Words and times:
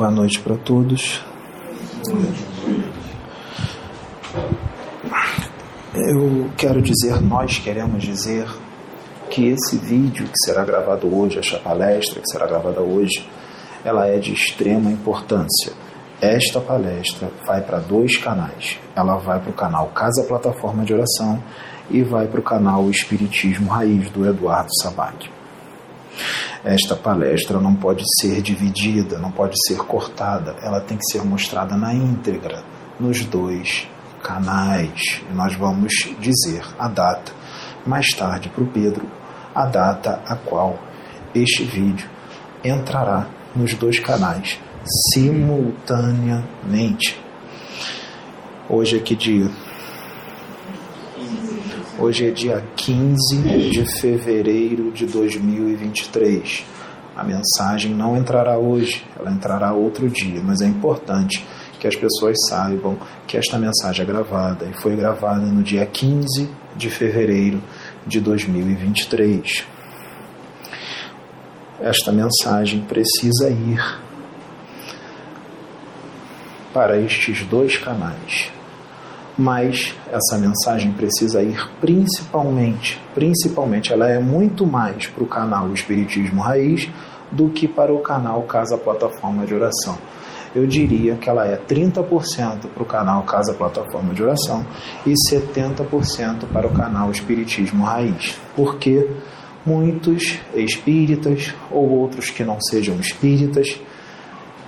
Boa 0.00 0.10
noite 0.10 0.40
para 0.40 0.56
todos. 0.56 1.22
Eu 5.94 6.50
quero 6.56 6.80
dizer, 6.80 7.20
nós 7.20 7.58
queremos 7.58 8.02
dizer 8.02 8.48
que 9.28 9.48
esse 9.48 9.76
vídeo 9.76 10.24
que 10.24 10.38
será 10.42 10.64
gravado 10.64 11.14
hoje, 11.14 11.38
esta 11.38 11.58
palestra 11.58 12.18
que 12.18 12.30
será 12.32 12.46
gravada 12.46 12.80
hoje, 12.80 13.28
ela 13.84 14.06
é 14.06 14.16
de 14.16 14.32
extrema 14.32 14.90
importância. 14.90 15.74
Esta 16.18 16.62
palestra 16.62 17.30
vai 17.46 17.60
para 17.60 17.78
dois 17.80 18.16
canais. 18.16 18.78
Ela 18.96 19.18
vai 19.18 19.38
para 19.38 19.50
o 19.50 19.54
canal 19.54 19.88
Casa 19.88 20.24
Plataforma 20.26 20.82
de 20.82 20.94
Oração 20.94 21.44
e 21.90 22.02
vai 22.02 22.26
para 22.26 22.40
o 22.40 22.42
canal 22.42 22.88
Espiritismo 22.88 23.68
Raiz 23.68 24.08
do 24.08 24.26
Eduardo 24.26 24.70
Sabac. 24.80 25.39
Esta 26.64 26.94
palestra 26.94 27.58
não 27.58 27.74
pode 27.74 28.04
ser 28.20 28.40
dividida, 28.42 29.18
não 29.18 29.30
pode 29.30 29.54
ser 29.66 29.78
cortada, 29.78 30.56
ela 30.62 30.80
tem 30.80 30.98
que 30.98 31.10
ser 31.10 31.24
mostrada 31.24 31.74
na 31.74 31.94
íntegra 31.94 32.62
nos 32.98 33.24
dois 33.24 33.88
canais. 34.22 35.22
E 35.30 35.32
nós 35.32 35.54
vamos 35.54 35.90
dizer 36.20 36.62
a 36.78 36.86
data 36.86 37.32
mais 37.86 38.10
tarde 38.10 38.50
para 38.50 38.62
o 38.62 38.66
Pedro, 38.66 39.06
a 39.54 39.64
data 39.64 40.20
a 40.26 40.36
qual 40.36 40.78
este 41.34 41.64
vídeo 41.64 42.06
entrará 42.62 43.26
nos 43.56 43.72
dois 43.74 43.98
canais 43.98 44.60
simultaneamente. 45.14 47.18
Hoje 48.68 48.98
é 48.98 49.00
que 49.00 49.16
dia? 49.16 49.50
Hoje 52.00 52.28
é 52.28 52.30
dia 52.30 52.64
15 52.76 53.42
de 53.70 54.00
fevereiro 54.00 54.90
de 54.90 55.04
2023. 55.04 56.64
A 57.14 57.22
mensagem 57.22 57.94
não 57.94 58.16
entrará 58.16 58.56
hoje, 58.56 59.04
ela 59.18 59.30
entrará 59.30 59.74
outro 59.74 60.08
dia, 60.08 60.40
mas 60.42 60.62
é 60.62 60.66
importante 60.66 61.44
que 61.78 61.86
as 61.86 61.94
pessoas 61.94 62.38
saibam 62.48 62.96
que 63.26 63.36
esta 63.36 63.58
mensagem 63.58 64.02
é 64.02 64.06
gravada 64.06 64.64
e 64.64 64.72
foi 64.80 64.96
gravada 64.96 65.44
no 65.44 65.62
dia 65.62 65.84
15 65.84 66.48
de 66.74 66.88
fevereiro 66.88 67.62
de 68.06 68.18
2023. 68.18 69.66
Esta 71.80 72.10
mensagem 72.10 72.80
precisa 72.80 73.50
ir 73.50 74.00
para 76.72 76.98
estes 76.98 77.44
dois 77.44 77.76
canais 77.76 78.50
mas 79.40 79.96
essa 80.12 80.36
mensagem 80.36 80.92
precisa 80.92 81.42
ir 81.42 81.66
principalmente, 81.80 83.00
principalmente, 83.14 83.90
ela 83.90 84.06
é 84.06 84.18
muito 84.18 84.66
mais 84.66 85.06
para 85.06 85.24
o 85.24 85.26
canal 85.26 85.72
Espiritismo 85.72 86.42
Raiz 86.42 86.90
do 87.32 87.48
que 87.48 87.66
para 87.66 87.90
o 87.90 88.00
canal 88.00 88.42
Casa 88.42 88.76
Plataforma 88.76 89.46
de 89.46 89.54
Oração. 89.54 89.96
Eu 90.54 90.66
diria 90.66 91.14
que 91.14 91.30
ela 91.30 91.46
é 91.46 91.56
30% 91.56 92.66
para 92.74 92.82
o 92.82 92.84
canal 92.84 93.22
Casa 93.22 93.54
Plataforma 93.54 94.12
de 94.12 94.22
Oração 94.22 94.66
e 95.06 95.14
70% 95.32 96.46
para 96.52 96.66
o 96.66 96.70
canal 96.74 97.10
Espiritismo 97.10 97.84
Raiz. 97.84 98.36
Porque 98.54 99.08
muitos 99.64 100.38
espíritas 100.54 101.54
ou 101.70 101.88
outros 101.88 102.28
que 102.28 102.44
não 102.44 102.58
sejam 102.60 102.96
espíritas 102.96 103.80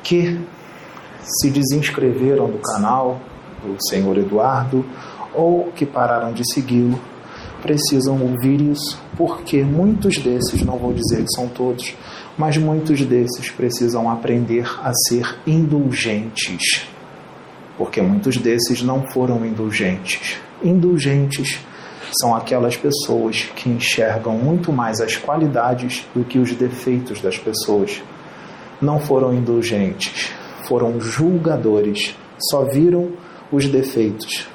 que 0.02 0.40
se 1.22 1.50
desinscreveram 1.50 2.48
do 2.48 2.58
canal 2.58 3.20
do 3.62 3.76
senhor 3.88 4.16
Eduardo 4.18 4.84
ou 5.34 5.72
que 5.72 5.86
pararam 5.86 6.32
de 6.32 6.42
segui-lo 6.52 6.98
precisam 7.62 8.20
ouvir 8.20 8.60
isso, 8.60 9.00
porque 9.16 9.62
muitos 9.62 10.18
desses, 10.18 10.62
não 10.62 10.76
vou 10.76 10.92
dizer 10.92 11.22
que 11.22 11.32
são 11.32 11.46
todos, 11.46 11.94
mas 12.36 12.56
muitos 12.58 13.00
desses 13.04 13.50
precisam 13.50 14.10
aprender 14.10 14.68
a 14.82 14.92
ser 15.06 15.38
indulgentes, 15.46 16.86
porque 17.78 18.02
muitos 18.02 18.36
desses 18.36 18.82
não 18.82 19.06
foram 19.12 19.46
indulgentes. 19.46 20.38
Indulgentes 20.62 21.60
são 22.20 22.34
aquelas 22.34 22.76
pessoas 22.76 23.48
que 23.56 23.70
enxergam 23.70 24.36
muito 24.36 24.72
mais 24.72 25.00
as 25.00 25.16
qualidades 25.16 26.04
do 26.14 26.24
que 26.24 26.38
os 26.38 26.52
defeitos 26.52 27.20
das 27.20 27.38
pessoas. 27.38 28.02
Não 28.80 29.00
foram 29.00 29.32
indulgentes, 29.32 30.30
foram 30.68 31.00
julgadores, 31.00 32.14
só 32.50 32.64
viram 32.64 33.12
os 33.52 33.68
defeitos 33.68 34.48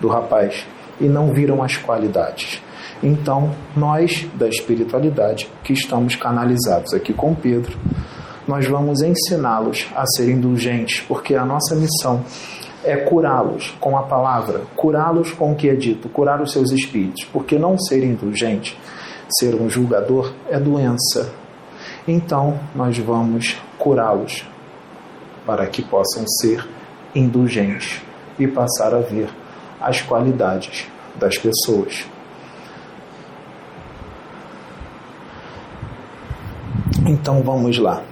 do 0.00 0.08
rapaz 0.08 0.66
e 1.00 1.04
não 1.04 1.32
viram 1.32 1.62
as 1.62 1.76
qualidades. 1.76 2.60
Então, 3.02 3.50
nós 3.76 4.26
da 4.34 4.48
espiritualidade 4.48 5.48
que 5.62 5.72
estamos 5.72 6.16
canalizados 6.16 6.92
aqui 6.92 7.12
com 7.12 7.34
Pedro, 7.34 7.78
nós 8.46 8.66
vamos 8.66 9.00
ensiná-los 9.02 9.86
a 9.94 10.04
ser 10.06 10.28
indulgentes, 10.30 11.00
porque 11.00 11.34
a 11.34 11.44
nossa 11.44 11.74
missão 11.74 12.24
é 12.82 12.96
curá-los 12.96 13.74
com 13.80 13.96
a 13.96 14.02
palavra, 14.02 14.62
curá-los 14.76 15.32
com 15.32 15.52
o 15.52 15.54
que 15.54 15.68
é 15.70 15.74
dito, 15.74 16.08
curar 16.08 16.42
os 16.42 16.52
seus 16.52 16.70
espíritos, 16.70 17.24
porque 17.32 17.58
não 17.58 17.78
ser 17.78 18.04
indulgente, 18.04 18.78
ser 19.38 19.54
um 19.54 19.70
julgador 19.70 20.34
é 20.50 20.58
doença. 20.58 21.32
Então, 22.06 22.58
nós 22.74 22.98
vamos 22.98 23.56
curá-los 23.78 24.46
para 25.46 25.66
que 25.66 25.82
possam 25.82 26.26
ser 26.26 26.66
indulgentes 27.14 28.02
e 28.38 28.46
passar 28.46 28.94
a 28.94 29.00
ver 29.00 29.28
as 29.80 30.02
qualidades 30.02 30.86
das 31.16 31.38
pessoas. 31.38 32.06
Então 37.06 37.42
vamos 37.42 37.78
lá. 37.78 38.02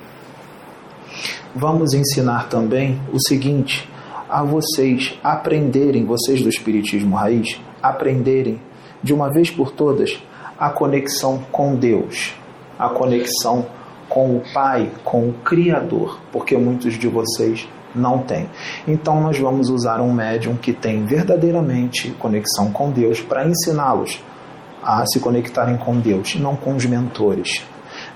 Vamos 1.54 1.92
ensinar 1.92 2.48
também 2.48 3.00
o 3.12 3.18
seguinte 3.26 3.88
a 4.28 4.42
vocês 4.42 5.18
aprenderem, 5.22 6.04
vocês 6.04 6.42
do 6.42 6.48
Espiritismo 6.48 7.16
Raiz, 7.16 7.60
aprenderem 7.82 8.60
de 9.02 9.12
uma 9.12 9.30
vez 9.30 9.50
por 9.50 9.70
todas 9.70 10.22
a 10.58 10.70
conexão 10.70 11.42
com 11.50 11.74
Deus, 11.74 12.34
a 12.78 12.88
conexão 12.88 13.66
com 14.08 14.36
o 14.36 14.42
Pai, 14.54 14.90
com 15.04 15.28
o 15.28 15.32
Criador, 15.44 16.18
porque 16.30 16.56
muitos 16.56 16.98
de 16.98 17.08
vocês 17.08 17.68
não 17.94 18.18
tem. 18.18 18.48
Então 18.86 19.20
nós 19.20 19.38
vamos 19.38 19.68
usar 19.68 20.00
um 20.00 20.12
médium 20.12 20.56
que 20.56 20.72
tem 20.72 21.04
verdadeiramente 21.04 22.10
conexão 22.18 22.70
com 22.70 22.90
Deus 22.90 23.20
para 23.20 23.46
ensiná-los 23.46 24.22
a 24.82 25.04
se 25.06 25.20
conectarem 25.20 25.76
com 25.76 25.98
Deus, 26.00 26.34
não 26.36 26.56
com 26.56 26.74
os 26.74 26.84
mentores. 26.84 27.62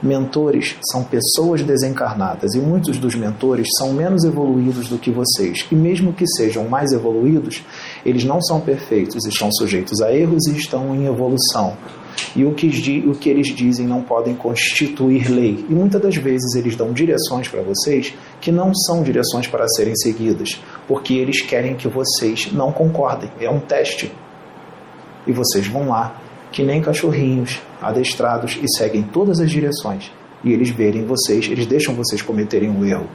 Mentores 0.03 0.77
são 0.91 1.05
pessoas 1.05 1.63
desencarnadas 1.63 2.55
e 2.55 2.59
muitos 2.59 2.99
dos 2.99 3.15
mentores 3.15 3.69
são 3.79 3.93
menos 3.93 4.25
evoluídos 4.25 4.89
do 4.89 4.99
que 4.99 5.11
vocês. 5.11 5.67
E 5.71 5.75
mesmo 5.75 6.13
que 6.13 6.27
sejam 6.27 6.69
mais 6.69 6.93
evoluídos, 6.93 7.63
eles 8.05 8.25
não 8.25 8.41
são 8.43 8.61
perfeitos, 8.61 9.25
estão 9.27 9.51
sujeitos 9.53 10.01
a 10.01 10.13
erros 10.13 10.47
e 10.49 10.57
estão 10.57 10.95
em 10.95 11.07
evolução 11.07 11.77
e 12.35 12.45
o 12.45 12.53
que, 12.53 13.05
o 13.07 13.15
que 13.15 13.29
eles 13.29 13.49
dizem 13.49 13.87
não 13.87 14.03
podem 14.03 14.35
constituir 14.35 15.31
lei. 15.31 15.65
E 15.69 15.75
muitas 15.75 16.01
das 16.01 16.17
vezes 16.17 16.55
eles 16.55 16.77
dão 16.77 16.93
direções 16.93 17.49
para 17.49 17.63
vocês 17.63 18.15
que 18.41 18.53
não 18.53 18.75
são 18.75 19.03
direções 19.03 19.47
para 19.47 19.67
serem 19.69 19.95
seguidas, 19.97 20.61
porque 20.87 21.15
eles 21.15 21.41
querem 21.41 21.75
que 21.75 21.89
vocês 21.89 22.53
não 22.53 22.73
concordem. 22.73 23.31
É 23.41 23.51
um 23.51 23.61
teste. 23.61 24.13
E 25.27 25.33
vocês 25.33 25.67
vão 25.67 25.89
lá, 25.89 26.21
que 26.53 26.63
nem 26.63 26.81
cachorrinhos 26.81 27.61
adestrados, 27.81 28.59
e 28.63 28.67
seguem 28.77 29.03
todas 29.03 29.41
as 29.41 29.51
direções. 29.51 30.11
E 30.45 30.53
eles 30.53 30.71
verem 30.71 31.05
vocês, 31.05 31.49
eles 31.51 31.67
deixam 31.67 31.95
vocês 31.95 32.23
cometerem 32.23 32.71
um 32.71 32.85
erro. 32.85 33.09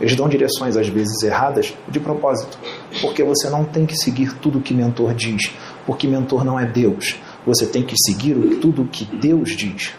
Eles 0.00 0.16
dão 0.16 0.28
direções 0.28 0.76
às 0.76 0.88
vezes 0.88 1.22
erradas 1.22 1.72
de 1.88 2.00
propósito, 2.00 2.58
porque 3.00 3.22
você 3.22 3.48
não 3.48 3.64
tem 3.64 3.86
que 3.86 3.96
seguir 3.96 4.34
tudo 4.38 4.60
que 4.60 4.74
mentor 4.74 5.14
diz, 5.14 5.52
porque 5.86 6.08
mentor 6.08 6.44
não 6.44 6.58
é 6.58 6.66
Deus. 6.66 7.20
Você 7.46 7.66
tem 7.66 7.82
que 7.82 7.94
seguir 8.06 8.34
tudo 8.60 8.82
o 8.82 8.88
que 8.88 9.04
Deus 9.04 9.50
diz. 9.50 9.92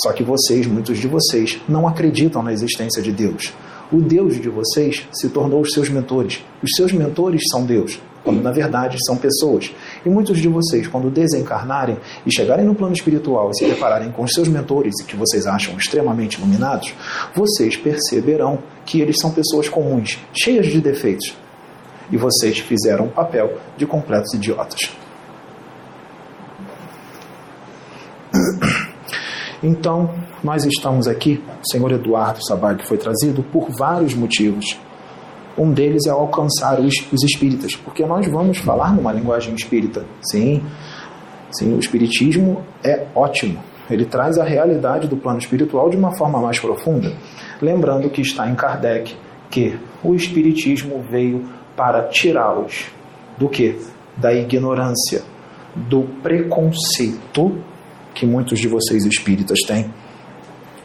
Só 0.00 0.12
que 0.12 0.22
vocês, 0.22 0.66
muitos 0.66 0.98
de 0.98 1.08
vocês, 1.08 1.60
não 1.68 1.88
acreditam 1.88 2.42
na 2.42 2.52
existência 2.52 3.02
de 3.02 3.10
Deus. 3.10 3.52
O 3.90 4.02
Deus 4.02 4.40
de 4.40 4.48
vocês 4.48 5.08
se 5.10 5.30
tornou 5.30 5.62
os 5.62 5.72
seus 5.72 5.88
mentores. 5.88 6.44
Os 6.62 6.70
seus 6.76 6.92
mentores 6.92 7.42
são 7.50 7.64
Deus, 7.64 7.98
quando 8.22 8.42
na 8.42 8.52
verdade 8.52 8.98
são 9.06 9.16
pessoas. 9.16 9.74
E 10.04 10.08
muitos 10.10 10.38
de 10.38 10.46
vocês, 10.46 10.86
quando 10.86 11.10
desencarnarem 11.10 11.96
e 12.26 12.30
chegarem 12.32 12.66
no 12.66 12.74
plano 12.74 12.92
espiritual 12.92 13.50
e 13.50 13.56
se 13.56 13.64
depararem 13.64 14.12
com 14.12 14.22
os 14.22 14.32
seus 14.32 14.46
mentores 14.46 14.94
que 15.06 15.16
vocês 15.16 15.46
acham 15.46 15.76
extremamente 15.76 16.36
iluminados, 16.36 16.92
vocês 17.34 17.76
perceberão 17.76 18.58
que 18.84 19.00
eles 19.00 19.16
são 19.18 19.30
pessoas 19.30 19.68
comuns, 19.68 20.18
cheias 20.34 20.66
de 20.66 20.80
defeitos. 20.80 21.34
E 22.12 22.16
vocês 22.16 22.58
fizeram 22.58 23.06
o 23.06 23.10
papel 23.10 23.58
de 23.76 23.86
completos 23.86 24.34
idiotas. 24.34 24.90
Então, 29.62 30.10
nós 30.42 30.64
estamos 30.64 31.08
aqui, 31.08 31.42
o 31.48 31.70
senhor 31.70 31.90
Eduardo 31.90 32.38
Sabag 32.46 32.86
foi 32.86 32.96
trazido 32.96 33.42
por 33.42 33.68
vários 33.76 34.14
motivos. 34.14 34.78
Um 35.56 35.72
deles 35.72 36.06
é 36.06 36.10
alcançar 36.10 36.78
os, 36.78 36.94
os 37.12 37.24
espíritas, 37.24 37.74
porque 37.74 38.06
nós 38.06 38.26
vamos 38.28 38.58
falar 38.58 38.94
numa 38.94 39.12
linguagem 39.12 39.54
espírita. 39.54 40.04
Sim, 40.22 40.62
sim, 41.50 41.74
o 41.74 41.80
espiritismo 41.80 42.62
é 42.84 43.06
ótimo. 43.14 43.58
ele 43.90 44.04
traz 44.04 44.38
a 44.38 44.44
realidade 44.44 45.08
do 45.08 45.16
plano 45.16 45.38
espiritual 45.38 45.90
de 45.90 45.96
uma 45.96 46.16
forma 46.16 46.40
mais 46.40 46.60
profunda. 46.60 47.12
Lembrando 47.60 48.08
que 48.10 48.20
está 48.20 48.48
em 48.48 48.54
Kardec 48.54 49.16
que 49.50 49.78
o 50.04 50.14
Espiritismo 50.14 51.02
veio 51.10 51.48
para 51.76 52.04
tirá-los 52.08 52.86
do 53.36 53.48
que? 53.48 53.78
Da 54.16 54.32
ignorância, 54.32 55.22
do 55.74 56.02
preconceito 56.22 57.58
que 58.14 58.26
muitos 58.26 58.58
de 58.58 58.68
vocês 58.68 59.04
espíritas 59.04 59.58
têm. 59.66 59.92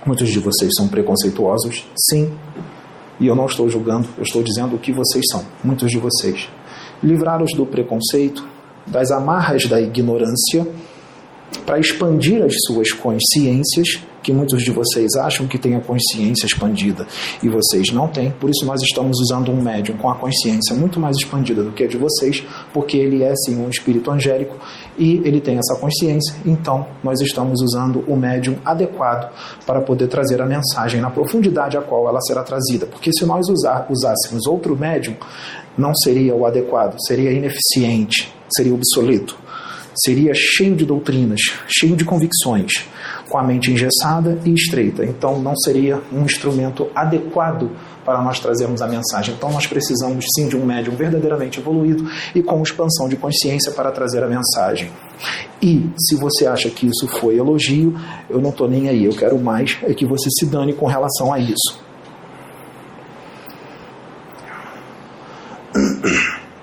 Muitos 0.06 0.30
de 0.30 0.40
vocês 0.40 0.72
são 0.78 0.88
preconceituosos, 0.88 1.86
sim. 2.10 2.32
E 3.20 3.28
eu 3.28 3.36
não 3.36 3.46
estou 3.46 3.70
julgando, 3.70 4.08
eu 4.18 4.24
estou 4.24 4.44
dizendo 4.44 4.76
o 4.76 4.80
que 4.80 4.92
vocês 4.92 5.24
são, 5.32 5.46
muitos 5.64 5.90
de 5.90 5.98
vocês. 5.98 6.50
Livrá-los 7.02 7.54
do 7.54 7.66
preconceito, 7.66 8.46
das 8.86 9.12
amarras 9.12 9.66
da 9.66 9.80
ignorância, 9.80 10.68
para 11.66 11.80
expandir 11.80 12.44
as 12.44 12.54
suas 12.68 12.92
consciências 12.92 14.02
que 14.24 14.32
muitos 14.32 14.64
de 14.64 14.72
vocês 14.72 15.14
acham 15.16 15.46
que 15.48 15.58
têm 15.58 15.76
a 15.76 15.82
consciência 15.82 16.46
expandida 16.46 17.06
e 17.44 17.50
vocês 17.50 17.92
não 17.92 18.08
têm. 18.08 18.32
Por 18.32 18.50
isso 18.50 18.66
nós 18.66 18.82
estamos 18.82 19.20
usando 19.20 19.52
um 19.52 19.62
médium 19.62 19.98
com 19.98 20.10
a 20.10 20.16
consciência 20.16 20.76
muito 20.76 21.00
mais 21.00 21.18
expandida 21.18 21.62
do 21.62 21.72
que 21.72 21.84
a 21.84 21.88
de 21.88 21.98
vocês, 21.98 22.44
porque 22.74 22.98
ele 22.98 23.24
é 23.24 23.34
sim 23.36 23.58
um 23.58 23.70
espírito 23.70 24.10
angélico 24.10 24.56
e 24.98 25.22
ele 25.26 25.42
tem 25.42 25.58
essa 25.58 25.76
consciência. 25.80 26.34
Então 26.46 26.88
nós 27.04 27.20
estamos 27.22 27.62
usando 27.62 28.04
o 28.08 28.16
médium 28.16 28.56
adequado 28.64 29.32
para 29.66 29.82
poder 29.82 30.08
trazer 30.08 30.42
a 30.42 30.46
mensagem 30.46 31.02
na 31.02 31.10
profundidade 31.10 31.78
a 31.78 31.82
qual 31.82 32.08
ela 32.08 32.22
será 32.22 32.44
trazida. 32.44 32.86
Porque 32.86 33.12
se 33.14 33.26
nós 33.26 33.48
usar, 33.50 33.88
usássemos 33.90 34.48
outro 34.48 34.78
médium, 34.78 35.16
não 35.78 35.94
seria 35.94 36.34
o 36.34 36.46
adequado, 36.46 36.96
seria 37.06 37.32
ineficiente, 37.32 38.34
seria 38.50 38.74
obsoleto 38.74 39.44
seria 39.96 40.34
cheio 40.34 40.76
de 40.76 40.86
doutrinas, 40.86 41.40
cheio 41.68 41.96
de 41.96 42.04
convicções, 42.04 42.72
com 43.34 43.40
a 43.40 43.44
mente 43.44 43.72
engessada 43.72 44.38
e 44.46 44.54
estreita. 44.54 45.04
Então, 45.04 45.40
não 45.40 45.56
seria 45.58 46.00
um 46.12 46.22
instrumento 46.22 46.88
adequado 46.94 47.72
para 48.06 48.22
nós 48.22 48.40
trazermos 48.40 48.80
a 48.80 48.88
mensagem. 48.88 49.34
Então, 49.34 49.52
nós 49.52 49.66
precisamos 49.66 50.24
sim 50.36 50.48
de 50.48 50.56
um 50.56 50.64
médium 50.64 50.96
verdadeiramente 50.96 51.60
evoluído 51.60 52.08
e 52.36 52.44
com 52.44 52.62
expansão 52.62 53.10
de 53.10 53.16
consciência 53.16 53.72
para 53.72 53.92
trazer 53.92 54.24
a 54.24 54.28
mensagem. 54.28 54.92
E 55.60 55.90
se 55.98 56.16
você 56.16 56.46
acha 56.46 56.70
que 56.70 56.86
isso 56.86 57.08
foi 57.08 57.36
elogio, 57.36 58.00
eu 58.30 58.40
não 58.40 58.52
estou 58.52 58.70
nem 58.70 58.88
aí. 58.88 59.04
Eu 59.04 59.14
quero 59.14 59.40
mais 59.40 59.80
é 59.82 59.96
que 59.96 60.06
você 60.06 60.30
se 60.30 60.46
dane 60.46 60.72
com 60.72 60.86
relação 60.86 61.34
a 61.34 61.40
isso. 61.40 61.82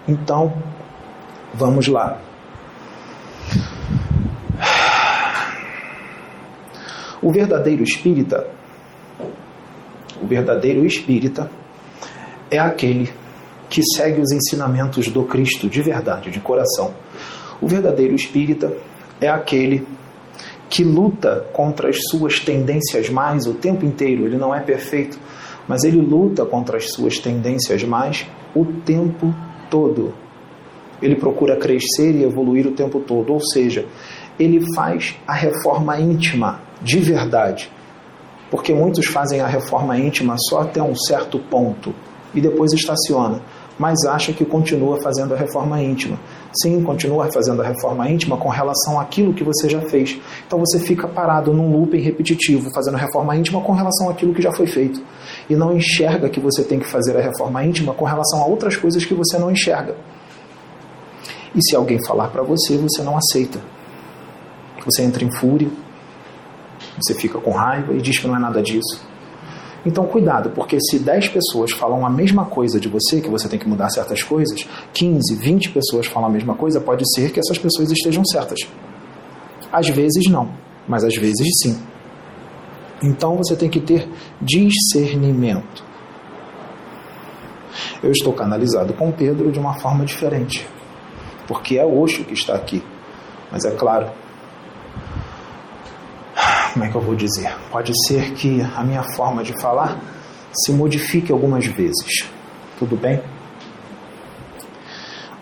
Então, 0.06 0.52
vamos 1.52 1.88
lá. 1.88 2.29
O 7.22 7.30
verdadeiro 7.30 7.82
espírita, 7.82 8.46
o 10.22 10.26
verdadeiro 10.26 10.86
espírita 10.86 11.50
é 12.50 12.58
aquele 12.58 13.10
que 13.68 13.82
segue 13.94 14.22
os 14.22 14.32
ensinamentos 14.32 15.08
do 15.08 15.24
Cristo 15.24 15.68
de 15.68 15.82
verdade, 15.82 16.30
de 16.30 16.40
coração. 16.40 16.94
O 17.60 17.68
verdadeiro 17.68 18.14
espírita 18.14 18.72
é 19.20 19.28
aquele 19.28 19.86
que 20.70 20.82
luta 20.82 21.46
contra 21.52 21.90
as 21.90 21.98
suas 22.08 22.40
tendências 22.40 23.10
mais 23.10 23.46
o 23.46 23.52
tempo 23.52 23.84
inteiro. 23.84 24.24
Ele 24.24 24.38
não 24.38 24.54
é 24.54 24.60
perfeito, 24.60 25.18
mas 25.68 25.84
ele 25.84 26.00
luta 26.00 26.46
contra 26.46 26.78
as 26.78 26.90
suas 26.92 27.18
tendências 27.18 27.84
mais 27.84 28.26
o 28.54 28.64
tempo 28.64 29.34
todo. 29.68 30.14
Ele 31.02 31.16
procura 31.16 31.56
crescer 31.56 32.12
e 32.14 32.24
evoluir 32.24 32.66
o 32.66 32.72
tempo 32.72 33.00
todo, 33.00 33.32
ou 33.34 33.40
seja, 33.40 33.84
ele 34.38 34.64
faz 34.74 35.16
a 35.26 35.34
reforma 35.34 36.00
íntima 36.00 36.69
de 36.80 36.98
verdade. 36.98 37.70
Porque 38.50 38.74
muitos 38.74 39.06
fazem 39.06 39.40
a 39.40 39.46
reforma 39.46 39.96
íntima 39.96 40.34
só 40.38 40.62
até 40.62 40.82
um 40.82 40.94
certo 40.94 41.38
ponto 41.38 41.94
e 42.34 42.40
depois 42.40 42.72
estaciona, 42.72 43.40
mas 43.78 44.04
acha 44.04 44.32
que 44.32 44.44
continua 44.44 45.00
fazendo 45.00 45.34
a 45.34 45.36
reforma 45.36 45.80
íntima. 45.80 46.18
Sim, 46.60 46.82
continua 46.82 47.30
fazendo 47.32 47.62
a 47.62 47.64
reforma 47.64 48.08
íntima 48.10 48.36
com 48.36 48.48
relação 48.48 48.98
àquilo 48.98 49.32
que 49.32 49.44
você 49.44 49.68
já 49.68 49.80
fez. 49.82 50.18
Então 50.46 50.58
você 50.58 50.80
fica 50.80 51.06
parado 51.06 51.52
num 51.52 51.70
looping 51.72 52.00
repetitivo, 52.00 52.70
fazendo 52.74 52.96
reforma 52.96 53.36
íntima 53.36 53.60
com 53.60 53.72
relação 53.72 54.10
àquilo 54.10 54.34
que 54.34 54.42
já 54.42 54.52
foi 54.52 54.66
feito. 54.66 55.00
E 55.48 55.54
não 55.54 55.76
enxerga 55.76 56.28
que 56.28 56.40
você 56.40 56.64
tem 56.64 56.80
que 56.80 56.86
fazer 56.86 57.16
a 57.16 57.20
reforma 57.20 57.64
íntima 57.64 57.94
com 57.94 58.04
relação 58.04 58.42
a 58.42 58.46
outras 58.46 58.76
coisas 58.76 59.04
que 59.04 59.14
você 59.14 59.38
não 59.38 59.50
enxerga. 59.50 59.94
E 61.54 61.60
se 61.62 61.74
alguém 61.74 62.04
falar 62.04 62.28
para 62.28 62.42
você, 62.42 62.76
você 62.76 63.02
não 63.02 63.16
aceita. 63.16 63.60
Você 64.84 65.02
entra 65.02 65.24
em 65.24 65.32
fúria, 65.36 65.68
você 67.00 67.14
fica 67.14 67.38
com 67.38 67.50
raiva 67.50 67.92
e 67.94 68.00
diz 68.00 68.18
que 68.18 68.26
não 68.26 68.36
é 68.36 68.38
nada 68.38 68.62
disso. 68.62 69.08
Então, 69.84 70.06
cuidado, 70.06 70.50
porque 70.50 70.78
se 70.78 70.98
10 70.98 71.28
pessoas 71.28 71.72
falam 71.72 72.04
a 72.04 72.10
mesma 72.10 72.44
coisa 72.44 72.78
de 72.78 72.88
você, 72.88 73.20
que 73.20 73.30
você 73.30 73.48
tem 73.48 73.58
que 73.58 73.66
mudar 73.66 73.88
certas 73.88 74.22
coisas, 74.22 74.66
15, 74.92 75.34
20 75.36 75.70
pessoas 75.70 76.06
falam 76.06 76.28
a 76.28 76.32
mesma 76.32 76.54
coisa, 76.54 76.80
pode 76.80 77.02
ser 77.14 77.32
que 77.32 77.40
essas 77.40 77.56
pessoas 77.56 77.90
estejam 77.90 78.24
certas. 78.24 78.58
Às 79.72 79.88
vezes 79.88 80.28
não, 80.30 80.50
mas 80.86 81.02
às 81.02 81.14
vezes 81.14 81.46
sim. 81.62 81.78
Então 83.02 83.36
você 83.36 83.56
tem 83.56 83.70
que 83.70 83.80
ter 83.80 84.06
discernimento. 84.40 85.82
Eu 88.02 88.10
estou 88.10 88.32
canalizado 88.34 88.92
com 88.92 89.10
Pedro 89.10 89.50
de 89.50 89.58
uma 89.58 89.78
forma 89.78 90.04
diferente, 90.04 90.66
porque 91.46 91.78
é 91.78 91.84
Oxo 91.84 92.24
que 92.24 92.34
está 92.34 92.54
aqui. 92.54 92.82
Mas 93.50 93.64
é 93.64 93.70
claro, 93.70 94.10
como 96.72 96.84
é 96.84 96.88
que 96.88 96.94
eu 96.94 97.00
vou 97.00 97.14
dizer? 97.14 97.56
Pode 97.70 97.92
ser 98.06 98.32
que 98.32 98.60
a 98.76 98.82
minha 98.84 99.02
forma 99.14 99.42
de 99.42 99.52
falar 99.60 100.00
se 100.52 100.72
modifique 100.72 101.32
algumas 101.32 101.66
vezes. 101.66 102.28
Tudo 102.78 102.96
bem? 102.96 103.20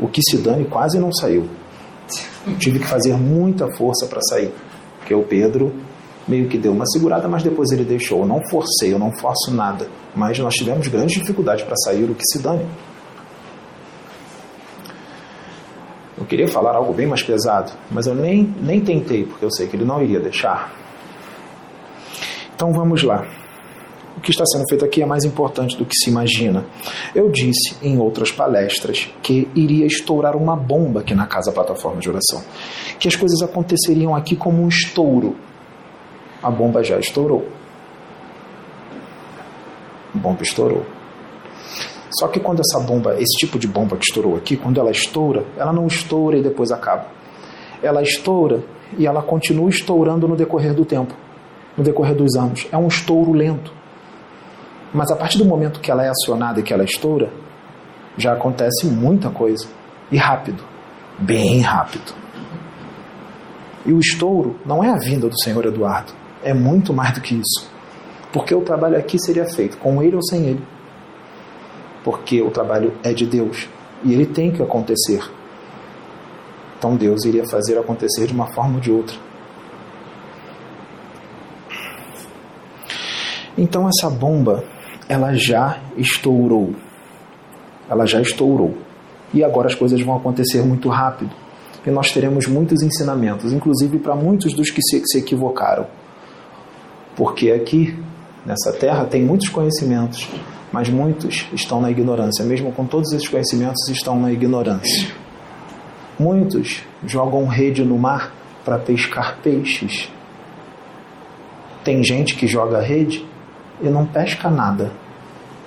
O 0.01 0.09
que 0.09 0.23
se 0.23 0.39
dane 0.39 0.65
quase 0.65 0.99
não 0.99 1.13
saiu. 1.13 1.49
Eu 2.47 2.57
tive 2.57 2.79
que 2.79 2.87
fazer 2.87 3.15
muita 3.15 3.69
força 3.77 4.07
para 4.07 4.21
sair, 4.23 4.53
porque 4.99 5.15
o 5.15 5.23
Pedro 5.23 5.75
meio 6.27 6.49
que 6.49 6.59
deu 6.59 6.73
uma 6.73 6.87
segurada, 6.87 7.27
mas 7.27 7.43
depois 7.43 7.71
ele 7.71 7.85
deixou. 7.85 8.21
Eu 8.21 8.27
não 8.27 8.41
forcei, 8.49 8.93
eu 8.93 8.99
não 8.99 9.13
forço 9.13 9.51
nada, 9.53 9.89
mas 10.15 10.39
nós 10.39 10.55
tivemos 10.55 10.89
grande 10.89 11.15
dificuldade 11.15 11.65
para 11.65 11.77
sair. 11.77 12.05
O 12.05 12.15
que 12.15 12.25
se 12.25 12.39
dane. 12.39 12.67
Eu 16.17 16.25
queria 16.25 16.49
falar 16.49 16.75
algo 16.75 16.93
bem 16.93 17.07
mais 17.07 17.23
pesado, 17.23 17.73
mas 17.91 18.07
eu 18.07 18.15
nem, 18.15 18.55
nem 18.61 18.81
tentei, 18.81 19.25
porque 19.25 19.45
eu 19.45 19.51
sei 19.51 19.69
que 19.69 19.77
ele 19.77 19.85
não 19.85 20.03
iria 20.03 20.21
deixar. 20.21 20.88
Então 22.59 22.73
vamos 22.73 23.05
lá. 23.05 23.25
O 24.17 24.21
que 24.21 24.33
está 24.33 24.45
sendo 24.45 24.65
feito 24.69 24.85
aqui 24.85 25.01
é 25.01 25.07
mais 25.07 25.23
importante 25.23 25.77
do 25.77 25.85
que 25.85 25.95
se 25.95 26.11
imagina. 26.11 26.67
Eu 27.15 27.31
disse 27.31 27.77
em 27.81 27.99
outras 27.99 28.33
palestras 28.33 29.09
que 29.23 29.49
iria 29.55 29.87
estourar 29.87 30.37
uma 30.37 30.57
bomba 30.57 30.99
aqui 30.99 31.15
na 31.15 31.25
casa 31.25 31.53
plataforma 31.53 32.01
de 32.01 32.11
oração. 32.11 32.43
Que 32.99 33.07
as 33.07 33.15
coisas 33.15 33.41
aconteceriam 33.43 34.13
aqui 34.13 34.35
como 34.35 34.61
um 34.61 34.67
estouro. 34.67 35.37
A 36.43 36.51
bomba 36.51 36.83
já 36.83 36.99
estourou. 36.99 37.47
A 40.13 40.19
bomba 40.19 40.43
estourou. 40.43 40.85
Só 42.11 42.27
que 42.27 42.41
quando 42.41 42.59
essa 42.59 42.85
bomba, 42.85 43.15
esse 43.21 43.37
tipo 43.39 43.57
de 43.57 43.69
bomba 43.69 43.97
que 43.97 44.07
estourou 44.07 44.37
aqui, 44.37 44.57
quando 44.57 44.81
ela 44.81 44.91
estoura, 44.91 45.47
ela 45.57 45.73
não 45.73 45.87
estoura 45.87 46.37
e 46.37 46.43
depois 46.43 46.73
acaba. 46.73 47.07
Ela 47.81 48.03
estoura 48.03 48.65
e 48.99 49.07
ela 49.07 49.23
continua 49.23 49.71
estourando 49.71 50.27
no 50.27 50.35
decorrer 50.35 50.75
do 50.75 50.85
tempo 50.85 51.15
no 51.79 51.85
decorrer 51.85 52.17
dos 52.17 52.35
anos. 52.35 52.67
É 52.73 52.77
um 52.77 52.89
estouro 52.89 53.33
lento. 53.33 53.73
Mas 54.93 55.11
a 55.13 55.17
partir 55.17 55.39
do 55.39 55.45
momento 55.45 55.81
que 55.81 55.91
ela 55.91 56.05
é 56.05 56.09
acionada 56.09 56.59
e 56.59 56.63
que 56.63 56.75
ela 56.75 56.83
estoura, 56.83 57.31
já 58.17 58.33
acontece 58.33 58.87
muita 58.87 59.31
coisa. 59.31 59.67
E 60.11 60.17
rápido. 60.17 60.63
Bem 61.19 61.61
rápido. 61.61 62.13
E 63.87 63.93
o 63.93 64.01
estouro 64.01 64.59
não 64.67 64.83
é 64.83 64.91
a 64.91 64.97
vinda 64.97 65.29
do 65.29 65.41
senhor 65.41 65.65
Eduardo. 65.65 66.13
É 66.43 66.53
muito 66.53 66.93
mais 66.93 67.15
do 67.15 67.21
que 67.21 67.35
isso. 67.35 67.71
Porque 68.33 68.55
o 68.55 68.63
trabalho 68.63 68.99
aqui 68.99 69.19
seria 69.19 69.47
feito 69.47 69.77
com 69.79 70.03
ele 70.03 70.17
ou 70.17 70.23
sem 70.23 70.47
ele. 70.47 70.63
Porque 72.03 72.43
o 72.43 72.51
trabalho 72.51 72.93
é 73.05 73.13
de 73.13 73.25
Deus. 73.25 73.69
E 74.03 74.13
ele 74.13 74.27
tem 74.27 74.51
que 74.51 74.63
acontecer. 74.63 75.23
Então 76.77 76.97
Deus 76.97 77.25
iria 77.25 77.45
fazer 77.49 77.79
acontecer 77.79 78.27
de 78.27 78.33
uma 78.33 78.47
forma 78.47 78.77
ou 78.77 78.81
de 78.81 78.91
outra. 78.91 79.28
Então 83.59 83.89
essa 83.89 84.09
bomba, 84.09 84.63
ela 85.09 85.35
já 85.35 85.81
estourou. 85.97 86.75
Ela 87.91 88.07
já 88.07 88.21
estourou. 88.21 88.79
E 89.35 89.43
agora 89.43 89.67
as 89.67 89.75
coisas 89.75 90.01
vão 90.01 90.17
acontecer 90.17 90.63
muito 90.63 90.89
rápido. 90.89 91.33
E 91.85 91.91
nós 91.91 92.13
teremos 92.13 92.47
muitos 92.47 92.83
ensinamentos, 92.83 93.53
inclusive 93.53 93.99
para 93.99 94.15
muitos 94.15 94.55
dos 94.55 94.71
que 94.71 94.81
se, 94.81 95.03
se 95.05 95.19
equivocaram. 95.19 95.87
Porque 97.17 97.51
aqui, 97.51 97.99
nessa 98.47 98.73
terra, 98.73 99.05
tem 99.07 99.25
muitos 99.25 99.49
conhecimentos, 99.49 100.29
mas 100.71 100.89
muitos 100.89 101.49
estão 101.53 101.81
na 101.81 101.91
ignorância. 101.91 102.45
Mesmo 102.45 102.71
com 102.71 102.87
todos 102.87 103.13
esses 103.13 103.27
conhecimentos, 103.27 103.89
estão 103.89 104.21
na 104.21 104.31
ignorância. 104.31 105.09
Muitos 106.17 106.83
jogam 107.05 107.47
rede 107.47 107.85
no 107.85 107.99
mar 107.99 108.33
para 108.65 108.79
pescar 108.79 109.39
peixes 109.43 110.11
Tem 111.85 112.03
gente 112.05 112.35
que 112.35 112.47
joga 112.47 112.81
rede 112.81 113.25
e 113.81 113.89
não 113.89 114.07
pesca 114.07 114.51
nada. 114.51 114.91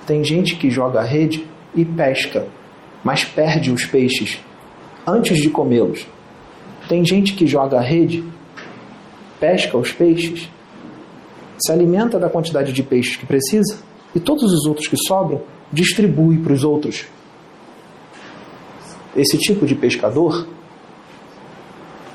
Tem 0.06 0.24
gente 0.24 0.56
que 0.56 0.70
joga 0.70 1.02
rede 1.02 1.46
e 1.74 1.84
pesca, 1.84 2.46
mas 3.02 3.24
perde 3.24 3.70
os 3.70 3.84
peixes 3.84 4.40
antes 5.06 5.38
de 5.38 5.50
comê-los. 5.50 6.06
Tem 6.88 7.04
gente 7.04 7.34
que 7.34 7.46
joga 7.46 7.80
rede, 7.80 8.24
pesca 9.40 9.76
os 9.76 9.92
peixes, 9.92 10.48
se 11.58 11.72
alimenta 11.72 12.18
da 12.18 12.28
quantidade 12.28 12.72
de 12.72 12.82
peixes 12.82 13.16
que 13.16 13.26
precisa 13.26 13.78
e 14.14 14.20
todos 14.20 14.52
os 14.52 14.66
outros 14.66 14.88
que 14.88 14.96
sobram 15.06 15.42
distribui 15.72 16.38
para 16.38 16.52
os 16.52 16.64
outros. 16.64 17.06
Esse 19.16 19.38
tipo 19.38 19.66
de 19.66 19.74
pescador 19.74 20.46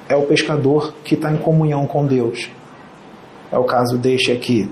é 0.09 0.15
o 0.15 0.23
pescador 0.23 0.93
que 1.03 1.15
está 1.15 1.31
em 1.31 1.37
comunhão 1.37 1.85
com 1.85 2.05
Deus. 2.05 2.49
É 3.51 3.57
o 3.57 3.63
caso 3.63 3.97
deste 3.97 4.31
aqui. 4.31 4.69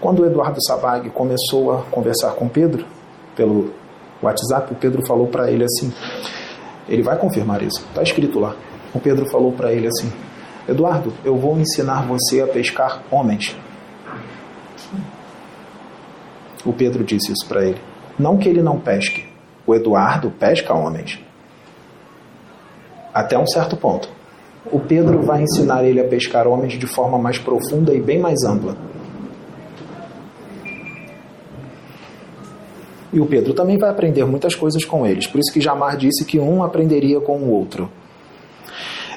Quando 0.00 0.22
o 0.22 0.26
Eduardo 0.26 0.62
Sabag 0.62 1.08
começou 1.10 1.72
a 1.72 1.82
conversar 1.82 2.32
com 2.32 2.48
Pedro 2.48 2.84
pelo 3.34 3.72
WhatsApp, 4.22 4.72
o 4.72 4.76
Pedro 4.76 5.04
falou 5.06 5.26
para 5.26 5.50
ele 5.50 5.64
assim: 5.64 5.92
ele 6.88 7.02
vai 7.02 7.18
confirmar 7.18 7.62
isso, 7.62 7.84
está 7.88 8.02
escrito 8.02 8.38
lá. 8.38 8.54
O 8.94 9.00
Pedro 9.00 9.28
falou 9.30 9.52
para 9.52 9.72
ele 9.72 9.86
assim: 9.86 10.12
Eduardo, 10.68 11.12
eu 11.24 11.36
vou 11.36 11.58
ensinar 11.58 12.06
você 12.06 12.40
a 12.40 12.46
pescar 12.46 13.02
homens. 13.10 13.56
O 16.64 16.72
Pedro 16.72 17.04
disse 17.04 17.32
isso 17.32 17.46
para 17.48 17.64
ele. 17.64 17.80
Não 18.18 18.36
que 18.36 18.48
ele 18.48 18.62
não 18.62 18.78
pesque. 18.78 19.24
O 19.66 19.74
Eduardo 19.74 20.30
pesca 20.30 20.74
homens. 20.74 21.20
Até 23.14 23.38
um 23.38 23.46
certo 23.46 23.76
ponto. 23.76 24.08
O 24.70 24.80
Pedro 24.80 25.22
vai 25.22 25.42
ensinar 25.42 25.84
ele 25.84 26.00
a 26.00 26.08
pescar 26.08 26.46
homens 26.48 26.72
de 26.72 26.86
forma 26.86 27.18
mais 27.18 27.38
profunda 27.38 27.94
e 27.94 28.00
bem 28.00 28.18
mais 28.18 28.42
ampla. 28.44 28.76
E 33.16 33.20
o 33.20 33.24
Pedro 33.24 33.54
também 33.54 33.78
vai 33.78 33.88
aprender 33.88 34.26
muitas 34.26 34.54
coisas 34.54 34.84
com 34.84 35.06
eles. 35.06 35.26
Por 35.26 35.40
isso 35.40 35.50
que 35.50 35.58
Jamar 35.58 35.96
disse 35.96 36.22
que 36.22 36.38
um 36.38 36.62
aprenderia 36.62 37.18
com 37.18 37.38
o 37.38 37.50
outro. 37.50 37.90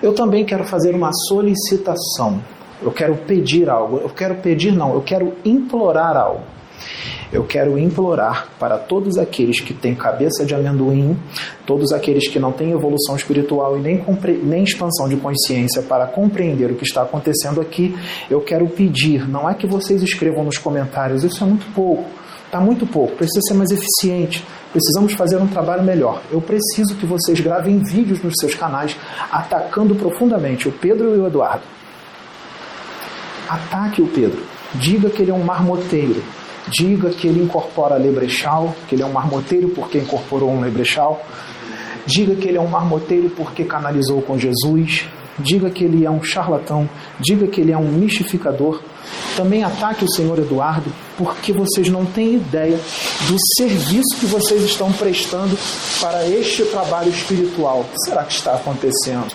Eu 0.02 0.14
também 0.14 0.46
quero 0.46 0.64
fazer 0.64 0.96
uma 0.96 1.12
solicitação. 1.28 2.42
Eu 2.82 2.94
quero 2.94 3.18
pedir 3.18 3.70
algo. 3.70 3.98
Eu 3.98 4.10
quero 4.10 4.36
pedir, 4.36 4.72
não, 4.72 4.94
eu 4.94 5.02
quero 5.02 5.34
implorar 5.44 6.16
algo. 6.16 6.44
Eu 7.30 7.44
quero 7.44 7.78
implorar 7.78 8.48
para 8.58 8.78
todos 8.78 9.18
aqueles 9.18 9.60
que 9.60 9.74
têm 9.74 9.94
cabeça 9.94 10.46
de 10.46 10.56
amendoim, 10.56 11.18
todos 11.66 11.92
aqueles 11.92 12.30
que 12.30 12.40
não 12.40 12.54
têm 12.54 12.72
evolução 12.72 13.18
espiritual 13.18 13.78
e 13.78 13.82
nem, 13.82 14.02
nem 14.42 14.64
expansão 14.64 15.10
de 15.10 15.18
consciência 15.18 15.82
para 15.82 16.08
compreender 16.08 16.72
o 16.72 16.76
que 16.76 16.86
está 16.86 17.02
acontecendo 17.02 17.60
aqui, 17.60 17.94
eu 18.32 18.40
quero 18.40 18.66
pedir, 18.70 19.30
não 19.30 19.48
é 19.48 19.54
que 19.54 19.68
vocês 19.68 20.02
escrevam 20.02 20.46
nos 20.46 20.58
comentários, 20.58 21.24
isso 21.24 21.44
é 21.44 21.48
muito 21.48 21.68
pouco, 21.76 22.06
está 22.50 22.60
muito 22.60 22.86
pouco, 22.86 23.16
precisa 23.16 23.40
ser 23.48 23.54
mais 23.54 23.70
eficiente, 23.70 24.44
precisamos 24.72 25.14
fazer 25.14 25.38
um 25.38 25.48
trabalho 25.48 25.84
melhor. 25.84 26.22
Eu 26.32 26.42
preciso 26.42 26.96
que 26.96 27.06
vocês 27.06 27.40
gravem 27.40 27.78
vídeos 27.84 28.22
nos 28.24 28.34
seus 28.40 28.56
canais 28.56 28.98
atacando 29.32 29.94
profundamente 29.96 30.68
o 30.68 30.72
Pedro 30.72 31.16
e 31.16 31.20
o 31.20 31.28
Eduardo. 31.28 31.64
Ataque 33.48 34.02
o 34.02 34.08
Pedro. 34.08 34.44
Diga 34.76 35.10
que 35.10 35.22
ele 35.22 35.32
é 35.32 35.34
um 35.34 35.44
marmoteiro, 35.44 36.24
Diga 36.68 37.10
que 37.10 37.28
ele 37.28 37.42
incorpora 37.42 37.96
lebrechal, 37.96 38.76
que 38.88 38.94
ele 38.94 39.02
é 39.02 39.06
um 39.06 39.12
marmoteiro 39.12 39.70
porque 39.70 39.98
incorporou 39.98 40.52
um 40.52 40.62
lebrechal. 40.62 41.26
Diga 42.06 42.36
que 42.36 42.48
ele 42.48 42.58
é 42.58 42.62
um 42.62 42.68
marmoteiro 42.68 43.30
porque 43.32 43.64
canalizou 43.64 44.22
com 44.22 44.38
Jesus. 44.38 45.08
Diga 45.40 45.70
que 45.70 45.84
ele 45.84 46.06
é 46.06 46.10
um 46.10 46.22
charlatão. 46.22 46.90
Diga 47.20 47.48
que 47.48 47.62
ele 47.62 47.72
é 47.72 47.78
um 47.78 47.92
mistificador. 47.92 48.82
Também 49.36 49.64
ataque 49.64 50.06
o 50.06 50.12
senhor 50.12 50.38
Eduardo, 50.38 50.92
porque 51.18 51.54
vocês 51.54 51.90
não 51.90 52.06
têm 52.06 52.36
ideia 52.36 52.78
do 53.28 53.38
serviço 53.58 54.18
que 54.20 54.26
vocês 54.26 54.64
estão 54.64 54.92
prestando 54.92 55.58
para 56.02 56.28
este 56.28 56.64
trabalho 56.66 57.10
espiritual. 57.10 57.82
O 57.82 57.84
que 57.86 58.06
será 58.06 58.24
que 58.24 58.34
está 58.34 58.54
acontecendo? 58.54 59.34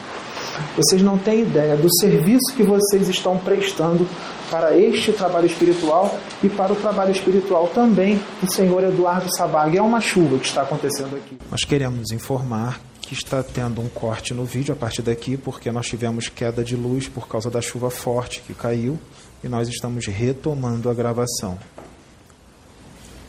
Vocês 0.76 1.02
não 1.02 1.18
têm 1.18 1.42
ideia 1.42 1.76
do 1.76 1.88
serviço 1.98 2.54
que 2.56 2.62
vocês 2.62 3.08
estão 3.08 3.36
prestando 3.38 4.06
para 4.50 4.76
este 4.76 5.12
trabalho 5.12 5.46
espiritual 5.46 6.18
e 6.42 6.48
para 6.48 6.72
o 6.72 6.76
trabalho 6.76 7.10
espiritual 7.10 7.68
também 7.74 8.20
do 8.40 8.52
senhor 8.52 8.84
Eduardo 8.84 9.34
Sabag. 9.36 9.76
É 9.76 9.82
uma 9.82 10.00
chuva 10.00 10.38
que 10.38 10.46
está 10.46 10.62
acontecendo 10.62 11.16
aqui. 11.16 11.36
Nós 11.50 11.64
queremos 11.64 12.12
informar 12.12 12.78
que 13.04 13.14
está 13.14 13.42
tendo 13.42 13.80
um 13.80 13.88
corte 13.88 14.32
no 14.32 14.44
vídeo 14.44 14.72
a 14.72 14.76
partir 14.76 15.02
daqui, 15.02 15.36
porque 15.36 15.70
nós 15.70 15.86
tivemos 15.86 16.28
queda 16.28 16.64
de 16.64 16.76
luz 16.76 17.08
por 17.08 17.28
causa 17.28 17.50
da 17.50 17.60
chuva 17.60 17.90
forte 17.90 18.40
que 18.40 18.54
caiu 18.54 18.98
e 19.42 19.48
nós 19.48 19.68
estamos 19.68 20.06
retomando 20.06 20.88
a 20.88 20.94
gravação. 20.94 21.58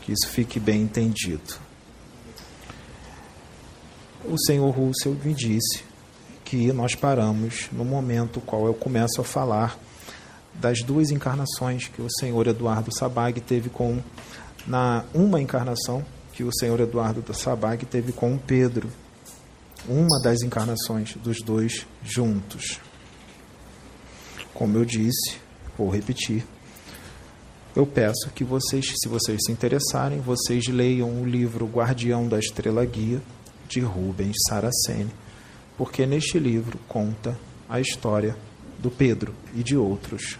Que 0.02 0.12
isso 0.12 0.28
fique 0.28 0.58
bem 0.58 0.82
entendido. 0.82 1.54
O 4.24 4.36
senhor 4.46 4.70
Russell 4.70 5.16
me 5.22 5.34
disse 5.34 5.84
que 6.44 6.72
nós 6.72 6.94
paramos 6.94 7.68
no 7.72 7.84
momento 7.84 8.40
qual 8.40 8.66
eu 8.66 8.74
começo 8.74 9.20
a 9.20 9.24
falar 9.24 9.78
das 10.54 10.82
duas 10.82 11.10
encarnações 11.10 11.88
que 11.88 12.00
o 12.00 12.08
senhor 12.18 12.46
Eduardo 12.46 12.90
Sabag 12.96 13.40
teve 13.40 13.68
com 13.68 14.00
na 14.66 15.04
uma 15.14 15.40
encarnação 15.40 16.04
que 16.32 16.44
o 16.44 16.50
senhor 16.52 16.80
Eduardo 16.80 17.22
Sabag 17.34 17.84
teve 17.86 18.12
com 18.12 18.36
Pedro, 18.36 18.90
uma 19.88 20.20
das 20.22 20.42
encarnações 20.42 21.14
dos 21.16 21.42
dois 21.42 21.86
juntos. 22.02 22.80
Como 24.54 24.76
eu 24.78 24.84
disse, 24.84 25.38
vou 25.76 25.90
repetir. 25.90 26.44
Eu 27.74 27.86
peço 27.86 28.30
que 28.34 28.42
vocês, 28.42 28.86
se 28.96 29.08
vocês 29.08 29.38
se 29.44 29.52
interessarem, 29.52 30.20
vocês 30.20 30.66
leiam 30.66 31.22
o 31.22 31.26
livro 31.26 31.66
Guardião 31.66 32.26
da 32.26 32.38
Estrela 32.38 32.84
Guia 32.84 33.20
de 33.68 33.80
Rubens 33.80 34.36
Saraceni, 34.48 35.10
porque 35.76 36.06
neste 36.06 36.38
livro 36.38 36.78
conta 36.88 37.38
a 37.68 37.80
história 37.80 38.36
do 38.78 38.90
Pedro 38.90 39.34
e 39.54 39.62
de 39.62 39.76
outros 39.76 40.38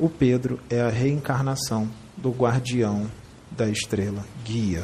o 0.00 0.08
Pedro 0.08 0.58
é 0.70 0.80
a 0.80 0.88
reencarnação 0.88 1.86
do 2.16 2.30
guardião 2.30 3.06
da 3.50 3.68
estrela 3.68 4.24
guia, 4.42 4.82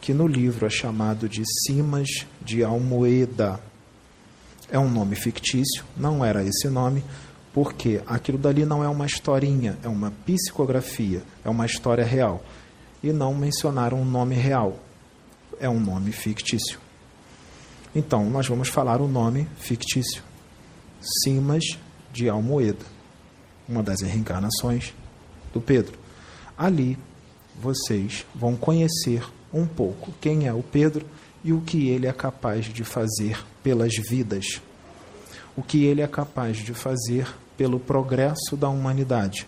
que 0.00 0.14
no 0.14 0.26
livro 0.26 0.66
é 0.66 0.70
chamado 0.70 1.28
de 1.28 1.42
Simas 1.44 2.26
de 2.40 2.64
Almoeda. 2.64 3.60
É 4.70 4.78
um 4.78 4.88
nome 4.88 5.16
fictício, 5.16 5.84
não 5.96 6.24
era 6.24 6.42
esse 6.42 6.68
nome, 6.68 7.04
porque 7.52 8.00
aquilo 8.06 8.38
dali 8.38 8.64
não 8.64 8.82
é 8.82 8.88
uma 8.88 9.06
historinha, 9.06 9.76
é 9.82 9.88
uma 9.88 10.12
psicografia, 10.24 11.22
é 11.44 11.50
uma 11.50 11.66
história 11.66 12.04
real. 12.04 12.42
E 13.02 13.12
não 13.12 13.34
mencionaram 13.34 14.00
um 14.00 14.04
nome 14.04 14.34
real, 14.34 14.78
é 15.58 15.68
um 15.68 15.80
nome 15.80 16.12
fictício. 16.12 16.78
Então, 17.94 18.28
nós 18.30 18.46
vamos 18.46 18.68
falar 18.68 19.00
o 19.00 19.08
nome 19.08 19.48
fictício: 19.58 20.22
Simas 21.24 21.64
de 22.12 22.28
Almoeda 22.28 23.00
uma 23.70 23.82
das 23.82 24.00
reencarnações 24.02 24.92
do 25.52 25.60
Pedro. 25.60 25.96
Ali 26.58 26.98
vocês 27.58 28.26
vão 28.34 28.56
conhecer 28.56 29.24
um 29.52 29.66
pouco 29.66 30.12
quem 30.20 30.46
é 30.46 30.52
o 30.52 30.62
Pedro 30.62 31.06
e 31.42 31.52
o 31.52 31.60
que 31.60 31.88
ele 31.88 32.06
é 32.06 32.12
capaz 32.12 32.66
de 32.66 32.84
fazer 32.84 33.44
pelas 33.62 33.94
vidas, 34.08 34.60
o 35.56 35.62
que 35.62 35.84
ele 35.84 36.02
é 36.02 36.06
capaz 36.06 36.58
de 36.58 36.74
fazer 36.74 37.26
pelo 37.56 37.80
progresso 37.80 38.56
da 38.56 38.68
humanidade, 38.68 39.46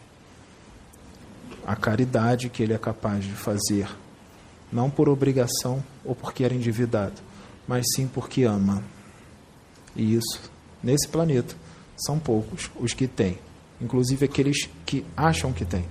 a 1.67 1.77
caridade 1.77 2.49
que 2.49 2.63
ele 2.63 2.73
é 2.73 2.79
capaz 2.79 3.25
de 3.25 3.33
fazer, 3.33 3.89
não 4.73 4.91
por 4.91 5.09
obrigação 5.09 5.83
ou 6.05 6.15
porque 6.15 6.45
era 6.45 6.55
endividado, 6.55 7.21
mas 7.69 7.85
sim 7.95 8.07
porque 8.07 8.45
ama. 8.45 8.83
E 9.95 10.15
isso, 10.15 10.51
nesse 10.83 11.07
planeta, 11.07 11.55
são 11.97 12.19
poucos 12.19 12.71
os 12.81 12.95
que 12.95 13.07
têm 13.07 13.39
inclusive 13.83 14.25
aqueles 14.25 14.69
que 14.87 15.05
acham 15.17 15.53
que 15.53 15.65
têm, 15.65 15.85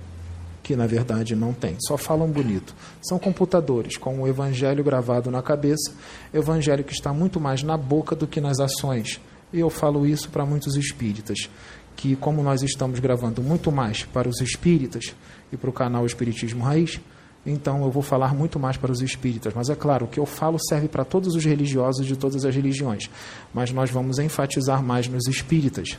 que 0.62 0.76
na 0.76 0.86
verdade 0.86 1.34
não 1.34 1.52
têm, 1.52 1.76
só 1.80 1.96
falam 1.96 2.28
bonito. 2.28 2.74
São 3.02 3.18
computadores 3.18 3.96
com 3.96 4.20
o 4.20 4.28
evangelho 4.28 4.84
gravado 4.84 5.30
na 5.30 5.42
cabeça, 5.42 5.92
evangelho 6.32 6.84
que 6.84 6.92
está 6.92 7.12
muito 7.12 7.40
mais 7.40 7.62
na 7.62 7.76
boca 7.76 8.14
do 8.14 8.26
que 8.26 8.40
nas 8.40 8.60
ações. 8.60 9.20
E 9.52 9.58
eu 9.60 9.68
falo 9.68 10.06
isso 10.06 10.30
para 10.30 10.46
muitos 10.46 10.76
espíritas, 10.76 11.50
que 11.96 12.16
como 12.16 12.42
nós 12.42 12.62
estamos 12.62 13.00
gravando 13.00 13.42
muito 13.42 13.70
mais 13.70 14.04
para 14.04 14.28
os 14.28 14.40
espíritas 14.40 15.14
e 15.52 15.56
para 15.56 15.68
o 15.68 15.72
canal 15.72 16.06
Espiritismo 16.06 16.64
Raiz, 16.64 17.00
então 17.44 17.82
eu 17.82 17.90
vou 17.90 18.02
falar 18.02 18.34
muito 18.34 18.58
mais 18.58 18.76
para 18.76 18.92
os 18.92 19.02
espíritas. 19.02 19.52
Mas 19.52 19.68
é 19.68 19.74
claro, 19.74 20.06
o 20.06 20.08
que 20.08 20.18
eu 20.18 20.26
falo 20.26 20.58
serve 20.68 20.88
para 20.88 21.04
todos 21.04 21.34
os 21.34 21.44
religiosos 21.44 22.06
de 22.06 22.16
todas 22.16 22.44
as 22.44 22.54
religiões. 22.54 23.10
Mas 23.52 23.72
nós 23.72 23.90
vamos 23.90 24.18
enfatizar 24.18 24.82
mais 24.82 25.08
nos 25.08 25.26
espíritas, 25.26 25.98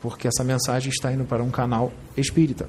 porque 0.00 0.26
essa 0.26 0.42
mensagem 0.42 0.90
está 0.90 1.12
indo 1.12 1.24
para 1.24 1.42
um 1.42 1.50
canal 1.50 1.92
espírita. 2.16 2.68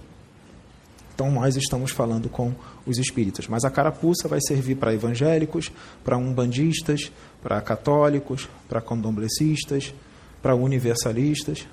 Então 1.16 1.32
nós 1.32 1.56
estamos 1.56 1.92
falando 1.92 2.28
com 2.28 2.54
os 2.86 2.98
espíritas. 2.98 3.48
Mas 3.48 3.64
a 3.64 3.72
carapuça 3.72 4.28
vai 4.28 4.40
servir 4.42 4.76
para 4.76 4.94
evangélicos, 4.94 5.72
para 6.04 6.18
umbandistas, 6.18 7.10
para 7.42 7.62
católicos, 7.62 8.50
para 8.68 8.82
candomblecistas, 8.82 9.94
para 10.42 10.54
universalistas. 10.54 11.66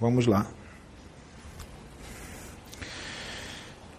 Vamos 0.00 0.26
lá. 0.26 0.46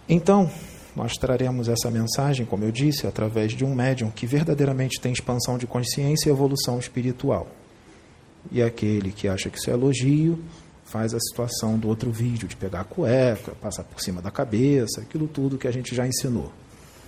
Então, 0.08 0.50
nós 0.96 1.12
traremos 1.18 1.68
essa 1.68 1.90
mensagem, 1.90 2.46
como 2.46 2.64
eu 2.64 2.72
disse, 2.72 3.06
através 3.06 3.52
de 3.52 3.66
um 3.66 3.74
médium 3.74 4.10
que 4.10 4.26
verdadeiramente 4.26 4.98
tem 5.00 5.12
expansão 5.12 5.58
de 5.58 5.66
consciência 5.66 6.30
e 6.30 6.32
evolução 6.32 6.78
espiritual. 6.78 7.46
E 8.50 8.62
aquele 8.62 9.12
que 9.12 9.28
acha 9.28 9.50
que 9.50 9.58
isso 9.58 9.68
é 9.68 9.74
elogio, 9.74 10.42
faz 10.88 11.12
a 11.12 11.20
situação 11.20 11.78
do 11.78 11.86
outro 11.86 12.10
vídeo, 12.10 12.48
de 12.48 12.56
pegar 12.56 12.80
a 12.80 12.84
cueca, 12.84 13.52
passar 13.60 13.84
por 13.84 14.00
cima 14.00 14.22
da 14.22 14.30
cabeça, 14.30 15.02
aquilo 15.02 15.28
tudo 15.28 15.58
que 15.58 15.68
a 15.68 15.70
gente 15.70 15.94
já 15.94 16.06
ensinou. 16.06 16.52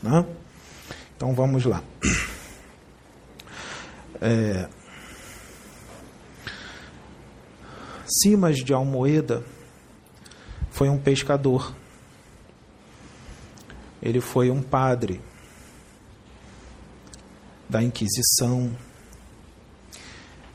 Né? 0.02 0.24
Então 1.16 1.34
vamos 1.34 1.64
lá. 1.64 1.82
É... 4.22 4.68
Simas 8.06 8.58
de 8.58 8.74
Almoeda 8.74 9.42
foi 10.70 10.90
um 10.90 10.98
pescador. 10.98 11.74
Ele 14.02 14.20
foi 14.20 14.50
um 14.50 14.60
padre 14.60 15.22
da 17.66 17.82
Inquisição, 17.82 18.76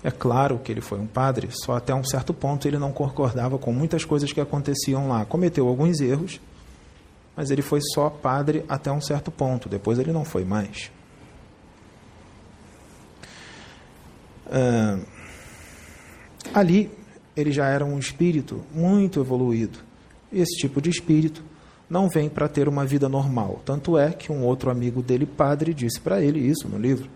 é 0.06 0.12
claro 0.12 0.60
que 0.60 0.72
ele 0.72 0.82
foi 0.82 1.00
um 1.00 1.08
padre, 1.08 1.50
só 1.50 1.78
até 1.78 1.92
um 1.92 2.04
certo 2.04 2.32
ponto 2.32 2.68
ele 2.68 2.78
não 2.78 2.92
concordava 2.92 3.58
com 3.58 3.74
muitas 3.74 4.06
coisas 4.06 4.32
que 4.32 4.40
aconteciam 4.40 5.08
lá. 5.08 5.26
Cometeu 5.26 5.68
alguns 5.68 6.00
erros, 6.00 6.40
mas 7.36 7.50
ele 7.50 7.64
foi 7.64 7.80
só 7.82 8.08
padre 8.08 8.64
até 8.70 8.92
um 8.92 9.02
certo 9.02 9.32
ponto. 9.32 9.68
Depois 9.68 9.98
ele 9.98 10.12
não 10.12 10.24
foi 10.24 10.46
mais. 10.46 10.92
Ah, 14.46 15.00
ali 16.54 16.92
ele 17.36 17.52
já 17.52 17.66
era 17.66 17.84
um 17.84 17.98
espírito 17.98 18.64
muito 18.72 19.20
evoluído. 19.20 19.80
Esse 20.32 20.56
tipo 20.56 20.80
de 20.80 20.92
espírito 20.92 21.44
não 21.90 22.08
vem 22.08 22.30
para 22.30 22.48
ter 22.48 22.68
uma 22.68 22.86
vida 22.86 23.10
normal. 23.10 23.60
Tanto 23.66 23.98
é 23.98 24.12
que 24.12 24.32
um 24.32 24.44
outro 24.44 24.70
amigo 24.70 25.02
dele, 25.02 25.26
padre, 25.26 25.74
disse 25.74 26.00
para 26.00 26.22
ele 26.22 26.38
isso 26.42 26.70
no 26.70 26.78
livro 26.78 27.10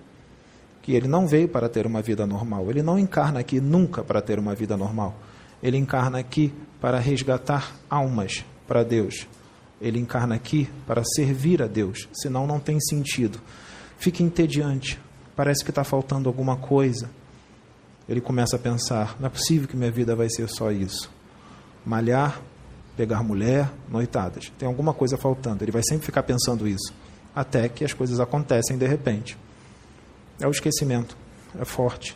que 0.90 0.96
ele 0.96 1.08
não 1.08 1.28
veio 1.28 1.48
para 1.48 1.70
ter 1.70 1.86
uma 1.86 2.02
vida 2.02 2.26
normal. 2.26 2.68
Ele 2.68 2.82
não 2.82 2.98
encarna 2.98 3.40
aqui 3.40 3.62
nunca 3.62 4.04
para 4.04 4.24
ter 4.24 4.40
uma 4.40 4.56
vida 4.56 4.76
normal. 4.76 5.16
Ele 5.62 5.78
encarna 5.78 6.18
aqui 6.18 6.52
para 6.82 6.98
resgatar 6.98 7.76
almas 7.88 8.44
para 8.68 8.82
Deus. 8.82 9.28
Ele 9.80 10.00
encarna 10.00 10.34
aqui 10.34 10.68
para 10.88 11.04
servir 11.04 11.62
a 11.62 11.68
Deus, 11.68 12.10
senão 12.12 12.48
não 12.48 12.60
tem 12.60 12.80
sentido. 12.80 13.40
Fica 14.00 14.24
entediante, 14.24 15.00
parece 15.36 15.64
que 15.64 15.70
está 15.70 15.84
faltando 15.84 16.28
alguma 16.28 16.58
coisa. 16.58 17.08
Ele 18.08 18.20
começa 18.20 18.56
a 18.56 18.60
pensar: 18.60 19.16
não 19.20 19.28
é 19.28 19.30
possível 19.30 19.68
que 19.68 19.78
minha 19.78 19.92
vida 19.92 20.16
vai 20.16 20.28
ser 20.28 20.50
só 20.50 20.72
isso. 20.72 21.08
Malhar, 21.86 22.42
pegar 22.98 23.22
mulher, 23.22 23.72
noitadas. 23.88 24.52
Tem 24.58 24.68
alguma 24.68 24.96
coisa 24.96 25.18
faltando. 25.18 25.64
Ele 25.64 25.72
vai 25.72 25.84
sempre 25.88 26.08
ficar 26.08 26.24
pensando 26.24 26.68
isso, 26.68 26.92
até 27.36 27.70
que 27.70 27.86
as 27.86 27.94
coisas 27.94 28.20
acontecem 28.20 28.76
de 28.76 28.88
repente. 28.88 29.38
É 30.40 30.48
o 30.48 30.52
esquecimento. 30.52 31.18
É 31.60 31.66
forte. 31.66 32.16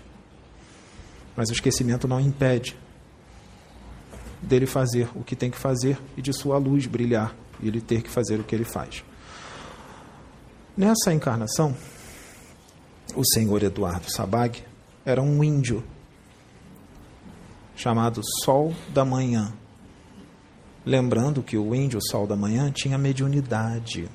Mas 1.36 1.50
o 1.50 1.54
esquecimento 1.54 2.08
não 2.08 2.20
impede 2.20 2.78
dele 4.42 4.66
fazer 4.66 5.10
o 5.16 5.24
que 5.24 5.36
tem 5.36 5.50
que 5.50 5.58
fazer 5.58 5.98
e 6.16 6.22
de 6.22 6.34
sua 6.34 6.58
luz 6.58 6.86
brilhar 6.86 7.36
e 7.62 7.68
ele 7.68 7.82
ter 7.82 8.02
que 8.02 8.10
fazer 8.10 8.40
o 8.40 8.44
que 8.44 8.54
ele 8.54 8.66
faz. 8.66 9.04
Nessa 10.76 11.14
encarnação, 11.14 11.76
o 13.16 13.24
senhor 13.34 13.64
Eduardo 13.64 14.12
Sabag 14.12 14.64
era 15.06 15.22
um 15.22 15.44
índio 15.44 15.84
chamado 17.76 18.22
Sol 18.44 18.74
da 18.94 19.06
Manhã. 19.06 19.54
Lembrando 20.86 21.42
que 21.42 21.58
o 21.58 21.74
índio 21.74 22.00
Sol 22.02 22.28
da 22.28 22.36
Manhã 22.36 22.72
tinha 22.72 22.98
mediunidade. 22.98 24.10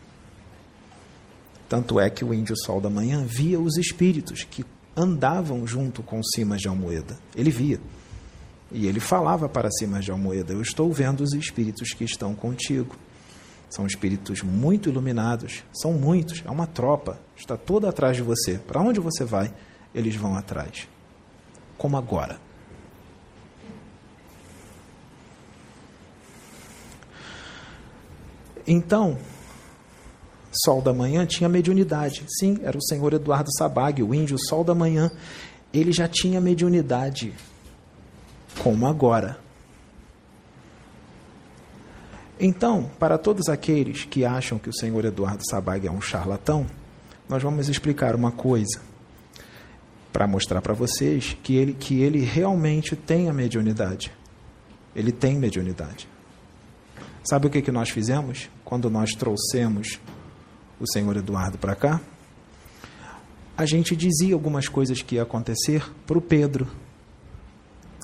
Tanto 1.69 2.01
é 2.01 2.09
que 2.09 2.25
o 2.25 2.33
índio 2.33 2.57
Sol 2.57 2.81
da 2.81 2.89
Manhã 2.89 3.25
via 3.25 3.61
os 3.61 3.77
espíritos 3.77 4.43
que 4.43 4.65
andavam 4.97 5.67
junto 5.67 6.03
com 6.03 6.23
Simas 6.23 6.61
de 6.61 6.69
Almoeda. 6.69 7.19
Ele 7.37 7.51
via. 7.51 7.79
E 8.73 8.87
ele 8.87 9.01
falava 9.01 9.49
para 9.49 9.71
Simas 9.71 10.05
de 10.05 10.11
Almoeda: 10.11 10.53
Eu 10.53 10.63
estou 10.63 10.91
vendo 10.93 11.21
os 11.21 11.33
espíritos 11.35 11.93
que 11.93 12.05
estão 12.05 12.35
contigo. 12.35 12.97
São 13.69 13.87
espíritos 13.87 14.43
muito 14.43 14.89
iluminados, 14.89 15.63
são 15.75 15.93
muitos, 15.93 16.43
é 16.43 16.51
uma 16.51 16.67
tropa, 16.67 17.21
está 17.37 17.55
toda 17.55 17.91
atrás 17.91 18.17
de 18.17 18.23
você. 18.23 18.55
Para 18.57 18.81
onde 18.81 18.99
você 18.99 19.25
vai, 19.25 19.53
eles 19.95 20.17
vão 20.17 20.35
atrás. 20.35 20.89
Como 21.77 21.97
agora. 21.99 22.41
Então, 28.67 29.19
Sol 30.53 30.81
da 30.81 30.93
Manhã 30.93 31.27
tinha 31.27 31.49
mediunidade. 31.49 32.25
Sim, 32.39 32.59
era 32.63 32.77
o 32.77 32.83
senhor 32.83 33.13
Eduardo 33.13 33.51
Sabag, 33.57 34.03
o 34.03 34.15
índio 34.15 34.39
Sol 34.39 34.65
da 34.65 34.75
Manhã. 34.75 35.11
Ele 35.73 35.93
já 35.93 36.09
tinha 36.09 36.41
mediunidade. 36.41 37.35
Como 38.63 38.87
agora. 38.87 39.39
Então, 42.41 42.91
para 42.99 43.19
todos 43.19 43.49
aqueles 43.49 44.05
que 44.05 44.25
acham 44.25 44.59
que 44.59 44.69
o 44.69 44.73
senhor 44.73 45.05
Eduardo 45.05 45.43
Sabag 45.49 45.87
é 45.87 45.91
um 45.91 46.01
charlatão, 46.01 46.67
nós 47.29 47.43
vamos 47.43 47.69
explicar 47.69 48.15
uma 48.15 48.31
coisa 48.31 48.81
para 50.13 50.27
mostrar 50.27 50.63
para 50.63 50.73
vocês 50.73 51.37
que 51.43 51.57
ele, 51.57 51.75
que 51.75 52.01
ele 52.01 52.21
realmente 52.21 52.97
tem 52.97 53.29
a 53.29 53.33
mediunidade. 53.33 54.11
Ele 54.95 55.13
tem 55.13 55.37
mediunidade. 55.37 56.09
Sabe 57.23 57.47
o 57.47 57.51
que, 57.51 57.61
que 57.61 57.71
nós 57.71 57.91
fizemos 57.91 58.49
quando 58.65 58.89
nós 58.89 59.11
trouxemos 59.11 60.01
o 60.81 60.87
senhor 60.87 61.17
Eduardo 61.17 61.59
para 61.59 61.75
cá, 61.75 62.01
a 63.57 63.67
gente 63.67 63.97
dizia 63.97 64.35
algumas 64.35 64.69
coisas 64.69 65.03
que 65.03 65.17
ia 65.17 65.23
acontecer 65.23 65.85
para 66.07 66.17
o 66.17 66.21
Pedro. 66.21 66.69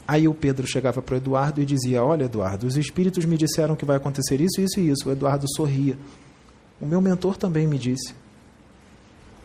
Aí 0.06 0.26
o 0.26 0.34
Pedro 0.34 0.66
chegava 0.66 1.00
para 1.00 1.14
o 1.14 1.16
Eduardo 1.16 1.60
e 1.60 1.64
dizia: 1.64 2.02
Olha, 2.02 2.24
Eduardo, 2.24 2.66
os 2.66 2.76
espíritos 2.76 3.24
me 3.24 3.36
disseram 3.36 3.76
que 3.76 3.84
vai 3.84 3.96
acontecer 3.96 4.40
isso, 4.40 4.60
isso 4.60 4.80
e 4.80 4.90
isso. 4.90 5.08
O 5.08 5.12
Eduardo 5.12 5.46
sorria. 5.54 5.96
O 6.80 6.86
meu 6.86 7.00
mentor 7.00 7.36
também 7.36 7.66
me 7.66 7.78
disse. 7.78 8.14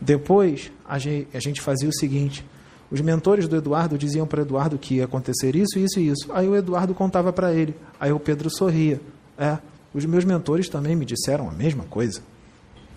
Depois, 0.00 0.72
a 0.86 0.98
gente 0.98 1.60
fazia 1.60 1.88
o 1.88 1.94
seguinte: 1.94 2.44
os 2.90 3.00
mentores 3.00 3.46
do 3.46 3.56
Eduardo 3.56 3.96
diziam 3.96 4.26
para 4.26 4.40
o 4.40 4.42
Eduardo 4.42 4.78
que 4.78 4.96
ia 4.96 5.04
acontecer 5.04 5.54
isso, 5.54 5.78
isso 5.78 6.00
e 6.00 6.08
isso. 6.08 6.32
Aí 6.32 6.48
o 6.48 6.56
Eduardo 6.56 6.92
contava 6.92 7.32
para 7.32 7.54
ele. 7.54 7.74
Aí 8.00 8.10
o 8.10 8.18
Pedro 8.18 8.50
sorria. 8.50 9.00
É, 9.38 9.58
os 9.94 10.04
meus 10.04 10.24
mentores 10.24 10.68
também 10.68 10.96
me 10.96 11.04
disseram 11.04 11.48
a 11.48 11.52
mesma 11.52 11.84
coisa. 11.84 12.20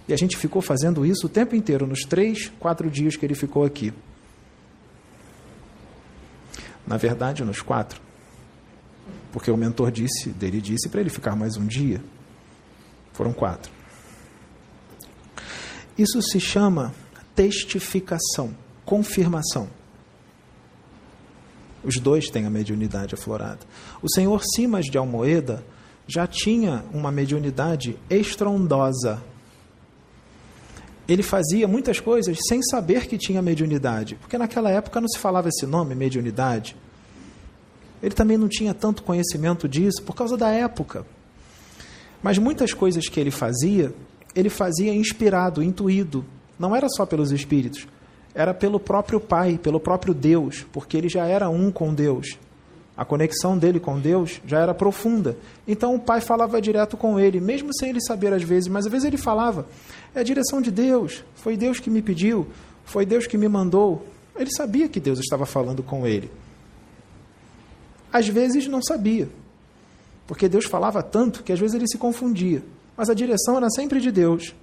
E 0.08 0.13
a 0.13 0.18
gente 0.18 0.38
ficou 0.38 0.62
fazendo 0.62 1.06
isso 1.06 1.28
o 1.28 1.30
tempo 1.30 1.56
inteiro, 1.56 1.88
nos 1.88 2.02
três, 2.02 2.52
quatro 2.60 2.89
dias 2.89 3.16
que 3.16 3.26
ele 3.26 3.36
ficou 3.36 3.63
aqui. 3.63 3.94
Na 6.86 6.98
verdade, 6.98 7.44
nos 7.44 7.62
quatro. 7.62 8.02
Porque 9.32 9.50
o 9.50 9.58
mentor 9.58 9.92
disse, 9.92 10.30
dele 10.30 10.60
disse 10.60 10.89
para 10.89 11.02
ele 11.02 11.10
ficar 11.10 11.36
mais 11.36 11.56
um 11.56 11.66
dia. 11.66 12.04
Foram 13.13 13.32
quatro. 13.32 13.72
Isso 15.98 16.22
se 16.22 16.39
chama 16.39 16.94
testificação, 17.36 18.54
confirmação. 18.84 19.70
Os 21.84 21.96
dois 22.00 22.30
têm 22.30 22.46
a 22.46 22.50
mediunidade 22.50 23.13
aflorada. 23.13 23.60
O 24.02 24.10
senhor 24.10 24.42
Simas 24.56 24.86
de 24.86 24.98
Almoeda 24.98 25.63
já 26.08 26.28
tinha 26.28 26.84
uma 26.94 27.12
mediunidade 27.12 27.98
estrondosa 28.10 29.22
ele 31.08 31.24
fazia 31.24 31.68
muitas 31.68 32.00
coisas 32.00 32.38
sem 32.48 32.62
saber 32.63 33.08
que 33.08 33.18
tinha 33.18 33.42
mediunidade, 33.42 34.16
porque 34.16 34.38
naquela 34.38 34.70
época 34.70 35.02
não 35.02 35.08
se 35.08 35.20
falava 35.20 35.50
esse 35.50 35.66
nome, 35.66 35.96
mediunidade. 35.96 36.76
Ele 38.02 38.13
também 38.13 38.38
não 38.38 38.48
tinha 38.48 38.74
tanto 38.74 39.04
conhecimento 39.04 39.68
disso 39.68 40.02
por 40.04 40.16
causa 40.16 40.38
da 40.38 40.50
época. 40.50 41.06
Mas 42.22 42.38
muitas 42.38 42.74
coisas 42.74 43.08
que 43.08 43.20
ele 43.20 43.32
fazia, 43.32 43.94
ele 44.36 44.50
fazia 44.50 44.94
inspirado, 44.94 45.62
intuído. 45.62 46.26
Não 46.58 46.76
era 46.76 46.88
só 46.89 47.06
pelos 47.06 47.32
espíritos, 47.32 47.88
era 48.34 48.54
pelo 48.54 48.80
próprio 48.80 49.20
Pai, 49.20 49.60
pelo 49.62 49.80
próprio 49.80 50.13
Deus, 50.13 50.66
porque 50.72 50.96
ele 50.96 51.10
já 51.10 51.26
era 51.26 51.50
um 51.50 51.72
com 51.72 51.94
Deus. 51.94 52.38
A 52.96 53.04
conexão 53.04 53.58
dele 53.58 53.80
com 53.80 54.00
Deus 54.00 54.39
já 54.46 54.60
era 54.60 54.74
profunda. 54.74 55.36
Então 55.68 55.96
o 55.96 56.00
pai 56.00 56.22
falava 56.22 56.62
direto 56.62 56.96
com 56.96 57.20
ele, 57.20 57.39
mesmo 57.39 57.74
sem 57.74 57.89
ele 57.89 58.00
saber 58.00 58.32
às 58.32 58.44
vezes, 58.44 58.70
mas 58.70 58.86
às 58.86 58.92
vezes 58.92 59.08
ele 59.08 59.18
falava: 59.18 59.66
É 60.15 60.19
a 60.19 60.23
direção 60.23 60.62
de 60.62 60.71
Deus, 60.71 61.23
foi 61.36 61.58
Deus 61.58 61.80
que 61.80 61.89
me 61.89 62.02
pediu, 62.02 62.47
foi 62.86 63.06
Deus 63.06 63.26
que 63.26 63.38
me 63.38 63.47
mandou. 63.47 64.06
Ele 64.36 64.52
sabia 64.52 64.88
que 64.88 64.99
Deus 64.99 65.19
estava 65.19 65.45
falando 65.45 65.82
com 65.82 66.06
ele. 66.06 66.30
Às 68.12 68.28
vezes 68.28 68.67
não 68.67 68.82
sabia, 68.82 69.28
porque 70.28 70.47
Deus 70.47 70.65
falava 70.65 71.02
tanto 71.02 71.43
que 71.43 71.52
às 71.52 71.60
vezes 71.60 71.76
ele 71.76 71.88
se 71.88 71.97
confundia, 71.97 72.63
mas 72.95 73.10
a 73.10 73.13
direção 73.13 73.58
era 73.58 73.69
sempre 73.71 73.99
de 73.99 74.12
Deus. 74.12 74.54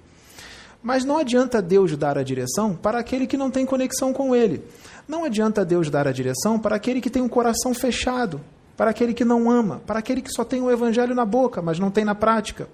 Mas 0.81 1.03
não 1.03 1.17
adianta 1.17 1.61
Deus 1.61 1.95
dar 1.95 2.17
a 2.17 2.23
direção 2.23 2.73
para 2.75 2.99
aquele 2.99 3.27
que 3.27 3.37
não 3.37 3.51
tem 3.51 3.65
conexão 3.65 4.11
com 4.13 4.35
ele. 4.35 4.63
Não 5.07 5.25
adianta 5.25 5.65
Deus 5.65 5.89
dar 5.89 6.07
a 6.07 6.11
direção 6.11 6.57
para 6.57 6.75
aquele 6.75 7.01
que 7.01 7.09
tem 7.09 7.21
um 7.21 7.27
coração 7.27 7.73
fechado, 7.73 8.41
para 8.75 8.89
aquele 8.89 9.13
que 9.13 9.25
não 9.25 9.51
ama, 9.51 9.81
para 9.85 9.99
aquele 9.99 10.21
que 10.21 10.31
só 10.31 10.43
tem 10.43 10.61
o 10.61 10.71
evangelho 10.71 11.13
na 11.13 11.25
boca, 11.25 11.61
mas 11.61 11.77
não 11.77 11.91
tem 11.91 12.03
na 12.03 12.15
prática. 12.15 12.67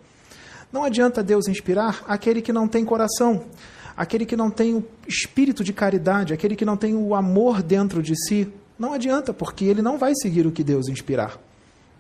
Não 0.72 0.84
adianta 0.84 1.24
Deus 1.24 1.48
inspirar 1.48 2.04
aquele 2.08 2.42
que 2.42 2.52
não 2.52 2.68
tem 2.68 2.84
coração, 2.84 3.46
aquele 3.96 4.26
que 4.26 4.36
não 4.36 4.52
tem 4.52 4.76
o 4.76 4.86
espírito 5.08 5.64
de 5.64 5.72
caridade, 5.74 6.34
aquele 6.34 6.56
que 6.56 6.66
não 6.66 6.76
tem 6.76 6.96
o 6.96 7.16
amor 7.16 7.64
dentro 7.64 8.04
de 8.04 8.16
si. 8.16 8.52
Não 8.78 8.94
adianta, 8.94 9.34
porque 9.34 9.66
ele 9.66 9.82
não 9.82 9.98
vai 9.98 10.14
seguir 10.16 10.46
o 10.46 10.52
que 10.52 10.64
Deus 10.64 10.88
inspirar. 10.88 11.40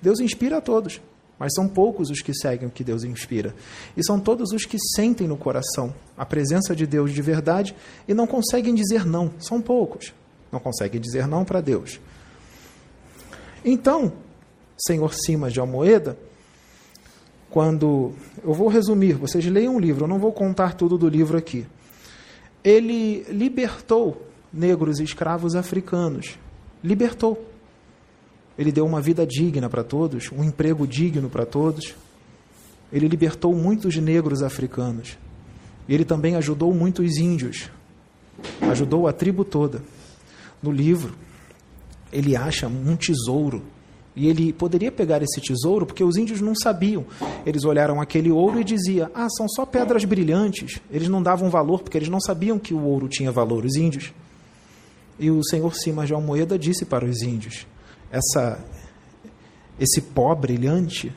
Deus 0.02 0.20
inspira 0.20 0.58
a 0.58 0.62
todos, 0.62 1.02
mas 1.40 1.54
são 1.54 1.68
poucos 1.68 2.10
os 2.10 2.22
que 2.22 2.34
seguem 2.34 2.68
o 2.68 2.72
que 2.72 2.84
Deus 2.84 3.04
inspira. 3.04 3.56
E 3.96 4.04
são 4.04 4.20
todos 4.20 4.52
os 4.52 4.66
que 4.66 4.78
sentem 4.96 5.28
no 5.28 5.38
coração 5.38 5.94
a 6.18 6.26
presença 6.26 6.76
de 6.76 6.86
Deus 6.86 7.14
de 7.14 7.22
verdade 7.22 7.76
e 8.08 8.14
não 8.14 8.28
conseguem 8.28 8.76
dizer 8.76 9.06
não. 9.06 9.32
São 9.40 9.62
poucos. 9.62 10.14
Não 10.52 10.60
conseguem 10.60 11.00
dizer 11.00 11.28
não 11.28 11.44
para 11.44 11.62
Deus. 11.62 12.00
Então, 13.64 14.14
senhor 14.78 15.14
Simas 15.14 15.52
de 15.52 15.60
Almoeda, 15.60 16.18
quando. 17.50 18.14
Eu 18.44 18.54
vou 18.54 18.68
resumir, 18.68 19.14
vocês 19.14 19.46
leiam 19.46 19.76
um 19.76 19.80
livro, 19.80 20.06
eu 20.06 20.08
não 20.08 20.20
vou 20.20 20.32
contar 20.32 20.74
tudo 20.74 20.98
do 20.98 21.08
livro 21.08 21.38
aqui. 21.38 21.66
Ele 22.64 23.24
libertou 23.30 24.28
negros 24.52 25.00
e 25.00 25.04
escravos 25.04 25.56
africanos. 25.56 26.38
Libertou. 26.84 27.46
Ele 28.58 28.72
deu 28.72 28.86
uma 28.86 29.02
vida 29.02 29.26
digna 29.26 29.70
para 29.70 29.84
todos, 29.84 30.32
um 30.32 30.44
emprego 30.44 30.88
digno 30.88 31.30
para 31.30 31.46
todos. 31.46 31.94
Ele 32.92 33.08
libertou 33.08 33.54
muitos 33.54 33.96
negros 33.98 34.42
africanos. 34.42 35.18
Ele 35.88 36.04
também 36.04 36.36
ajudou 36.36 36.74
muitos 36.74 37.18
índios. 37.18 37.70
Ajudou 38.62 39.08
a 39.08 39.14
tribo 39.14 39.46
toda. 39.46 39.82
No 40.62 40.72
livro, 40.72 41.14
ele 42.12 42.36
acha 42.36 42.68
um 42.68 42.96
tesouro. 42.96 43.62
E 44.20 44.28
ele 44.28 44.52
poderia 44.52 44.92
pegar 44.92 45.22
esse 45.22 45.40
tesouro 45.40 45.86
porque 45.86 46.04
os 46.04 46.18
índios 46.18 46.42
não 46.42 46.56
sabiam. 46.56 47.06
Eles 47.46 47.64
olharam 47.64 48.02
aquele 48.02 48.32
ouro 48.32 48.60
e 48.60 48.64
diziam: 48.64 49.12
Ah, 49.14 49.30
são 49.30 49.48
só 49.48 49.64
pedras 49.64 50.04
brilhantes. 50.06 50.82
Eles 50.90 51.08
não 51.08 51.22
davam 51.22 51.52
valor 51.52 51.84
porque 51.84 52.00
eles 52.00 52.10
não 52.10 52.20
sabiam 52.20 52.58
que 52.58 52.74
o 52.74 52.82
ouro 52.82 53.08
tinha 53.08 53.32
valor, 53.32 53.64
os 53.64 53.76
índios. 53.76 54.12
E 55.20 55.30
o 55.30 55.44
senhor 55.44 55.76
Simas 55.76 56.08
de 56.08 56.16
Almoeda 56.16 56.58
disse 56.58 56.84
para 56.84 57.06
os 57.06 57.22
índios: 57.22 57.68
essa, 58.12 58.60
esse 59.80 60.02
pó 60.02 60.34
brilhante 60.34 61.14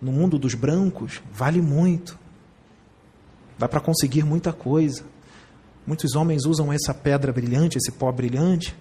no 0.00 0.12
mundo 0.12 0.38
dos 0.38 0.54
brancos 0.54 1.20
vale 1.32 1.60
muito. 1.60 2.16
Dá 3.58 3.68
para 3.68 3.80
conseguir 3.80 4.24
muita 4.24 4.52
coisa. 4.52 5.02
Muitos 5.84 6.14
homens 6.14 6.46
usam 6.46 6.72
essa 6.72 6.94
pedra 6.94 7.32
brilhante, 7.32 7.76
esse 7.76 7.90
pó 7.90 8.12
brilhante, 8.12 8.72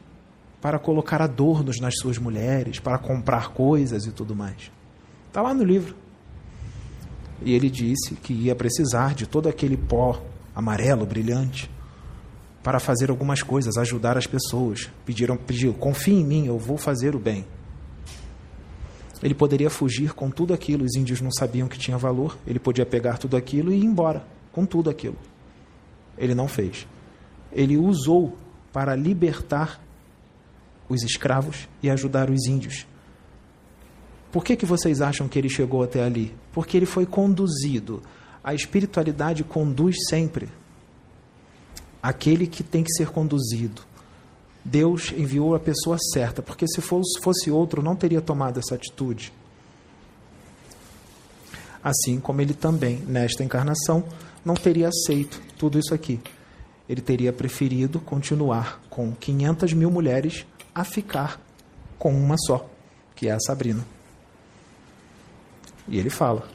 para 0.62 0.78
colocar 0.78 1.22
adornos 1.22 1.80
nas 1.80 1.96
suas 1.98 2.18
mulheres, 2.18 2.80
para 2.80 2.98
comprar 2.98 3.50
coisas 3.50 4.06
e 4.06 4.12
tudo 4.12 4.36
mais. 4.36 4.72
Está 5.28 5.42
lá 5.42 5.54
no 5.54 5.64
livro. 5.64 5.96
E 7.42 7.54
ele 7.54 7.70
disse 7.70 8.16
que 8.16 8.34
ia 8.34 8.56
precisar 8.56 9.14
de 9.14 9.26
todo 9.26 9.48
aquele 9.48 9.78
pó 9.78 10.22
amarelo 10.54 11.06
brilhante 11.06 11.72
para 12.62 12.80
fazer 12.80 13.10
algumas 13.10 13.42
coisas, 13.42 13.78
ajudar 13.78 14.18
as 14.18 14.28
pessoas. 14.28 14.90
Pediram, 15.06 15.38
pediu, 15.38 15.74
confie 15.74 16.14
em 16.14 16.26
mim, 16.26 16.48
eu 16.48 16.58
vou 16.58 16.78
fazer 16.78 17.16
o 17.16 17.20
bem. 17.20 17.46
Ele 19.24 19.34
poderia 19.34 19.70
fugir 19.70 20.14
com 20.14 20.30
tudo 20.30 20.54
aquilo, 20.54 20.86
os 20.86 20.96
índios 20.96 21.22
não 21.22 21.32
sabiam 21.32 21.68
que 21.68 21.78
tinha 21.78 21.98
valor, 21.98 22.38
ele 22.48 22.60
podia 22.60 22.86
pegar 22.86 23.18
tudo 23.18 23.36
aquilo 23.36 23.72
e 23.72 23.78
ir 23.78 23.86
embora 23.86 24.26
com 24.52 24.66
tudo 24.66 24.90
aquilo. 24.90 25.18
Ele 26.18 26.36
não 26.36 26.48
fez. 26.48 26.88
Ele 27.52 27.78
usou 27.78 28.38
para 28.72 28.96
libertar 28.96 29.82
os 30.90 31.04
escravos 31.04 31.70
e 31.82 31.90
ajudar 31.90 32.30
os 32.30 32.48
índios. 32.48 32.86
Por 34.32 34.44
que, 34.44 34.56
que 34.56 34.66
vocês 34.66 35.02
acham 35.02 35.28
que 35.28 35.40
ele 35.40 35.50
chegou 35.50 35.84
até 35.84 36.04
ali? 36.04 36.36
Porque 36.52 36.76
ele 36.76 36.86
foi 36.86 37.06
conduzido. 37.06 38.02
A 38.44 38.54
espiritualidade 38.54 39.44
conduz 39.44 39.96
sempre 40.10 40.50
aquele 42.02 42.48
que 42.48 42.64
tem 42.64 42.84
que 42.84 42.94
ser 42.94 43.10
conduzido. 43.10 43.82
Deus 44.64 45.14
enviou 45.16 45.56
a 45.56 45.60
pessoa 45.60 45.98
certa, 46.14 46.42
porque 46.42 46.66
se 46.68 46.82
fosse 46.82 47.50
outro, 47.50 47.82
não 47.82 47.96
teria 47.96 48.22
tomado 48.22 48.60
essa 48.60 48.76
atitude. 48.76 49.34
Assim 51.84 52.20
como 52.20 52.42
ele 52.42 52.54
também, 52.54 52.98
nesta 53.08 53.44
encarnação, 53.44 54.04
não 54.44 54.54
teria 54.54 54.90
aceito 54.90 55.42
tudo 55.58 55.80
isso 55.80 55.94
aqui. 55.94 56.20
Ele 56.88 57.02
teria 57.02 57.32
preferido 57.32 58.00
continuar 58.00 58.82
com 58.90 59.14
500 59.14 59.74
mil 59.74 59.90
mulheres 59.90 60.46
a 60.80 60.84
ficar 60.84 61.40
com 61.98 62.14
uma 62.14 62.36
só, 62.38 62.70
que 63.16 63.28
é 63.28 63.32
a 63.32 63.40
Sabrina. 63.40 63.86
E 65.88 65.98
ele 65.98 66.10
fala: 66.10 66.48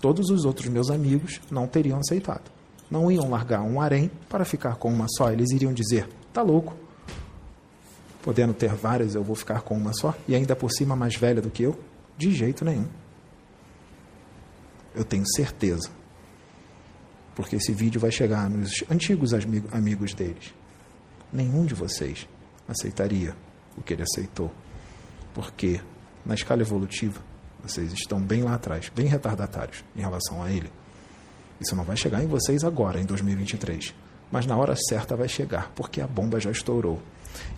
todos 0.00 0.30
os 0.30 0.44
outros 0.44 0.68
meus 0.68 0.90
amigos 0.90 1.40
não 1.50 1.66
teriam 1.66 1.98
aceitado 1.98 2.56
não 2.90 3.10
iam 3.10 3.28
largar 3.28 3.62
um 3.62 3.80
harém 3.80 4.10
para 4.28 4.44
ficar 4.44 4.76
com 4.76 4.92
uma 4.92 5.06
só. 5.08 5.30
Eles 5.30 5.50
iriam 5.50 5.72
dizer: 5.72 6.08
tá 6.32 6.42
louco. 6.42 6.76
Podendo 8.22 8.54
ter 8.54 8.74
várias, 8.74 9.14
eu 9.14 9.22
vou 9.22 9.36
ficar 9.36 9.62
com 9.62 9.76
uma 9.76 9.92
só. 9.92 10.14
E 10.26 10.34
ainda 10.34 10.56
por 10.56 10.70
cima 10.70 10.96
mais 10.96 11.14
velha 11.14 11.40
do 11.40 11.50
que 11.50 11.62
eu? 11.62 11.78
De 12.16 12.32
jeito 12.32 12.64
nenhum. 12.64 12.88
Eu 14.94 15.04
tenho 15.04 15.24
certeza. 15.34 15.90
Porque 17.34 17.56
esse 17.56 17.72
vídeo 17.72 18.00
vai 18.00 18.10
chegar 18.10 18.48
nos 18.48 18.82
antigos 18.90 19.32
amigos 19.70 20.14
deles. 20.14 20.54
Nenhum 21.32 21.66
de 21.66 21.74
vocês 21.74 22.26
aceitaria 22.66 23.36
o 23.76 23.82
que 23.82 23.92
ele 23.92 24.02
aceitou. 24.02 24.50
Porque, 25.34 25.80
na 26.24 26.34
escala 26.34 26.62
evolutiva, 26.62 27.20
vocês 27.62 27.92
estão 27.92 28.20
bem 28.20 28.42
lá 28.42 28.54
atrás, 28.54 28.90
bem 28.94 29.06
retardatários 29.06 29.84
em 29.94 30.00
relação 30.00 30.42
a 30.42 30.50
ele. 30.50 30.70
Isso 31.60 31.74
não 31.74 31.84
vai 31.84 31.96
chegar 31.96 32.22
em 32.22 32.26
vocês 32.26 32.64
agora, 32.64 33.00
em 33.00 33.04
2023. 33.04 33.94
Mas 34.30 34.46
na 34.46 34.56
hora 34.56 34.74
certa 34.88 35.16
vai 35.16 35.28
chegar, 35.28 35.70
porque 35.74 36.00
a 36.00 36.06
bomba 36.06 36.40
já 36.40 36.50
estourou. 36.50 37.00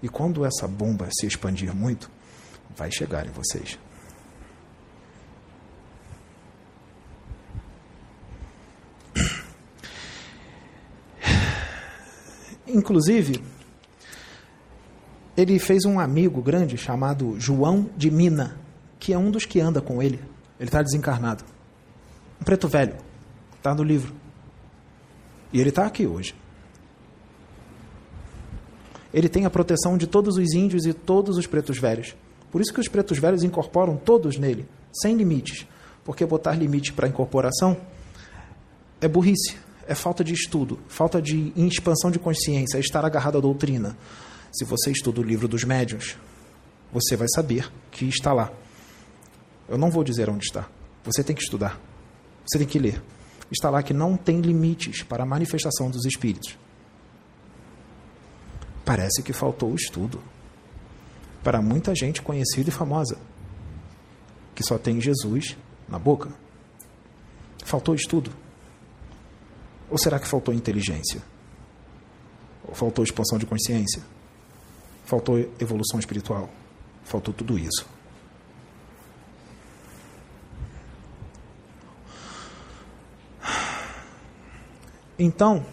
E 0.03 0.09
quando 0.09 0.45
essa 0.45 0.67
bomba 0.67 1.09
se 1.11 1.27
expandir 1.27 1.73
muito, 1.75 2.11
vai 2.77 2.91
chegar 2.91 3.27
em 3.27 3.31
vocês. 3.31 3.79
Inclusive, 12.67 13.43
ele 15.39 15.57
fez 15.61 15.85
um 15.85 16.01
amigo 16.01 16.43
grande 16.43 16.77
chamado 16.77 17.39
João 17.39 17.89
de 17.97 18.11
Mina, 18.11 18.59
que 18.99 19.13
é 19.13 19.19
um 19.19 19.31
dos 19.31 19.47
que 19.47 19.61
anda 19.61 19.81
com 19.81 20.03
ele. 20.03 20.19
Ele 20.59 20.69
está 20.69 20.83
desencarnado. 20.83 21.45
Um 22.41 22.45
preto 22.45 22.67
velho. 22.67 22.97
Está 23.57 23.73
no 23.73 23.85
livro. 23.85 24.13
E 25.53 25.61
ele 25.61 25.69
está 25.69 25.87
aqui 25.87 26.09
hoje. 26.09 26.35
Ele 29.15 29.29
tem 29.29 29.45
a 29.45 29.51
proteção 29.51 29.97
de 29.97 30.09
todos 30.09 30.37
os 30.37 30.53
índios 30.55 30.85
e 30.85 30.93
todos 30.93 31.39
os 31.39 31.47
pretos 31.47 31.79
velhos. 31.79 32.17
Por 32.51 32.61
isso 32.61 32.75
que 32.75 32.81
os 32.81 32.89
pretos 32.89 33.19
velhos 33.19 33.45
incorporam 33.45 33.97
todos 33.97 34.39
nele, 34.39 34.67
sem 34.93 35.15
limites. 35.15 35.69
Porque 36.05 36.27
botar 36.27 36.55
limite 36.55 36.93
para 36.93 37.07
incorporação 37.07 37.77
é 39.01 39.07
burrice, 39.07 39.57
é 39.87 39.95
falta 39.95 40.25
de 40.25 40.35
estudo, 40.35 40.81
falta 40.89 41.23
de 41.23 41.53
expansão 41.57 42.11
de 42.11 42.19
consciência, 42.19 42.77
é 42.77 42.81
estar 42.81 43.05
agarrado 43.05 43.39
à 43.39 43.41
doutrina. 43.41 43.97
Se 44.53 44.65
você 44.65 44.91
estuda 44.91 45.21
o 45.21 45.25
livro 45.25 45.47
dos 45.47 45.65
médiuns, 45.65 46.17
você 46.93 47.17
vai 47.17 47.29
saber 47.35 47.71
que 47.91 48.07
está 48.07 48.33
lá. 48.33 48.51
Eu 49.69 49.77
não 49.77 49.91
vou 49.91 50.03
dizer 50.03 50.31
onde 50.31 50.45
está. 50.45 50.69
Você 51.05 51.23
tem 51.23 51.37
que 51.37 51.43
estudar. 51.43 51.79
Você 52.47 52.59
tem 52.59 52.67
que 52.67 52.79
ler 52.79 53.03
está 53.51 53.71
lá 53.71 53.83
que 53.83 53.95
não 53.95 54.17
tem 54.17 54.41
limites 54.41 55.03
para 55.03 55.23
a 55.23 55.27
manifestação 55.27 55.91
dos 55.91 56.05
espíritos. 56.05 56.57
Parece 58.85 59.23
que 59.23 59.33
faltou 59.33 59.75
estudo 59.75 60.21
para 61.43 61.61
muita 61.61 61.95
gente 61.95 62.23
conhecida 62.23 62.69
e 62.69 62.73
famosa 62.73 63.19
que 64.55 64.63
só 64.63 64.79
tem 64.79 65.01
Jesus 65.01 65.57
na 65.89 65.99
boca. 65.99 66.31
Faltou 67.65 67.95
estudo? 67.95 68.33
Ou 69.91 69.99
será 69.99 70.19
que 70.19 70.27
faltou 70.27 70.53
inteligência? 70.53 71.23
Ou 72.67 72.75
faltou 72.75 73.05
expansão 73.05 73.39
de 73.39 73.47
consciência? 73.47 74.03
Faltou 75.09 75.39
evolução 75.59 75.99
espiritual? 75.99 76.51
Faltou 77.03 77.33
tudo 77.33 77.59
isso. 77.59 77.89
Então, 85.19 85.65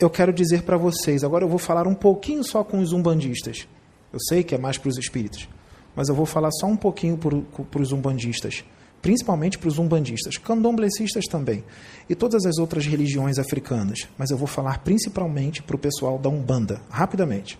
eu 0.00 0.10
quero 0.10 0.32
dizer 0.32 0.64
para 0.64 0.76
vocês, 0.76 1.22
agora 1.22 1.44
eu 1.44 1.48
vou 1.48 1.60
falar 1.60 1.86
um 1.86 1.94
pouquinho 1.94 2.42
só 2.42 2.64
com 2.64 2.80
os 2.80 2.92
umbandistas. 2.92 3.68
Eu 4.12 4.18
sei 4.18 4.42
que 4.42 4.56
é 4.56 4.58
mais 4.58 4.76
para 4.76 4.88
os 4.88 4.98
espíritos, 4.98 5.48
mas 5.94 6.08
eu 6.08 6.16
vou 6.16 6.26
falar 6.26 6.50
só 6.50 6.66
um 6.66 6.76
pouquinho 6.76 7.16
para 7.16 7.80
os 7.80 7.92
umbandistas, 7.92 8.64
principalmente 9.02 9.58
para 9.58 9.68
os 9.68 9.78
umbandistas, 9.78 10.38
candomblecistas 10.38 11.24
também, 11.26 11.64
e 12.08 12.14
todas 12.14 12.46
as 12.46 12.58
outras 12.58 12.86
religiões 12.86 13.36
africanas, 13.38 14.08
mas 14.16 14.30
eu 14.30 14.36
vou 14.36 14.46
falar 14.46 14.78
principalmente 14.78 15.60
para 15.60 15.74
o 15.74 15.78
pessoal 15.78 16.18
da 16.18 16.28
Umbanda, 16.28 16.80
rapidamente. 16.88 17.58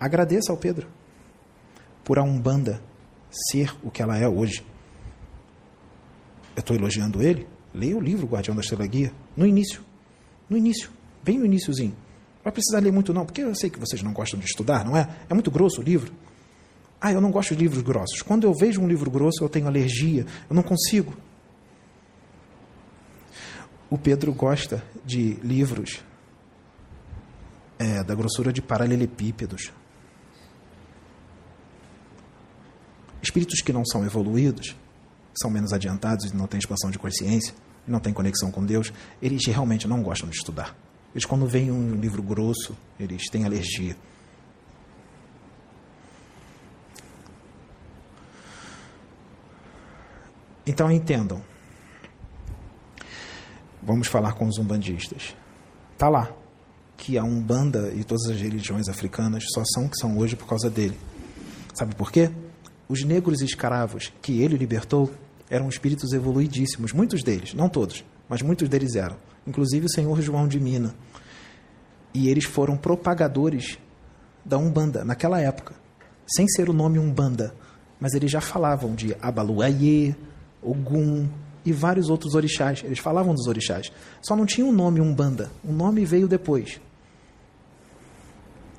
Agradeça 0.00 0.50
ao 0.50 0.56
Pedro 0.56 0.88
por 2.02 2.18
a 2.18 2.22
Umbanda 2.22 2.82
ser 3.30 3.74
o 3.82 3.90
que 3.90 4.02
ela 4.02 4.18
é 4.18 4.26
hoje. 4.26 4.64
eu 6.56 6.60
estou 6.60 6.74
elogiando 6.74 7.22
ele, 7.22 7.46
leia 7.72 7.96
o 7.96 8.00
livro 8.00 8.26
Guardião 8.26 8.54
da 8.54 8.62
Estrela 8.62 8.86
Guia, 8.86 9.12
no 9.36 9.46
início. 9.46 9.82
No 10.48 10.56
início, 10.56 10.90
bem 11.22 11.38
no 11.38 11.44
iníciozinho. 11.44 11.92
Não 11.92 12.44
vai 12.44 12.52
precisar 12.52 12.80
ler 12.80 12.92
muito 12.92 13.14
não, 13.14 13.24
porque 13.24 13.42
eu 13.42 13.54
sei 13.54 13.70
que 13.70 13.78
vocês 13.78 14.02
não 14.02 14.12
gostam 14.12 14.40
de 14.40 14.46
estudar, 14.46 14.84
não 14.84 14.96
é? 14.96 15.08
É 15.28 15.34
muito 15.34 15.50
grosso 15.50 15.80
o 15.80 15.84
livro. 15.84 16.12
Ah, 17.04 17.12
eu 17.12 17.20
não 17.20 17.32
gosto 17.32 17.56
de 17.56 17.60
livros 17.60 17.82
grossos. 17.82 18.22
Quando 18.22 18.44
eu 18.46 18.54
vejo 18.54 18.80
um 18.80 18.86
livro 18.86 19.10
grosso, 19.10 19.42
eu 19.42 19.48
tenho 19.48 19.66
alergia, 19.66 20.24
eu 20.48 20.54
não 20.54 20.62
consigo. 20.62 21.12
O 23.90 23.98
Pedro 23.98 24.32
gosta 24.32 24.84
de 25.04 25.34
livros 25.42 26.00
é, 27.76 28.04
da 28.04 28.14
grossura 28.14 28.52
de 28.52 28.62
paralelepípedos. 28.62 29.72
Espíritos 33.20 33.60
que 33.62 33.72
não 33.72 33.84
são 33.84 34.04
evoluídos, 34.04 34.76
são 35.34 35.50
menos 35.50 35.72
adiantados 35.72 36.30
e 36.30 36.36
não 36.36 36.46
têm 36.46 36.60
expansão 36.60 36.88
de 36.88 37.00
consciência, 37.00 37.52
não 37.84 37.98
têm 37.98 38.12
conexão 38.12 38.52
com 38.52 38.64
Deus, 38.64 38.92
eles 39.20 39.44
realmente 39.48 39.88
não 39.88 40.04
gostam 40.04 40.28
de 40.28 40.36
estudar. 40.36 40.76
Eles, 41.12 41.24
quando 41.24 41.48
veem 41.48 41.72
um 41.72 41.96
livro 41.96 42.22
grosso, 42.22 42.76
eles 43.00 43.28
têm 43.28 43.44
alergia. 43.44 43.96
Então 50.66 50.90
entendam. 50.90 51.42
Vamos 53.82 54.06
falar 54.06 54.34
com 54.34 54.46
os 54.46 54.58
umbandistas. 54.58 55.34
Está 55.92 56.08
lá 56.08 56.30
que 56.96 57.18
a 57.18 57.24
Umbanda 57.24 57.92
e 57.94 58.04
todas 58.04 58.26
as 58.30 58.40
religiões 58.40 58.88
africanas 58.88 59.44
só 59.52 59.62
são 59.74 59.86
o 59.86 59.90
que 59.90 59.96
são 59.96 60.16
hoje 60.18 60.36
por 60.36 60.46
causa 60.46 60.70
dele. 60.70 60.96
Sabe 61.74 61.96
por 61.96 62.12
quê? 62.12 62.30
Os 62.88 63.02
negros 63.02 63.40
escravos 63.40 64.12
que 64.22 64.40
ele 64.40 64.56
libertou 64.56 65.10
eram 65.50 65.68
espíritos 65.68 66.12
evoluidíssimos, 66.12 66.92
muitos 66.92 67.24
deles, 67.24 67.54
não 67.54 67.68
todos, 67.68 68.04
mas 68.28 68.40
muitos 68.40 68.68
deles 68.68 68.94
eram, 68.94 69.16
inclusive 69.46 69.86
o 69.86 69.90
senhor 69.90 70.20
João 70.22 70.46
de 70.46 70.60
Mina. 70.60 70.94
E 72.14 72.28
eles 72.28 72.44
foram 72.44 72.76
propagadores 72.76 73.78
da 74.44 74.56
Umbanda 74.56 75.04
naquela 75.04 75.40
época, 75.40 75.74
sem 76.26 76.46
ser 76.46 76.70
o 76.70 76.72
nome 76.72 76.98
Umbanda, 76.98 77.54
mas 77.98 78.14
eles 78.14 78.30
já 78.30 78.40
falavam 78.40 78.94
de 78.94 79.16
Abaluayê, 79.20 80.14
Ogum 80.62 81.28
e 81.64 81.72
vários 81.72 82.08
outros 82.08 82.34
orixás. 82.34 82.82
Eles 82.84 82.98
falavam 82.98 83.34
dos 83.34 83.46
orixás. 83.46 83.92
Só 84.22 84.36
não 84.36 84.46
tinha 84.46 84.66
um 84.66 84.72
nome 84.72 85.00
Umbanda. 85.00 85.50
O 85.64 85.72
nome 85.72 86.04
veio 86.04 86.28
depois. 86.28 86.80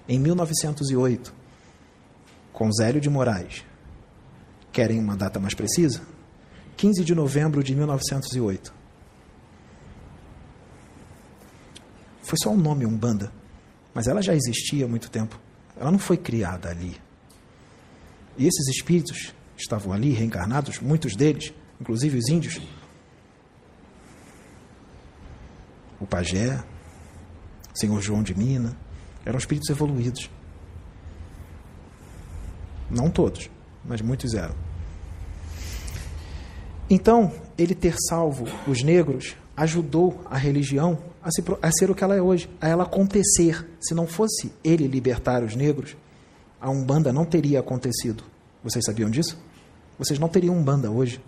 Em 0.07 0.19
1908, 0.19 1.33
com 2.51 2.71
Zélio 2.71 3.01
de 3.01 3.09
Moraes. 3.09 3.63
Querem 4.71 4.99
uma 4.99 5.15
data 5.15 5.39
mais 5.39 5.53
precisa? 5.53 6.01
15 6.75 7.03
de 7.03 7.15
novembro 7.15 7.63
de 7.63 7.75
1908. 7.75 8.73
Foi 12.21 12.37
só 12.41 12.49
o 12.49 12.53
um 12.53 12.57
nome 12.57 12.85
Umbanda, 12.85 13.31
mas 13.93 14.07
ela 14.07 14.21
já 14.21 14.33
existia 14.33 14.85
há 14.85 14.87
muito 14.87 15.09
tempo. 15.09 15.39
Ela 15.77 15.91
não 15.91 15.99
foi 15.99 16.17
criada 16.17 16.69
ali. 16.69 16.97
E 18.37 18.47
esses 18.47 18.67
espíritos 18.67 19.33
estavam 19.57 19.93
ali 19.93 20.11
reencarnados, 20.11 20.79
muitos 20.79 21.15
deles, 21.15 21.53
inclusive 21.83 22.17
os 22.17 22.29
índios, 22.29 22.61
o 25.99 26.07
pajé, 26.07 26.63
o 27.75 27.77
senhor 27.77 28.01
João 28.01 28.23
de 28.23 28.33
Mina, 28.33 28.73
eram 29.25 29.37
espíritos 29.37 29.69
evoluídos. 29.69 30.29
Não 32.89 33.09
todos, 33.09 33.49
mas 33.83 33.99
muitos 33.99 34.33
eram. 34.33 34.55
Então, 36.89 37.33
ele 37.57 37.75
ter 37.75 37.95
salvo 38.07 38.45
os 38.65 38.81
negros 38.81 39.35
ajudou 39.57 40.23
a 40.31 40.37
religião 40.37 40.97
a, 41.21 41.29
se, 41.31 41.43
a, 41.61 41.71
ser 41.71 41.91
o 41.91 41.95
que 41.95 42.03
ela 42.03 42.15
é 42.15 42.21
hoje, 42.21 42.49
a 42.61 42.67
ela 42.69 42.83
acontecer. 42.83 43.67
Se 43.81 43.93
não 43.93 44.07
fosse 44.07 44.53
ele 44.63 44.87
libertar 44.87 45.43
os 45.43 45.53
negros, 45.53 45.97
a 46.61 46.69
Umbanda 46.69 47.11
não 47.11 47.25
teria 47.25 47.59
acontecido. 47.59 48.23
Vocês 48.63 48.85
sabiam 48.85 49.09
disso? 49.09 49.37
Vocês 49.99 50.17
não 50.17 50.29
teriam 50.29 50.55
Umbanda 50.55 50.89
hoje. 50.89 51.21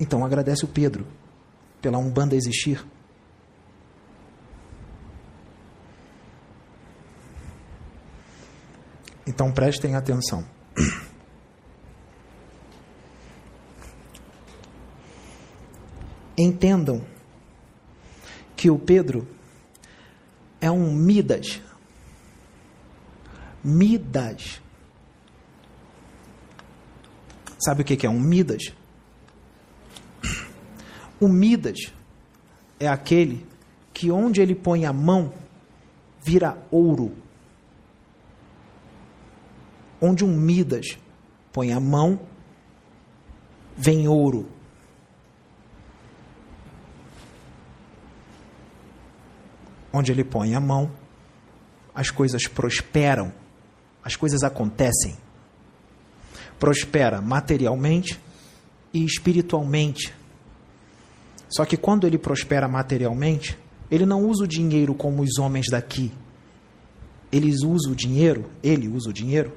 Então 0.00 0.24
agradece 0.24 0.64
o 0.64 0.68
Pedro 0.68 1.06
pela 1.80 1.98
Umbanda 1.98 2.36
existir. 2.36 2.84
Então 9.26 9.52
prestem 9.52 9.94
atenção. 9.94 10.44
Entendam 16.36 17.04
que 18.56 18.70
o 18.70 18.78
Pedro 18.78 19.28
é 20.60 20.70
um 20.70 20.94
Midas. 20.94 21.60
Midas. 23.62 24.62
Sabe 27.58 27.82
o 27.82 27.84
que 27.84 28.06
é 28.06 28.10
um 28.10 28.20
Midas? 28.20 28.72
O 31.20 31.26
Midas 31.26 31.92
é 32.78 32.86
aquele 32.86 33.46
que 33.92 34.10
onde 34.10 34.40
ele 34.40 34.54
põe 34.54 34.84
a 34.84 34.92
mão 34.92 35.32
vira 36.20 36.56
ouro. 36.70 37.12
Onde 40.00 40.24
um 40.24 40.36
Midas 40.36 40.96
põe 41.52 41.72
a 41.72 41.80
mão, 41.80 42.20
vem 43.76 44.06
ouro. 44.06 44.48
Onde 49.92 50.12
ele 50.12 50.22
põe 50.22 50.54
a 50.54 50.60
mão, 50.60 50.92
as 51.94 52.10
coisas 52.10 52.46
prosperam, 52.46 53.32
as 54.04 54.14
coisas 54.14 54.44
acontecem. 54.44 55.16
Prospera 56.60 57.20
materialmente 57.20 58.20
e 58.92 59.04
espiritualmente. 59.04 60.17
Só 61.48 61.64
que 61.64 61.76
quando 61.76 62.06
ele 62.06 62.18
prospera 62.18 62.68
materialmente, 62.68 63.58
ele 63.90 64.04
não 64.04 64.24
usa 64.24 64.44
o 64.44 64.48
dinheiro 64.48 64.94
como 64.94 65.22
os 65.22 65.38
homens 65.38 65.66
daqui. 65.70 66.12
Eles 67.32 67.62
usam 67.62 67.92
o 67.92 67.96
dinheiro, 67.96 68.44
ele 68.62 68.88
usa 68.88 69.10
o 69.10 69.12
dinheiro 69.12 69.52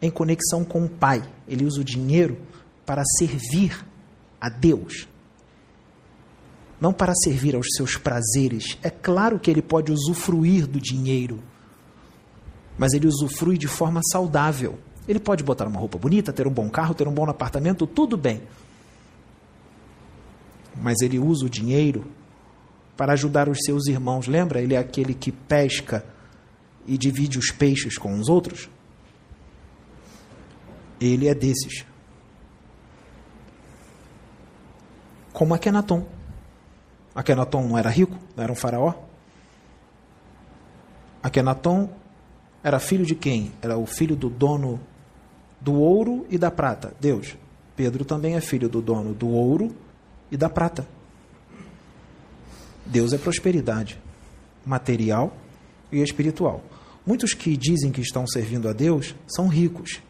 em 0.00 0.10
conexão 0.10 0.64
com 0.64 0.84
o 0.84 0.88
Pai. 0.88 1.22
Ele 1.48 1.64
usa 1.64 1.80
o 1.80 1.84
dinheiro 1.84 2.38
para 2.84 3.02
servir 3.18 3.84
a 4.40 4.48
Deus. 4.48 5.08
Não 6.80 6.92
para 6.92 7.14
servir 7.14 7.56
aos 7.56 7.66
seus 7.74 7.96
prazeres. 7.96 8.78
É 8.82 8.90
claro 8.90 9.38
que 9.38 9.50
ele 9.50 9.62
pode 9.62 9.90
usufruir 9.90 10.66
do 10.66 10.78
dinheiro, 10.78 11.42
mas 12.78 12.92
ele 12.92 13.06
usufrui 13.06 13.56
de 13.56 13.66
forma 13.66 14.00
saudável. 14.12 14.78
Ele 15.08 15.18
pode 15.18 15.42
botar 15.42 15.66
uma 15.66 15.80
roupa 15.80 15.96
bonita, 15.96 16.32
ter 16.32 16.46
um 16.46 16.52
bom 16.52 16.68
carro, 16.68 16.94
ter 16.94 17.08
um 17.08 17.12
bom 17.12 17.28
apartamento, 17.28 17.86
tudo 17.86 18.16
bem 18.16 18.42
mas 20.80 21.00
ele 21.00 21.18
usa 21.18 21.46
o 21.46 21.50
dinheiro 21.50 22.06
para 22.96 23.12
ajudar 23.12 23.48
os 23.48 23.58
seus 23.64 23.86
irmãos. 23.86 24.26
Lembra? 24.26 24.60
Ele 24.60 24.74
é 24.74 24.78
aquele 24.78 25.14
que 25.14 25.30
pesca 25.30 26.04
e 26.86 26.96
divide 26.96 27.38
os 27.38 27.50
peixes 27.50 27.98
com 27.98 28.18
os 28.18 28.28
outros. 28.28 28.68
Ele 31.00 31.28
é 31.28 31.34
desses. 31.34 31.84
Como 35.32 35.54
Akenaton. 35.54 36.06
Akenaton 37.14 37.68
não 37.68 37.78
era 37.78 37.90
rico, 37.90 38.16
não 38.34 38.44
era 38.44 38.52
um 38.52 38.56
faraó. 38.56 38.94
Akenaton 41.22 41.90
era 42.62 42.78
filho 42.78 43.04
de 43.04 43.14
quem? 43.14 43.52
Era 43.60 43.76
o 43.76 43.86
filho 43.86 44.16
do 44.16 44.30
dono 44.30 44.80
do 45.60 45.74
ouro 45.74 46.26
e 46.30 46.38
da 46.38 46.50
prata, 46.50 46.94
Deus. 47.00 47.36
Pedro 47.74 48.04
também 48.04 48.34
é 48.36 48.40
filho 48.40 48.68
do 48.68 48.80
dono 48.80 49.12
do 49.12 49.28
ouro 49.28 49.74
e 50.30 50.36
da 50.36 50.48
prata. 50.48 50.86
Deus 52.84 53.12
é 53.12 53.18
prosperidade 53.18 53.98
material 54.64 55.36
e 55.92 56.02
espiritual. 56.02 56.62
Muitos 57.06 57.32
que 57.32 57.56
dizem 57.56 57.92
que 57.92 58.00
estão 58.00 58.26
servindo 58.26 58.68
a 58.68 58.72
Deus 58.72 59.14
são 59.28 59.46
ricos, 59.46 60.02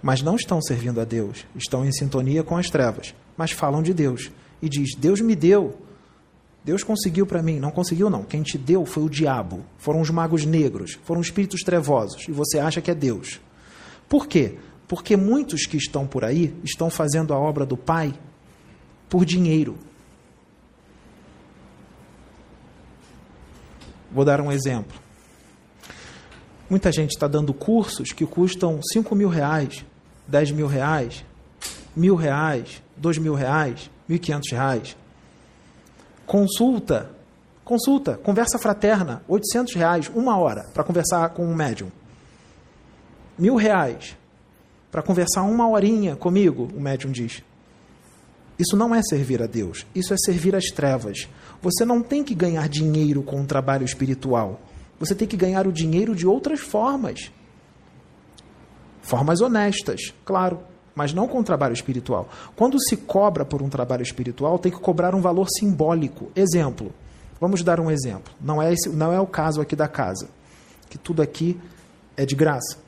mas 0.00 0.22
não 0.22 0.36
estão 0.36 0.62
servindo 0.62 1.00
a 1.00 1.04
Deus, 1.04 1.44
estão 1.56 1.84
em 1.84 1.92
sintonia 1.92 2.44
com 2.44 2.56
as 2.56 2.70
trevas, 2.70 3.14
mas 3.36 3.50
falam 3.50 3.82
de 3.82 3.92
Deus 3.92 4.30
e 4.62 4.68
diz: 4.68 4.94
Deus 4.96 5.20
me 5.20 5.34
deu, 5.34 5.76
Deus 6.64 6.84
conseguiu 6.84 7.26
para 7.26 7.42
mim. 7.42 7.58
Não 7.58 7.70
conseguiu, 7.70 8.08
não. 8.08 8.22
Quem 8.22 8.42
te 8.42 8.56
deu 8.56 8.86
foi 8.86 9.02
o 9.02 9.10
diabo, 9.10 9.64
foram 9.76 10.00
os 10.00 10.10
magos 10.10 10.44
negros, 10.46 10.98
foram 11.02 11.20
espíritos 11.20 11.62
trevosos, 11.62 12.28
e 12.28 12.32
você 12.32 12.58
acha 12.58 12.80
que 12.80 12.90
é 12.90 12.94
Deus. 12.94 13.40
Por 14.08 14.28
quê? 14.28 14.58
Porque 14.86 15.16
muitos 15.16 15.66
que 15.66 15.76
estão 15.76 16.06
por 16.06 16.24
aí 16.24 16.54
estão 16.62 16.90
fazendo 16.90 17.34
a 17.34 17.38
obra 17.38 17.66
do 17.66 17.76
Pai 17.76 18.14
por 19.08 19.24
dinheiro. 19.24 19.76
Vou 24.10 24.24
dar 24.24 24.40
um 24.40 24.52
exemplo. 24.52 24.96
Muita 26.70 26.90
gente 26.92 27.10
está 27.10 27.26
dando 27.26 27.52
cursos 27.52 28.12
que 28.12 28.24
custam 28.24 28.80
5 28.92 29.14
mil 29.14 29.28
reais, 29.28 29.84
10 30.28 30.52
mil 30.52 30.66
reais, 30.66 31.24
mil 31.94 32.14
reais, 32.14 32.82
dois 32.96 33.18
mil 33.18 33.34
reais, 33.34 33.90
mil 34.08 34.16
e 34.16 34.18
quinhentos 34.18 34.50
reais. 34.50 34.96
Consulta, 36.26 37.10
consulta, 37.64 38.16
conversa 38.16 38.58
fraterna, 38.58 39.22
800 39.28 39.74
reais, 39.74 40.10
uma 40.14 40.38
hora, 40.38 40.64
para 40.72 40.84
conversar 40.84 41.28
com 41.30 41.44
um 41.44 41.54
médium. 41.54 41.90
Mil 43.38 43.56
reais, 43.56 44.16
para 44.90 45.02
conversar 45.02 45.42
uma 45.42 45.68
horinha 45.68 46.16
comigo, 46.16 46.68
o 46.74 46.80
médium 46.80 47.10
diz. 47.10 47.42
Isso 48.58 48.76
não 48.76 48.94
é 48.94 49.02
servir 49.02 49.42
a 49.42 49.46
Deus, 49.46 49.86
isso 49.94 50.14
é 50.14 50.16
servir 50.16 50.54
às 50.54 50.66
trevas. 50.66 51.28
Você 51.60 51.84
não 51.84 52.02
tem 52.02 52.22
que 52.22 52.34
ganhar 52.34 52.68
dinheiro 52.68 53.22
com 53.22 53.40
um 53.40 53.46
trabalho 53.46 53.84
espiritual. 53.84 54.60
Você 54.98 55.14
tem 55.14 55.26
que 55.26 55.36
ganhar 55.36 55.66
o 55.66 55.72
dinheiro 55.72 56.14
de 56.14 56.26
outras 56.26 56.60
formas. 56.60 57.32
Formas 59.02 59.40
honestas, 59.40 60.12
claro, 60.24 60.60
mas 60.94 61.12
não 61.12 61.26
com 61.26 61.40
um 61.40 61.42
trabalho 61.42 61.74
espiritual. 61.74 62.28
Quando 62.54 62.80
se 62.80 62.96
cobra 62.96 63.44
por 63.44 63.60
um 63.60 63.68
trabalho 63.68 64.02
espiritual, 64.02 64.58
tem 64.58 64.70
que 64.70 64.78
cobrar 64.78 65.14
um 65.14 65.20
valor 65.20 65.48
simbólico. 65.48 66.30
Exemplo. 66.36 66.92
Vamos 67.40 67.62
dar 67.62 67.80
um 67.80 67.90
exemplo. 67.90 68.32
Não 68.40 68.62
é, 68.62 68.72
esse, 68.72 68.88
não 68.88 69.12
é 69.12 69.20
o 69.20 69.26
caso 69.26 69.60
aqui 69.60 69.74
da 69.74 69.88
casa, 69.88 70.28
que 70.88 70.96
tudo 70.96 71.20
aqui 71.20 71.60
é 72.16 72.24
de 72.24 72.34
graça. 72.34 72.78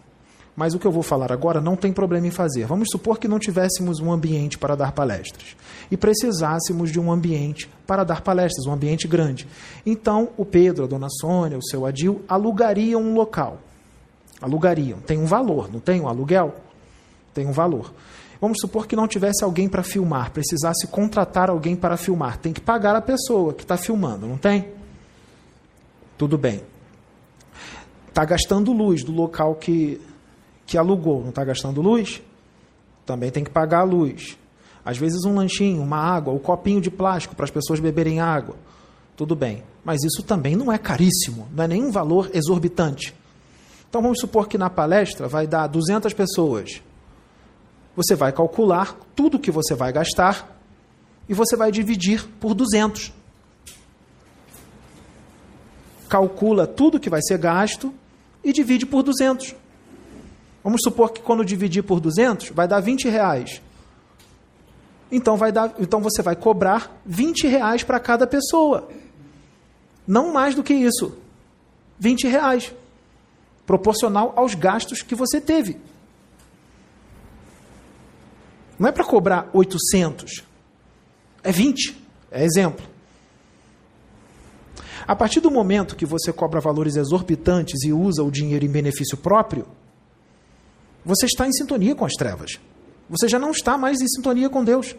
Mas 0.57 0.73
o 0.73 0.79
que 0.79 0.87
eu 0.87 0.91
vou 0.91 1.03
falar 1.03 1.31
agora 1.31 1.61
não 1.61 1.77
tem 1.77 1.93
problema 1.93 2.27
em 2.27 2.31
fazer. 2.31 2.65
Vamos 2.65 2.89
supor 2.91 3.19
que 3.19 3.29
não 3.29 3.39
tivéssemos 3.39 4.01
um 4.01 4.11
ambiente 4.11 4.57
para 4.57 4.75
dar 4.75 4.93
palestras 4.93 5.55
e 5.91 5.97
precisássemos 5.99 6.91
de 6.91 6.99
um 6.99 7.13
ambiente 7.13 7.69
para 7.87 8.03
dar 8.03 8.23
palestras, 8.23 8.67
um 8.67 8.73
ambiente 8.73 9.07
grande. 9.07 9.47
Então, 9.85 10.31
o 10.35 10.47
Pedro, 10.47 10.85
a 10.85 10.87
dona 10.87 11.09
Sônia, 11.21 11.59
o 11.59 11.63
seu 11.63 11.85
Adil 11.85 12.25
alugariam 12.27 13.03
um 13.03 13.15
local. 13.15 13.59
Alugariam. 14.41 14.99
Tem 15.01 15.19
um 15.19 15.27
valor, 15.27 15.71
não 15.71 15.79
tem 15.79 16.01
um 16.01 16.09
aluguel? 16.09 16.55
Tem 17.35 17.47
um 17.47 17.53
valor. 17.53 17.93
Vamos 18.41 18.59
supor 18.59 18.87
que 18.87 18.97
não 18.97 19.07
tivesse 19.07 19.45
alguém 19.45 19.69
para 19.69 19.83
filmar, 19.83 20.31
precisasse 20.31 20.87
contratar 20.87 21.51
alguém 21.51 21.77
para 21.77 21.99
filmar. 21.99 22.39
Tem 22.39 22.53
que 22.53 22.61
pagar 22.63 22.97
a 22.97 23.03
pessoa 23.03 23.53
que 23.53 23.63
está 23.63 23.77
filmando, 23.77 24.27
não 24.27 24.39
tem? 24.39 24.69
Tudo 26.17 26.39
bem. 26.39 26.63
Está 28.09 28.25
gastando 28.25 28.73
luz 28.73 29.05
do 29.05 29.13
local 29.13 29.55
que 29.55 30.01
que 30.67 30.77
alugou 30.77 31.21
não 31.21 31.31
está 31.31 31.45
gastando 31.45 31.81
luz, 31.81 32.21
também 33.05 33.31
tem 33.31 33.45
que 33.45 33.51
pagar 33.51 33.81
a 33.81 33.85
luz. 33.85 34.37
Às 34.85 34.99
vezes 34.99 35.25
um 35.25 35.35
lanchinho, 35.35 35.83
uma 35.83 35.99
água, 35.99 36.33
o 36.33 36.37
um 36.37 36.41
copinho 36.41 36.81
de 36.81 36.91
plástico 36.91 37.35
para 37.35 37.45
as 37.45 37.51
pessoas 37.51 37.81
beberem 37.81 38.21
água. 38.21 38.57
Tudo 39.17 39.35
bem. 39.35 39.63
Mas 39.85 40.03
isso 40.03 40.23
também 40.23 40.55
não 40.57 40.73
é 40.73 40.79
caríssimo, 40.79 41.49
não 41.53 41.65
é 41.65 41.69
nenhum 41.69 41.91
valor 41.91 42.31
exorbitante. 42.35 43.15
Então 43.89 44.03
vamos 44.03 44.21
supor 44.21 44.49
que 44.49 44.59
na 44.59 44.69
palestra 44.69 45.29
vai 45.29 45.47
dar 45.47 45.67
200 45.69 46.13
pessoas. 46.13 46.83
Você 47.95 48.15
vai 48.15 48.33
calcular 48.33 48.95
tudo 49.15 49.39
que 49.39 49.51
você 49.51 49.75
vai 49.75 49.93
gastar 49.93 50.57
e 51.29 51.35
você 51.35 51.57
vai 51.57 51.73
dividir 51.73 52.27
por 52.41 52.55
200. 52.55 53.13
Calcula 56.09 56.67
tudo 56.67 57.01
que 57.01 57.11
vai 57.11 57.21
ser 57.23 57.39
gasto 57.39 57.93
e 58.45 58.53
divide 58.53 58.87
por 58.87 59.03
200. 59.03 59.55
Vamos 60.67 60.81
supor 60.83 61.13
que 61.13 61.23
quando 61.23 61.45
dividir 61.45 61.85
por 61.85 62.01
200, 62.01 62.51
vai 62.51 62.67
dar 62.67 62.81
20 62.81 63.09
reais. 63.09 63.63
Então, 65.13 65.37
vai 65.37 65.53
dar, 65.53 65.73
então 65.79 66.01
você 66.01 66.23
vai 66.23 66.35
cobrar 66.35 67.01
20 67.07 67.47
reais 67.47 67.85
para 67.85 68.01
cada 68.01 68.27
pessoa. 68.27 68.89
Não 70.05 70.33
mais 70.33 70.57
do 70.57 70.65
que 70.65 70.75
isso. 70.75 71.17
20 72.01 72.27
reais. 72.27 72.75
Proporcional 73.65 74.33
aos 74.35 74.57
gastos 74.57 75.03
que 75.03 75.15
você 75.15 75.41
teve. 75.41 75.79
Não 78.77 78.89
é 78.89 78.93
para 78.93 79.05
cobrar 79.05 79.49
800. 79.53 80.43
É 81.45 81.53
20. 81.53 81.97
É 82.29 82.43
exemplo. 82.43 82.85
A 85.07 85.15
partir 85.15 85.39
do 85.39 85.49
momento 85.49 85.95
que 85.95 86.05
você 86.05 86.33
cobra 86.33 86.61
valores 86.61 86.97
exorbitantes 86.97 87.85
e 87.85 87.93
usa 87.93 88.25
o 88.25 88.33
dinheiro 88.33 88.65
em 88.65 88.69
benefício 88.69 89.17
próprio, 89.17 89.65
você 91.07 91.27
está 91.27 91.47
em 91.47 91.53
sintonia 91.53 91.95
com 91.95 92.05
as 92.05 92.15
trevas. 92.15 92.59
Você 93.09 93.29
já 93.29 93.39
não 93.39 93.53
está 93.53 93.79
mais 93.79 94.01
em 94.01 94.09
sintonia 94.09 94.51
com 94.51 94.65
Deus. 94.65 94.97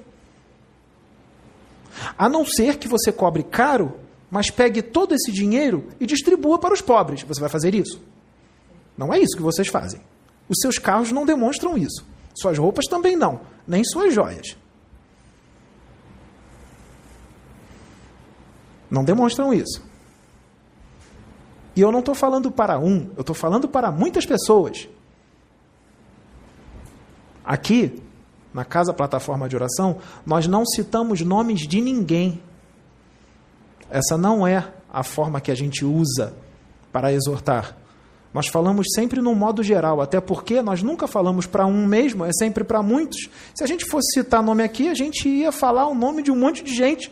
A 2.18 2.30
não 2.30 2.46
ser 2.46 2.78
que 2.78 2.88
você 2.88 3.12
cobre 3.12 3.44
caro, 3.44 4.00
mas 4.32 4.50
pegue 4.50 4.82
todo 4.82 5.14
esse 5.14 5.34
dinheiro 5.34 5.90
e 6.00 6.06
distribua 6.06 6.58
para 6.60 6.74
os 6.74 6.80
pobres. 6.80 7.24
Você 7.24 7.42
vai 7.42 7.50
fazer 7.50 7.76
isso? 7.76 8.02
Não 8.98 9.14
é 9.14 9.20
isso 9.20 9.36
que 9.36 9.44
vocês 9.44 9.68
fazem. 9.68 10.00
Os 10.48 10.58
seus 10.62 10.78
carros 10.78 11.12
não 11.12 11.26
demonstram 11.26 11.78
isso. 11.78 12.06
Suas 12.34 12.58
roupas 12.58 12.86
também 12.86 13.18
não, 13.18 13.42
nem 13.68 13.84
suas 13.84 14.14
joias. 14.14 14.56
Não 18.90 19.04
demonstram 19.04 19.54
isso. 19.54 19.84
E 21.76 21.82
eu 21.82 21.92
não 21.92 22.00
estou 22.00 22.16
falando 22.16 22.50
para 22.50 22.80
um, 22.80 23.12
eu 23.18 23.22
estou 23.22 23.36
falando 23.36 23.68
para 23.68 23.92
muitas 23.92 24.26
pessoas. 24.26 24.88
Aqui, 27.48 28.04
na 28.54 28.66
Casa 28.66 28.94
Plataforma 28.94 29.48
de 29.48 29.56
Oração, 29.56 30.00
nós 30.26 30.48
não 30.48 30.66
citamos 30.66 31.22
nomes 31.22 31.62
de 31.62 31.80
ninguém. 31.80 32.42
Essa 33.90 34.18
não 34.18 34.46
é 34.46 34.68
a 34.92 35.02
forma 35.02 35.40
que 35.40 35.50
a 35.50 35.56
gente 35.56 35.86
usa 35.86 36.34
para 36.92 37.14
exortar. 37.14 37.78
Nós 38.34 38.48
falamos 38.48 38.88
sempre 38.94 39.22
no 39.22 39.34
modo 39.34 39.64
geral, 39.64 40.02
até 40.02 40.20
porque 40.20 40.62
nós 40.62 40.84
nunca 40.84 41.08
falamos 41.08 41.46
para 41.46 41.66
um 41.66 41.86
mesmo, 41.88 42.26
é 42.26 42.32
sempre 42.34 42.66
para 42.66 42.84
muitos. 42.84 43.30
Se 43.56 43.64
a 43.64 43.68
gente 43.68 43.86
fosse 43.86 44.20
citar 44.20 44.44
nome 44.44 44.62
aqui, 44.62 44.90
a 44.90 44.94
gente 44.94 45.30
ia 45.30 45.52
falar 45.52 45.88
o 45.88 45.96
nome 45.96 46.22
de 46.22 46.30
um 46.30 46.36
monte 46.36 46.62
de 46.62 46.76
gente. 46.76 47.10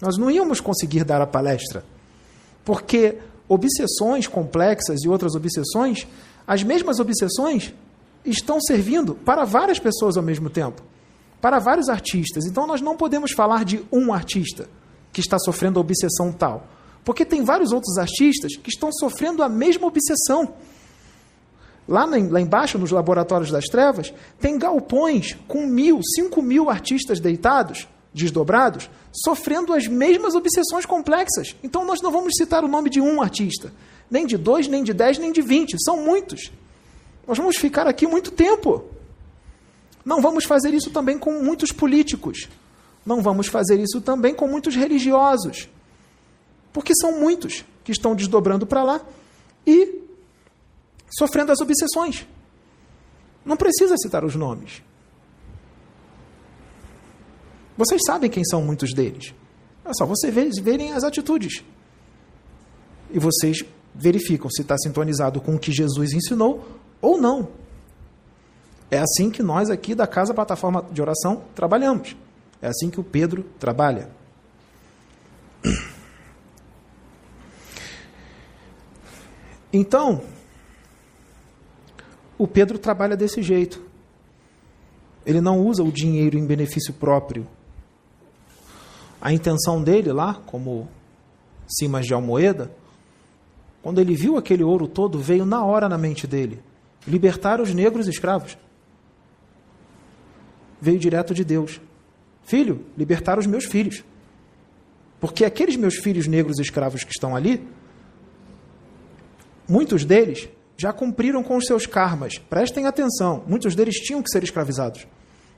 Nós 0.00 0.18
não 0.18 0.32
íamos 0.32 0.60
conseguir 0.60 1.04
dar 1.04 1.20
a 1.22 1.26
palestra. 1.28 1.84
Porque 2.64 3.18
obsessões 3.48 4.26
complexas 4.26 5.04
e 5.04 5.08
outras 5.08 5.36
obsessões, 5.36 6.08
as 6.44 6.64
mesmas 6.64 6.98
obsessões 6.98 7.72
estão 8.24 8.60
servindo 8.60 9.14
para 9.14 9.44
várias 9.44 9.78
pessoas 9.78 10.16
ao 10.16 10.22
mesmo 10.22 10.48
tempo, 10.48 10.82
para 11.40 11.58
vários 11.58 11.88
artistas. 11.88 12.46
Então 12.46 12.66
nós 12.66 12.80
não 12.80 12.96
podemos 12.96 13.32
falar 13.32 13.64
de 13.64 13.84
um 13.92 14.12
artista 14.12 14.68
que 15.12 15.20
está 15.20 15.38
sofrendo 15.38 15.78
a 15.78 15.82
obsessão 15.82 16.32
tal, 16.32 16.66
porque 17.04 17.24
tem 17.24 17.44
vários 17.44 17.70
outros 17.70 17.98
artistas 17.98 18.56
que 18.56 18.70
estão 18.70 18.90
sofrendo 18.92 19.42
a 19.42 19.48
mesma 19.48 19.86
obsessão. 19.86 20.54
Lá, 21.86 22.06
lá 22.06 22.40
embaixo, 22.40 22.78
nos 22.78 22.90
laboratórios 22.90 23.50
das 23.50 23.66
trevas, 23.66 24.12
tem 24.40 24.58
galpões 24.58 25.36
com 25.46 25.66
mil, 25.66 26.00
cinco 26.16 26.40
mil 26.40 26.70
artistas 26.70 27.20
deitados, 27.20 27.86
desdobrados, 28.12 28.88
sofrendo 29.12 29.74
as 29.74 29.86
mesmas 29.86 30.34
obsessões 30.34 30.86
complexas. 30.86 31.54
Então 31.62 31.84
nós 31.84 32.00
não 32.00 32.10
vamos 32.10 32.32
citar 32.38 32.64
o 32.64 32.68
nome 32.68 32.88
de 32.88 33.00
um 33.02 33.20
artista, 33.20 33.70
nem 34.10 34.26
de 34.26 34.38
dois, 34.38 34.66
nem 34.66 34.82
de 34.82 34.94
dez, 34.94 35.18
nem 35.18 35.30
de 35.30 35.42
vinte, 35.42 35.76
são 35.84 36.02
muitos. 36.02 36.50
Nós 37.26 37.38
vamos 37.38 37.56
ficar 37.56 37.86
aqui 37.86 38.06
muito 38.06 38.30
tempo. 38.30 38.84
Não 40.04 40.20
vamos 40.20 40.44
fazer 40.44 40.74
isso 40.74 40.90
também 40.90 41.18
com 41.18 41.42
muitos 41.42 41.72
políticos. 41.72 42.48
Não 43.04 43.22
vamos 43.22 43.46
fazer 43.46 43.80
isso 43.80 44.00
também 44.00 44.34
com 44.34 44.46
muitos 44.46 44.74
religiosos. 44.74 45.68
Porque 46.72 46.92
são 46.94 47.18
muitos 47.18 47.64
que 47.82 47.92
estão 47.92 48.14
desdobrando 48.14 48.66
para 48.66 48.82
lá 48.82 49.00
e 49.66 50.02
sofrendo 51.18 51.52
as 51.52 51.60
obsessões. 51.60 52.26
Não 53.44 53.56
precisa 53.56 53.96
citar 53.96 54.24
os 54.24 54.34
nomes. 54.34 54.82
Vocês 57.76 58.00
sabem 58.06 58.30
quem 58.30 58.44
são 58.44 58.62
muitos 58.62 58.92
deles. 58.92 59.34
É 59.84 59.92
só 59.92 60.06
vocês 60.06 60.32
verem 60.60 60.92
as 60.92 61.04
atitudes. 61.04 61.62
E 63.10 63.18
vocês 63.18 63.64
verificam 63.94 64.50
se 64.50 64.62
está 64.62 64.76
sintonizado 64.78 65.40
com 65.40 65.54
o 65.54 65.58
que 65.58 65.72
Jesus 65.72 66.12
ensinou 66.12 66.66
ou 67.04 67.20
não. 67.20 67.48
É 68.90 68.98
assim 68.98 69.30
que 69.30 69.42
nós 69.42 69.68
aqui 69.68 69.94
da 69.94 70.06
Casa 70.06 70.32
Plataforma 70.32 70.86
de 70.90 71.02
Oração 71.02 71.42
trabalhamos. 71.54 72.16
É 72.62 72.68
assim 72.68 72.88
que 72.88 72.98
o 72.98 73.04
Pedro 73.04 73.44
trabalha. 73.58 74.08
Então, 79.72 80.22
o 82.38 82.46
Pedro 82.46 82.78
trabalha 82.78 83.16
desse 83.16 83.42
jeito. 83.42 83.82
Ele 85.26 85.40
não 85.40 85.66
usa 85.66 85.82
o 85.82 85.90
dinheiro 85.90 86.38
em 86.38 86.46
benefício 86.46 86.94
próprio. 86.94 87.44
A 89.20 89.32
intenção 89.32 89.82
dele 89.82 90.12
lá, 90.12 90.40
como 90.46 90.88
Simas 91.66 92.06
de 92.06 92.14
Almoeda, 92.14 92.70
quando 93.82 94.00
ele 94.00 94.14
viu 94.14 94.36
aquele 94.36 94.62
ouro 94.62 94.86
todo, 94.86 95.18
veio 95.18 95.44
na 95.44 95.64
hora 95.64 95.88
na 95.88 95.98
mente 95.98 96.26
dele 96.26 96.62
libertar 97.06 97.60
os 97.60 97.72
negros 97.74 98.08
escravos. 98.08 98.56
Veio 100.80 100.98
direto 100.98 101.34
de 101.34 101.44
Deus. 101.44 101.80
Filho, 102.42 102.84
libertar 102.96 103.38
os 103.38 103.46
meus 103.46 103.64
filhos. 103.64 104.04
Porque 105.20 105.44
aqueles 105.44 105.76
meus 105.76 105.96
filhos 105.96 106.26
negros 106.26 106.58
escravos 106.58 107.04
que 107.04 107.12
estão 107.12 107.34
ali, 107.34 107.66
muitos 109.66 110.04
deles 110.04 110.48
já 110.76 110.92
cumpriram 110.92 111.42
com 111.42 111.56
os 111.56 111.66
seus 111.66 111.86
karmas. 111.86 112.38
Prestem 112.38 112.86
atenção, 112.86 113.42
muitos 113.46 113.74
deles 113.74 113.94
tinham 113.96 114.22
que 114.22 114.30
ser 114.30 114.42
escravizados, 114.42 115.06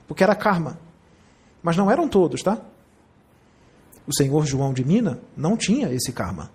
porque 0.07 0.23
era 0.23 0.35
karma. 0.35 0.79
Mas 1.61 1.75
não 1.75 1.91
eram 1.91 2.07
todos, 2.07 2.41
tá? 2.41 2.61
O 4.05 4.15
senhor 4.15 4.45
João 4.45 4.73
de 4.73 4.85
Mina 4.85 5.19
não 5.35 5.57
tinha 5.57 5.91
esse 5.91 6.13
karma. 6.13 6.49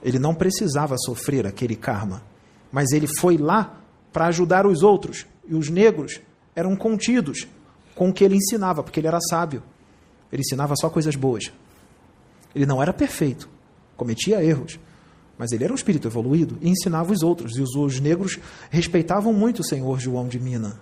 Ele 0.00 0.18
não 0.18 0.34
precisava 0.34 0.94
sofrer 0.96 1.44
aquele 1.44 1.74
karma, 1.74 2.22
mas 2.70 2.90
ele 2.92 3.06
foi 3.18 3.36
lá 3.36 3.80
para 4.12 4.26
ajudar 4.26 4.66
os 4.66 4.82
outros, 4.82 5.26
e 5.46 5.54
os 5.54 5.68
negros 5.68 6.20
eram 6.54 6.74
contidos 6.76 7.46
com 7.94 8.10
o 8.10 8.12
que 8.12 8.24
ele 8.24 8.36
ensinava, 8.36 8.82
porque 8.82 9.00
ele 9.00 9.06
era 9.06 9.18
sábio. 9.20 9.62
Ele 10.32 10.42
ensinava 10.42 10.74
só 10.76 10.90
coisas 10.90 11.16
boas. 11.16 11.52
Ele 12.54 12.66
não 12.66 12.82
era 12.82 12.92
perfeito, 12.92 13.48
cometia 13.96 14.42
erros, 14.42 14.78
mas 15.38 15.52
ele 15.52 15.64
era 15.64 15.72
um 15.72 15.76
espírito 15.76 16.08
evoluído 16.08 16.58
e 16.60 16.68
ensinava 16.68 17.12
os 17.12 17.22
outros. 17.22 17.56
E 17.56 17.60
os, 17.60 17.74
os 17.74 18.00
negros 18.00 18.38
respeitavam 18.70 19.32
muito 19.32 19.60
o 19.60 19.64
Senhor 19.64 19.98
João 19.98 20.28
de 20.28 20.38
Mina. 20.38 20.80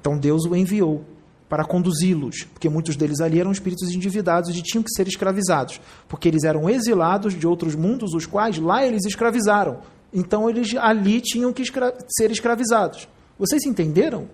Então 0.00 0.18
Deus 0.18 0.44
o 0.44 0.56
enviou 0.56 1.04
para 1.48 1.64
conduzi-los, 1.64 2.44
porque 2.52 2.68
muitos 2.68 2.96
deles 2.96 3.20
ali 3.20 3.40
eram 3.40 3.50
espíritos 3.50 3.90
endividados 3.90 4.56
e 4.56 4.62
tinham 4.62 4.84
que 4.84 4.94
ser 4.94 5.08
escravizados, 5.08 5.80
porque 6.08 6.28
eles 6.28 6.44
eram 6.44 6.70
exilados 6.70 7.34
de 7.34 7.46
outros 7.46 7.74
mundos, 7.74 8.14
os 8.14 8.24
quais 8.24 8.56
lá 8.58 8.86
eles 8.86 9.04
escravizaram. 9.04 9.80
Então 10.12 10.48
eles 10.50 10.74
ali 10.76 11.20
tinham 11.20 11.52
que 11.52 11.62
escra 11.62 11.96
ser 12.08 12.30
escravizados. 12.30 13.08
Vocês 13.38 13.64
entenderam? 13.64 14.28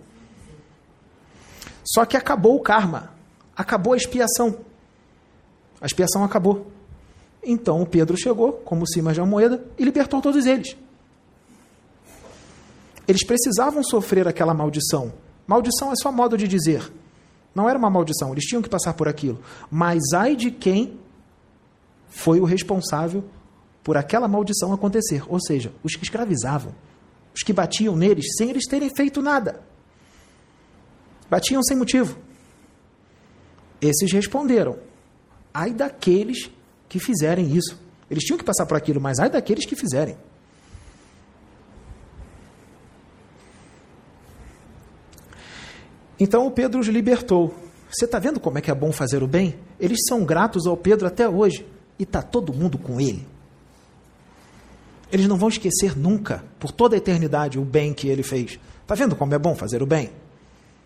Só 1.85 2.05
que 2.05 2.17
acabou 2.17 2.57
o 2.57 2.61
karma, 2.61 3.11
acabou 3.57 3.93
a 3.93 3.97
expiação. 3.97 4.59
A 5.81 5.87
expiação 5.87 6.25
acabou. 6.25 6.67
Então 7.43 7.81
o 7.81 7.87
Pedro 7.87 8.17
chegou, 8.17 8.53
como 8.53 8.89
cima 8.89 9.13
de 9.13 9.21
uma 9.21 9.27
moeda, 9.27 9.65
e 9.79 9.85
libertou 9.85 10.21
todos 10.21 10.47
eles. 10.47 10.77
Eles 13.07 13.25
precisavam 13.25 13.85
sofrer 13.85 14.27
aquela 14.27 14.53
maldição. 14.53 15.13
Maldição 15.47 15.93
é 15.93 15.95
só 15.97 16.11
modo 16.11 16.37
de 16.37 16.49
dizer. 16.49 16.91
Não 17.55 17.69
era 17.69 17.79
uma 17.79 17.89
maldição, 17.89 18.33
eles 18.33 18.45
tinham 18.45 18.61
que 18.61 18.69
passar 18.69 18.95
por 18.95 19.07
aquilo. 19.07 19.41
Mas 19.71 20.03
ai 20.13 20.35
de 20.35 20.51
quem 20.51 20.99
foi 22.09 22.41
o 22.41 22.45
responsável 22.45 23.25
por 23.87 23.97
aquela 23.97 24.27
maldição 24.27 24.73
acontecer. 24.73 25.23
Ou 25.29 25.41
seja, 25.41 25.73
os 25.85 25.95
que 25.95 26.03
escravizavam, 26.03 26.75
os 27.33 27.45
que 27.45 27.53
batiam 27.53 27.95
neles 27.95 28.35
sem 28.37 28.51
eles 28.51 28.67
terem 28.67 28.91
feito 28.93 29.23
nada. 29.23 29.63
Batiam 31.31 31.63
sem 31.63 31.77
motivo. 31.77 32.19
Esses 33.81 34.11
responderam: 34.11 34.77
ai 35.55 35.73
daqueles 35.73 36.51
que 36.89 36.99
fizerem 36.99 37.57
isso. 37.57 37.81
Eles 38.11 38.25
tinham 38.25 38.37
que 38.37 38.45
passar 38.45 38.67
por 38.67 38.77
aquilo, 38.77 39.01
mas 39.01 39.21
ai 39.21 39.31
daqueles 39.31 39.65
que 39.65 39.77
fizerem. 39.77 40.19
Então 46.19 46.45
o 46.45 46.51
Pedro 46.51 46.81
os 46.81 46.89
libertou. 46.89 47.55
Você 47.89 48.05
está 48.05 48.19
vendo 48.19 48.41
como 48.41 48.59
é 48.59 48.61
que 48.61 48.71
é 48.71 48.75
bom 48.75 48.91
fazer 48.91 49.23
o 49.23 49.29
bem? 49.29 49.57
Eles 49.79 50.01
são 50.09 50.25
gratos 50.25 50.67
ao 50.67 50.77
Pedro 50.77 51.07
até 51.07 51.29
hoje. 51.29 51.65
E 52.01 52.03
está 52.03 52.21
todo 52.21 52.53
mundo 52.53 52.79
com 52.79 53.01
ele. 53.01 53.36
Eles 55.11 55.27
não 55.29 55.37
vão 55.37 55.49
esquecer 55.49 55.97
nunca, 55.97 56.45
por 56.59 56.73
toda 56.73 56.97
a 56.97 56.99
eternidade, 56.99 57.59
o 57.59 57.65
bem 57.65 57.95
que 57.95 58.09
ele 58.09 58.23
fez. 58.23 58.59
Está 58.83 58.95
vendo 58.95 59.15
como 59.15 59.35
é 59.35 59.39
bom 59.39 59.55
fazer 59.55 59.83
o 59.83 59.87
bem? 59.87 60.11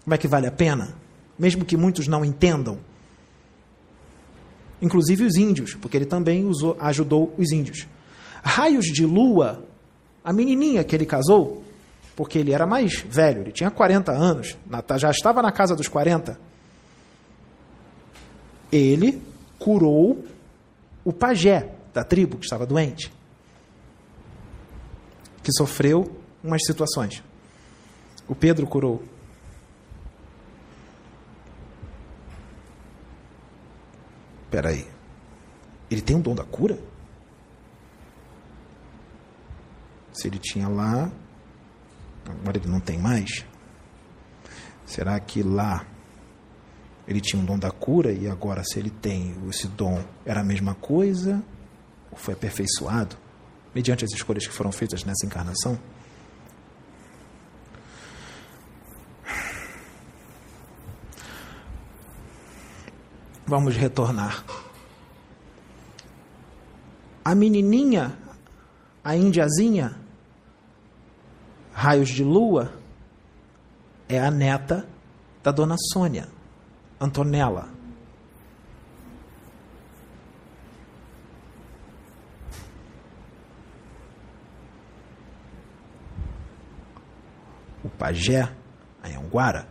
Como 0.05 0.15
é 0.15 0.19
que 0.19 0.29
vale 0.29 0.47
a 0.47 0.53
pena? 0.53 0.95
Mesmo 1.39 1.65
que 1.65 1.77
muitos 1.77 2.07
não 2.07 2.25
entendam, 2.25 2.79
inclusive 4.81 5.25
os 5.25 5.37
índios, 5.37 5.75
porque 5.75 5.97
ele 5.97 6.07
também 6.07 6.45
usou, 6.45 6.77
ajudou 6.81 7.35
os 7.39 7.51
índios. 7.53 7.87
Raios 8.43 8.87
de 8.87 9.05
lua, 9.05 9.65
a 10.25 10.33
menininha 10.33 10.85
que 10.85 10.95
ele 10.95 11.07
casou, 11.07 11.63
porque 12.17 12.39
ele 12.39 12.53
era 12.53 12.67
mais 12.67 13.01
velho, 13.01 13.43
ele 13.43 13.53
tinha 13.53 13.71
40 13.71 14.13
anos, 14.13 14.57
já 14.99 15.11
estava 15.11 15.41
na 15.43 15.53
casa 15.53 15.75
dos 15.75 15.89
40. 15.89 16.39
Ele 18.71 19.21
curou 19.59 20.25
o 21.05 21.13
pajé 21.13 21.71
da 21.93 22.05
tribo 22.05 22.37
que 22.37 22.45
estava 22.45 22.67
doente, 22.67 23.13
que 25.51 25.53
sofreu 25.53 26.17
umas 26.45 26.65
situações. 26.65 27.25
O 28.29 28.35
Pedro 28.35 28.67
curou. 28.67 29.03
Espera 34.45 34.69
aí. 34.69 34.87
Ele 35.91 36.01
tem 36.01 36.17
um 36.17 36.21
dom 36.21 36.35
da 36.35 36.45
cura? 36.45 36.79
Se 40.13 40.29
ele 40.29 40.39
tinha 40.39 40.69
lá, 40.69 41.11
agora 42.25 42.59
ele 42.59 42.69
não 42.69 42.81
tem 42.81 42.99
mais. 42.99 43.45
Será 44.87 45.19
que 45.19 45.43
lá 45.43 45.85
ele 47.09 47.21
tinha 47.21 47.41
um 47.43 47.45
dom 47.45 47.59
da 47.59 47.71
cura 47.73 48.13
e 48.13 48.29
agora 48.29 48.63
se 48.63 48.79
ele 48.79 48.91
tem 48.91 49.35
esse 49.49 49.67
dom 49.67 50.05
era 50.25 50.41
a 50.41 50.45
mesma 50.45 50.75
coisa 50.75 51.43
ou 52.11 52.19
foi 52.19 52.35
aperfeiçoado 52.35 53.17
mediante 53.75 54.05
as 54.05 54.13
escolhas 54.13 54.47
que 54.47 54.53
foram 54.53 54.73
feitas 54.73 55.05
nessa 55.05 55.25
encarnação? 55.25 55.79
Vamos 63.47 63.77
retornar. 63.77 64.45
A 67.25 67.35
menininha, 67.35 68.17
a 69.03 69.17
indiazinha, 69.17 69.97
raios 71.73 72.09
de 72.09 72.23
lua, 72.23 72.73
é 74.09 74.21
a 74.21 74.31
neta 74.31 74.89
da 75.43 75.51
dona 75.51 75.77
Sônia, 75.93 76.29
Antonella. 77.01 77.80
Pajé, 88.01 88.51
a 89.03 89.09
Anguara, 89.09 89.69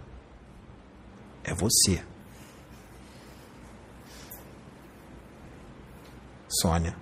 é 1.44 1.52
você. 1.52 2.06
Sônia. 6.48 6.96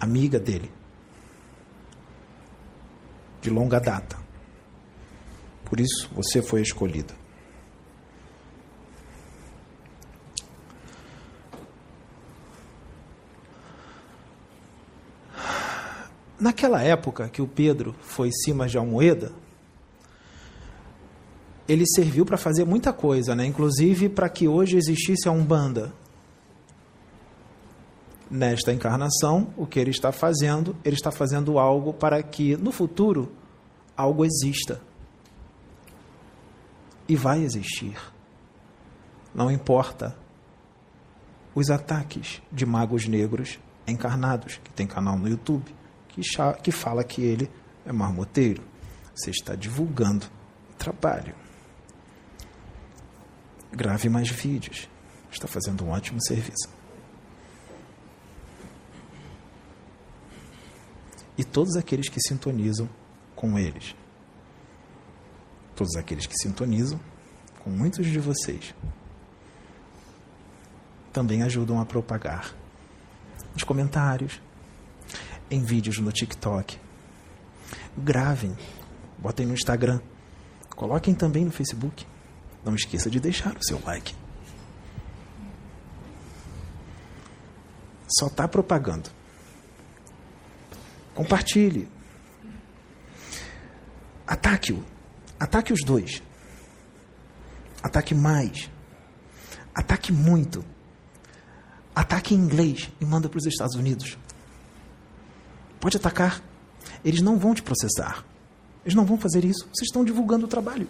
Amiga 0.00 0.40
dele. 0.40 0.72
De 3.40 3.48
longa 3.48 3.78
data. 3.78 4.18
Por 5.64 5.78
isso 5.78 6.10
você 6.12 6.42
foi 6.42 6.62
escolhida. 6.62 7.14
Naquela 16.38 16.82
época 16.82 17.28
que 17.28 17.42
o 17.42 17.48
Pedro 17.48 17.94
foi 18.00 18.30
cima 18.30 18.68
de 18.68 18.78
Almoeda, 18.78 19.32
ele 21.68 21.84
serviu 21.86 22.24
para 22.24 22.38
fazer 22.38 22.64
muita 22.64 22.92
coisa, 22.92 23.34
né? 23.34 23.44
inclusive 23.44 24.08
para 24.08 24.28
que 24.28 24.48
hoje 24.48 24.76
existisse 24.76 25.28
a 25.28 25.32
Umbanda. 25.32 25.92
Nesta 28.30 28.72
encarnação, 28.72 29.52
o 29.56 29.66
que 29.66 29.80
ele 29.80 29.90
está 29.90 30.12
fazendo? 30.12 30.76
Ele 30.84 30.94
está 30.94 31.10
fazendo 31.10 31.58
algo 31.58 31.92
para 31.92 32.22
que 32.22 32.56
no 32.56 32.70
futuro 32.70 33.32
algo 33.96 34.24
exista. 34.24 34.80
E 37.08 37.16
vai 37.16 37.42
existir. 37.42 37.96
Não 39.34 39.50
importa 39.50 40.16
os 41.54 41.70
ataques 41.70 42.40
de 42.52 42.64
magos 42.64 43.06
negros 43.06 43.58
encarnados, 43.86 44.60
que 44.62 44.70
tem 44.70 44.86
canal 44.86 45.18
no 45.18 45.28
YouTube, 45.28 45.74
que, 46.22 46.62
que 46.62 46.72
fala 46.72 47.04
que 47.04 47.22
ele 47.22 47.50
é 47.86 47.92
marmoteiro. 47.92 48.62
Você 49.14 49.30
está 49.30 49.54
divulgando 49.54 50.26
trabalho. 50.76 51.34
Grave 53.72 54.08
mais 54.08 54.28
vídeos. 54.28 54.88
Está 55.30 55.46
fazendo 55.46 55.84
um 55.84 55.90
ótimo 55.90 56.22
serviço. 56.22 56.68
E 61.36 61.44
todos 61.44 61.76
aqueles 61.76 62.08
que 62.08 62.20
sintonizam 62.20 62.88
com 63.36 63.58
eles. 63.58 63.94
Todos 65.76 65.94
aqueles 65.96 66.26
que 66.26 66.34
sintonizam 66.36 66.98
com 67.62 67.70
muitos 67.70 68.06
de 68.06 68.18
vocês. 68.18 68.74
Também 71.12 71.42
ajudam 71.42 71.80
a 71.80 71.86
propagar 71.86 72.54
nos 73.52 73.64
comentários, 73.64 74.40
em 75.50 75.62
vídeos 75.62 75.98
no 75.98 76.12
TikTok. 76.12 76.78
Gravem, 77.96 78.56
botem 79.18 79.46
no 79.46 79.54
Instagram, 79.54 80.00
coloquem 80.70 81.14
também 81.14 81.44
no 81.44 81.50
Facebook. 81.50 82.06
Não 82.64 82.74
esqueça 82.74 83.08
de 83.10 83.20
deixar 83.20 83.56
o 83.56 83.64
seu 83.64 83.80
like. 83.84 84.14
Só 88.18 88.26
está 88.26 88.48
propagando. 88.48 89.10
Compartilhe. 91.14 91.88
Ataque-o. 94.26 94.84
Ataque 95.38 95.72
os 95.72 95.80
dois. 95.84 96.22
Ataque 97.82 98.14
mais. 98.14 98.70
Ataque 99.74 100.12
muito. 100.12 100.64
Ataque 101.94 102.34
em 102.34 102.38
inglês 102.38 102.90
e 103.00 103.04
manda 103.04 103.28
para 103.28 103.38
os 103.38 103.46
Estados 103.46 103.74
Unidos. 103.74 104.16
Pode 105.80 105.96
atacar. 105.96 106.42
Eles 107.04 107.20
não 107.20 107.38
vão 107.38 107.54
te 107.54 107.62
processar. 107.62 108.24
Eles 108.84 108.94
não 108.94 109.04
vão 109.04 109.18
fazer 109.18 109.44
isso. 109.44 109.64
Vocês 109.72 109.88
estão 109.88 110.04
divulgando 110.04 110.46
o 110.46 110.48
trabalho 110.48 110.88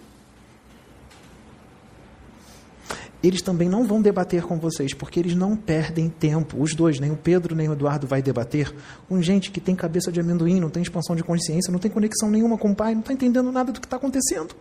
eles 3.23 3.43
também 3.43 3.69
não 3.69 3.85
vão 3.85 4.01
debater 4.01 4.43
com 4.45 4.59
vocês, 4.59 4.95
porque 4.95 5.19
eles 5.19 5.35
não 5.35 5.57
perdem 5.57 6.09
tempo. 6.09 6.61
Os 6.63 6.75
dois, 6.75 7.01
nem 7.01 7.11
o 7.11 7.17
Pedro 7.17 7.55
nem 7.55 7.69
o 7.69 7.73
Eduardo 7.73 8.07
vai 8.07 8.23
debater 8.23 8.73
com 9.09 9.21
gente 9.21 9.51
que 9.51 9.61
tem 9.61 9.75
cabeça 9.75 10.13
de 10.13 10.21
amendoim, 10.21 10.61
não 10.61 10.71
tem 10.71 10.83
expansão 10.83 11.17
de 11.17 11.25
consciência, 11.25 11.73
não 11.73 11.81
tem 11.81 11.91
conexão 11.91 12.31
nenhuma 12.31 12.57
com 12.57 12.71
o 12.71 12.75
pai, 12.75 12.95
não 12.95 13.01
está 13.01 13.13
entendendo 13.13 13.51
nada 13.51 13.73
do 13.73 13.81
que 13.81 13.87
está 13.87 13.97
acontecendo. 13.97 14.55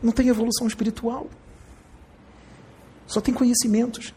Não 0.00 0.12
tem 0.12 0.28
evolução 0.28 0.68
espiritual. 0.68 1.26
Só 3.06 3.20
tem 3.20 3.34
conhecimentos. 3.34 4.14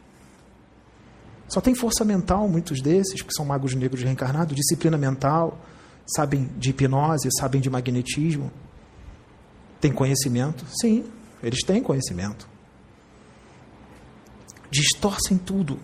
Só 1.52 1.60
tem 1.60 1.76
força 1.76 2.06
mental, 2.06 2.48
muitos 2.48 2.82
desses, 2.82 3.22
que 3.22 3.34
são 3.34 3.46
magos 3.46 3.74
negros 3.76 4.02
reencarnados, 4.02 4.56
disciplina 4.56 4.98
mental, 4.98 5.60
sabem 6.06 6.50
de 6.58 6.70
hipnose, 6.70 7.30
sabem 7.40 7.60
de 7.60 7.70
magnetismo. 7.70 8.52
Tem 9.80 9.92
conhecimento? 9.92 10.66
Sim, 10.80 11.04
eles 11.44 11.64
têm 11.64 11.82
conhecimento 11.82 12.52
distorcem 14.72 15.38
tudo. 15.38 15.78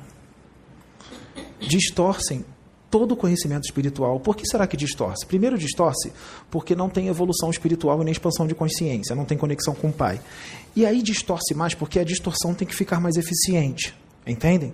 Distorcem 1.60 2.46
todo 2.90 3.12
o 3.12 3.18
conhecimento 3.18 3.66
espiritual. 3.66 4.20
Por 4.20 4.36
que 4.36 4.48
será 4.48 4.66
que 4.66 4.78
distorce? 4.78 5.26
Primeiro, 5.26 5.58
distorce 5.58 6.14
porque 6.50 6.74
não 6.74 6.90
tem 6.90 7.10
evolução 7.10 7.52
espiritual 7.52 8.02
e 8.02 8.06
nem 8.06 8.14
expansão 8.14 8.48
de 8.48 8.56
consciência, 8.56 9.16
não 9.16 9.26
tem 9.26 9.38
conexão 9.38 9.76
com 9.76 9.90
o 9.90 9.94
Pai. 9.94 10.22
E 10.76 10.86
aí 10.86 11.04
distorce 11.04 11.54
mais 11.54 11.76
porque 11.76 12.00
a 12.00 12.04
distorção 12.04 12.54
tem 12.54 12.66
que 12.66 12.74
ficar 12.74 13.02
mais 13.02 13.18
eficiente. 13.18 13.94
Entendem? 14.26 14.74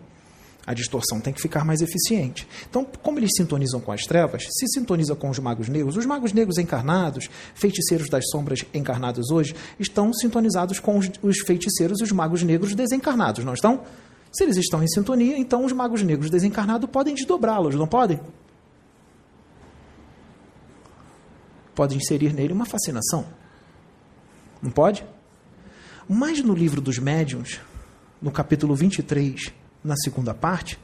A 0.66 0.74
distorção 0.74 1.20
tem 1.20 1.34
que 1.34 1.42
ficar 1.42 1.66
mais 1.66 1.82
eficiente. 1.82 2.48
Então, 2.70 2.86
como 2.86 3.20
eles 3.20 3.32
sintonizam 3.36 3.82
com 3.82 3.92
as 3.92 4.04
trevas, 4.04 4.44
se 4.50 4.66
sintoniza 4.68 5.14
com 5.14 5.30
os 5.30 5.38
magos 5.40 5.68
negros, 5.68 5.98
os 5.98 6.06
magos 6.06 6.32
negros 6.32 6.58
encarnados, 6.58 7.30
feiticeiros 7.54 8.10
das 8.10 8.30
sombras 8.30 8.64
encarnados 8.74 9.30
hoje, 9.30 9.54
estão 9.78 10.14
sintonizados 10.14 10.80
com 10.80 10.98
os, 10.98 11.12
os 11.22 11.40
feiticeiros 11.40 12.00
e 12.00 12.04
os 12.04 12.12
magos 12.14 12.44
negros 12.44 12.74
desencarnados, 12.74 13.44
não 13.44 13.54
estão? 13.54 13.84
Se 14.32 14.44
eles 14.44 14.56
estão 14.56 14.82
em 14.82 14.88
sintonia, 14.88 15.38
então 15.38 15.66
os 15.66 15.74
magos 15.74 16.02
negros 16.02 16.30
desencarnados 16.30 16.90
podem 16.90 17.14
desdobrá-los, 17.14 17.76
não 17.76 17.88
podem? 17.88 18.20
Pode 21.76 21.98
inserir 21.98 22.34
nele 22.34 22.54
uma 22.54 22.66
fascinação. 22.66 23.26
Não 24.62 24.72
pode? 24.72 25.06
Mas 26.08 26.42
no 26.42 26.54
livro 26.54 26.80
dos 26.80 27.00
médiuns, 27.00 27.60
no 28.22 28.32
capítulo 28.32 28.76
23, 28.76 29.54
na 29.84 29.96
segunda 29.96 30.34
parte, 30.34 30.80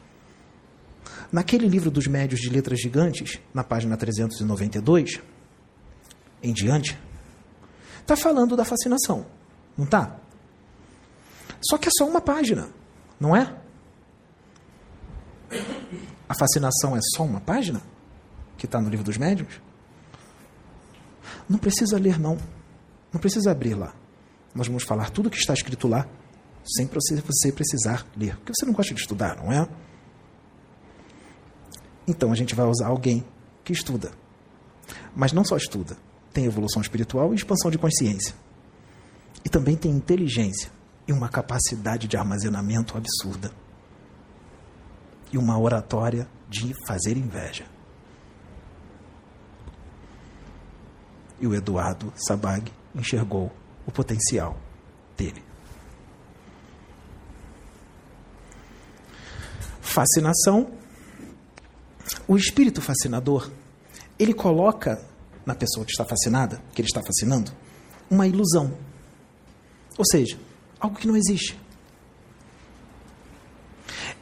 naquele 1.32 1.68
livro 1.68 1.89
dos 1.89 2.08
médios 2.08 2.41
de 2.41 2.50
letras 2.50 2.80
gigantes, 2.80 3.39
na 3.54 3.64
página 3.64 3.95
392, 3.95 5.22
em 6.43 6.54
diante, 6.54 6.97
está 8.02 8.16
falando 8.16 8.56
da 8.56 8.66
fascinação, 8.66 9.26
não 9.78 9.86
está? 9.86 10.18
Só 11.62 11.78
que 11.78 11.88
é 11.88 11.91
só 11.97 12.08
uma 12.08 12.22
página, 12.22 12.70
não 13.20 13.36
é? 13.36 13.56
A 16.28 16.36
fascinação 16.36 16.95
é 16.95 17.00
só 17.16 17.24
uma 17.24 17.41
página 17.41 17.82
que 18.58 18.66
está 18.66 18.80
no 18.80 18.89
livro 18.89 19.06
dos 19.06 19.18
médios? 19.18 19.60
Não 21.47 21.58
precisa 21.58 21.97
ler, 21.97 22.20
não. 22.20 22.38
Não 23.12 23.20
precisa 23.20 23.52
abrir 23.52 23.74
lá. 23.74 23.93
Nós 24.54 24.68
vamos 24.68 24.84
falar 24.84 25.10
tudo 25.10 25.28
o 25.28 25.30
que 25.30 25.38
está 25.38 25.54
escrito 25.54 25.88
lá 25.88 26.08
sem 26.66 26.88
você 26.88 27.51
precisar 27.51 28.05
ler. 28.16 28.36
Porque 28.38 28.53
você 28.53 28.66
não 28.66 28.74
gosta 28.74 28.93
de 28.93 28.99
estudar, 28.99 29.38
não 29.38 29.51
é? 29.51 29.68
Então 32.07 32.32
a 32.32 32.36
gente 32.36 32.55
vai 32.55 32.66
usar 32.66 32.88
alguém 32.88 33.24
que 33.64 33.74
estuda. 33.74 34.12
Mas 35.16 35.32
não 35.32 35.43
só 35.43 35.55
estuda, 35.55 35.97
tem 36.34 36.45
evolução 36.45 36.82
espiritual 36.82 37.32
e 37.32 37.36
expansão 37.36 37.70
de 37.70 37.78
consciência. 37.78 38.34
E 39.43 39.49
também 39.49 39.76
tem 39.76 39.91
inteligência 39.91 40.72
e 41.07 41.14
uma 41.14 41.30
capacidade 41.30 42.07
de 42.07 42.18
armazenamento 42.18 42.97
absurda. 42.97 43.51
E 45.32 45.38
uma 45.38 45.60
oratória 45.60 46.28
de 46.49 46.74
fazer 46.88 47.18
inveja. 47.18 47.66
E 51.39 51.47
o 51.47 51.55
Eduardo 51.55 52.12
Sabag 52.16 52.72
enxergou 52.93 53.51
o 53.86 53.91
potencial 53.91 54.57
dele. 55.16 55.49
Fascinação. 60.00 60.72
O 62.28 62.38
espírito 62.38 62.82
fascinador, 62.82 63.52
ele 64.18 64.34
coloca 64.34 65.04
na 65.45 65.54
pessoa 65.54 65.86
que 65.86 65.91
está 65.91 66.06
fascinada, 66.06 66.62
que 66.74 66.82
ele 66.82 66.88
está 66.88 67.02
fascinando, 67.02 67.52
uma 68.10 68.26
ilusão. 68.26 68.74
Ou 69.97 70.06
seja, 70.06 70.38
algo 70.80 70.97
que 70.97 71.08
não 71.08 71.18
existe. 71.18 71.60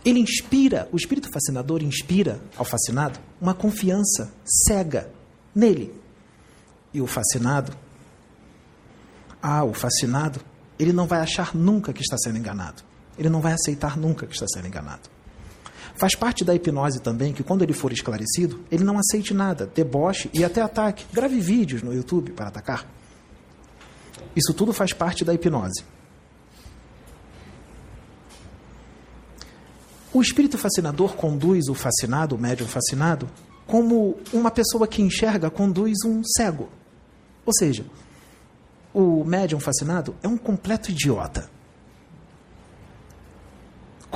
Ele 0.03 0.19
inspira, 0.19 0.88
o 0.91 0.95
espírito 0.95 1.30
fascinador 1.32 1.84
inspira 1.84 2.41
ao 2.55 2.65
fascinado 2.65 3.19
uma 3.39 3.53
confiança 3.53 4.32
cega 4.67 5.11
nele. 5.53 5.93
E 6.93 7.01
o 7.01 7.07
fascinado, 7.07 7.75
ah, 9.41 9.63
o 9.63 9.73
fascinado, 9.73 10.39
ele 10.80 10.93
não 10.93 11.05
vai 11.05 11.19
achar 11.19 11.53
nunca 11.53 11.93
que 11.93 12.01
está 12.01 12.17
sendo 12.17 12.38
enganado. 12.38 12.84
Ele 13.17 13.30
não 13.30 13.41
vai 13.41 13.53
aceitar 13.53 13.97
nunca 13.97 14.25
que 14.25 14.34
está 14.34 14.47
sendo 14.47 14.67
enganado. 14.67 15.16
Faz 15.98 16.14
parte 16.14 16.45
da 16.45 16.54
hipnose 16.54 17.02
também 17.02 17.34
que, 17.34 17.41
quando 17.41 17.64
ele 17.64 17.74
for 17.74 17.91
esclarecido, 17.91 18.64
ele 18.72 18.84
não 18.84 19.00
aceite 19.00 19.34
nada, 19.34 19.66
deboche 19.66 20.30
e 20.32 20.45
até 20.45 20.62
ataque. 20.62 21.04
Grave 21.12 21.39
vídeos 21.39 21.82
no 21.82 21.91
YouTube 21.91 22.34
para 22.34 22.50
atacar. 22.50 22.88
Isso 24.36 24.54
tudo 24.54 24.72
faz 24.72 24.93
parte 24.93 25.26
da 25.26 25.34
hipnose. 25.34 25.84
O 30.14 30.22
espírito 30.22 30.56
fascinador 30.56 31.16
conduz 31.16 31.68
o 31.68 31.74
fascinado, 31.74 32.36
o 32.36 32.39
médium 32.39 32.68
fascinado, 32.68 33.28
como 33.66 34.20
uma 34.32 34.52
pessoa 34.52 34.88
que 34.88 35.02
enxerga 35.02 35.50
conduz 35.50 35.98
um 36.06 36.22
cego. 36.24 36.70
Ou 37.43 37.54
seja, 37.54 37.84
o 38.93 39.24
médium 39.24 39.60
fascinado 39.60 40.16
é 40.22 40.28
um 40.28 40.38
completo 40.38 40.91
idiota 40.91 41.57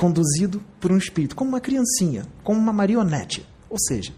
conduzido 0.02 0.60
por 0.80 0.90
um 0.90 0.96
espírito, 0.96 1.36
como 1.36 1.50
uma 1.50 1.60
criancinha, 1.60 2.26
como 2.42 2.58
uma 2.58 2.72
marionete. 2.72 3.46
Ou 3.70 3.78
seja, 3.78 4.12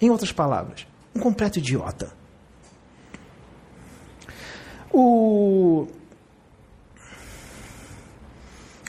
em 0.00 0.10
outras 0.10 0.32
palavras, 0.32 0.88
um 1.14 1.20
completo 1.20 1.60
idiota. 1.60 2.12
O 4.92 5.86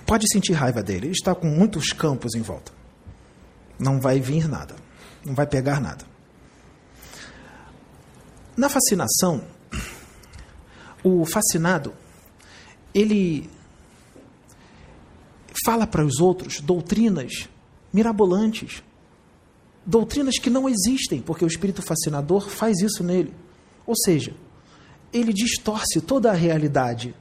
pode 0.04 0.26
sentir 0.34 0.54
raiva 0.54 0.82
dele, 0.82 1.06
ele 1.06 1.14
está 1.14 1.36
com 1.36 1.46
muitos 1.46 1.94
campos 1.94 2.34
em 2.34 2.42
volta. 2.42 2.72
Não 3.78 4.02
vai 4.02 4.20
vir 4.20 4.50
nada, 4.50 4.76
não 5.24 5.36
vai 5.36 5.46
pegar 5.46 5.80
nada. 5.80 6.06
Na 8.58 8.68
fascinação, 8.68 9.44
o 11.04 11.24
fascinado, 11.24 11.94
ele 12.96 13.48
fala 15.66 15.88
para 15.88 16.06
os 16.06 16.20
outros 16.20 16.60
doutrinas 16.62 17.50
mirabolantes, 17.94 18.84
doutrinas 19.86 20.38
que 20.38 20.50
não 20.50 20.70
existem, 20.70 21.22
porque 21.22 21.44
o 21.44 21.48
espírito 21.48 21.82
fascinador 21.82 22.50
faz 22.50 22.80
isso 22.80 23.04
nele. 23.04 23.34
Ou 23.86 23.96
seja, 23.96 24.34
ele 25.12 25.34
distorce 25.34 26.00
toda 26.02 26.32
a 26.32 26.36
realidade. 26.36 27.14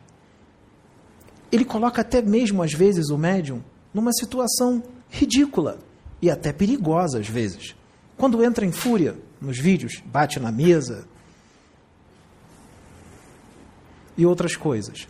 Ele 1.50 1.64
coloca 1.64 2.02
até 2.02 2.22
mesmo, 2.22 2.62
às 2.62 2.72
vezes, 2.72 3.08
o 3.08 3.18
médium 3.18 3.62
numa 3.92 4.12
situação 4.12 4.82
ridícula 5.08 5.78
e 6.22 6.30
até 6.30 6.52
perigosa, 6.52 7.18
às 7.18 7.28
vezes. 7.28 7.74
Quando 8.16 8.44
entra 8.44 8.64
em 8.64 8.72
fúria 8.72 9.16
nos 9.40 9.58
vídeos, 9.58 10.02
bate 10.06 10.38
na 10.38 10.52
mesa 10.52 11.08
e 14.16 14.26
outras 14.26 14.54
coisas. 14.54 15.08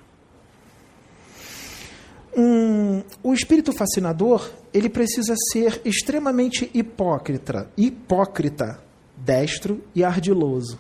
Um, 2.37 3.03
o 3.23 3.35
espírito 3.35 3.73
fascinador 3.73 4.51
ele 4.73 4.89
precisa 4.89 5.35
ser 5.53 5.81
extremamente 5.85 6.71
hipócrita, 6.73 7.69
hipócrita, 7.77 8.81
destro 9.17 9.83
e 9.95 10.05
ardiloso, 10.05 10.79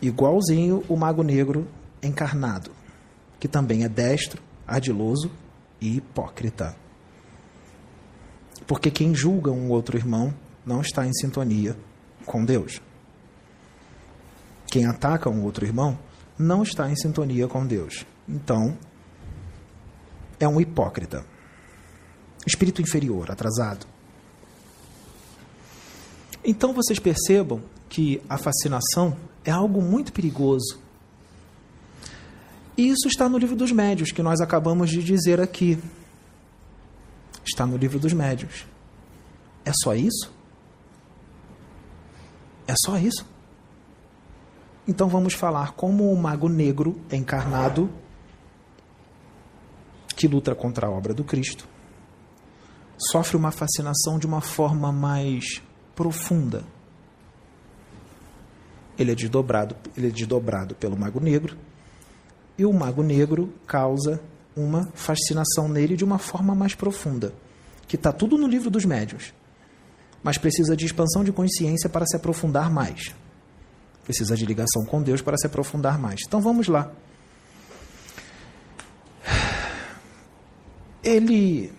igualzinho 0.00 0.82
o 0.88 0.96
mago 0.96 1.22
negro 1.22 1.66
encarnado, 2.02 2.70
que 3.38 3.46
também 3.46 3.84
é 3.84 3.88
destro, 3.88 4.42
ardiloso 4.66 5.30
e 5.80 5.96
hipócrita. 5.96 6.74
Porque 8.66 8.90
quem 8.90 9.14
julga 9.14 9.50
um 9.50 9.70
outro 9.70 9.96
irmão 9.96 10.34
não 10.64 10.80
está 10.80 11.06
em 11.06 11.12
sintonia 11.12 11.76
com 12.24 12.44
Deus. 12.44 12.80
Quem 14.66 14.86
ataca 14.86 15.28
um 15.28 15.44
outro 15.44 15.66
irmão 15.66 15.98
não 16.38 16.62
está 16.62 16.90
em 16.90 16.96
sintonia 16.96 17.46
com 17.46 17.66
Deus. 17.66 18.06
Então, 18.28 18.76
é 20.38 20.48
um 20.48 20.60
hipócrita. 20.60 21.24
Espírito 22.46 22.82
inferior, 22.82 23.30
atrasado. 23.30 23.86
Então 26.44 26.74
vocês 26.74 26.98
percebam 26.98 27.62
que 27.88 28.20
a 28.28 28.36
fascinação 28.36 29.16
é 29.44 29.50
algo 29.50 29.80
muito 29.80 30.12
perigoso. 30.12 30.78
E 32.76 32.88
isso 32.88 33.06
está 33.06 33.28
no 33.28 33.38
livro 33.38 33.56
dos 33.56 33.72
médios, 33.72 34.10
que 34.10 34.22
nós 34.22 34.40
acabamos 34.40 34.90
de 34.90 35.02
dizer 35.02 35.40
aqui. 35.40 35.78
Está 37.44 37.66
no 37.66 37.76
livro 37.76 37.98
dos 37.98 38.12
médios. 38.12 38.66
É 39.64 39.72
só 39.82 39.94
isso? 39.94 40.30
É 42.66 42.74
só 42.84 42.98
isso? 42.98 43.24
Então 44.86 45.08
vamos 45.08 45.34
falar 45.34 45.72
como 45.72 46.12
o 46.12 46.16
mago 46.16 46.48
negro 46.48 47.00
encarnado 47.10 47.88
que 50.24 50.28
luta 50.28 50.54
contra 50.54 50.86
a 50.86 50.90
obra 50.90 51.12
do 51.12 51.22
Cristo 51.22 51.68
sofre 52.96 53.36
uma 53.36 53.50
fascinação 53.50 54.18
de 54.18 54.26
uma 54.26 54.40
forma 54.40 54.90
mais 54.90 55.60
profunda. 55.94 56.64
Ele 58.98 59.12
é 59.12 59.14
desdobrado, 59.14 59.76
ele 59.94 60.06
é 60.06 60.10
desdobrado 60.10 60.74
pelo 60.76 60.96
mago 60.96 61.20
negro 61.20 61.58
e 62.56 62.64
o 62.64 62.72
mago 62.72 63.02
negro 63.02 63.52
causa 63.66 64.18
uma 64.56 64.88
fascinação 64.94 65.68
nele 65.68 65.94
de 65.94 66.04
uma 66.04 66.16
forma 66.16 66.54
mais 66.54 66.74
profunda, 66.74 67.34
que 67.86 67.96
está 67.96 68.10
tudo 68.10 68.38
no 68.38 68.46
livro 68.46 68.70
dos 68.70 68.86
médios, 68.86 69.34
mas 70.22 70.38
precisa 70.38 70.74
de 70.74 70.86
expansão 70.86 71.22
de 71.22 71.32
consciência 71.32 71.90
para 71.90 72.06
se 72.06 72.16
aprofundar 72.16 72.72
mais. 72.72 73.14
Precisa 74.04 74.34
de 74.34 74.46
ligação 74.46 74.86
com 74.86 75.02
Deus 75.02 75.20
para 75.20 75.36
se 75.36 75.46
aprofundar 75.46 75.98
mais. 75.98 76.22
Então 76.26 76.40
vamos 76.40 76.66
lá. 76.66 76.90
Ele, 81.04 81.70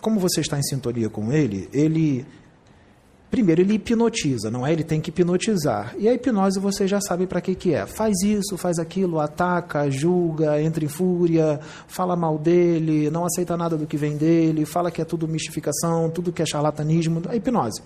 como 0.00 0.18
você 0.18 0.40
está 0.40 0.58
em 0.58 0.62
sintonia 0.62 1.08
com 1.08 1.32
ele, 1.32 1.68
ele 1.72 2.26
Primeiro, 3.34 3.62
ele 3.62 3.74
hipnotiza, 3.74 4.48
não 4.48 4.64
é? 4.64 4.72
Ele 4.72 4.84
tem 4.84 5.00
que 5.00 5.10
hipnotizar. 5.10 5.92
E 5.98 6.08
a 6.08 6.14
hipnose 6.14 6.60
você 6.60 6.86
já 6.86 7.00
sabe 7.00 7.26
para 7.26 7.40
que, 7.40 7.56
que 7.56 7.74
é. 7.74 7.84
Faz 7.84 8.22
isso, 8.22 8.56
faz 8.56 8.78
aquilo, 8.78 9.18
ataca, 9.18 9.90
julga, 9.90 10.62
entra 10.62 10.84
em 10.84 10.86
fúria, 10.86 11.58
fala 11.88 12.14
mal 12.14 12.38
dele, 12.38 13.10
não 13.10 13.24
aceita 13.26 13.56
nada 13.56 13.76
do 13.76 13.88
que 13.88 13.96
vem 13.96 14.16
dele, 14.16 14.64
fala 14.64 14.88
que 14.88 15.02
é 15.02 15.04
tudo 15.04 15.26
mistificação, 15.26 16.08
tudo 16.10 16.32
que 16.32 16.42
é 16.42 16.46
charlatanismo. 16.46 17.22
A 17.28 17.34
hipnose. 17.34 17.82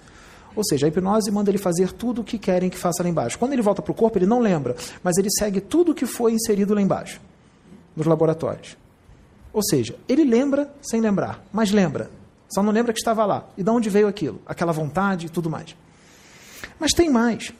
Ou 0.55 0.63
seja, 0.63 0.85
a 0.85 0.91
hipnose 0.91 1.31
manda 1.31 1.51
ele 1.51 1.57
fazer 1.57 1.93
tudo 1.95 2.21
o 2.21 2.25
que 2.25 2.37
querem 2.37 2.69
que 2.69 2.77
faça 2.77 3.03
lá 3.03 3.09
embaixo. 3.09 3.39
Quando 3.39 3.55
ele 3.55 3.63
volta 3.63 3.81
para 3.81 3.93
o 3.93 3.95
corpo, 3.95 4.19
ele 4.19 4.27
não 4.27 4.41
lembra, 4.41 4.77
mas 5.03 5.17
ele 5.17 5.31
segue 5.31 5.63
tudo 5.63 5.93
o 5.93 5.95
que 5.95 6.05
foi 6.05 6.35
inserido 6.35 6.75
lá 6.75 6.83
embaixo, 6.83 7.23
nos 7.97 8.07
laboratórios. 8.07 8.77
Ou 9.53 9.63
seja, 9.63 9.97
ele 10.09 10.25
lembra 10.25 10.73
sem 10.83 11.01
lembrar, 11.01 11.45
mas 11.53 11.71
lembra. 11.71 12.11
Só 12.49 12.63
não 12.63 12.73
lembra 12.73 12.93
que 12.93 12.99
estava 12.99 13.25
lá. 13.25 13.49
E 13.57 13.63
de 13.63 13.71
onde 13.71 13.91
veio 13.91 14.09
aquilo? 14.09 14.41
Aquela 14.47 14.73
vontade 14.73 15.27
e 15.27 15.29
tudo 15.29 15.51
mais. 15.51 15.77
Mas 16.79 16.93
tem 16.93 17.11
mais. 17.11 17.53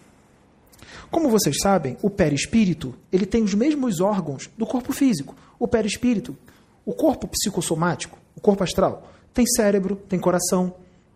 Como 1.11 1.31
vocês 1.31 1.57
sabem, 1.63 1.97
o 2.03 2.11
perispírito, 2.11 2.95
ele 3.11 3.27
tem 3.27 3.43
os 3.43 3.55
mesmos 3.55 4.01
órgãos 4.01 4.51
do 4.57 4.67
corpo 4.67 4.93
físico. 4.93 5.35
O 5.59 5.67
perispírito, 5.67 6.37
o 6.85 6.93
corpo 6.93 7.27
psicossomático, 7.29 8.19
o 8.37 8.41
corpo 8.41 8.63
astral, 8.63 9.11
tem 9.33 9.47
cérebro, 9.47 9.97
tem 10.09 10.19
coração, 10.19 10.75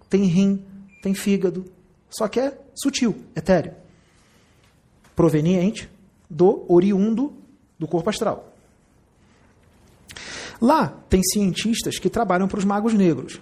tem 0.09 0.25
rim, 0.25 0.65
tem 1.03 1.15
fígado. 1.15 1.65
Só 2.11 2.29
que 2.29 2.41
é 2.41 2.59
sutil, 2.75 3.17
etéreo. 3.35 3.75
Proveniente 5.15 5.89
do 6.29 6.65
oriundo 6.69 7.35
do 7.79 7.87
corpo 7.87 8.09
astral. 8.09 8.52
Lá 10.63 10.97
tem 11.09 11.21
cientistas 11.25 11.99
que 11.99 12.09
trabalham 12.09 12.47
para 12.47 12.61
os 12.61 12.65
magos 12.65 12.95
negros 12.95 13.41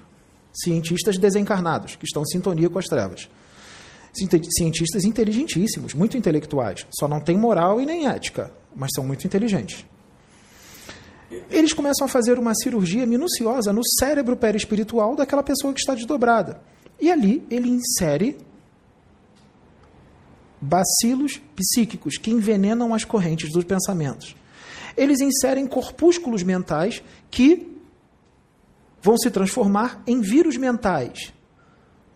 cientistas 0.53 1.19
desencarnados, 1.19 1.95
que 1.95 2.05
estão 2.05 2.23
em 2.23 2.27
sintonia 2.27 2.69
com 2.69 2.79
as 2.79 2.87
trevas. 2.87 3.29
Cientistas 4.13 5.05
inteligentíssimos, 5.05 5.95
muito 5.95 6.17
intelectuais, 6.17 6.87
só 6.91 7.07
não 7.07 7.21
têm 7.21 7.37
moral 7.37 7.81
e 7.81 7.87
nem 7.87 8.09
ética, 8.09 8.53
mas 8.75 8.91
são 8.95 9.05
muito 9.05 9.25
inteligentes. 9.25 9.85
Eles 11.49 11.73
começam 11.73 12.07
a 12.07 12.09
fazer 12.09 12.39
uma 12.39 12.55
cirurgia 12.55 13.07
minuciosa 13.07 13.73
no 13.73 13.83
cérebro 14.01 14.37
perispiritual 14.37 15.15
daquela 15.15 15.45
pessoa 15.45 15.73
que 15.73 15.79
está 15.79 15.95
desdobrada. 15.95 16.61
E 17.01 17.13
ali 17.13 17.47
ele 17.49 17.69
insere 17.69 18.37
bacilos 20.61 21.41
psíquicos 21.55 22.19
que 22.19 22.33
envenenam 22.33 22.93
as 22.93 23.05
correntes 23.05 23.53
dos 23.53 23.63
pensamentos. 23.63 24.35
Eles 24.97 25.21
inserem 25.21 25.67
corpúsculos 25.67 26.43
mentais 26.43 27.03
que 27.31 27.67
vão 29.03 29.17
se 29.17 29.31
transformar 29.31 30.03
em 30.07 30.21
vírus 30.21 30.57
mentais, 30.57 31.33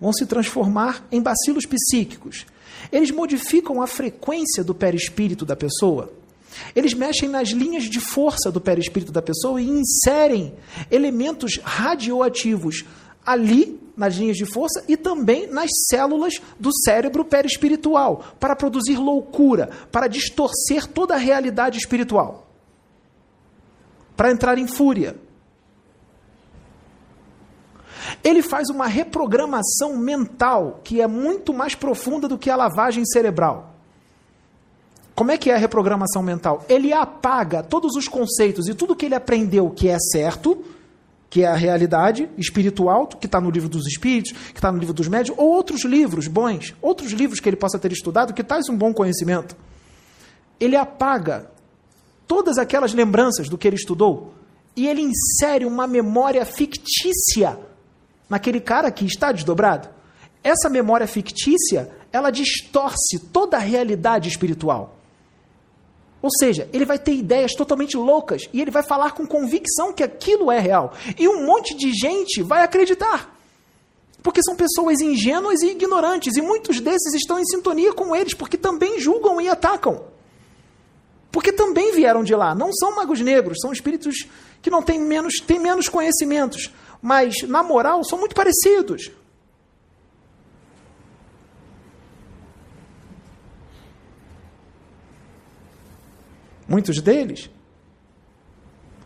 vão 0.01 0.13
se 0.13 0.27
transformar 0.27 1.07
em 1.11 1.21
bacilos 1.21 1.65
psíquicos. 1.67 2.47
Eles 2.93 3.11
modificam 3.11 3.81
a 3.81 3.87
frequência 3.87 4.63
do 4.63 4.75
perispírito 4.75 5.45
da 5.45 5.57
pessoa. 5.57 6.13
Eles 6.75 6.95
mexem 6.95 7.29
nas 7.29 7.49
linhas 7.49 7.85
de 7.85 8.01
força 8.01 8.51
do 8.51 8.61
perispírito 8.61 9.11
da 9.11 9.23
pessoa 9.23 9.61
e 9.61 9.69
inserem 9.69 10.55
elementos 10.91 11.59
radioativos 11.63 12.85
ali 13.25 13.81
nas 13.97 14.15
linhas 14.15 14.37
de 14.37 14.45
força 14.45 14.85
e 14.89 14.97
também 14.97 15.47
nas 15.47 15.71
células 15.89 16.35
do 16.59 16.71
cérebro 16.85 17.25
perispiritual 17.25 18.35
para 18.39 18.57
produzir 18.57 18.97
loucura, 18.97 19.71
para 19.91 20.09
distorcer 20.09 20.87
toda 20.87 21.15
a 21.15 21.19
realidade 21.19 21.79
espiritual, 21.79 22.54
para 24.17 24.31
entrar 24.31 24.59
em 24.59 24.67
fúria, 24.67 25.17
ele 28.23 28.43
faz 28.43 28.69
uma 28.69 28.87
reprogramação 28.87 29.97
mental 29.97 30.81
que 30.85 31.01
é 31.01 31.07
muito 31.07 31.53
mais 31.53 31.75
profunda 31.75 32.29
do 32.29 32.39
que 32.39 32.51
a 32.51 32.57
lavagem 32.57 33.05
cerebral. 33.05 33.75
Como 35.15 35.31
é 35.31 35.39
que 35.39 35.51
é 35.51 35.55
a 35.55 35.59
reprogramação 35.59 36.23
mental? 36.23 36.65
Ele 36.69 36.93
apaga 36.93 37.63
todos 37.63 37.95
os 37.95 38.09
conceitos 38.09 38.67
e 38.69 38.75
tudo 38.75 38.97
que 38.97 39.07
ele 39.07 39.15
aprendeu 39.15 39.71
que 39.71 39.89
é 39.89 39.97
certo, 39.99 40.65
que 41.31 41.43
é 41.43 41.47
a 41.47 41.55
realidade 41.55 42.29
espiritual, 42.37 43.07
que 43.07 43.27
está 43.27 43.41
no 43.41 43.51
livro 43.51 43.69
dos 43.69 43.87
espíritos, 43.87 44.33
que 44.33 44.59
está 44.59 44.73
no 44.73 44.79
livro 44.79 44.95
dos 44.95 45.07
médios, 45.07 45.37
ou 45.39 45.49
outros 45.49 45.85
livros 45.85 46.27
bons, 46.27 46.75
outros 46.83 47.13
livros 47.13 47.41
que 47.41 47.49
ele 47.49 47.57
possa 47.57 47.79
ter 47.79 47.93
estudado, 47.93 48.35
que 48.35 48.43
traz 48.43 48.69
um 48.69 48.77
bom 48.77 48.93
conhecimento. 48.93 49.57
Ele 50.59 50.77
apaga 50.77 51.51
todas 52.27 52.59
aquelas 52.59 52.93
lembranças 52.93 53.49
do 53.49 53.59
que 53.59 53.67
ele 53.67 53.77
estudou 53.77 54.35
e 54.77 54.89
ele 54.89 55.03
insere 55.03 55.65
uma 55.65 55.87
memória 55.87 56.45
fictícia 56.45 57.59
naquele 58.29 58.61
cara 58.61 58.91
que 58.91 59.05
está 59.05 59.31
desdobrado. 59.33 59.89
Essa 60.43 60.69
memória 60.69 61.07
fictícia, 61.07 61.91
ela 62.13 62.31
distorce 62.31 63.19
toda 63.33 63.57
a 63.57 63.61
realidade 63.61 64.29
espiritual. 64.29 64.97
Ou 66.21 66.31
seja, 66.31 66.69
ele 66.73 66.85
vai 66.85 66.99
ter 66.99 67.13
ideias 67.13 67.53
totalmente 67.53 67.97
loucas 67.97 68.49
e 68.53 68.61
ele 68.61 68.71
vai 68.71 68.83
falar 68.83 69.13
com 69.13 69.27
convicção 69.27 69.93
que 69.93 70.03
aquilo 70.03 70.51
é 70.51 70.59
real. 70.59 70.93
E 71.19 71.29
um 71.29 71.45
monte 71.45 71.77
de 71.77 71.93
gente 71.93 72.43
vai 72.43 72.63
acreditar. 72.63 73.39
Porque 74.23 74.43
são 74.43 74.57
pessoas 74.57 75.03
ingênuas 75.03 75.61
e 75.61 75.73
ignorantes, 75.73 76.35
e 76.37 76.41
muitos 76.41 76.81
desses 76.81 77.13
estão 77.13 77.39
em 77.39 77.45
sintonia 77.45 77.93
com 77.93 78.17
eles, 78.17 78.33
porque 78.33 78.57
também 78.57 78.99
julgam 78.99 79.39
e 79.39 79.51
atacam. 79.51 80.14
Porque 81.35 81.53
também 81.53 81.93
vieram 81.93 82.25
de 82.25 82.35
lá. 82.35 82.55
Não 82.55 82.73
são 82.73 82.97
magos 82.97 83.21
negros, 83.21 83.59
são 83.61 83.71
espíritos 83.71 84.27
que 84.63 84.71
não 84.71 84.81
têm 84.81 84.99
menos, 84.99 85.35
têm 85.41 85.59
menos 85.59 85.91
conhecimentos 85.91 86.71
mas 87.05 87.43
na 87.43 87.63
moral 87.63 88.03
são 88.03 88.19
muito 88.19 88.35
parecidos. 88.35 89.11
Muitos 96.67 97.03
deles 97.03 97.51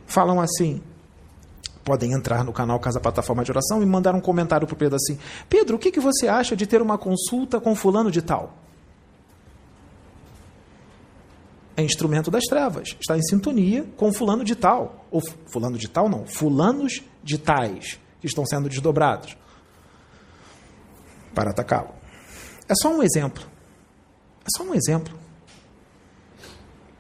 falam 0.07 0.41
assim, 0.41 0.81
podem 1.83 2.13
entrar 2.13 2.45
no 2.45 2.53
canal 2.53 2.79
Casa 2.79 3.01
Plataforma 3.01 3.43
de 3.43 3.51
Oração 3.51 3.83
e 3.83 3.87
mandar 3.87 4.15
um 4.15 4.21
comentário 4.21 4.65
para 4.65 4.75
o 4.75 4.79
Pedro 4.79 4.95
assim: 4.95 5.19
Pedro, 5.49 5.75
o 5.75 5.79
que, 5.79 5.91
que 5.91 5.99
você 5.99 6.29
acha 6.29 6.55
de 6.55 6.69
ter 6.69 6.81
uma 6.81 6.97
consulta 6.97 7.61
com 7.61 7.75
fulano 7.75 8.13
de 8.13 8.23
tal? 8.23 8.57
É 11.79 11.83
instrumento 11.85 12.29
das 12.29 12.43
trevas, 12.43 12.97
está 13.01 13.17
em 13.17 13.23
sintonia 13.23 13.85
com 13.97 14.13
fulano 14.13 14.43
de 14.43 14.57
tal, 14.57 15.07
ou 15.13 15.23
fulano 15.47 15.79
de 15.79 15.89
tal 15.89 16.09
não, 16.09 16.27
fulanos 16.27 17.05
de 17.23 17.39
tais, 17.39 18.01
que 18.21 18.27
estão 18.27 18.45
sendo 18.45 18.69
desdobrados 18.69 19.37
para 21.33 21.51
atacá-lo. 21.51 21.95
É 22.69 22.75
só 22.75 22.93
um 22.93 23.01
exemplo. 23.01 23.45
É 24.41 24.49
só 24.57 24.65
um 24.65 24.75
exemplo. 24.75 25.17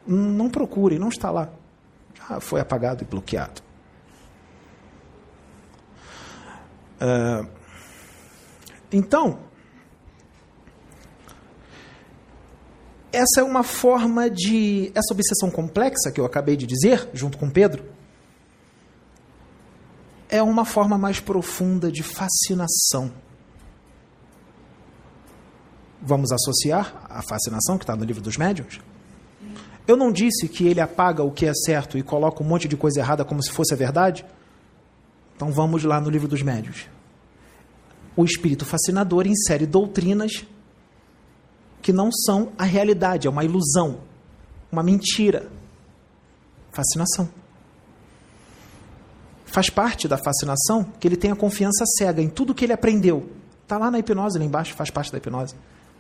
Não 0.07 0.49
procure, 0.49 0.97
não 0.97 1.09
está 1.09 1.29
lá. 1.29 1.51
Já 2.14 2.39
foi 2.39 2.61
apagado 2.61 3.03
e 3.03 3.07
bloqueado. 3.07 3.61
Uh, 7.01 7.59
Então, 8.93 9.41
essa 13.12 13.40
é 13.40 13.42
uma 13.42 13.62
forma 13.62 14.28
de. 14.28 14.92
Essa 14.94 15.12
obsessão 15.12 15.50
complexa 15.50 16.11
que 16.12 16.20
eu 16.20 16.24
acabei 16.24 16.56
de 16.56 16.66
dizer, 16.66 17.09
junto 17.14 17.38
com 17.38 17.48
Pedro, 17.48 17.84
é 20.28 20.42
uma 20.42 20.64
forma 20.64 20.98
mais 20.98 21.20
profunda 21.20 21.90
de 21.90 22.02
fascinação. 22.02 23.11
Vamos 26.00 26.30
associar 26.30 27.06
a 27.09 27.22
fascinação 27.22 27.76
que 27.76 27.84
está 27.84 27.96
no 27.96 28.04
livro 28.04 28.22
dos 28.22 28.36
médiuns? 28.36 28.80
Eu 29.86 29.96
não 29.96 30.12
disse 30.12 30.46
que 30.46 30.66
ele 30.66 30.80
apaga 30.80 31.22
o 31.22 31.32
que 31.32 31.46
é 31.46 31.54
certo 31.54 31.96
e 31.96 32.02
coloca 32.02 32.42
um 32.42 32.46
monte 32.46 32.68
de 32.68 32.76
coisa 32.76 33.00
errada 33.00 33.24
como 33.24 33.42
se 33.42 33.50
fosse 33.50 33.72
a 33.72 33.76
verdade? 33.76 34.24
Então 35.34 35.50
vamos 35.50 35.82
lá 35.82 36.00
no 36.00 36.11
livro 36.11 36.28
dos 36.28 36.42
médiuns. 36.42 36.86
O 38.14 38.24
espírito 38.24 38.66
fascinador 38.66 39.26
insere 39.26 39.64
doutrinas 39.64 40.44
que 41.81 41.93
não 41.93 42.11
são 42.12 42.53
a 42.59 42.64
realidade, 42.64 43.26
é 43.26 43.31
uma 43.31 43.45
ilusão, 43.45 44.01
uma 44.70 44.83
mentira. 44.83 45.51
Fascinação. 46.72 47.29
Faz 49.47 49.70
parte 49.70 50.07
da 50.07 50.18
fascinação 50.18 50.85
que 51.01 51.09
ele 51.09 51.16
tem 51.16 51.31
a 51.31 51.37
confiança 51.37 51.85
cega 51.97 52.20
em 52.20 52.29
tudo 52.29 52.55
que 52.55 52.64
ele 52.64 52.72
aprendeu. 52.72 53.31
Está 53.62 53.79
lá 53.79 53.91
na 53.91 53.99
hipnose, 53.99 54.39
lá 54.39 54.45
embaixo, 54.45 54.74
faz 54.74 54.91
parte 54.91 55.11
da 55.11 55.18
hipnose. 55.18 55.55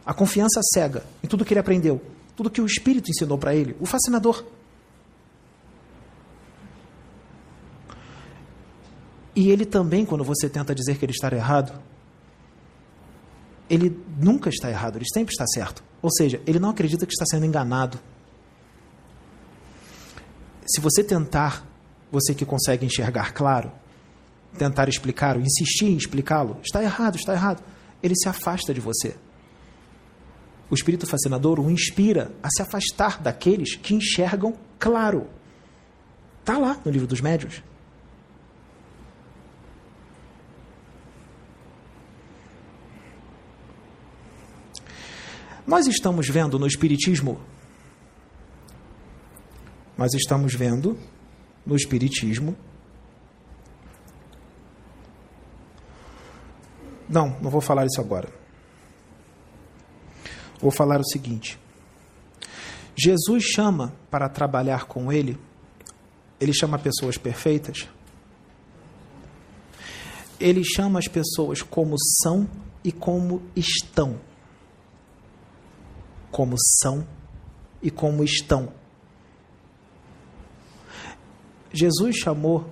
A 0.04 0.14
confiança 0.14 0.60
cega 0.72 1.04
em 1.22 1.26
tudo 1.26 1.44
que 1.44 1.52
ele 1.52 1.60
aprendeu, 1.60 2.00
tudo 2.36 2.50
que 2.50 2.60
o 2.60 2.66
espírito 2.66 3.10
ensinou 3.10 3.38
para 3.38 3.54
ele, 3.54 3.76
o 3.80 3.86
fascinador. 3.86 4.44
E 9.34 9.50
ele 9.50 9.64
também, 9.64 10.04
quando 10.04 10.24
você 10.24 10.48
tenta 10.48 10.74
dizer 10.74 10.98
que 10.98 11.04
ele 11.04 11.12
está 11.12 11.30
errado, 11.34 11.78
ele 13.68 13.98
nunca 14.18 14.48
está 14.48 14.70
errado, 14.70 14.96
ele 14.96 15.06
sempre 15.12 15.32
está 15.32 15.46
certo. 15.46 15.82
Ou 16.00 16.10
seja, 16.10 16.40
ele 16.46 16.58
não 16.58 16.70
acredita 16.70 17.06
que 17.06 17.12
está 17.12 17.24
sendo 17.26 17.44
enganado. 17.44 17.98
Se 20.66 20.80
você 20.80 21.02
tentar, 21.02 21.66
você 22.10 22.34
que 22.34 22.44
consegue 22.44 22.86
enxergar 22.86 23.32
claro, 23.32 23.72
tentar 24.56 24.88
explicar, 24.88 25.36
ou 25.36 25.42
insistir 25.42 25.86
em 25.86 25.96
explicá-lo, 25.96 26.58
está 26.62 26.82
errado, 26.82 27.16
está 27.16 27.32
errado, 27.32 27.62
ele 28.02 28.14
se 28.16 28.28
afasta 28.28 28.72
de 28.72 28.80
você. 28.80 29.16
O 30.70 30.74
espírito 30.74 31.06
fascinador 31.06 31.58
o 31.58 31.70
inspira 31.70 32.30
a 32.42 32.48
se 32.50 32.60
afastar 32.62 33.20
daqueles 33.20 33.76
que 33.76 33.94
enxergam 33.94 34.54
claro. 34.78 35.26
Está 36.40 36.58
lá 36.58 36.78
no 36.84 36.90
livro 36.90 37.06
dos 37.06 37.20
médios. 37.20 37.62
Nós 45.68 45.86
estamos 45.86 46.26
vendo 46.30 46.58
no 46.58 46.66
Espiritismo, 46.66 47.38
nós 49.98 50.14
estamos 50.14 50.54
vendo 50.54 50.98
no 51.66 51.76
Espiritismo. 51.76 52.56
Não, 57.06 57.38
não 57.42 57.50
vou 57.50 57.60
falar 57.60 57.84
isso 57.84 58.00
agora. 58.00 58.30
Vou 60.58 60.70
falar 60.70 61.00
o 61.00 61.04
seguinte: 61.04 61.58
Jesus 62.96 63.44
chama 63.44 63.92
para 64.10 64.26
trabalhar 64.26 64.86
com 64.86 65.12
Ele, 65.12 65.38
Ele 66.40 66.54
chama 66.54 66.78
pessoas 66.78 67.18
perfeitas, 67.18 67.86
Ele 70.40 70.64
chama 70.64 70.98
as 70.98 71.08
pessoas 71.08 71.60
como 71.60 71.94
são 72.22 72.48
e 72.82 72.90
como 72.90 73.42
estão 73.54 74.27
como 76.30 76.56
são 76.80 77.06
e 77.82 77.90
como 77.90 78.24
estão. 78.24 78.72
Jesus 81.72 82.16
chamou, 82.16 82.68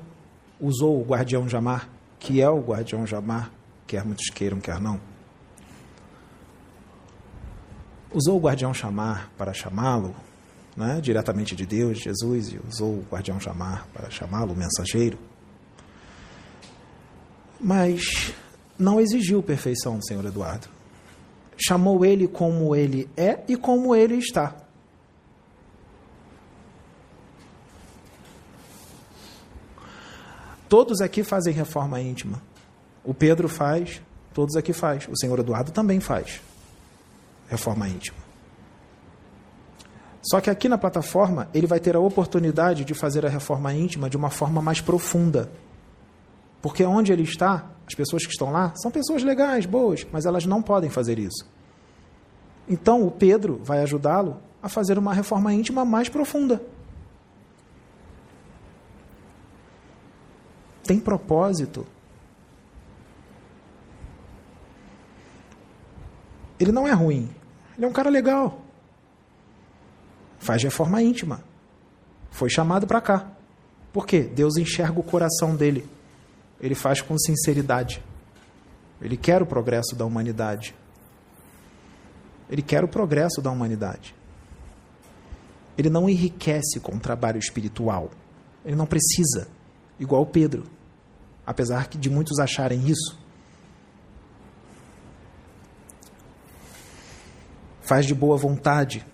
usou 0.60 1.00
o 1.00 1.04
guardião 1.04 1.48
Jamar, 1.48 1.88
que 2.18 2.40
é 2.40 2.48
o 2.48 2.60
guardião 2.60 3.06
Jamar, 3.06 3.50
quer 3.86 4.04
muitos 4.04 4.28
queiram, 4.30 4.60
quer 4.60 4.80
não. 4.80 5.00
Usou 8.12 8.36
o 8.36 8.40
guardião 8.40 8.72
chamar 8.72 9.30
para 9.36 9.52
chamá-lo, 9.52 10.14
né, 10.76 11.00
diretamente 11.00 11.54
de 11.54 11.66
Deus, 11.66 11.98
Jesus, 11.98 12.52
e 12.52 12.60
usou 12.66 12.94
o 12.94 13.06
guardião 13.10 13.38
chamar 13.38 13.86
para 13.92 14.10
chamá-lo, 14.10 14.54
mensageiro. 14.54 15.18
Mas 17.60 18.32
não 18.78 19.00
exigiu 19.00 19.42
perfeição 19.42 20.00
Senhor 20.02 20.24
Eduardo 20.24 20.75
chamou 21.56 22.04
ele 22.04 22.28
como 22.28 22.74
ele 22.74 23.08
é 23.16 23.40
e 23.48 23.56
como 23.56 23.94
ele 23.94 24.16
está. 24.16 24.54
Todos 30.68 31.00
aqui 31.00 31.22
fazem 31.22 31.54
reforma 31.54 32.00
íntima. 32.00 32.42
O 33.04 33.14
Pedro 33.14 33.48
faz, 33.48 34.02
todos 34.34 34.56
aqui 34.56 34.72
faz. 34.72 35.08
O 35.08 35.16
senhor 35.16 35.38
Eduardo 35.38 35.70
também 35.70 36.00
faz 36.00 36.40
reforma 37.48 37.88
íntima. 37.88 38.18
Só 40.22 40.40
que 40.40 40.50
aqui 40.50 40.68
na 40.68 40.76
plataforma 40.76 41.48
ele 41.54 41.68
vai 41.68 41.78
ter 41.78 41.94
a 41.94 42.00
oportunidade 42.00 42.84
de 42.84 42.94
fazer 42.94 43.24
a 43.24 43.28
reforma 43.28 43.72
íntima 43.72 44.10
de 44.10 44.16
uma 44.16 44.28
forma 44.28 44.60
mais 44.60 44.80
profunda. 44.80 45.48
Porque 46.60 46.84
onde 46.84 47.12
ele 47.12 47.22
está, 47.22 47.70
as 47.86 47.94
pessoas 47.94 48.24
que 48.24 48.32
estão 48.32 48.50
lá 48.50 48.74
são 48.74 48.90
pessoas 48.90 49.22
legais, 49.22 49.64
boas, 49.64 50.06
mas 50.10 50.26
elas 50.26 50.44
não 50.44 50.60
podem 50.60 50.90
fazer 50.90 51.18
isso. 51.18 51.46
Então 52.68 53.06
o 53.06 53.10
Pedro 53.10 53.60
vai 53.62 53.80
ajudá-lo 53.80 54.38
a 54.62 54.68
fazer 54.68 54.98
uma 54.98 55.14
reforma 55.14 55.52
íntima 55.54 55.84
mais 55.84 56.08
profunda. 56.08 56.60
Tem 60.82 60.98
propósito. 60.98 61.86
Ele 66.58 66.72
não 66.72 66.88
é 66.88 66.92
ruim. 66.92 67.28
Ele 67.76 67.84
é 67.84 67.88
um 67.88 67.92
cara 67.92 68.10
legal. 68.10 68.62
Faz 70.38 70.62
reforma 70.62 71.02
íntima. 71.02 71.42
Foi 72.30 72.48
chamado 72.48 72.86
para 72.86 73.00
cá. 73.00 73.30
Por 73.92 74.06
quê? 74.06 74.20
Deus 74.20 74.56
enxerga 74.56 74.98
o 74.98 75.02
coração 75.02 75.54
dele. 75.54 75.88
Ele 76.60 76.74
faz 76.74 77.00
com 77.00 77.18
sinceridade. 77.18 78.02
Ele 79.00 79.16
quer 79.16 79.42
o 79.42 79.46
progresso 79.46 79.94
da 79.94 80.04
humanidade. 80.04 80.74
Ele 82.48 82.62
quer 82.62 82.84
o 82.84 82.88
progresso 82.88 83.42
da 83.42 83.50
humanidade. 83.50 84.14
Ele 85.76 85.90
não 85.90 86.08
enriquece 86.08 86.80
com 86.80 86.96
o 86.96 87.00
trabalho 87.00 87.38
espiritual. 87.38 88.10
Ele 88.64 88.76
não 88.76 88.86
precisa, 88.86 89.48
igual 89.98 90.24
Pedro, 90.24 90.64
apesar 91.46 91.88
de 91.88 92.08
muitos 92.08 92.38
acharem 92.38 92.88
isso. 92.88 93.18
Faz 97.82 98.06
de 98.06 98.14
boa 98.14 98.36
vontade, 98.36 99.06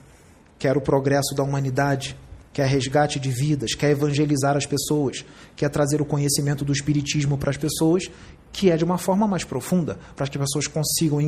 quer 0.59 0.77
o 0.77 0.81
progresso 0.81 1.35
da 1.35 1.43
humanidade, 1.43 2.17
quer 2.53 2.67
resgate 2.67 3.19
de 3.19 3.31
vidas, 3.31 3.75
quer 3.75 3.91
evangelizar 3.91 4.57
as 4.57 4.67
pessoas, 4.67 5.25
quer 5.57 5.69
trazer 5.71 6.03
o 6.03 6.05
conhecimento 6.05 6.65
do 6.65 6.73
Espiritismo 6.73 7.39
para 7.39 7.51
as 7.51 7.57
pessoas, 7.57 8.11
que 8.53 8.71
é 8.71 8.77
de 8.77 8.85
uma 8.85 8.99
forma 8.99 9.27
mais 9.27 9.45
profunda, 9.45 9.99
para 10.15 10.27
que 10.27 10.37
as 10.37 10.45
pessoas 10.45 10.67
consigam 10.67 11.19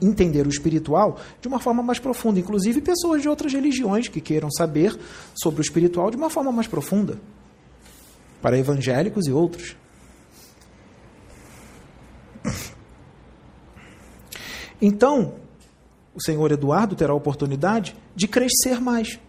entender 0.00 0.46
o 0.46 0.50
espiritual 0.50 1.18
de 1.40 1.46
uma 1.46 1.60
forma 1.60 1.82
mais 1.82 1.98
profunda, 1.98 2.40
inclusive 2.40 2.80
pessoas 2.80 3.20
de 3.20 3.28
outras 3.28 3.52
religiões 3.52 4.08
que 4.08 4.20
queiram 4.20 4.50
saber 4.50 4.98
sobre 5.34 5.60
o 5.60 5.62
espiritual 5.62 6.10
de 6.10 6.16
uma 6.16 6.30
forma 6.30 6.50
mais 6.50 6.66
profunda, 6.66 7.20
para 8.40 8.58
evangélicos 8.58 9.26
e 9.26 9.32
outros. 9.32 9.76
Então, 14.80 15.34
o 16.14 16.22
senhor 16.22 16.50
Eduardo 16.50 16.96
terá 16.96 17.12
a 17.12 17.16
oportunidade 17.16 17.94
de 18.16 18.26
crescer 18.26 18.80
mais 18.80 19.20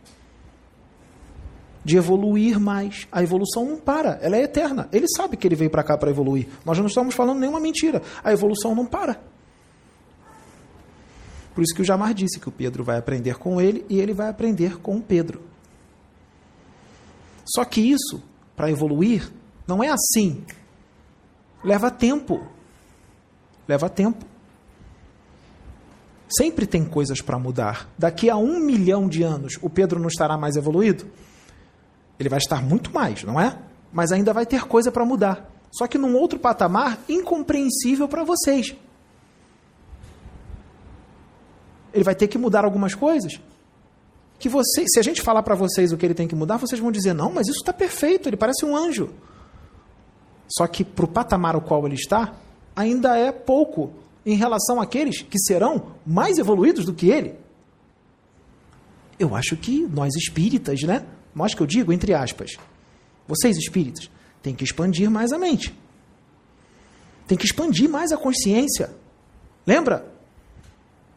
de 1.84 1.98
evoluir 1.98 2.60
mais. 2.60 3.08
A 3.12 3.24
evolução 3.24 3.66
não 3.66 3.78
para, 3.78 4.20
ela 4.22 4.36
é 4.36 4.44
eterna. 4.44 4.88
Ele 4.92 5.08
sabe 5.08 5.36
que 5.36 5.48
ele 5.48 5.56
veio 5.56 5.70
para 5.70 5.84
cá 5.84 5.98
para 5.98 6.10
evoluir. 6.10 6.48
Nós 6.66 6.78
não 6.78 6.88
estamos 6.88 7.16
falando 7.16 7.40
nenhuma 7.40 7.60
mentira. 7.60 8.02
A 8.24 8.32
evolução 8.32 8.76
não 8.76 8.86
para. 8.86 9.20
Por 11.54 11.64
isso 11.64 11.76
que 11.76 11.82
o 11.82 11.86
Jamar 11.86 12.14
disse 12.14 12.40
que 12.40 12.48
o 12.48 12.52
Pedro 12.52 12.84
vai 12.84 12.98
aprender 12.98 13.38
com 13.38 13.60
ele 13.60 13.86
e 13.90 14.00
ele 14.00 14.14
vai 14.14 14.30
aprender 14.30 14.80
com 14.80 14.98
o 14.98 15.02
Pedro. 15.02 15.42
Só 17.46 17.66
que 17.66 17.82
isso, 17.82 18.22
para 18.56 18.72
evoluir, 18.72 19.30
não 19.68 19.84
é 19.84 19.90
assim. 19.90 20.44
Leva 21.64 21.92
tempo. 21.92 22.42
Leva 23.68 23.90
tempo. 23.90 24.26
Sempre 26.30 26.66
tem 26.66 26.86
coisas 26.86 27.22
para 27.22 27.38
mudar. 27.38 27.90
Daqui 27.98 28.30
a 28.30 28.38
um 28.38 28.60
milhão 28.60 29.10
de 29.10 29.22
anos, 29.22 29.58
o 29.62 29.70
Pedro 29.70 30.00
não 30.00 30.08
estará 30.08 30.38
mais 30.38 30.56
evoluído? 30.56 31.06
Ele 32.22 32.30
vai 32.30 32.38
estar 32.38 32.62
muito 32.62 32.94
mais, 32.94 33.24
não 33.24 33.42
é? 33.42 33.58
Mas 33.92 34.12
ainda 34.12 34.32
vai 34.32 34.46
ter 34.46 34.68
coisa 34.68 34.92
para 34.92 35.04
mudar. 35.04 35.50
Só 35.72 35.88
que 35.88 35.98
num 35.98 36.16
outro 36.16 36.38
patamar 36.38 37.00
incompreensível 37.10 38.08
para 38.08 38.24
vocês. 38.24 38.76
Ele 41.92 42.04
vai 42.04 42.14
ter 42.14 42.28
que 42.28 42.38
mudar 42.38 42.64
algumas 42.64 42.94
coisas. 42.94 43.42
Que 44.38 44.48
você, 44.48 44.86
se 44.88 45.00
a 45.00 45.02
gente 45.02 45.20
falar 45.20 45.42
para 45.42 45.56
vocês 45.56 45.92
o 45.92 45.98
que 45.98 46.06
ele 46.06 46.14
tem 46.14 46.28
que 46.28 46.36
mudar, 46.36 46.58
vocês 46.58 46.80
vão 46.80 46.92
dizer: 46.92 47.14
não, 47.14 47.32
mas 47.32 47.48
isso 47.48 47.58
está 47.58 47.74
perfeito, 47.74 48.30
ele 48.30 48.38
parece 48.38 48.64
um 48.64 48.78
anjo. 48.78 49.10
Só 50.48 50.68
que 50.68 50.84
para 50.84 51.06
o 51.06 51.08
patamar 51.08 51.56
ao 51.56 51.62
qual 51.62 51.84
ele 51.88 51.96
está, 51.96 52.36
ainda 52.76 53.18
é 53.18 53.32
pouco 53.32 53.94
em 54.24 54.36
relação 54.36 54.80
àqueles 54.80 55.24
que 55.24 55.40
serão 55.40 55.94
mais 56.06 56.38
evoluídos 56.38 56.86
do 56.86 56.94
que 56.94 57.10
ele. 57.10 57.36
Eu 59.18 59.36
acho 59.36 59.58
que 59.58 59.88
nós 59.88 60.14
espíritas, 60.16 60.82
né? 60.84 61.04
Nós 61.34 61.54
que 61.54 61.62
eu 61.62 61.68
digo, 61.68 61.94
entre 61.94 62.14
aspas, 62.14 62.58
vocês 63.28 63.58
espíritas, 63.58 64.10
tem 64.42 64.54
que 64.54 64.64
expandir 64.64 65.10
mais 65.10 65.32
a 65.32 65.38
mente. 65.38 65.76
Tem 67.28 67.38
que 67.38 67.46
expandir 67.46 67.90
mais 67.90 68.12
a 68.12 68.18
consciência. 68.18 68.92
Lembra? 69.66 70.06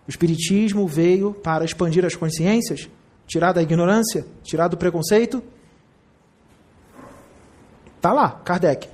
O 0.06 0.10
Espiritismo 0.10 0.86
veio 0.86 1.32
para 1.32 1.64
expandir 1.64 2.04
as 2.04 2.14
consciências, 2.14 2.88
tirar 3.26 3.52
da 3.52 3.62
ignorância, 3.62 4.26
tirar 4.42 4.68
do 4.68 4.76
preconceito. 4.76 5.42
Está 7.96 8.12
lá, 8.12 8.30
Kardec. 8.30 8.88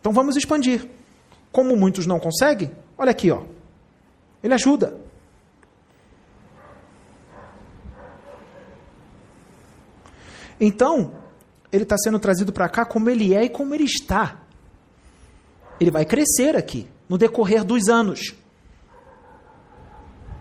Então 0.00 0.12
vamos 0.12 0.36
expandir. 0.36 0.88
Como 1.52 1.76
muitos 1.76 2.04
não 2.06 2.18
conseguem, 2.18 2.72
olha 2.96 3.10
aqui, 3.10 3.30
ó. 3.30 3.42
Ele 4.42 4.54
ajuda. 4.54 5.07
Então, 10.60 11.12
ele 11.70 11.82
está 11.84 11.96
sendo 11.96 12.18
trazido 12.18 12.52
para 12.52 12.68
cá 12.68 12.84
como 12.84 13.08
ele 13.08 13.34
é 13.34 13.44
e 13.44 13.48
como 13.48 13.74
ele 13.74 13.84
está. 13.84 14.40
Ele 15.80 15.90
vai 15.90 16.04
crescer 16.04 16.56
aqui, 16.56 16.88
no 17.08 17.16
decorrer 17.16 17.64
dos 17.64 17.88
anos. 17.88 18.34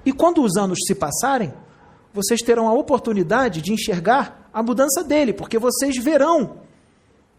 E 0.05 0.11
quando 0.11 0.41
os 0.41 0.55
anos 0.55 0.79
se 0.87 0.95
passarem, 0.95 1.53
vocês 2.13 2.41
terão 2.41 2.67
a 2.67 2.73
oportunidade 2.73 3.61
de 3.61 3.73
enxergar 3.73 4.49
a 4.53 4.63
mudança 4.63 5.03
dele, 5.03 5.33
porque 5.33 5.59
vocês 5.59 5.97
verão, 5.97 6.61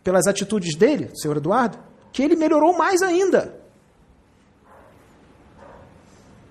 pelas 0.05 0.27
atitudes 0.27 0.77
dele, 0.77 1.11
senhor 1.15 1.37
Eduardo, 1.37 1.79
que 2.13 2.23
ele 2.23 2.37
melhorou 2.37 2.77
mais 2.77 3.03
ainda. 3.03 3.59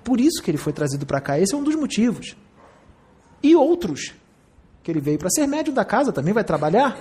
Por 0.04 0.20
isso 0.20 0.42
que 0.42 0.50
ele 0.52 0.58
foi 0.58 0.74
trazido 0.74 1.06
para 1.06 1.22
cá. 1.22 1.40
Esse 1.40 1.54
é 1.54 1.58
um 1.58 1.64
dos 1.64 1.76
motivos. 1.76 2.36
E 3.44 3.56
outros, 3.56 4.14
que 4.88 4.92
ele 4.92 5.02
veio 5.02 5.20
para 5.20 5.30
ser 5.30 5.46
médium 5.46 5.74
da 5.74 5.84
casa, 5.84 6.14
também 6.14 6.34
vai 6.34 6.46
trabalhar. 6.46 6.98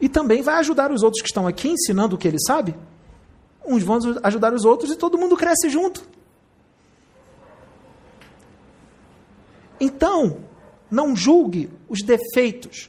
E 0.00 0.08
também 0.08 0.40
vai 0.40 0.54
ajudar 0.60 0.90
os 0.90 1.02
outros 1.02 1.20
que 1.20 1.28
estão 1.28 1.46
aqui, 1.46 1.68
ensinando 1.68 2.16
o 2.16 2.18
que 2.18 2.26
ele 2.26 2.38
sabe. 2.40 2.74
Uns 3.66 3.82
vão 3.82 3.98
ajudar 4.22 4.54
os 4.54 4.64
outros 4.64 4.90
e 4.90 4.96
todo 4.96 5.18
mundo 5.18 5.36
cresce 5.36 5.68
junto. 5.68 6.02
Então, 9.78 10.38
não 10.90 11.14
julgue 11.14 11.68
os 11.86 12.00
defeitos 12.00 12.88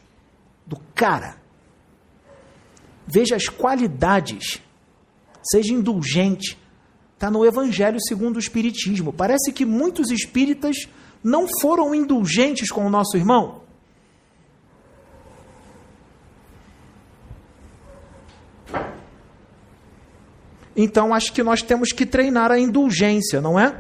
do 0.66 0.78
cara. 0.96 1.36
Veja 3.06 3.36
as 3.36 3.50
qualidades. 3.50 4.62
Seja 5.44 5.74
indulgente. 5.74 6.58
Está 7.14 7.30
no 7.30 7.46
Evangelho 7.46 8.00
segundo 8.00 8.38
o 8.38 8.40
Espiritismo. 8.40 9.12
Parece 9.12 9.52
que 9.52 9.66
muitos 9.66 10.12
espíritas 10.12 10.88
não 11.28 11.46
foram 11.60 11.94
indulgentes 11.94 12.72
com 12.72 12.86
o 12.86 12.90
nosso 12.90 13.18
irmão. 13.18 13.62
Então 20.74 21.14
acho 21.14 21.34
que 21.34 21.44
nós 21.44 21.62
temos 21.62 21.92
que 21.92 22.06
treinar 22.06 22.50
a 22.50 22.58
indulgência, 22.58 23.42
não 23.42 23.60
é? 23.60 23.78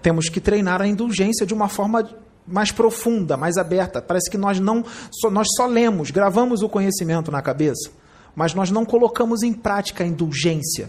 Temos 0.00 0.30
que 0.30 0.40
treinar 0.40 0.80
a 0.80 0.86
indulgência 0.86 1.44
de 1.44 1.52
uma 1.52 1.68
forma 1.68 2.08
mais 2.46 2.72
profunda, 2.72 3.36
mais 3.36 3.58
aberta. 3.58 4.00
Parece 4.00 4.30
que 4.30 4.38
nós 4.38 4.58
não 4.58 4.82
só, 5.10 5.30
nós 5.30 5.48
só 5.56 5.66
lemos, 5.66 6.10
gravamos 6.10 6.62
o 6.62 6.70
conhecimento 6.70 7.30
na 7.30 7.42
cabeça, 7.42 7.90
mas 8.34 8.54
nós 8.54 8.70
não 8.70 8.86
colocamos 8.86 9.42
em 9.42 9.52
prática 9.52 10.04
a 10.04 10.06
indulgência, 10.06 10.88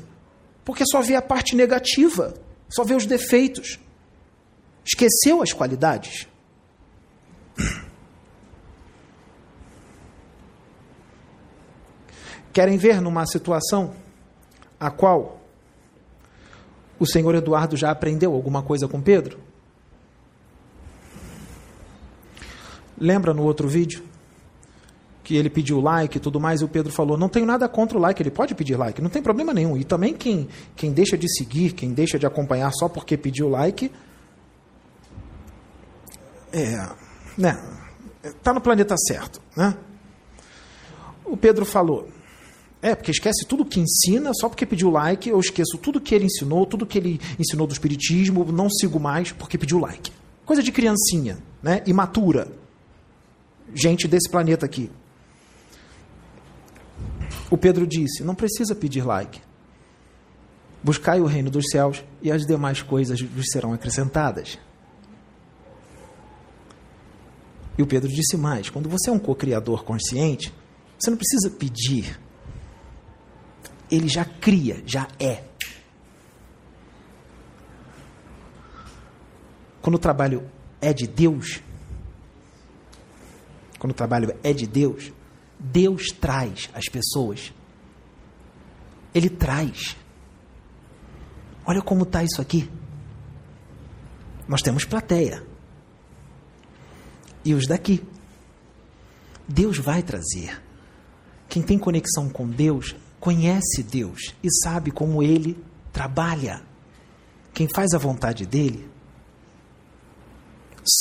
porque 0.64 0.86
só 0.86 1.02
vê 1.02 1.16
a 1.16 1.22
parte 1.22 1.58
negativa, 1.58 2.36
só 2.70 2.84
vê 2.84 2.94
os 2.96 3.06
defeitos. 3.06 3.80
Esqueceu 4.86 5.42
as 5.42 5.52
qualidades. 5.52 6.28
Querem 12.54 12.78
ver 12.78 13.02
numa 13.02 13.26
situação 13.26 13.94
a 14.80 14.90
qual 14.90 15.42
o 17.00 17.06
senhor 17.06 17.36
Eduardo 17.36 17.78
já 17.78 17.92
aprendeu 17.92 18.34
alguma 18.34 18.64
coisa 18.64 18.88
com 18.88 19.02
Pedro? 19.02 19.40
Lembra 22.98 23.34
no 23.34 23.44
outro 23.44 23.68
vídeo? 23.68 24.09
Que 25.30 25.38
ele 25.38 25.48
pediu 25.48 25.80
like 25.80 26.18
e 26.18 26.20
tudo 26.20 26.40
mais, 26.40 26.60
e 26.60 26.66
o 26.66 26.68
Pedro 26.68 26.92
falou: 26.92 27.16
Não 27.16 27.30
tenho 27.30 27.46
nada 27.46 27.70
contra 27.70 27.96
o 27.96 28.02
like, 28.02 28.20
ele 28.20 28.32
pode 28.32 28.56
pedir 28.56 28.76
like, 28.76 29.00
não 29.00 29.12
tem 29.12 29.22
problema 29.22 29.54
nenhum. 29.54 29.78
E 29.78 29.84
também 29.84 30.12
quem, 30.12 30.48
quem 30.76 30.92
deixa 30.92 31.16
de 31.16 31.32
seguir, 31.32 31.74
quem 31.74 31.94
deixa 31.94 32.18
de 32.18 32.26
acompanhar 32.26 32.72
só 32.74 32.90
porque 32.90 33.16
pediu 33.16 33.48
like, 33.48 33.92
é, 36.52 36.90
né, 37.38 37.56
tá 38.42 38.52
no 38.52 38.60
planeta 38.60 38.96
certo, 38.98 39.40
né? 39.56 39.78
O 41.24 41.38
Pedro 41.38 41.64
falou: 41.64 42.08
é, 42.82 42.96
porque 42.96 43.12
esquece 43.12 43.46
tudo 43.48 43.64
que 43.64 43.80
ensina 43.80 44.32
só 44.34 44.50
porque 44.50 44.66
pediu 44.66 44.90
like, 44.90 45.30
eu 45.30 45.40
esqueço 45.40 45.78
tudo 45.78 46.02
que 46.02 46.16
ele 46.16 46.26
ensinou, 46.26 46.66
tudo 46.66 46.88
que 46.88 46.98
ele 46.98 47.22
ensinou 47.38 47.68
do 47.68 47.74
espiritismo, 47.74 48.52
não 48.52 48.68
sigo 48.68 49.00
mais 49.00 49.32
porque 49.32 49.60
pediu 49.60 49.78
like. 49.78 50.12
Coisa 50.44 50.64
de 50.64 50.72
criancinha, 50.72 51.38
né? 51.62 51.84
Imatura. 51.86 52.48
Gente 53.76 54.08
desse 54.08 54.28
planeta 54.28 54.66
aqui. 54.66 54.90
O 57.50 57.58
Pedro 57.58 57.86
disse: 57.86 58.24
não 58.24 58.36
precisa 58.36 58.76
pedir 58.76 59.06
like. 59.06 59.42
Buscai 60.84 61.20
o 61.20 61.26
reino 61.26 61.50
dos 61.50 61.66
céus 61.72 62.04
e 62.22 62.32
as 62.32 62.46
demais 62.46 62.82
coisas 62.82 63.20
vos 63.22 63.46
serão 63.52 63.74
acrescentadas. 63.74 64.58
E 67.78 67.82
o 67.82 67.88
Pedro 67.88 68.10
disse 68.10 68.38
mais: 68.38 68.70
quando 68.70 68.90
você 68.90 69.10
é 69.10 69.14
um 69.14 69.20
co-criador 69.20 69.84
consciente, 69.84 70.54
você 70.98 71.10
não 71.10 71.18
precisa 71.18 71.50
pedir 71.50 72.20
ele 73.90 74.08
já 74.08 74.24
cria, 74.24 74.82
já 74.86 75.08
é. 75.20 75.44
Quando 79.82 79.96
o 79.96 80.00
trabalho 80.00 80.50
é 80.82 80.94
de 80.94 81.08
Deus, 81.08 81.62
quando 83.80 83.92
o 83.92 83.96
trabalho 83.96 84.36
é 84.44 84.54
de 84.54 84.68
Deus, 84.68 85.12
Deus 85.60 86.08
traz 86.20 86.70
as 86.74 86.86
pessoas. 86.86 87.54
Ele 89.14 89.30
traz. 89.30 89.98
Olha 91.66 91.82
como 91.82 92.04
está 92.04 92.24
isso 92.24 92.42
aqui. 92.42 92.70
Nós 94.48 94.62
temos 94.62 94.86
plateia. 94.86 95.46
E 97.44 97.54
os 97.54 97.68
daqui. 97.68 98.04
Deus 99.48 99.78
vai 99.78 100.02
trazer. 100.02 100.62
Quem 101.48 101.62
tem 101.62 101.78
conexão 101.78 102.30
com 102.30 102.48
Deus 102.48 102.96
conhece 103.20 103.84
Deus 103.84 104.34
e 104.44 104.50
sabe 104.64 104.92
como 104.92 105.22
ele 105.22 105.62
trabalha. 105.92 106.62
Quem 107.54 107.68
faz 107.68 107.94
a 107.94 107.98
vontade 107.98 108.46
dele 108.46 108.90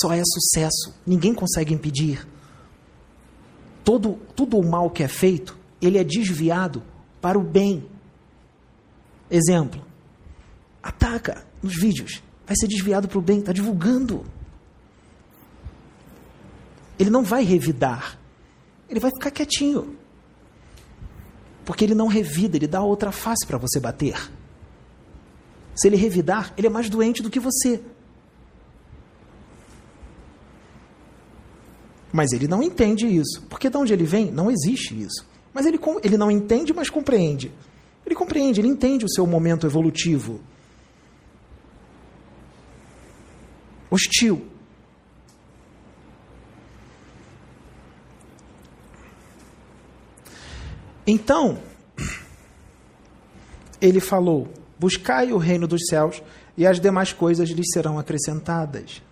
só 0.01 0.13
é 0.13 0.23
sucesso, 0.25 0.95
ninguém 1.07 1.33
consegue 1.33 1.73
impedir. 1.73 2.27
Todo, 3.89 4.19
todo 4.37 4.59
o 4.59 4.71
mal 4.71 4.91
que 4.91 5.03
é 5.03 5.09
feito, 5.09 5.57
ele 5.81 5.97
é 5.97 6.05
desviado 6.05 6.83
para 7.23 7.39
o 7.39 7.43
bem. 7.43 7.89
Exemplo, 9.31 9.83
ataca 10.83 11.47
nos 11.63 11.75
vídeos, 11.75 12.23
vai 12.47 12.55
ser 12.55 12.69
desviado 12.69 13.09
para 13.09 13.19
o 13.19 13.23
bem, 13.23 13.39
está 13.39 13.51
divulgando. 13.51 14.27
Ele 16.99 17.09
não 17.09 17.23
vai 17.23 17.43
revidar, 17.43 18.19
ele 18.91 19.01
vai 19.01 19.11
ficar 19.11 19.31
quietinho. 19.31 19.97
Porque 21.65 21.83
ele 21.83 21.95
não 21.95 22.09
revida, 22.09 22.59
ele 22.59 22.67
dá 22.67 22.83
outra 22.83 23.11
face 23.11 23.47
para 23.47 23.57
você 23.57 23.81
bater. 23.81 24.31
Se 25.75 25.89
ele 25.89 25.97
revidar, 25.97 26.53
ele 26.59 26.67
é 26.67 26.71
mais 26.71 26.91
doente 26.91 27.23
do 27.23 27.31
que 27.31 27.41
você. 27.41 27.81
Mas 32.13 32.33
ele 32.33 32.49
não 32.49 32.63
entende 32.63 33.07
isso. 33.07 33.43
Porque 33.49 33.69
de 33.69 33.77
onde 33.77 33.93
ele 33.93 34.05
vem, 34.05 34.31
não 34.31 34.51
existe 34.51 34.99
isso. 35.01 35.27
Mas 35.53 35.67
ele, 35.67 35.79
ele 36.03 36.17
não 36.17 36.31
entende, 36.31 36.73
mas 36.73 36.89
compreende. 36.89 37.53
Ele 38.05 38.15
compreende, 38.15 38.61
ele 38.61 38.69
entende 38.69 39.05
o 39.05 39.11
seu 39.11 39.27
momento 39.27 39.67
evolutivo. 39.67 40.41
Hostil. 43.91 44.47
Então, 51.07 51.59
ele 53.81 53.99
falou 53.99 54.49
Buscai 54.79 55.33
o 55.33 55.39
reino 55.39 55.67
dos 55.67 55.87
céus 55.89 56.23
e 56.57 56.65
as 56.65 56.81
demais 56.81 57.13
coisas 57.13 57.51
lhes 57.51 57.67
serão 57.73 57.99
acrescentadas. 57.99 59.03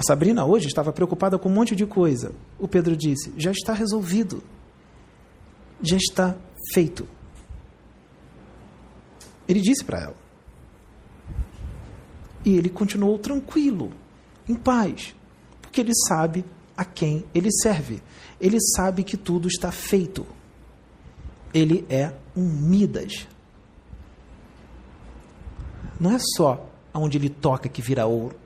A 0.00 0.02
Sabrina 0.02 0.46
hoje 0.46 0.66
estava 0.66 0.94
preocupada 0.94 1.38
com 1.38 1.50
um 1.50 1.52
monte 1.52 1.76
de 1.76 1.84
coisa. 1.84 2.32
O 2.58 2.66
Pedro 2.66 2.96
disse: 2.96 3.34
já 3.36 3.50
está 3.50 3.74
resolvido. 3.74 4.42
Já 5.82 5.98
está 5.98 6.34
feito. 6.72 7.06
Ele 9.46 9.60
disse 9.60 9.84
para 9.84 10.00
ela. 10.00 10.16
E 12.42 12.56
ele 12.56 12.70
continuou 12.70 13.18
tranquilo, 13.18 13.92
em 14.48 14.54
paz, 14.54 15.14
porque 15.60 15.82
ele 15.82 15.92
sabe 16.08 16.46
a 16.74 16.82
quem 16.82 17.22
ele 17.34 17.52
serve. 17.52 18.02
Ele 18.40 18.58
sabe 18.74 19.04
que 19.04 19.18
tudo 19.18 19.48
está 19.48 19.70
feito. 19.70 20.26
Ele 21.52 21.84
é 21.90 22.10
um 22.34 22.48
Midas. 22.48 23.28
Não 26.00 26.12
é 26.12 26.18
só 26.36 26.66
onde 26.94 27.18
ele 27.18 27.28
toca 27.28 27.68
que 27.68 27.82
vira 27.82 28.06
ouro. 28.06 28.39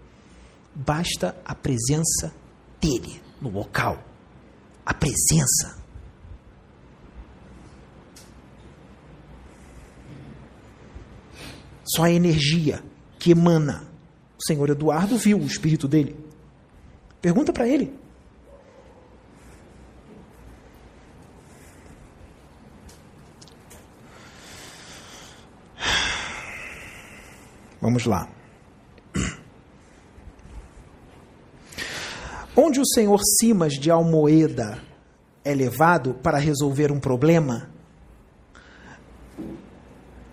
Basta 0.75 1.37
a 1.45 1.55
presença 1.55 2.35
dele 2.81 3.23
no 3.41 3.49
local. 3.49 4.03
A 4.85 4.93
presença. 4.93 5.79
Só 11.85 12.05
a 12.05 12.11
energia 12.11 12.83
que 13.19 13.31
emana. 13.31 13.87
O 14.37 14.45
senhor 14.45 14.69
Eduardo 14.69 15.17
viu 15.17 15.39
o 15.39 15.47
espírito 15.47 15.87
dele. 15.87 16.17
Pergunta 17.21 17.53
para 17.53 17.69
ele. 17.69 17.97
Vamos 27.81 28.07
lá. 28.07 28.29
Onde 32.57 32.81
o 32.81 32.87
senhor 32.87 33.21
Simas 33.39 33.75
de 33.75 33.91
Almoeda 33.91 34.79
é 35.45 35.55
levado 35.55 36.15
para 36.15 36.39
resolver 36.39 36.93
um 36.93 37.01
problema, 37.01 37.69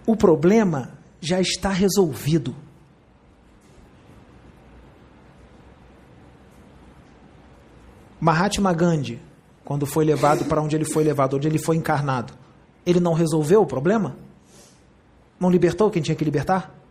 o 0.05 0.15
problema 0.15 0.97
já 1.19 1.39
está 1.41 1.69
resolvido. 1.69 2.55
Mahatma 8.19 8.71
Gandhi, 8.71 9.19
quando 9.65 9.85
foi 9.85 10.05
levado 10.05 10.45
para 10.45 10.61
onde 10.61 10.75
ele 10.75 10.85
foi 10.85 11.03
levado, 11.03 11.37
onde 11.37 11.47
ele 11.47 11.57
foi 11.57 11.75
encarnado, 11.75 12.33
ele 12.85 12.99
não 12.99 13.13
resolveu 13.13 13.61
o 13.61 13.65
problema? 13.65 14.15
Não 15.39 15.49
libertou 15.49 15.89
quem 15.89 16.01
tinha 16.01 16.15
que 16.15 16.23
libertar? 16.23 16.81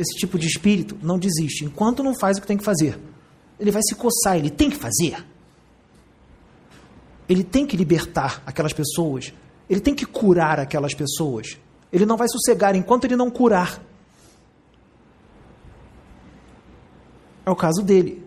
esse 0.00 0.16
tipo 0.16 0.38
de 0.38 0.46
espírito 0.46 0.96
não 1.02 1.18
desiste 1.18 1.64
enquanto 1.64 2.02
não 2.02 2.14
faz 2.14 2.38
o 2.38 2.40
que 2.40 2.46
tem 2.46 2.56
que 2.56 2.64
fazer. 2.64 2.98
Ele 3.60 3.70
vai 3.70 3.82
se 3.82 3.94
coçar, 3.94 4.36
ele 4.36 4.48
tem 4.50 4.70
que 4.70 4.76
fazer. 4.76 5.24
Ele 7.28 7.44
tem 7.44 7.66
que 7.66 7.76
libertar 7.76 8.42
aquelas 8.46 8.72
pessoas. 8.72 9.32
Ele 9.68 9.80
tem 9.80 9.94
que 9.94 10.06
curar 10.06 10.58
aquelas 10.58 10.94
pessoas. 10.94 11.58
Ele 11.92 12.06
não 12.06 12.16
vai 12.16 12.26
sossegar 12.28 12.74
enquanto 12.74 13.04
ele 13.04 13.14
não 13.14 13.30
curar. 13.30 13.80
É 17.44 17.50
o 17.50 17.54
caso 17.54 17.82
dele. 17.82 18.26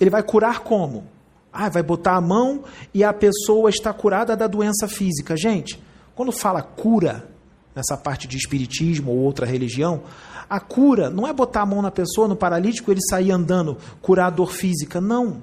Ele 0.00 0.10
vai 0.10 0.22
curar 0.22 0.60
como? 0.60 1.06
Ah, 1.52 1.68
vai 1.68 1.82
botar 1.82 2.16
a 2.16 2.20
mão 2.20 2.64
e 2.92 3.02
a 3.02 3.12
pessoa 3.12 3.70
está 3.70 3.92
curada 3.92 4.36
da 4.36 4.46
doença 4.46 4.86
física. 4.86 5.36
Gente, 5.36 5.82
quando 6.14 6.32
fala 6.32 6.60
cura, 6.60 7.30
nessa 7.74 7.96
parte 7.96 8.26
de 8.26 8.36
espiritismo 8.36 9.12
ou 9.12 9.18
outra 9.18 9.46
religião, 9.46 10.02
a 10.48 10.60
cura 10.60 11.10
não 11.10 11.26
é 11.26 11.32
botar 11.32 11.62
a 11.62 11.66
mão 11.66 11.82
na 11.82 11.90
pessoa, 11.90 12.28
no 12.28 12.36
paralítico, 12.36 12.90
ele 12.90 13.00
sair 13.08 13.30
andando, 13.30 13.76
curar 14.00 14.26
a 14.26 14.30
dor 14.30 14.52
física. 14.52 15.00
Não. 15.00 15.42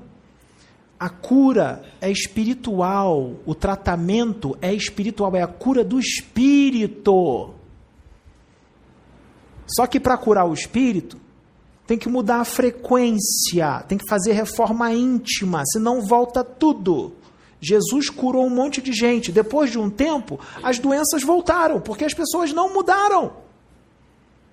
A 0.99 1.10
cura 1.10 1.84
é 1.99 2.10
espiritual, 2.10 3.34
o 3.45 3.54
tratamento 3.54 4.58
é 4.62 4.74
espiritual, 4.74 5.36
é 5.36 5.41
a 5.41 5.47
cura 5.47 5.84
do 5.84 5.99
espírito. 5.99 7.54
Só 9.68 9.86
que 9.86 9.99
para 9.99 10.18
curar 10.18 10.45
o 10.45 10.54
espírito, 10.54 11.18
tem 11.86 11.97
que 11.97 12.08
mudar 12.08 12.38
a 12.38 12.45
frequência, 12.45 13.84
tem 13.88 13.97
que 13.97 14.08
fazer 14.08 14.32
reforma 14.32 14.93
íntima, 14.93 15.64
senão 15.66 16.01
volta 16.01 16.43
tudo. 16.43 17.14
Jesus 17.60 18.10
curou 18.10 18.45
um 18.45 18.49
monte 18.49 18.82
de 18.82 18.93
gente. 18.93 19.32
Depois 19.32 19.72
de 19.72 19.80
um 19.80 19.89
tempo, 19.89 20.39
as 20.62 20.80
doenças 20.80 21.24
voltaram, 21.24 21.80
porque 21.80 22.04
as 22.04 22.14
pessoas 22.14 22.54
não 22.54 22.74
mudaram. 22.74 23.43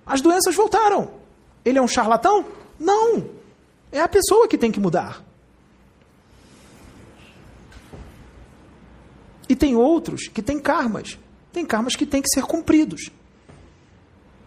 As 0.05 0.21
doenças 0.21 0.55
voltaram. 0.55 1.11
Ele 1.63 1.77
é 1.77 1.81
um 1.81 1.87
charlatão? 1.87 2.45
Não. 2.79 3.29
É 3.91 3.99
a 3.99 4.07
pessoa 4.07 4.47
que 4.47 4.57
tem 4.57 4.71
que 4.71 4.79
mudar. 4.79 5.23
E 9.47 9.55
tem 9.55 9.75
outros 9.75 10.27
que 10.27 10.41
têm 10.41 10.59
karmas. 10.59 11.19
Tem 11.51 11.65
karmas 11.65 11.95
que 11.95 12.05
têm 12.05 12.21
que 12.21 12.29
ser 12.29 12.43
cumpridos. 12.43 13.09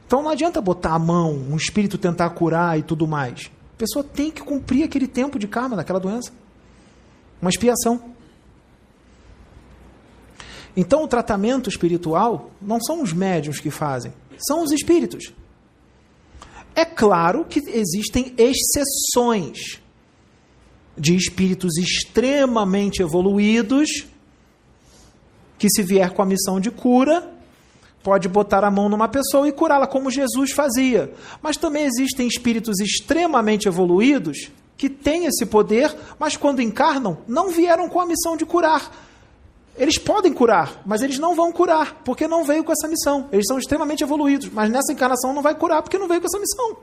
Então 0.07 0.23
não 0.23 0.31
adianta 0.31 0.61
botar 0.61 0.95
a 0.95 0.99
mão, 0.99 1.33
um 1.33 1.57
espírito 1.57 1.99
tentar 1.99 2.31
curar 2.31 2.79
e 2.79 2.83
tudo 2.83 3.07
mais. 3.07 3.51
A 3.75 3.77
pessoa 3.77 4.05
tem 4.05 4.31
que 4.31 4.43
cumprir 4.43 4.85
aquele 4.85 5.07
tempo 5.09 5.39
de 5.39 5.47
karma 5.47 5.77
daquela 5.77 6.01
doença. 6.01 6.33
Uma 7.41 7.51
expiação. 7.51 8.15
Então, 10.77 11.05
o 11.05 11.09
tratamento 11.09 11.69
espiritual 11.69 12.51
não 12.61 12.81
são 12.81 13.03
os 13.03 13.13
médiums 13.13 13.61
que 13.61 13.71
fazem, 13.71 14.13
são 14.39 14.63
os 14.63 14.73
espíritos. 14.73 15.33
É 16.75 16.85
claro 16.85 17.45
que 17.45 17.61
existem 17.69 18.35
exceções 18.37 19.81
de 20.97 21.15
espíritos 21.15 21.77
extremamente 21.77 23.03
evoluídos 23.03 24.07
que, 25.59 25.69
se 25.71 25.83
vier 25.83 26.11
com 26.11 26.23
a 26.23 26.27
missão 26.27 26.59
de 26.59 26.71
cura, 26.71 27.31
pode 28.03 28.29
botar 28.29 28.65
a 28.65 28.71
mão 28.71 28.89
numa 28.89 29.09
pessoa 29.09 29.49
e 29.49 29.53
curá-la, 29.53 29.87
como 29.87 30.11
Jesus 30.11 30.53
fazia. 30.53 31.13
Mas 31.41 31.57
também 31.57 31.85
existem 31.85 32.27
espíritos 32.27 32.81
extremamente 32.81 33.67
evoluídos 33.67 34.51
que 34.77 34.89
têm 34.89 35.27
esse 35.27 35.47
poder, 35.47 35.95
mas 36.19 36.37
quando 36.37 36.61
encarnam, 36.61 37.19
não 37.27 37.51
vieram 37.51 37.89
com 37.89 38.01
a 38.01 38.07
missão 38.07 38.37
de 38.37 38.45
curar 38.45 39.04
eles 39.77 39.99
podem 39.99 40.33
curar, 40.33 40.83
mas 40.87 41.03
eles 41.03 41.19
não 41.19 41.35
vão 41.35 41.51
curar, 41.51 42.03
porque 42.05 42.29
não 42.29 42.45
veio 42.45 42.63
com 42.63 42.73
essa 42.73 42.87
missão. 42.87 43.29
Eles 43.33 43.45
são 43.47 43.59
extremamente 43.59 44.05
evoluídos, 44.05 44.49
mas 44.51 44.71
nessa 44.71 44.93
encarnação 44.93 45.33
não 45.33 45.43
vai 45.43 45.55
curar, 45.55 45.83
porque 45.83 45.99
não 45.99 46.07
veio 46.07 46.21
com 46.21 46.27
essa 46.27 46.39
missão. 46.39 46.77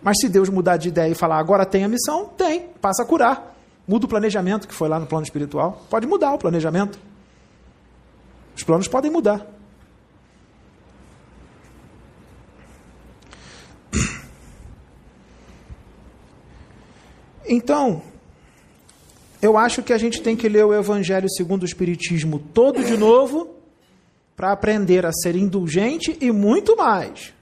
Mas 0.00 0.16
se 0.20 0.28
Deus 0.28 0.48
mudar 0.48 0.76
de 0.76 0.88
ideia 0.88 1.10
e 1.10 1.14
falar, 1.14 1.38
agora 1.38 1.66
tem 1.66 1.82
a 1.82 1.88
missão, 1.88 2.26
tem, 2.26 2.68
passa 2.80 3.02
a 3.02 3.06
curar. 3.06 3.56
Muda 3.86 4.06
o 4.06 4.08
planejamento 4.08 4.68
que 4.68 4.74
foi 4.74 4.88
lá 4.88 5.00
no 5.00 5.06
plano 5.06 5.24
espiritual. 5.24 5.82
Pode 5.90 6.06
mudar 6.06 6.34
o 6.34 6.38
planejamento. 6.38 6.98
Os 8.54 8.62
planos 8.62 8.86
podem 8.86 9.10
mudar. 9.10 9.44
Então, 17.48 18.02
eu 19.40 19.56
acho 19.56 19.82
que 19.82 19.92
a 19.92 19.98
gente 19.98 20.20
tem 20.20 20.36
que 20.36 20.48
ler 20.48 20.64
o 20.64 20.74
Evangelho 20.74 21.30
segundo 21.30 21.62
o 21.62 21.66
Espiritismo 21.66 22.38
todo 22.38 22.82
de 22.82 22.96
novo 22.96 23.54
para 24.36 24.52
aprender 24.52 25.06
a 25.06 25.12
ser 25.12 25.36
indulgente 25.36 26.16
e 26.20 26.32
muito 26.32 26.76
mais. 26.76 27.32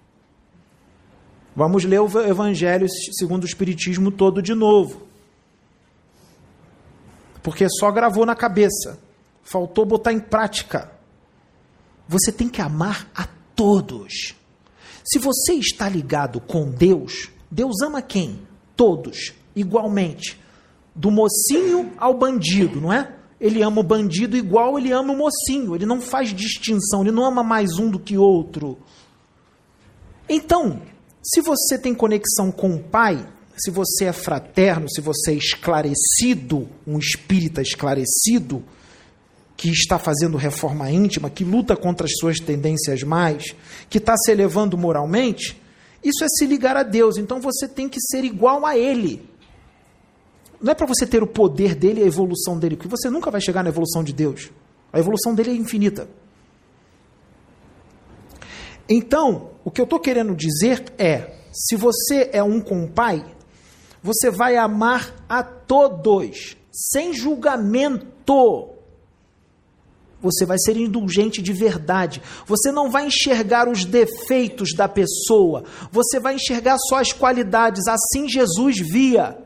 Vamos 1.55 1.85
ler 1.85 2.01
o 2.01 2.21
Evangelho 2.21 2.87
segundo 3.19 3.45
o 3.45 3.47
Espiritismo 3.47 4.11
todo 4.11 4.43
de 4.43 4.55
novo. 4.55 5.07
Porque 7.43 7.67
só 7.71 7.91
gravou 7.91 8.27
na 8.27 8.35
cabeça, 8.35 8.99
faltou 9.43 9.87
botar 9.87 10.13
em 10.13 10.21
prática. 10.21 10.91
Você 12.07 12.31
tem 12.31 12.49
que 12.49 12.61
amar 12.61 13.09
a 13.15 13.27
todos. 13.55 14.35
Se 15.03 15.19
você 15.19 15.55
está 15.55 15.89
ligado 15.89 16.41
com 16.41 16.71
Deus, 16.71 17.31
Deus 17.51 17.81
ama 17.81 18.03
quem? 18.03 18.41
Todos, 18.77 19.33
igualmente 19.55 20.39
do 20.97 21.11
mocinho 21.11 21.93
ao 21.99 22.15
bandido, 22.15 22.81
não 22.81 22.93
é? 22.93 23.13
Ele 23.39 23.63
ama 23.63 23.81
o 23.81 23.85
bandido 23.85 24.37
igual 24.37 24.79
ele 24.79 24.91
ama 24.91 25.13
o 25.13 25.17
mocinho, 25.17 25.75
ele 25.75 25.85
não 25.85 26.01
faz 26.01 26.35
distinção, 26.35 27.03
ele 27.03 27.13
não 27.13 27.25
ama 27.25 27.43
mais 27.43 27.79
um 27.79 27.91
do 27.91 27.99
que 27.99 28.17
outro. 28.17 28.79
Então, 30.27 30.81
se 31.23 31.43
você 31.43 31.79
tem 31.79 31.95
conexão 31.95 32.51
com 32.51 32.75
o 32.75 32.83
Pai, 32.83 33.29
se 33.59 33.71
você 33.71 34.07
é 34.07 34.13
fraterno, 34.13 34.91
se 34.91 35.01
você 35.01 35.33
é 35.33 35.35
esclarecido, 35.35 36.69
um 36.87 36.99
espírita 36.99 37.61
esclarecido, 37.61 38.65
que 39.57 39.71
está 39.71 39.99
fazendo 39.99 40.37
reforma 40.37 40.91
íntima, 40.91 41.31
que 41.31 41.45
luta 41.45 41.77
contra 41.77 42.07
as 42.07 42.13
suas 42.19 42.39
tendências 42.39 43.03
mais, 43.03 43.55
que 43.89 43.99
está 43.99 44.17
se 44.17 44.31
elevando 44.31 44.77
moralmente, 44.77 45.61
isso 46.05 46.25
é 46.25 46.29
se 46.29 46.47
ligar 46.47 46.77
a 46.77 46.83
Deus. 46.83 47.17
Então 47.17 47.41
você 47.41 47.67
tem 47.67 47.89
que 47.89 48.01
ser 48.01 48.25
igual 48.25 48.65
a 48.67 48.77
Ele. 48.77 49.36
Não 50.67 50.73
é 50.73 50.75
para 50.75 50.85
você 50.89 51.07
ter 51.07 51.23
o 51.23 51.29
poder 51.29 51.77
dele 51.77 52.01
e 52.01 52.03
a 52.03 52.07
evolução 52.09 52.59
dele, 52.59 52.75
porque 52.75 52.89
você 52.89 53.09
nunca 53.09 53.31
vai 53.31 53.41
chegar 53.41 53.63
na 53.63 53.69
evolução 53.69 54.03
de 54.03 54.13
Deus. 54.13 54.51
A 54.93 54.99
evolução 54.99 55.33
dele 55.33 55.53
é 55.53 55.55
infinita. 55.55 56.09
Então, 58.89 59.51
o 59.65 59.71
que 59.71 59.81
eu 59.81 59.85
estou 59.85 60.01
querendo 60.01 60.35
dizer 60.35 60.93
é: 60.99 61.37
se 61.53 61.77
você 61.77 62.31
é 62.33 62.43
um 62.43 62.61
com 62.61 62.85
pai, 62.89 63.25
você 64.03 64.29
vai 64.29 64.57
amar 64.57 65.15
a 65.29 65.41
todos, 65.45 66.57
sem 66.73 67.13
julgamento. 67.13 68.71
Você 70.21 70.45
vai 70.45 70.59
ser 70.59 70.77
indulgente 70.77 71.41
de 71.41 71.53
verdade. 71.53 72.21
Você 72.45 72.73
não 72.73 72.91
vai 72.91 73.07
enxergar 73.07 73.69
os 73.69 73.85
defeitos 73.85 74.75
da 74.75 74.89
pessoa. 74.89 75.63
Você 75.93 76.19
vai 76.19 76.35
enxergar 76.35 76.77
só 76.89 76.97
as 76.97 77.13
qualidades. 77.13 77.87
Assim 77.87 78.29
Jesus 78.29 78.81
via. 78.81 79.46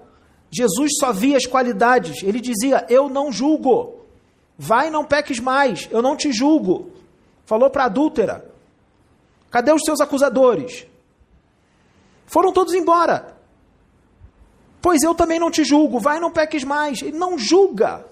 Jesus 0.51 0.93
só 0.99 1.13
via 1.13 1.37
as 1.37 1.47
qualidades. 1.47 2.23
Ele 2.23 2.41
dizia: 2.41 2.85
Eu 2.89 3.09
não 3.09 3.33
julgo. 3.33 4.01
Vai 4.59 4.91
não 4.91 5.05
peques 5.05 5.39
mais. 5.39 5.89
Eu 5.91 6.03
não 6.03 6.17
te 6.17 6.33
julgo. 6.33 6.91
Falou 7.47 7.71
para 7.71 7.85
a 7.85 7.87
adúltera. 7.87 8.51
Cadê 9.51 9.73
os 9.73 9.83
seus 9.83 10.01
acusadores? 10.01 10.87
Foram 12.27 12.53
todos 12.53 12.75
embora. 12.75 13.37
Pois 14.83 15.03
eu 15.03 15.15
também 15.15 15.39
não 15.39 15.51
te 15.51 15.65
julgo. 15.65 15.99
Vai 15.99 16.21
não 16.21 16.31
peques 16.31 16.65
mais. 16.65 17.03
Ele 17.03 17.17
não 17.17 17.39
julga. 17.39 18.05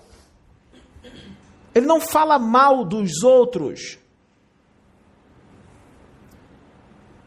Ele 1.75 1.87
não 1.87 2.01
fala 2.01 2.39
mal 2.39 2.85
dos 2.85 3.23
outros. 3.23 3.99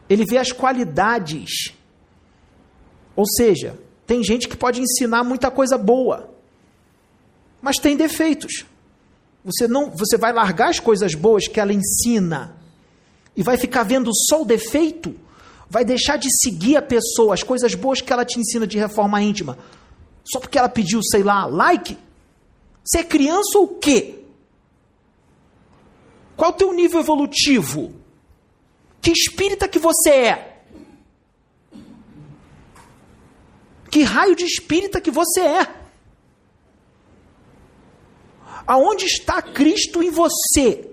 Ele 0.08 0.24
vê 0.26 0.38
as 0.38 0.52
qualidades. 0.52 1.74
Ou 3.16 3.24
seja, 3.26 3.78
tem 4.12 4.22
gente 4.22 4.46
que 4.46 4.58
pode 4.58 4.78
ensinar 4.78 5.24
muita 5.24 5.50
coisa 5.50 5.78
boa, 5.78 6.28
mas 7.62 7.78
tem 7.78 7.96
defeitos. 7.96 8.66
Você 9.42 9.66
não, 9.66 9.90
você 9.90 10.18
vai 10.18 10.34
largar 10.34 10.68
as 10.68 10.78
coisas 10.78 11.14
boas 11.14 11.48
que 11.48 11.58
ela 11.58 11.72
ensina 11.72 12.54
e 13.34 13.42
vai 13.42 13.56
ficar 13.56 13.84
vendo 13.84 14.10
só 14.14 14.42
o 14.42 14.44
defeito? 14.44 15.18
Vai 15.66 15.82
deixar 15.82 16.18
de 16.18 16.28
seguir 16.42 16.76
a 16.76 16.82
pessoa, 16.82 17.32
as 17.32 17.42
coisas 17.42 17.74
boas 17.74 18.02
que 18.02 18.12
ela 18.12 18.22
te 18.22 18.38
ensina 18.38 18.66
de 18.66 18.76
reforma 18.76 19.22
íntima, 19.22 19.56
só 20.30 20.38
porque 20.38 20.58
ela 20.58 20.68
pediu, 20.68 21.00
sei 21.02 21.22
lá, 21.22 21.46
like? 21.46 21.96
Você 22.84 22.98
é 22.98 23.04
criança 23.04 23.56
ou 23.56 23.64
o 23.64 23.78
quê? 23.78 24.26
Qual 26.36 26.50
o 26.50 26.54
teu 26.54 26.70
nível 26.74 27.00
evolutivo? 27.00 27.94
Que 29.00 29.10
espírita 29.10 29.66
que 29.66 29.78
você 29.78 30.10
é? 30.10 30.51
Que 33.92 34.04
raio 34.04 34.34
de 34.34 34.46
espírita 34.46 35.02
que 35.02 35.10
você 35.10 35.42
é? 35.42 35.68
Aonde 38.66 39.04
está 39.04 39.42
Cristo 39.42 40.02
em 40.02 40.10
você? 40.10 40.90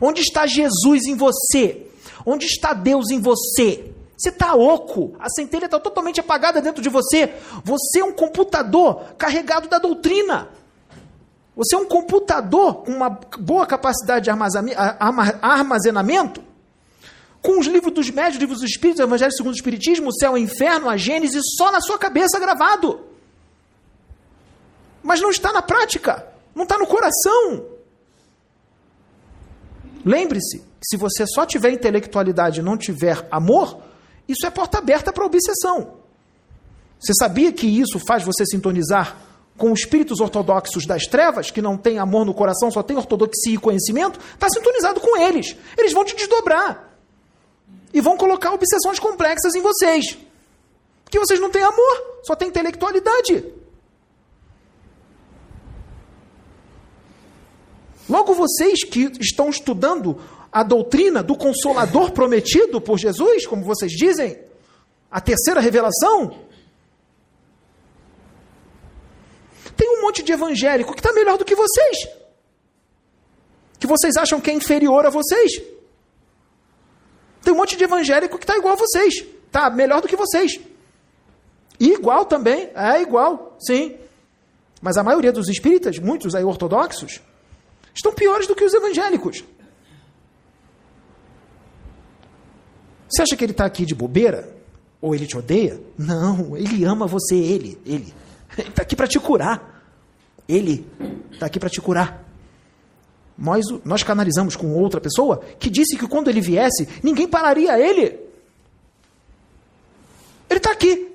Onde 0.00 0.22
está 0.22 0.44
Jesus 0.44 1.06
em 1.06 1.14
você? 1.14 1.86
Onde 2.26 2.46
está 2.46 2.72
Deus 2.72 3.12
em 3.12 3.20
você? 3.20 3.92
Você 4.16 4.30
está 4.30 4.56
oco, 4.56 5.14
a 5.20 5.28
centelha 5.28 5.66
está 5.66 5.78
totalmente 5.78 6.18
apagada 6.18 6.60
dentro 6.60 6.82
de 6.82 6.88
você. 6.88 7.32
Você 7.62 8.00
é 8.00 8.04
um 8.04 8.12
computador 8.12 9.04
carregado 9.16 9.68
da 9.68 9.78
doutrina. 9.78 10.48
Você 11.54 11.76
é 11.76 11.78
um 11.78 11.86
computador 11.86 12.82
com 12.82 12.90
uma 12.90 13.10
boa 13.38 13.66
capacidade 13.66 14.24
de 14.24 14.30
armazenamento, 15.42 16.42
com 17.42 17.58
os 17.58 17.66
livros 17.66 17.92
dos 17.92 18.08
médios, 18.08 18.40
livros 18.40 18.60
dos 18.60 18.70
espíritos, 18.70 19.00
Evangelho 19.00 19.32
segundo 19.32 19.52
o 19.52 19.56
Espiritismo, 19.56 20.08
o 20.08 20.14
céu, 20.14 20.34
o 20.34 20.38
inferno, 20.38 20.88
a 20.88 20.96
Gênesis, 20.96 21.42
só 21.58 21.72
na 21.72 21.80
sua 21.80 21.98
cabeça 21.98 22.38
gravado. 22.38 23.00
Mas 25.02 25.20
não 25.20 25.30
está 25.30 25.52
na 25.52 25.60
prática, 25.60 26.24
não 26.54 26.62
está 26.62 26.78
no 26.78 26.86
coração. 26.86 27.66
Lembre-se 30.04 30.62
se 30.84 30.96
você 30.96 31.26
só 31.26 31.44
tiver 31.44 31.72
intelectualidade 31.72 32.60
e 32.60 32.62
não 32.62 32.76
tiver 32.76 33.26
amor, 33.30 33.82
isso 34.28 34.46
é 34.46 34.50
porta 34.50 34.78
aberta 34.78 35.12
para 35.12 35.26
obsessão. 35.26 35.96
Você 37.00 37.12
sabia 37.14 37.52
que 37.52 37.66
isso 37.66 37.98
faz 37.98 38.22
você 38.22 38.46
sintonizar 38.46 39.16
com 39.56 39.72
espíritos 39.72 40.20
ortodoxos 40.20 40.86
das 40.86 41.06
trevas, 41.06 41.50
que 41.50 41.60
não 41.60 41.76
tem 41.76 41.98
amor 41.98 42.24
no 42.24 42.32
coração, 42.32 42.70
só 42.70 42.82
tem 42.82 42.96
ortodoxia 42.96 43.54
e 43.54 43.58
conhecimento, 43.58 44.20
está 44.32 44.48
sintonizado 44.48 45.00
com 45.00 45.16
eles. 45.16 45.56
Eles 45.76 45.92
vão 45.92 46.04
te 46.04 46.14
desdobrar. 46.14 46.91
E 47.92 48.00
vão 48.00 48.16
colocar 48.16 48.52
obsessões 48.52 48.98
complexas 48.98 49.54
em 49.54 49.60
vocês. 49.60 50.16
Porque 51.04 51.18
vocês 51.18 51.38
não 51.38 51.50
têm 51.50 51.62
amor, 51.62 52.20
só 52.22 52.34
têm 52.34 52.48
intelectualidade. 52.48 53.44
Logo, 58.08 58.34
vocês 58.34 58.84
que 58.84 59.12
estão 59.20 59.50
estudando 59.50 60.20
a 60.50 60.62
doutrina 60.62 61.22
do 61.22 61.36
consolador 61.36 62.10
prometido 62.12 62.80
por 62.80 62.98
Jesus, 62.98 63.46
como 63.46 63.64
vocês 63.64 63.92
dizem, 63.92 64.38
a 65.10 65.20
terceira 65.20 65.60
revelação, 65.60 66.42
Tem 69.82 69.88
um 69.98 70.02
monte 70.02 70.22
de 70.22 70.32
evangélico 70.32 70.92
que 70.92 71.00
está 71.00 71.12
melhor 71.12 71.36
do 71.38 71.44
que 71.44 71.54
vocês. 71.54 72.08
Que 73.80 73.86
vocês 73.86 74.16
acham 74.16 74.40
que 74.40 74.50
é 74.50 74.54
inferior 74.54 75.04
a 75.06 75.10
vocês. 75.10 75.60
Tem 77.42 77.52
um 77.52 77.56
monte 77.56 77.76
de 77.76 77.84
evangélico 77.84 78.38
que 78.38 78.44
está 78.44 78.56
igual 78.56 78.74
a 78.74 78.76
vocês. 78.76 79.14
Está 79.46 79.68
melhor 79.70 80.00
do 80.00 80.08
que 80.08 80.16
vocês. 80.16 80.60
E 81.78 81.92
igual 81.92 82.24
também. 82.24 82.70
É 82.74 83.00
igual, 83.02 83.56
sim. 83.60 83.96
Mas 84.80 84.96
a 84.96 85.02
maioria 85.02 85.32
dos 85.32 85.48
espíritas, 85.48 85.98
muitos 85.98 86.34
aí 86.34 86.44
ortodoxos, 86.44 87.20
estão 87.94 88.12
piores 88.12 88.46
do 88.46 88.54
que 88.54 88.64
os 88.64 88.74
evangélicos. 88.74 89.44
Você 93.08 93.22
acha 93.22 93.36
que 93.36 93.44
ele 93.44 93.52
está 93.52 93.66
aqui 93.66 93.84
de 93.84 93.94
bobeira? 93.94 94.56
Ou 95.00 95.14
ele 95.14 95.26
te 95.26 95.36
odeia? 95.36 95.80
Não, 95.98 96.56
ele 96.56 96.84
ama 96.84 97.06
você, 97.06 97.36
ele, 97.36 97.80
ele. 97.84 98.14
Ele 98.58 98.68
está 98.68 98.82
aqui 98.82 98.94
para 98.94 99.06
te 99.06 99.18
curar. 99.18 99.82
Ele 100.46 100.86
está 101.32 101.46
aqui 101.46 101.58
para 101.58 101.70
te 101.70 101.80
curar. 101.80 102.22
Nós, 103.42 103.64
nós 103.84 104.04
canalizamos 104.04 104.54
com 104.54 104.72
outra 104.72 105.00
pessoa 105.00 105.38
que 105.58 105.68
disse 105.68 105.98
que 105.98 106.06
quando 106.06 106.30
ele 106.30 106.40
viesse, 106.40 106.88
ninguém 107.02 107.26
pararia 107.26 107.76
ele. 107.76 108.20
Ele 110.48 110.58
está 110.58 110.70
aqui. 110.70 111.10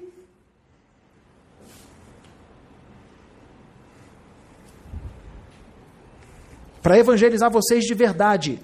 Para 6.81 6.99
evangelizar 6.99 7.49
vocês 7.49 7.85
de 7.85 7.93
verdade. 7.93 8.59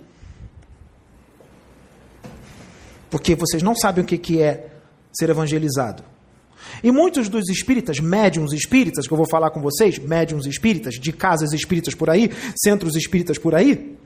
Porque 3.09 3.33
vocês 3.33 3.63
não 3.63 3.77
sabem 3.77 4.03
o 4.03 4.05
que 4.05 4.41
é 4.41 4.71
ser 5.13 5.29
evangelizado. 5.29 6.03
E 6.81 6.91
muitos 6.91 7.29
dos 7.29 7.49
espíritas, 7.49 7.99
médiums 7.99 8.53
espíritas, 8.53 9.07
que 9.07 9.13
eu 9.13 9.17
vou 9.17 9.27
falar 9.29 9.51
com 9.51 9.61
vocês, 9.61 9.99
médiums 9.99 10.45
espíritas, 10.45 10.95
de 10.95 11.11
casas 11.11 11.51
espíritas 11.53 11.93
por 11.93 12.09
aí, 12.09 12.31
centros 12.55 12.95
espíritas 12.95 13.37
por 13.37 13.53
aí, 13.53 13.97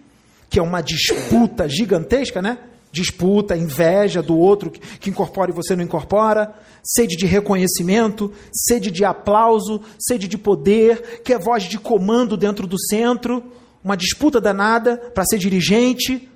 que 0.49 0.60
é 0.60 0.61
uma 0.61 0.81
disputa 0.81 1.68
gigantesca, 1.69 2.41
né? 2.41 2.57
Disputa, 2.91 3.56
inveja 3.56 4.22
do 4.22 4.38
outro 4.38 4.72
que, 4.72 5.10
incorpora 5.10 5.52
e 5.52 5.53
você 5.53 5.76
não 5.76 5.84
incorpora, 5.84 6.53
sede 6.84 7.15
de 7.15 7.26
reconhecimento, 7.26 8.34
sede 8.52 8.89
de 8.89 9.03
aplauso, 9.03 9.81
sede 9.99 10.27
de 10.27 10.38
poder, 10.38 11.22
que 11.23 11.34
é 11.34 11.38
voz 11.38 11.64
de 11.64 11.77
comando 11.77 12.38
dentro 12.38 12.65
do 12.65 12.80
centro, 12.80 13.44
uma 13.84 13.95
disputa 13.95 14.39
danada 14.39 14.98
para 14.98 15.26
ser 15.26 15.38
dirigente. 15.38 16.30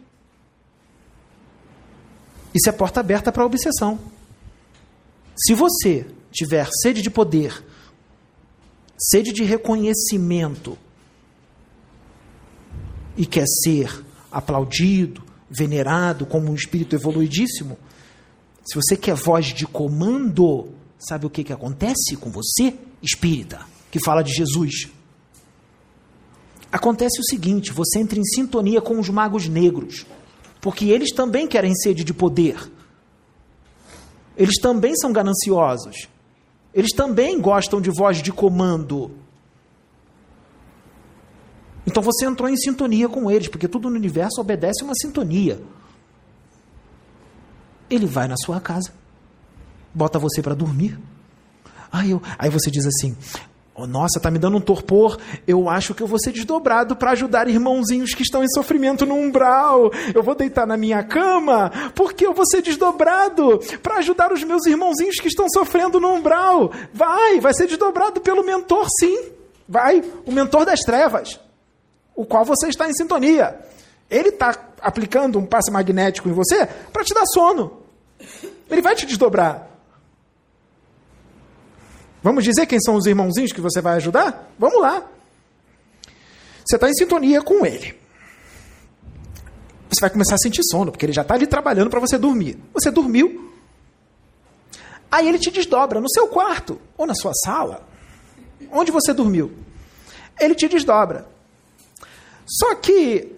Isso 2.54 2.70
é 2.70 2.72
porta 2.72 3.00
aberta 3.00 3.32
para 3.32 3.46
obsessão. 3.46 3.98
Se 5.36 5.54
você 5.54 6.06
tiver 6.32 6.68
sede 6.82 7.02
de 7.02 7.10
poder, 7.10 7.64
sede 8.98 9.32
de 9.32 9.44
reconhecimento 9.44 10.78
e 13.18 13.26
quer 13.26 13.46
ser 13.64 14.04
aplaudido, 14.32 15.22
venerado 15.50 16.26
como 16.26 16.50
um 16.50 16.56
espírito 16.56 16.96
evoluidíssimo, 16.96 17.78
se 18.64 18.76
você 18.76 18.96
quer 18.96 19.16
voz 19.16 19.48
de 19.48 19.68
comando, 19.68 20.70
sabe 20.98 21.26
o 21.26 21.30
que, 21.30 21.44
que 21.44 21.52
acontece 21.52 22.16
com 22.16 22.32
você, 22.32 22.74
espírita, 23.02 23.66
que 23.90 24.00
fala 24.00 24.24
de 24.24 24.32
Jesus? 24.32 24.90
Acontece 26.72 27.20
o 27.20 27.24
seguinte: 27.26 27.74
você 27.74 28.00
entra 28.00 28.18
em 28.18 28.24
sintonia 28.24 28.80
com 28.80 28.98
os 29.00 29.10
magos 29.10 29.48
negros, 29.48 30.06
porque 30.62 30.86
eles 30.86 31.12
também 31.12 31.48
querem 31.48 31.76
sede 31.76 32.04
de 32.04 32.14
poder 32.14 32.72
eles 34.42 34.60
também 34.60 34.96
são 34.96 35.12
gananciosos. 35.12 36.08
Eles 36.74 36.92
também 36.92 37.40
gostam 37.40 37.82
de 37.82 37.90
voz 37.90 38.22
de 38.22 38.32
comando. 38.32 39.12
Então 41.86 42.02
você 42.02 42.26
entrou 42.26 42.50
em 42.50 42.56
sintonia 42.56 43.10
com 43.10 43.30
eles, 43.30 43.48
porque 43.48 43.68
tudo 43.68 43.90
no 43.90 43.96
universo 43.96 44.40
obedece 44.40 44.84
uma 44.84 44.94
sintonia. 44.96 45.62
Ele 47.90 48.06
vai 48.06 48.28
na 48.28 48.38
sua 48.38 48.62
casa, 48.62 48.94
bota 49.94 50.18
você 50.18 50.42
para 50.42 50.54
dormir. 50.56 50.98
Aí, 51.92 52.12
eu, 52.12 52.22
aí 52.38 52.50
você 52.50 52.72
diz 52.72 52.86
assim: 52.86 53.18
Oh, 53.74 53.88
nossa, 53.88 54.20
tá 54.20 54.30
me 54.30 54.38
dando 54.38 54.58
um 54.58 54.62
torpor. 54.62 55.18
Eu 55.48 55.70
acho 55.70 55.94
que 55.94 56.04
eu 56.04 56.08
vou 56.08 56.20
ser 56.20 56.34
desdobrado 56.34 56.94
para 56.96 57.12
ajudar 57.12 57.48
irmãozinhos 57.48 58.14
que 58.14 58.22
estão 58.22 58.44
em 58.44 58.50
sofrimento 58.50 59.06
no 59.06 59.16
umbral. 59.16 59.92
Eu 60.14 60.22
vou 60.22 60.36
deitar 60.36 60.68
na 60.68 60.76
minha 60.76 61.02
cama 61.04 61.72
porque 61.96 62.26
eu 62.26 62.34
vou 62.34 62.46
ser 62.46 62.62
desdobrado 62.62 63.60
para 63.82 63.98
ajudar 63.98 64.34
os 64.34 64.44
meus 64.44 64.66
irmãozinhos 64.66 65.16
que 65.16 65.30
estão 65.30 65.48
sofrendo 65.50 66.02
no 66.02 66.10
umbral. 66.10 66.72
Vai, 66.94 67.40
vai 67.40 67.54
ser 67.54 67.66
desdobrado 67.66 68.20
pelo 68.20 68.44
mentor, 68.44 68.88
sim. 69.00 69.30
Vai, 69.68 70.04
o 70.26 70.32
mentor 70.34 70.66
das 70.66 70.82
trevas, 70.82 71.40
o 72.14 72.26
qual 72.26 72.44
você 72.44 72.68
está 72.68 72.90
em 72.90 72.94
sintonia. 72.94 73.58
Ele 74.10 74.30
está 74.30 74.54
aplicando 74.82 75.40
um 75.40 75.46
passe 75.46 75.72
magnético 75.72 76.28
em 76.28 76.34
você 76.34 76.68
para 76.92 77.06
te 77.06 77.14
dar 77.14 77.26
sono. 77.26 77.80
Ele 78.70 78.82
vai 78.82 78.96
te 78.96 79.06
desdobrar. 79.06 79.71
Vamos 82.24 82.44
dizer 82.44 82.66
quem 82.68 82.80
são 82.80 82.96
os 82.96 83.06
irmãozinhos 83.06 83.52
que 83.52 83.62
você 83.62 83.82
vai 83.82 83.96
ajudar? 83.96 84.52
Vamos 84.58 84.80
lá. 84.80 85.06
Você 86.66 86.76
está 86.76 86.90
em 86.90 86.94
sintonia 86.94 87.42
com 87.42 87.66
ele. 87.66 88.00
Você 89.90 90.00
vai 90.00 90.10
começar 90.10 90.36
a 90.36 90.38
sentir 90.38 90.62
sono, 90.64 90.92
porque 90.92 91.06
ele 91.06 91.14
já 91.14 91.24
está 91.24 91.34
ali 91.34 91.48
trabalhando 91.48 91.90
para 91.90 92.00
você 92.00 92.18
dormir. 92.18 92.58
Você 92.74 92.92
dormiu. 92.92 93.52
Aí 95.12 95.28
ele 95.28 95.40
te 95.40 95.52
desdobra 95.52 96.00
no 96.00 96.10
seu 96.10 96.28
quarto 96.28 96.80
ou 96.98 97.06
na 97.06 97.14
sua 97.14 97.34
sala, 97.34 97.86
onde 98.72 98.92
você 98.92 99.14
dormiu. 99.14 99.52
Ele 100.40 100.56
te 100.56 100.70
desdobra. 100.70 101.28
Só 102.46 102.76
que, 102.76 103.36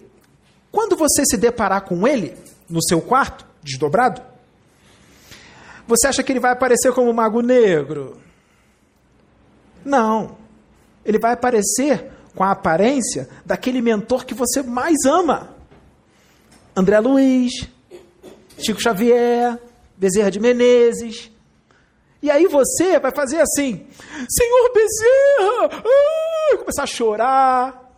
quando 0.70 0.96
você 0.96 1.24
se 1.24 1.36
deparar 1.36 1.82
com 1.82 2.06
ele 2.06 2.36
no 2.68 2.82
seu 2.82 3.00
quarto, 3.00 3.44
desdobrado, 3.62 4.22
você 5.86 6.06
acha 6.06 6.22
que 6.22 6.30
ele 6.30 6.40
vai 6.40 6.52
aparecer 6.52 6.92
como 6.92 7.10
um 7.10 7.12
mago 7.12 7.40
negro? 7.40 8.23
Não. 9.84 10.36
Ele 11.04 11.18
vai 11.18 11.32
aparecer 11.32 12.10
com 12.34 12.42
a 12.42 12.50
aparência 12.50 13.28
daquele 13.44 13.80
mentor 13.80 14.24
que 14.24 14.34
você 14.34 14.62
mais 14.62 15.04
ama. 15.04 15.54
André 16.76 16.98
Luiz, 16.98 17.68
Chico 18.58 18.80
Xavier, 18.80 19.58
Bezerra 19.96 20.30
de 20.30 20.40
Menezes. 20.40 21.30
E 22.22 22.30
aí 22.30 22.46
você 22.46 22.98
vai 22.98 23.12
fazer 23.14 23.40
assim: 23.40 23.86
Senhor 24.28 24.72
Bezerra! 24.72 25.82
Ah! 25.84 26.24
começar 26.58 26.84
a 26.84 26.86
chorar. 26.86 27.92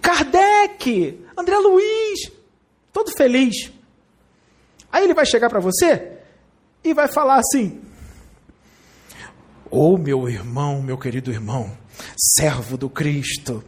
Kardec, 0.00 1.24
André 1.36 1.56
Luiz, 1.58 2.30
todo 2.92 3.10
feliz. 3.16 3.72
Aí 4.92 5.04
ele 5.04 5.14
vai 5.14 5.24
chegar 5.24 5.48
para 5.48 5.60
você 5.60 6.18
e 6.82 6.92
vai 6.92 7.08
falar 7.08 7.36
assim: 7.36 7.80
Oh, 9.76 9.98
meu 9.98 10.28
irmão, 10.28 10.80
meu 10.80 10.96
querido 10.96 11.32
irmão, 11.32 11.68
servo 12.16 12.76
do 12.76 12.88
Cristo, 12.88 13.60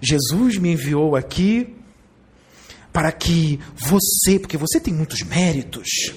Jesus 0.00 0.56
me 0.56 0.72
enviou 0.72 1.14
aqui 1.14 1.76
para 2.90 3.12
que 3.12 3.60
você, 3.76 4.38
porque 4.38 4.56
você 4.56 4.80
tem 4.80 4.94
muitos 4.94 5.20
méritos, 5.20 6.14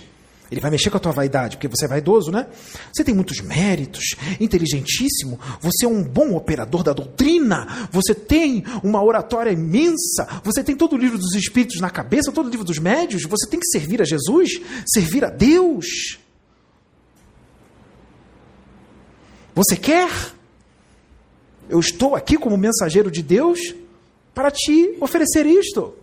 ele 0.50 0.62
vai 0.62 0.72
mexer 0.72 0.90
com 0.90 0.96
a 0.96 1.02
tua 1.02 1.12
vaidade, 1.12 1.58
porque 1.58 1.68
você 1.68 1.84
é 1.84 1.88
vaidoso, 1.90 2.32
né? 2.32 2.48
Você 2.94 3.04
tem 3.04 3.14
muitos 3.14 3.42
méritos, 3.42 4.16
inteligentíssimo, 4.40 5.38
você 5.60 5.86
é 5.86 5.90
um 5.90 6.02
bom 6.02 6.34
operador 6.34 6.82
da 6.82 6.94
doutrina, 6.94 7.90
você 7.92 8.16
tem 8.16 8.64
uma 8.82 9.04
oratória 9.04 9.52
imensa, 9.52 10.42
você 10.46 10.64
tem 10.64 10.78
todo 10.78 10.94
o 10.94 10.98
livro 10.98 11.18
dos 11.18 11.36
Espíritos 11.36 11.82
na 11.82 11.90
cabeça, 11.90 12.32
todo 12.32 12.46
o 12.46 12.50
livro 12.50 12.66
dos 12.66 12.80
médios, 12.80 13.24
você 13.24 13.50
tem 13.50 13.60
que 13.60 13.68
servir 13.68 14.02
a 14.02 14.06
Jesus, 14.06 14.62
servir 14.88 15.26
a 15.26 15.30
Deus. 15.30 16.24
Você 19.56 19.78
quer? 19.78 20.10
Eu 21.70 21.80
estou 21.80 22.14
aqui 22.14 22.38
como 22.38 22.58
mensageiro 22.58 23.10
de 23.10 23.24
Deus 23.24 23.74
para 24.34 24.52
te 24.52 24.98
oferecer 25.00 25.46
isto. 25.46 25.96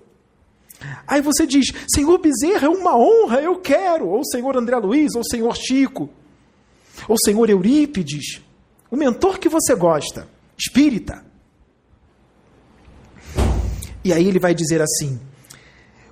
Aí 1.07 1.20
você 1.20 1.47
diz: 1.47 1.66
Senhor 1.95 2.19
Bezerra, 2.19 2.66
é 2.66 2.70
uma 2.70 2.97
honra, 2.97 3.41
eu 3.41 3.61
quero. 3.61 4.09
Ou 4.09 4.24
Senhor 4.24 4.57
André 4.57 4.77
Luiz, 4.79 5.15
ou 5.15 5.23
Senhor 5.23 5.55
Chico, 5.55 6.09
ou 7.07 7.16
Senhor 7.23 7.49
Eurípides, 7.49 8.41
o 8.91 8.97
mentor 8.97 9.39
que 9.39 9.49
você 9.49 9.74
gosta, 9.74 10.27
espírita. 10.59 11.24
E 14.03 14.12
aí 14.12 14.27
ele 14.27 14.39
vai 14.39 14.55
dizer 14.55 14.81
assim: 14.81 15.20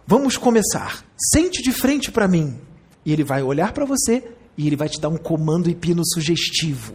Vamos 0.06 0.36
começar, 0.36 1.04
sente 1.32 1.62
de 1.62 1.72
frente 1.72 2.12
para 2.12 2.28
mim. 2.28 2.60
E 3.04 3.12
ele 3.12 3.24
vai 3.24 3.42
olhar 3.42 3.72
para 3.72 3.86
você 3.86 4.30
e 4.58 4.66
ele 4.66 4.76
vai 4.76 4.88
te 4.88 5.00
dar 5.00 5.08
um 5.08 5.16
comando 5.16 5.70
hipno 5.70 6.02
sugestivo. 6.04 6.94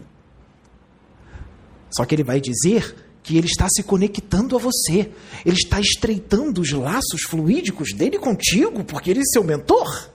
Só 1.90 2.06
que 2.06 2.14
ele 2.16 2.24
vai 2.24 2.40
dizer 2.40 2.96
que 3.26 3.38
ele 3.38 3.48
está 3.48 3.68
se 3.70 3.82
conectando 3.82 4.56
a 4.56 4.60
você. 4.60 5.12
Ele 5.46 5.56
está 5.56 5.80
estreitando 5.80 6.62
os 6.62 6.72
laços 6.72 7.24
fluídicos 7.28 7.92
dele 7.94 8.20
contigo, 8.20 8.84
porque 8.84 9.10
ele 9.10 9.22
é 9.22 9.26
seu 9.26 9.44
mentor. 9.44 10.10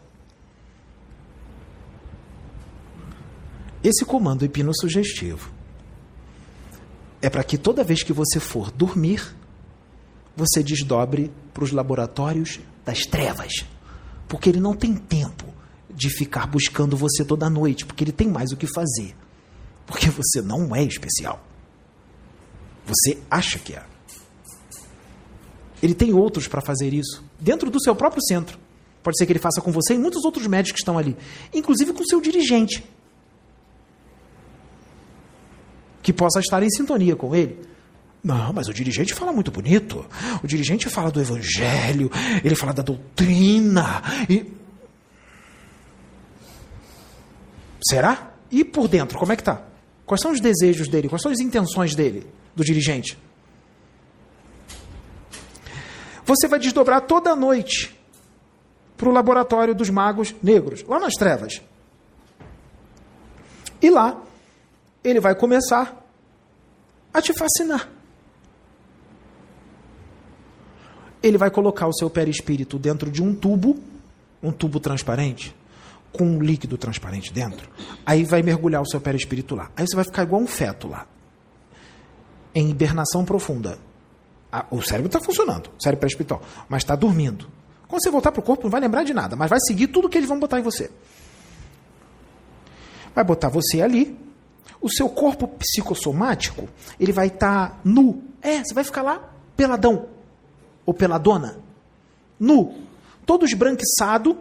Esse 3.82 4.04
comando 4.04 4.44
hipnossugestivo 4.44 5.50
é 7.20 7.28
para 7.28 7.42
que 7.42 7.58
toda 7.58 7.82
vez 7.82 8.02
que 8.02 8.12
você 8.12 8.38
for 8.38 8.70
dormir, 8.70 9.34
você 10.36 10.62
desdobre 10.62 11.32
para 11.52 11.64
os 11.64 11.72
laboratórios 11.72 12.60
das 12.84 13.00
trevas. 13.00 13.64
Porque 14.28 14.48
ele 14.48 14.60
não 14.60 14.74
tem 14.74 14.94
tempo 14.94 15.46
de 15.92 16.08
ficar 16.08 16.46
buscando 16.46 16.96
você 16.96 17.24
toda 17.24 17.50
noite, 17.50 17.84
porque 17.84 18.04
ele 18.04 18.12
tem 18.12 18.28
mais 18.28 18.52
o 18.52 18.56
que 18.56 18.66
fazer. 18.66 19.16
Porque 19.84 20.08
você 20.08 20.40
não 20.40 20.74
é 20.74 20.84
especial. 20.84 21.44
Você 22.90 23.18
acha 23.30 23.58
que 23.58 23.74
é. 23.74 23.82
Ele 25.82 25.94
tem 25.94 26.12
outros 26.12 26.46
para 26.46 26.60
fazer 26.60 26.92
isso, 26.92 27.24
dentro 27.38 27.70
do 27.70 27.80
seu 27.80 27.94
próprio 27.94 28.22
centro. 28.22 28.58
Pode 29.02 29.16
ser 29.16 29.24
que 29.24 29.32
ele 29.32 29.38
faça 29.38 29.60
com 29.60 29.72
você 29.72 29.94
e 29.94 29.98
muitos 29.98 30.24
outros 30.24 30.46
médicos 30.46 30.72
que 30.72 30.82
estão 30.82 30.98
ali, 30.98 31.16
inclusive 31.54 31.92
com 31.92 32.04
seu 32.04 32.20
dirigente, 32.20 32.84
que 36.02 36.12
possa 36.12 36.40
estar 36.40 36.62
em 36.62 36.68
sintonia 36.68 37.16
com 37.16 37.34
ele. 37.34 37.58
Não, 38.22 38.52
mas 38.52 38.68
o 38.68 38.74
dirigente 38.74 39.14
fala 39.14 39.32
muito 39.32 39.50
bonito. 39.50 40.04
O 40.42 40.46
dirigente 40.46 40.90
fala 40.90 41.10
do 41.10 41.20
evangelho, 41.20 42.10
ele 42.44 42.54
fala 42.54 42.74
da 42.74 42.82
doutrina. 42.82 44.02
E... 44.28 44.52
Será? 47.88 48.34
E 48.50 48.62
por 48.62 48.86
dentro, 48.88 49.18
como 49.18 49.32
é 49.32 49.36
que 49.36 49.42
tá? 49.42 49.62
Quais 50.04 50.20
são 50.20 50.32
os 50.32 50.40
desejos 50.40 50.88
dele? 50.88 51.08
Quais 51.08 51.22
são 51.22 51.32
as 51.32 51.38
intenções 51.38 51.94
dele? 51.94 52.26
Do 52.54 52.64
dirigente. 52.64 53.16
Você 56.24 56.46
vai 56.46 56.58
desdobrar 56.60 57.00
toda 57.02 57.34
noite 57.34 57.98
para 58.96 59.08
o 59.08 59.12
laboratório 59.12 59.74
dos 59.74 59.90
magos 59.90 60.34
negros, 60.42 60.84
lá 60.84 61.00
nas 61.00 61.14
trevas. 61.14 61.60
E 63.82 63.90
lá, 63.90 64.22
ele 65.02 65.18
vai 65.18 65.34
começar 65.34 66.06
a 67.12 67.20
te 67.20 67.32
fascinar. 67.32 67.88
Ele 71.22 71.36
vai 71.36 71.50
colocar 71.50 71.86
o 71.86 71.92
seu 71.92 72.08
perispírito 72.08 72.78
dentro 72.78 73.10
de 73.10 73.22
um 73.22 73.34
tubo, 73.34 73.78
um 74.42 74.52
tubo 74.52 74.78
transparente, 74.78 75.54
com 76.12 76.24
um 76.24 76.40
líquido 76.40 76.78
transparente 76.78 77.32
dentro. 77.32 77.68
Aí 78.06 78.22
vai 78.22 78.42
mergulhar 78.42 78.82
o 78.82 78.86
seu 78.86 79.00
perispírito 79.00 79.54
lá. 79.54 79.70
Aí 79.76 79.84
você 79.84 79.96
vai 79.96 80.04
ficar 80.04 80.22
igual 80.22 80.40
um 80.40 80.46
feto 80.46 80.86
lá 80.86 81.06
em 82.54 82.70
hibernação 82.70 83.24
profunda. 83.24 83.78
O 84.70 84.82
cérebro 84.82 85.06
está 85.06 85.20
funcionando, 85.20 85.70
o 85.78 85.82
cérebro 85.82 86.00
pré-espiritual, 86.00 86.42
mas 86.68 86.82
está 86.82 86.96
dormindo. 86.96 87.46
Quando 87.86 88.02
você 88.02 88.10
voltar 88.10 88.32
para 88.32 88.40
o 88.40 88.42
corpo, 88.42 88.64
não 88.64 88.70
vai 88.70 88.80
lembrar 88.80 89.04
de 89.04 89.14
nada, 89.14 89.36
mas 89.36 89.48
vai 89.48 89.58
seguir 89.60 89.88
tudo 89.88 90.08
que 90.08 90.18
eles 90.18 90.28
vão 90.28 90.38
botar 90.38 90.58
em 90.58 90.62
você. 90.62 90.90
Vai 93.14 93.24
botar 93.24 93.48
você 93.48 93.82
ali, 93.82 94.16
o 94.80 94.88
seu 94.88 95.08
corpo 95.08 95.46
psicossomático, 95.46 96.68
ele 96.98 97.12
vai 97.12 97.26
estar 97.28 97.70
tá 97.70 97.76
nu. 97.84 98.22
É, 98.40 98.62
você 98.62 98.72
vai 98.72 98.84
ficar 98.84 99.02
lá 99.02 99.30
peladão, 99.56 100.06
ou 100.86 100.94
peladona, 100.94 101.58
nu, 102.38 102.74
todo 103.26 103.44
esbranquiçado, 103.44 104.38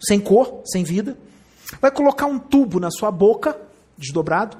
sem 0.00 0.18
cor, 0.18 0.62
sem 0.64 0.82
vida. 0.82 1.16
Vai 1.80 1.90
colocar 1.90 2.26
um 2.26 2.38
tubo 2.38 2.80
na 2.80 2.90
sua 2.90 3.10
boca, 3.10 3.58
desdobrado, 3.96 4.58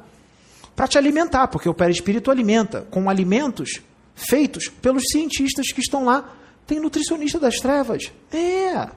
para 0.77 0.87
te 0.87 0.99
alimentar, 0.99 1.49
porque 1.49 1.69
o 1.69 1.75
perispírito 1.75 2.31
alimenta 2.31 2.83
com 2.91 3.09
alimentos 3.09 3.81
feitos 4.15 4.69
pelos 4.69 5.05
cientistas 5.11 5.73
que 5.73 5.81
estão 5.81 6.05
lá. 6.05 6.35
Tem 6.67 6.79
nutricionista 6.79 7.41
das 7.41 7.57
trevas. 7.57 8.13
É. 8.31 8.89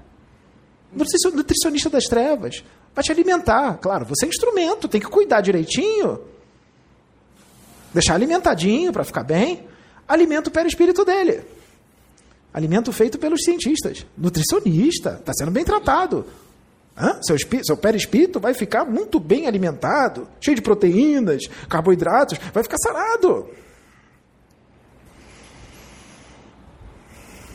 Nutricionista 0.93 1.89
das 1.89 2.03
trevas. 2.03 2.63
Vai 2.93 3.03
te 3.03 3.11
alimentar. 3.13 3.77
Claro, 3.77 4.05
você 4.05 4.25
é 4.25 4.29
instrumento, 4.29 4.89
tem 4.89 4.99
que 4.99 5.07
cuidar 5.07 5.39
direitinho. 5.39 6.19
Deixar 7.93 8.15
alimentadinho 8.15 8.91
para 8.91 9.05
ficar 9.05 9.23
bem. 9.23 9.65
Alimenta 10.05 10.49
o 10.49 10.51
perispírito 10.51 11.05
dele. 11.05 11.43
Alimento 12.53 12.91
feito 12.91 13.17
pelos 13.17 13.41
cientistas. 13.43 14.05
Nutricionista. 14.17 15.17
Está 15.19 15.31
sendo 15.33 15.51
bem 15.51 15.63
tratado. 15.63 16.25
Hã? 16.99 17.17
Seu, 17.21 17.37
seu 17.63 17.77
perispírito 17.77 18.39
vai 18.39 18.53
ficar 18.53 18.83
muito 18.83 19.19
bem 19.19 19.47
alimentado, 19.47 20.27
cheio 20.41 20.55
de 20.55 20.61
proteínas, 20.61 21.43
carboidratos, 21.69 22.37
vai 22.53 22.61
ficar 22.61 22.77
sarado. 22.77 23.49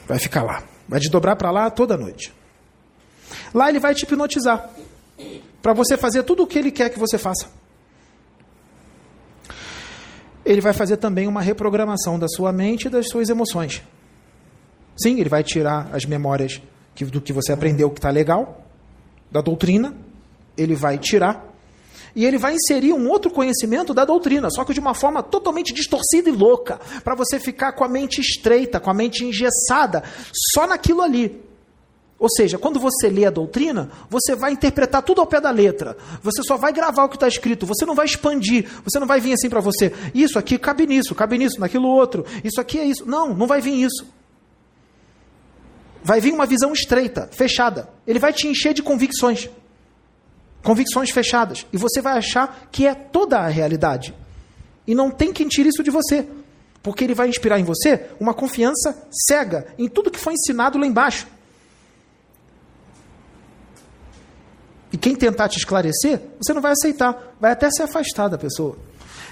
Vai 0.07 0.19
ficar 0.19 0.43
lá. 0.43 0.63
Vai 0.89 0.99
desdobrar 0.99 1.37
para 1.37 1.51
lá 1.51 1.71
toda 1.71 1.97
noite. 1.97 2.33
Lá 3.53 3.69
ele 3.69 3.81
vai 3.81 3.95
te 3.95 4.05
hipnotizar. 4.05 4.71
Para 5.61 5.73
você 5.73 5.97
fazer 5.97 6.23
tudo 6.23 6.43
o 6.43 6.47
que 6.47 6.59
ele 6.59 6.71
quer 6.71 6.89
que 6.91 6.99
você 6.99 7.19
faça. 7.19 7.49
Ele 10.45 10.61
vai 10.61 10.73
fazer 10.73 10.99
também 10.99 11.27
uma 11.27 11.41
reprogramação 11.41 12.19
da 12.19 12.29
sua 12.29 12.53
mente 12.53 12.87
e 12.87 12.91
das 12.91 13.09
suas 13.09 13.29
emoções. 13.29 13.83
Sim, 14.97 15.21
ele 15.21 15.29
vai 15.29 15.43
tirar 15.43 15.89
as 15.93 16.05
memórias 16.05 16.61
do 17.11 17.21
que 17.21 17.33
você 17.33 17.53
aprendeu 17.53 17.91
que 17.91 17.99
está 17.99 18.11
legal, 18.11 18.64
da 19.31 19.41
doutrina, 19.41 19.95
ele 20.57 20.75
vai 20.75 20.99
tirar 20.99 21.55
e 22.17 22.25
ele 22.25 22.39
vai 22.39 22.55
inserir 22.55 22.93
um 22.93 23.09
outro 23.09 23.31
conhecimento 23.31 23.93
da 23.93 24.05
doutrina, 24.05 24.49
só 24.51 24.65
que 24.65 24.73
de 24.73 24.81
uma 24.81 24.95
forma 24.95 25.23
totalmente 25.23 25.73
distorcida 25.73 26.29
e 26.29 26.33
louca, 26.33 26.81
para 27.03 27.15
você 27.15 27.41
ficar 27.41 27.73
com 27.73 27.83
a 27.83 27.89
mente 27.89 28.21
estreita, 28.21 28.79
com 28.79 28.91
a 28.91 28.95
mente 28.95 29.25
engessada, 29.25 30.05
só 30.53 30.67
naquilo 30.67 31.03
ali. 31.03 31.43
Ou 32.17 32.31
seja, 32.31 32.57
quando 32.57 32.79
você 32.79 33.09
lê 33.11 33.27
a 33.27 33.31
doutrina, 33.31 33.91
você 34.09 34.37
vai 34.37 34.53
interpretar 34.53 35.03
tudo 35.03 35.21
ao 35.21 35.27
pé 35.27 35.41
da 35.41 35.51
letra. 35.51 35.97
Você 36.23 36.43
só 36.45 36.57
vai 36.57 36.73
gravar 36.73 37.05
o 37.05 37.09
que 37.09 37.17
está 37.17 37.27
escrito. 37.27 37.67
Você 37.67 37.85
não 37.85 37.95
vai 37.95 38.07
expandir. 38.07 38.71
Você 38.85 39.01
não 39.01 39.07
vai 39.07 39.21
vir 39.21 39.35
assim 39.35 39.51
para 39.51 39.61
você. 39.61 39.93
Isso 40.15 40.39
aqui 40.39 40.57
cabe 40.57 40.87
nisso, 40.87 41.15
cabe 41.15 41.37
nisso, 41.37 41.61
naquilo 41.61 41.89
outro. 41.89 42.25
Isso 42.43 42.61
aqui 42.61 42.79
é 42.79 42.85
isso. 42.85 43.05
Não, 43.05 43.35
não 43.35 43.47
vai 43.47 43.61
vir 43.61 43.75
isso. 43.75 44.07
Vai 46.05 46.21
vir 46.21 46.35
uma 46.35 46.45
visão 46.45 46.71
estreita, 46.71 47.31
fechada. 47.33 47.89
Ele 48.07 48.19
vai 48.19 48.31
te 48.31 48.47
encher 48.47 48.75
de 48.75 48.83
convicções. 48.83 49.49
Convicções 50.63 51.09
fechadas. 51.09 51.67
E 51.73 51.79
você 51.79 52.03
vai 52.03 52.19
achar 52.19 52.69
que 52.71 52.87
é 52.87 52.95
toda 52.95 53.39
a 53.39 53.49
realidade. 53.49 54.15
E 54.87 54.95
não 54.95 55.11
tem 55.11 55.33
quem 55.33 55.49
tire 55.49 55.71
isso 55.71 55.83
de 55.83 55.91
você. 55.91 56.29
Porque 56.83 57.03
ele 57.03 57.15
vai 57.15 57.27
inspirar 57.27 57.59
em 57.59 57.65
você 57.65 58.11
uma 58.21 58.35
confiança 58.35 59.09
cega 59.27 59.67
em 59.79 59.89
tudo 59.89 60.11
que 60.11 60.21
foi 60.21 60.35
ensinado 60.35 60.77
lá 60.77 60.87
embaixo. 60.87 61.27
E 64.93 64.99
quem 64.99 65.17
tentar 65.17 65.49
te 65.49 65.57
esclarecer, 65.57 66.21
você 66.39 66.53
não 66.53 66.61
vai 66.61 66.73
aceitar, 66.73 67.35
vai 67.41 67.53
até 67.53 67.71
se 67.71 67.83
afastar 67.83 68.29
da 68.29 68.37
pessoa. 68.37 68.77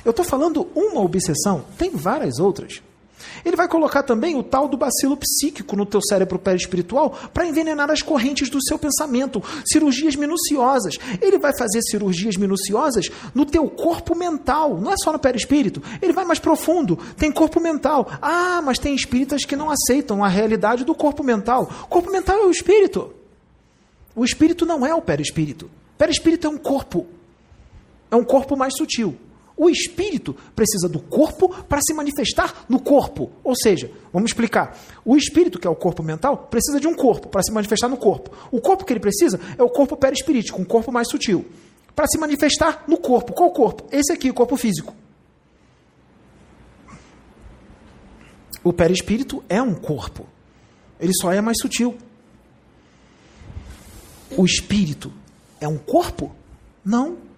Eu 0.03 0.11
estou 0.11 0.25
falando 0.25 0.71
uma 0.75 1.03
obsessão, 1.03 1.67
tem 1.77 1.91
várias 1.91 2.39
outras. 2.39 2.83
Ele 3.45 3.57
vai 3.57 3.69
colocar 3.69 4.03
também 4.03 4.37
o 4.37 4.43
tal 4.43 4.69
do 4.69 4.77
bacilo 4.77 5.17
psíquico 5.17 5.77
no 5.77 5.87
teu 5.87 6.01
cérebro 6.01 6.39
perispiritual 6.39 7.11
para 7.33 7.47
envenenar 7.47 7.91
as 7.91 8.03
correntes 8.03 8.49
do 8.49 8.63
seu 8.63 8.79
pensamento, 8.79 9.43
cirurgias 9.65 10.17
minuciosas. 10.17 10.99
Ele 11.21 11.39
vai 11.39 11.57
fazer 11.57 11.81
cirurgias 11.83 12.37
minuciosas 12.37 13.11
no 13.35 13.45
teu 13.45 13.69
corpo 13.69 14.17
mental, 14.17 14.81
não 14.81 14.93
é 14.93 14.97
só 14.97 15.13
no 15.13 15.19
perispírito. 15.19 15.83
Ele 16.01 16.13
vai 16.13 16.25
mais 16.25 16.39
profundo, 16.39 16.99
tem 17.17 17.33
corpo 17.33 17.61
mental. 17.61 18.11
Ah, 18.21 18.61
mas 18.65 18.79
tem 18.79 18.95
espíritas 18.95 19.45
que 19.45 19.57
não 19.57 19.71
aceitam 19.71 20.23
a 20.25 20.29
realidade 20.29 20.85
do 20.85 20.95
corpo 20.95 21.23
mental. 21.23 21.71
O 21.85 21.87
corpo 21.87 22.11
mental 22.11 22.37
é 22.39 22.47
o 22.47 22.51
espírito. 22.51 23.13
O 24.15 24.25
espírito 24.25 24.67
não 24.67 24.87
é 24.87 24.95
o 24.95 25.03
perispírito. 25.03 25.67
O 25.67 25.99
perispírito 25.99 26.47
é 26.47 26.51
um 26.51 26.59
corpo. 26.59 27.07
É 28.11 28.17
um 28.17 28.25
corpo 28.25 28.57
mais 28.57 28.75
sutil. 28.77 29.17
O 29.63 29.71
espírito 29.71 30.35
precisa 30.57 30.89
do 30.89 30.99
corpo 30.99 31.49
para 31.67 31.81
se 31.87 31.95
manifestar 31.95 32.65
no 32.69 32.81
corpo. 32.81 33.31
Ou 33.45 33.55
seja, 33.55 33.89
vamos 34.13 34.33
explicar. 34.33 34.77
O 35.05 35.17
espírito, 35.17 35.57
que 35.57 35.69
é 35.69 35.71
o 35.71 35.77
corpo 35.77 36.03
mental, 36.03 36.49
precisa 36.51 36.81
de 36.81 36.89
um 36.89 36.97
corpo 36.97 37.29
para 37.29 37.45
se 37.45 37.53
manifestar 37.53 37.89
no 37.89 37.97
corpo. 37.97 38.37
O 38.51 38.61
corpo 38.61 38.85
que 38.85 38.93
ele 38.93 38.99
precisa 38.99 39.39
é 39.57 39.63
o 39.63 39.69
corpo 39.69 39.97
perispirítico, 39.97 40.61
um 40.61 40.65
corpo 40.65 40.91
mais 40.91 41.09
sutil. 41.09 41.47
Para 41.95 42.09
se 42.09 42.19
manifestar 42.19 42.83
no 42.89 42.97
corpo. 42.97 43.33
Qual 43.33 43.53
corpo? 43.53 43.87
Esse 43.93 44.13
aqui, 44.13 44.29
o 44.31 44.35
corpo 44.35 44.57
físico. 44.57 44.97
O 48.65 48.73
perispírito 48.73 49.45
é 49.49 49.63
um 49.63 49.75
corpo. 49.77 50.27
Ele 50.99 51.13
só 51.21 51.33
é 51.33 51.41
mais 51.41 51.59
sutil. 51.63 51.97
O 54.37 54.45
espírito 54.45 55.13
é 55.61 55.69
um 55.69 55.79
corpo? 55.79 56.35
Não. 56.85 57.31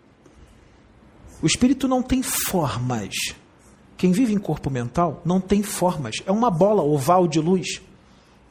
O 1.45 1.47
espírito 1.47 1.87
não 1.87 2.03
tem 2.03 2.23
formas. 2.23 3.15
Quem 3.99 4.13
vive 4.13 4.33
em 4.33 4.39
corpo 4.39 4.71
mental 4.71 5.21
não 5.27 5.39
tem 5.39 5.63
formas. 5.63 6.17
É 6.25 6.33
uma 6.33 6.51
bola 6.51 6.83
oval 6.83 7.29
de 7.29 7.39
luz. 7.39 7.83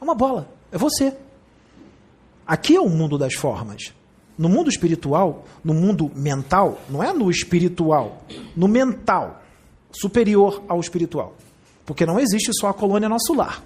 É 0.00 0.04
uma 0.04 0.14
bola. 0.14 0.48
É 0.70 0.78
você. 0.78 1.12
Aqui 2.46 2.76
é 2.76 2.80
o 2.80 2.88
mundo 2.88 3.18
das 3.18 3.34
formas. 3.34 3.92
No 4.38 4.48
mundo 4.48 4.70
espiritual, 4.70 5.44
no 5.64 5.74
mundo 5.74 6.08
mental, 6.14 6.80
não 6.88 7.02
é 7.02 7.12
no 7.12 7.32
espiritual, 7.32 8.22
no 8.54 8.68
mental, 8.68 9.42
superior 9.90 10.62
ao 10.68 10.78
espiritual. 10.78 11.34
Porque 11.84 12.06
não 12.06 12.20
existe 12.20 12.52
só 12.54 12.68
a 12.68 12.74
colônia 12.74 13.08
nosso 13.08 13.34
lar. 13.34 13.60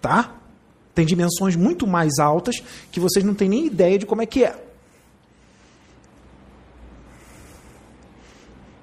Tá? 0.00 0.36
Tem 0.94 1.04
dimensões 1.04 1.56
muito 1.56 1.84
mais 1.84 2.20
altas 2.20 2.62
que 2.92 3.00
vocês 3.00 3.24
não 3.24 3.34
têm 3.34 3.48
nem 3.48 3.66
ideia 3.66 3.98
de 3.98 4.06
como 4.06 4.22
é 4.22 4.26
que 4.26 4.44
é. 4.44 4.69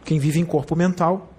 Quem 0.08 0.20
vive 0.20 0.40
em 0.40 0.46
corpo 0.46 0.74
mental 0.74 1.34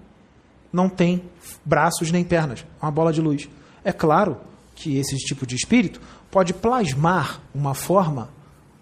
não 0.71 0.91
tem 0.91 1.23
braços 1.65 2.13
nem 2.13 2.23
pernas, 2.23 2.67
é 2.79 2.85
uma 2.85 2.93
bola 2.93 3.15
de 3.15 3.21
luz. 3.23 3.49
É 3.83 3.93
claro 3.93 4.37
que 4.75 4.99
esse 4.99 5.17
tipo 5.17 5.47
de 5.47 5.57
espírito 5.57 6.03
pode 6.31 6.53
plasmar 6.53 7.41
uma 7.55 7.73
forma 7.73 8.29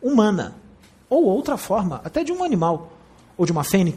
humana 0.02 0.56
ou 1.08 1.26
outra 1.26 1.56
forma, 1.56 2.00
até 2.02 2.24
de 2.24 2.32
um 2.32 2.42
animal 2.42 2.98
ou 3.38 3.46
de 3.46 3.52
uma 3.52 3.62
fênix. 3.62 3.96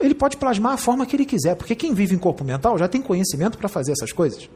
Ele 0.00 0.14
pode 0.14 0.38
plasmar 0.38 0.72
a 0.72 0.78
forma 0.78 1.04
que 1.04 1.14
ele 1.14 1.26
quiser, 1.26 1.54
porque 1.54 1.74
quem 1.74 1.92
vive 1.92 2.14
em 2.14 2.18
corpo 2.18 2.42
mental 2.42 2.78
já 2.78 2.88
tem 2.88 3.02
conhecimento 3.02 3.58
para 3.58 3.68
fazer 3.68 3.92
essas 3.92 4.10
coisas. 4.10 4.48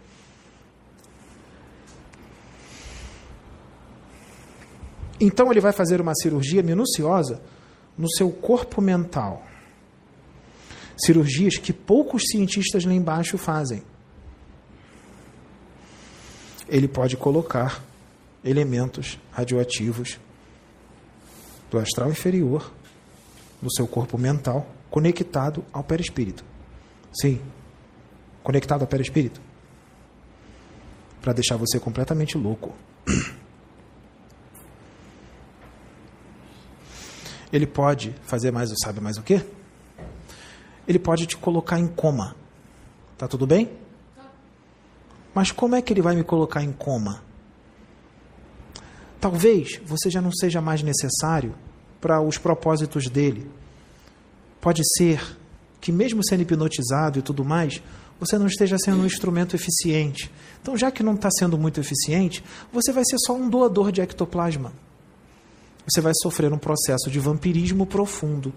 Então 5.21 5.51
ele 5.51 5.61
vai 5.61 5.73
fazer 5.73 6.01
uma 6.01 6.15
cirurgia 6.15 6.63
minuciosa 6.63 7.43
no 7.97 8.09
seu 8.11 8.31
corpo 8.31 8.81
mental. 8.81 9.45
Cirurgias 10.97 11.57
que 11.57 11.73
poucos 11.73 12.23
cientistas 12.31 12.85
lá 12.85 12.93
embaixo 12.93 13.37
fazem. 13.37 13.83
Ele 16.69 16.89
pode 16.89 17.17
colocar 17.17 17.83
elementos 18.45 19.19
radioativos 19.33 20.19
do 21.71 21.79
astral 21.79 22.11
inferior 22.11 22.73
no 23.61 23.71
seu 23.73 23.87
corpo 23.87 24.17
mental 24.19 24.67
conectado 24.91 25.65
ao 25.73 25.85
perispírito. 25.85 26.45
Sim, 27.21 27.41
conectado 28.43 28.83
ao 28.83 28.87
perispírito. 28.87 29.41
Para 31.21 31.33
deixar 31.33 31.57
você 31.57 31.79
completamente 31.79 32.39
louco. 32.39 32.75
Ele 37.53 37.67
pode 37.67 38.15
fazer 38.23 38.51
mais, 38.51 38.73
sabe 38.83 39.01
mais 39.01 39.17
o 39.17 39.23
quê? 39.23 39.45
Ele 40.87 40.99
pode 40.99 41.27
te 41.27 41.37
colocar 41.37 41.79
em 41.79 41.87
coma. 41.87 42.35
Tá 43.17 43.27
tudo 43.27 43.47
bem? 43.47 43.71
Mas 45.35 45.51
como 45.53 45.75
é 45.75 45.83
que 45.83 45.93
ele 45.93 46.03
vai 46.03 46.15
me 46.15 46.25
colocar 46.25 46.63
em 46.63 46.73
coma? 46.73 47.23
Talvez 49.21 49.81
você 49.85 50.11
já 50.11 50.21
não 50.21 50.33
seja 50.33 50.61
mais 50.61 50.83
necessário 50.83 51.55
para 52.01 52.21
os 52.21 52.39
propósitos 52.39 53.09
dele. 53.09 53.51
Pode 54.61 54.83
ser 54.97 55.21
que, 55.81 55.91
mesmo 55.93 56.25
sendo 56.25 56.43
hipnotizado 56.43 57.19
e 57.19 57.23
tudo 57.23 57.45
mais, 57.45 57.83
você 58.19 58.39
não 58.39 58.47
esteja 58.47 58.77
sendo 58.79 59.03
um 59.03 59.07
instrumento 59.07 59.55
eficiente. 59.55 60.31
Então, 60.61 60.77
já 60.77 60.91
que 60.91 61.03
não 61.03 61.15
está 61.15 61.31
sendo 61.31 61.59
muito 61.59 61.81
eficiente, 61.81 62.43
você 62.73 62.93
vai 62.93 63.05
ser 63.05 63.17
só 63.19 63.35
um 63.35 63.49
doador 63.49 63.93
de 63.93 64.01
ectoplasma 64.01 64.73
você 65.87 66.01
vai 66.01 66.13
sofrer 66.21 66.53
um 66.53 66.59
processo 66.59 67.11
de 67.11 67.21
vampirismo 67.21 67.87
profundo. 67.87 68.53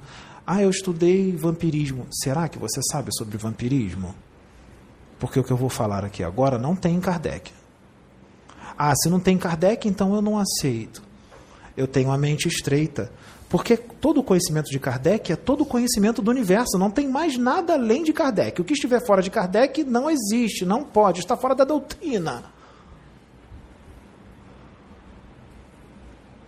Ah, 0.45 0.63
eu 0.63 0.69
estudei 0.69 1.31
vampirismo. 1.31 2.07
Será 2.11 2.47
que 2.49 2.57
você 2.57 2.81
sabe 2.91 3.11
sobre 3.15 3.37
vampirismo? 3.37 4.15
Porque 5.19 5.39
o 5.39 5.43
que 5.43 5.51
eu 5.51 5.57
vou 5.57 5.69
falar 5.69 6.03
aqui 6.03 6.23
agora 6.23 6.57
não 6.57 6.75
tem 6.75 6.95
em 6.95 6.99
Kardec. 6.99 7.51
Ah, 8.77 8.93
se 8.95 9.09
não 9.09 9.19
tem 9.19 9.37
Kardec, 9.37 9.87
então 9.87 10.15
eu 10.15 10.21
não 10.21 10.39
aceito. 10.39 11.03
Eu 11.77 11.87
tenho 11.87 12.11
a 12.11 12.17
mente 12.17 12.47
estreita. 12.47 13.11
Porque 13.47 13.77
todo 13.77 14.21
o 14.21 14.23
conhecimento 14.23 14.69
de 14.69 14.79
Kardec 14.79 15.31
é 15.31 15.35
todo 15.35 15.61
o 15.61 15.65
conhecimento 15.65 16.21
do 16.21 16.31
universo. 16.31 16.77
Não 16.77 16.89
tem 16.89 17.07
mais 17.07 17.37
nada 17.37 17.73
além 17.73 18.03
de 18.03 18.13
Kardec. 18.13 18.61
O 18.61 18.63
que 18.63 18.73
estiver 18.73 19.05
fora 19.05 19.21
de 19.21 19.29
Kardec 19.29 19.83
não 19.83 20.09
existe, 20.09 20.65
não 20.65 20.83
pode, 20.83 21.19
está 21.19 21.35
fora 21.35 21.53
da 21.53 21.63
doutrina. 21.63 22.43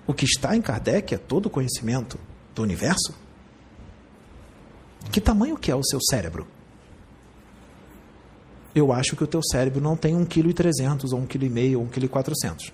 O 0.05 0.13
que 0.13 0.25
está 0.25 0.55
em 0.55 0.61
Kardec 0.61 1.13
é 1.13 1.17
todo 1.17 1.45
o 1.45 1.49
conhecimento 1.49 2.19
do 2.53 2.61
universo? 2.61 3.13
Que 5.11 5.21
tamanho 5.21 5.57
que 5.57 5.71
é 5.71 5.75
o 5.75 5.83
seu 5.83 5.99
cérebro? 6.01 6.47
Eu 8.73 8.93
acho 8.93 9.15
que 9.15 9.23
o 9.23 9.27
teu 9.27 9.41
cérebro 9.43 9.81
não 9.81 9.97
tem 9.97 10.15
1,3 10.15 10.71
kg 10.77 11.13
ou 11.13 11.21
1,5 11.21 11.27
kg 11.27 11.75
ou 11.75 11.87
1,4 11.87 12.33
kg. 12.33 12.73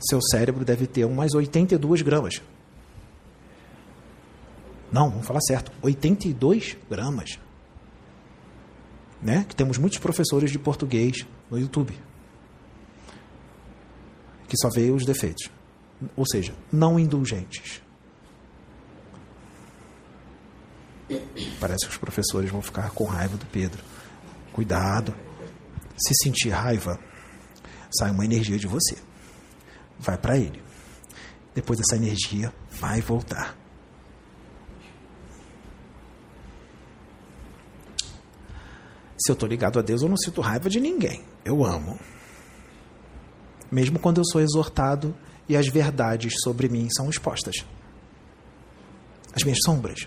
seu 0.00 0.20
cérebro 0.22 0.64
deve 0.64 0.86
ter 0.86 1.04
umas 1.04 1.34
82 1.34 2.02
gramas. 2.02 2.40
Não, 4.92 5.10
vamos 5.10 5.26
falar 5.26 5.40
certo, 5.40 5.72
82 5.82 6.76
gramas. 6.88 7.38
Né? 9.20 9.44
Que 9.48 9.54
temos 9.54 9.78
muitos 9.78 9.98
professores 9.98 10.50
de 10.50 10.58
português 10.58 11.26
no 11.50 11.58
YouTube 11.58 11.94
que 14.50 14.56
só 14.56 14.68
vê 14.68 14.90
os 14.90 15.06
defeitos. 15.06 15.48
Ou 16.16 16.24
seja, 16.26 16.54
não 16.72 16.98
indulgentes. 16.98 17.82
Parece 21.58 21.86
que 21.86 21.92
os 21.92 21.98
professores 21.98 22.50
vão 22.50 22.62
ficar 22.62 22.90
com 22.90 23.04
raiva 23.04 23.36
do 23.36 23.46
Pedro. 23.46 23.82
Cuidado. 24.52 25.14
Se 25.96 26.14
sentir 26.22 26.50
raiva, 26.50 26.98
sai 27.98 28.10
uma 28.10 28.24
energia 28.24 28.58
de 28.58 28.66
você. 28.66 28.96
Vai 29.98 30.16
para 30.16 30.36
ele. 30.38 30.62
Depois 31.54 31.80
essa 31.80 31.96
energia 31.96 32.52
vai 32.70 33.00
voltar. 33.00 33.56
Se 39.18 39.30
eu 39.30 39.34
estou 39.34 39.48
ligado 39.48 39.78
a 39.78 39.82
Deus, 39.82 40.00
eu 40.00 40.08
não 40.08 40.16
sinto 40.16 40.40
raiva 40.40 40.70
de 40.70 40.80
ninguém. 40.80 41.22
Eu 41.44 41.62
amo. 41.64 41.98
Mesmo 43.70 43.98
quando 43.98 44.18
eu 44.18 44.24
sou 44.24 44.40
exortado 44.40 45.14
e 45.50 45.56
as 45.56 45.66
verdades 45.66 46.34
sobre 46.44 46.68
mim 46.68 46.86
são 46.96 47.10
expostas. 47.10 47.66
As 49.34 49.42
minhas 49.42 49.58
sombras. 49.64 50.06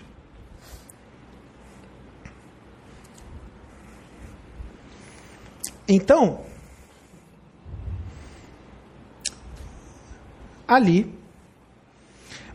Então, 5.86 6.46
ali 10.66 11.14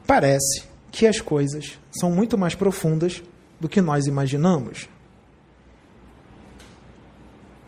parece 0.07 0.63
que 0.91 1.05
as 1.05 1.21
coisas 1.21 1.77
são 1.91 2.09
muito 2.09 2.39
mais 2.39 2.55
profundas 2.55 3.21
do 3.59 3.69
que 3.69 3.81
nós 3.81 4.07
imaginamos. 4.07 4.89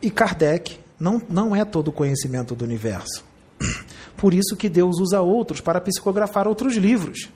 E 0.01 0.09
Kardec 0.09 0.79
não, 0.99 1.21
não 1.29 1.55
é 1.55 1.63
todo 1.63 1.89
o 1.89 1.93
conhecimento 1.93 2.55
do 2.55 2.65
universo. 2.65 3.30
Por 4.17 4.33
isso 4.33 4.55
que 4.55 4.69
Deus 4.69 4.99
usa 4.99 5.21
outros 5.21 5.61
para 5.61 5.81
psicografar 5.81 6.47
outros 6.47 6.75
livros. 6.75 7.29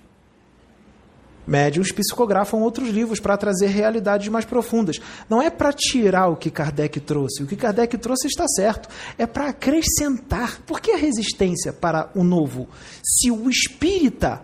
Médiuns 1.47 1.91
psicografam 1.91 2.61
outros 2.61 2.89
livros 2.89 3.19
para 3.19 3.38
trazer 3.38 3.68
realidades 3.68 4.27
mais 4.30 4.45
profundas. 4.45 4.99
Não 5.30 5.41
é 5.41 5.49
para 5.49 5.72
tirar 5.72 6.27
o 6.27 6.35
que 6.35 6.49
Kardec 6.49 6.99
trouxe. 6.99 7.43
O 7.43 7.47
que 7.47 7.56
Kardec 7.56 7.97
trouxe 7.99 8.27
está 8.27 8.47
certo. 8.47 8.89
É 9.18 9.27
para 9.27 9.49
acrescentar. 9.49 10.60
Por 10.65 10.81
que 10.81 10.91
a 10.91 10.97
resistência 10.97 11.72
para 11.72 12.10
o 12.15 12.23
novo? 12.23 12.68
Se 13.03 13.30
o 13.30 13.47
espírita 13.49 14.41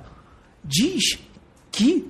diz 0.64 1.18
que 1.72 2.08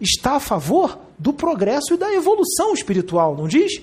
está 0.00 0.32
a 0.36 0.40
favor 0.40 0.98
do 1.16 1.32
progresso 1.32 1.94
e 1.94 1.96
da 1.96 2.12
evolução 2.12 2.74
espiritual, 2.74 3.36
não 3.36 3.46
diz? 3.46 3.80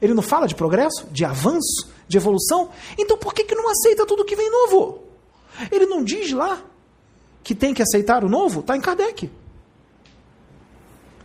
Ele 0.00 0.14
não 0.14 0.22
fala 0.22 0.46
de 0.46 0.54
progresso, 0.54 1.08
de 1.10 1.24
avanço, 1.24 1.90
de 2.10 2.16
evolução? 2.16 2.70
Então 2.98 3.16
por 3.16 3.32
que, 3.32 3.44
que 3.44 3.54
não 3.54 3.70
aceita 3.70 4.04
tudo 4.04 4.24
que 4.24 4.34
vem 4.34 4.50
novo? 4.50 5.04
Ele 5.70 5.86
não 5.86 6.02
diz 6.02 6.32
lá 6.32 6.60
que 7.44 7.54
tem 7.54 7.72
que 7.72 7.80
aceitar 7.80 8.24
o 8.24 8.28
novo? 8.28 8.60
Está 8.60 8.76
em 8.76 8.80
Kardec. 8.80 9.30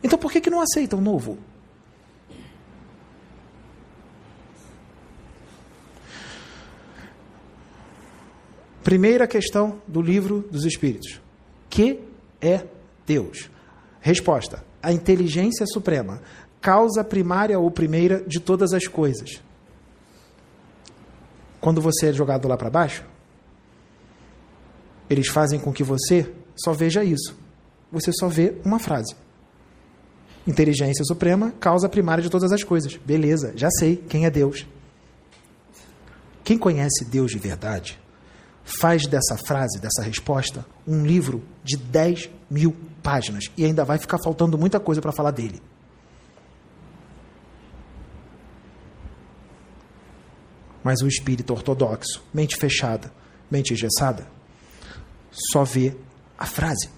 Então 0.04 0.20
por 0.20 0.32
que, 0.32 0.40
que 0.40 0.50
não 0.50 0.62
aceita 0.62 0.96
o 0.96 1.02
novo? 1.02 1.40
Primeira 8.84 9.26
questão 9.26 9.82
do 9.88 10.00
livro 10.00 10.48
dos 10.52 10.64
Espíritos: 10.66 11.20
Que 11.68 12.00
é 12.40 12.64
Deus? 13.08 13.50
Resposta: 14.00 14.64
a 14.84 14.94
inteligência 14.94 15.66
suprema, 15.66 16.22
causa 16.62 17.04
primária 17.04 17.58
ou 17.58 17.72
primeira 17.72 18.24
de 18.28 18.40
todas 18.40 18.72
as 18.72 18.86
coisas. 18.86 19.42
Quando 21.66 21.82
você 21.82 22.10
é 22.10 22.14
jogado 22.14 22.48
lá 22.48 22.56
para 22.56 22.70
baixo, 22.70 23.04
eles 25.10 25.30
fazem 25.30 25.60
com 25.60 25.74
que 25.74 25.84
você 25.84 26.32
só 26.56 26.74
veja 26.74 27.04
isso. 27.04 27.36
Você 27.92 28.12
só 28.14 28.28
vê 28.28 28.54
uma 28.64 28.78
frase. 28.78 29.16
Inteligência 30.46 31.04
suprema, 31.04 31.52
causa 31.60 31.90
primária 31.90 32.22
de 32.22 32.30
todas 32.30 32.52
as 32.52 32.64
coisas. 32.64 32.96
Beleza, 32.98 33.52
já 33.56 33.72
sei 33.72 33.96
quem 33.96 34.28
é 34.28 34.30
Deus. 34.30 34.68
Quem 36.44 36.56
conhece 36.56 37.04
Deus 37.04 37.32
de 37.32 37.40
verdade 37.40 38.00
faz 38.64 39.08
dessa 39.08 39.36
frase, 39.36 39.80
dessa 39.80 40.04
resposta, 40.04 40.64
um 40.88 41.04
livro 41.04 41.42
de 41.64 41.78
10 41.78 42.30
mil 42.48 42.76
páginas. 43.02 43.46
E 43.58 43.66
ainda 43.66 43.84
vai 43.84 43.98
ficar 43.98 44.20
faltando 44.20 44.56
muita 44.56 44.80
coisa 44.80 45.02
para 45.02 45.12
falar 45.12 45.32
dele. 45.32 45.60
Mas 50.86 51.02
o 51.02 51.08
espírito 51.08 51.52
ortodoxo, 51.52 52.24
mente 52.32 52.56
fechada, 52.56 53.12
mente 53.50 53.74
engessada, 53.74 54.28
só 55.52 55.64
vê 55.64 55.98
a 56.38 56.46
frase. 56.46 56.94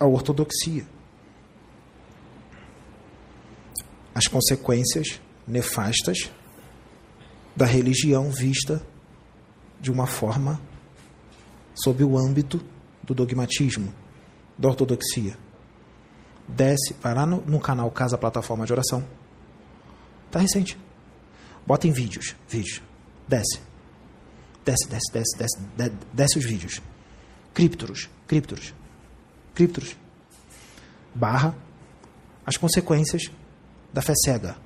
a 0.00 0.06
ortodoxia. 0.06 0.86
As 4.14 4.26
consequências 4.26 5.20
nefastas 5.46 6.30
da 7.56 7.66
religião 7.66 8.30
vista 8.30 8.80
de 9.80 9.90
uma 9.90 10.06
forma 10.06 10.60
sob 11.74 12.04
o 12.04 12.16
âmbito 12.16 12.60
do 13.02 13.14
dogmatismo, 13.14 13.92
da 14.56 14.68
ortodoxia. 14.68 15.36
Desce, 16.48 16.94
vai 17.02 17.14
lá 17.14 17.26
no, 17.26 17.42
no 17.42 17.60
canal 17.60 17.90
Casa 17.90 18.16
Plataforma 18.16 18.64
de 18.64 18.72
Oração. 18.72 19.04
Tá 20.30 20.38
recente. 20.38 20.78
Bota 21.66 21.86
em 21.86 21.92
vídeos, 21.92 22.34
vídeos. 22.48 22.82
Desce. 23.26 23.60
Desce, 24.64 24.88
desce, 24.88 25.12
desce, 25.12 25.38
desce, 25.38 25.58
desce, 25.76 25.96
desce 26.12 26.38
os 26.38 26.44
vídeos. 26.44 26.82
Criptoros, 27.54 28.08
criptoros 28.26 28.74
criptos, 29.58 29.96
barra 31.12 31.52
as 32.46 32.56
consequências 32.56 33.22
da 33.92 34.00
fé 34.00 34.12
cega. 34.24 34.56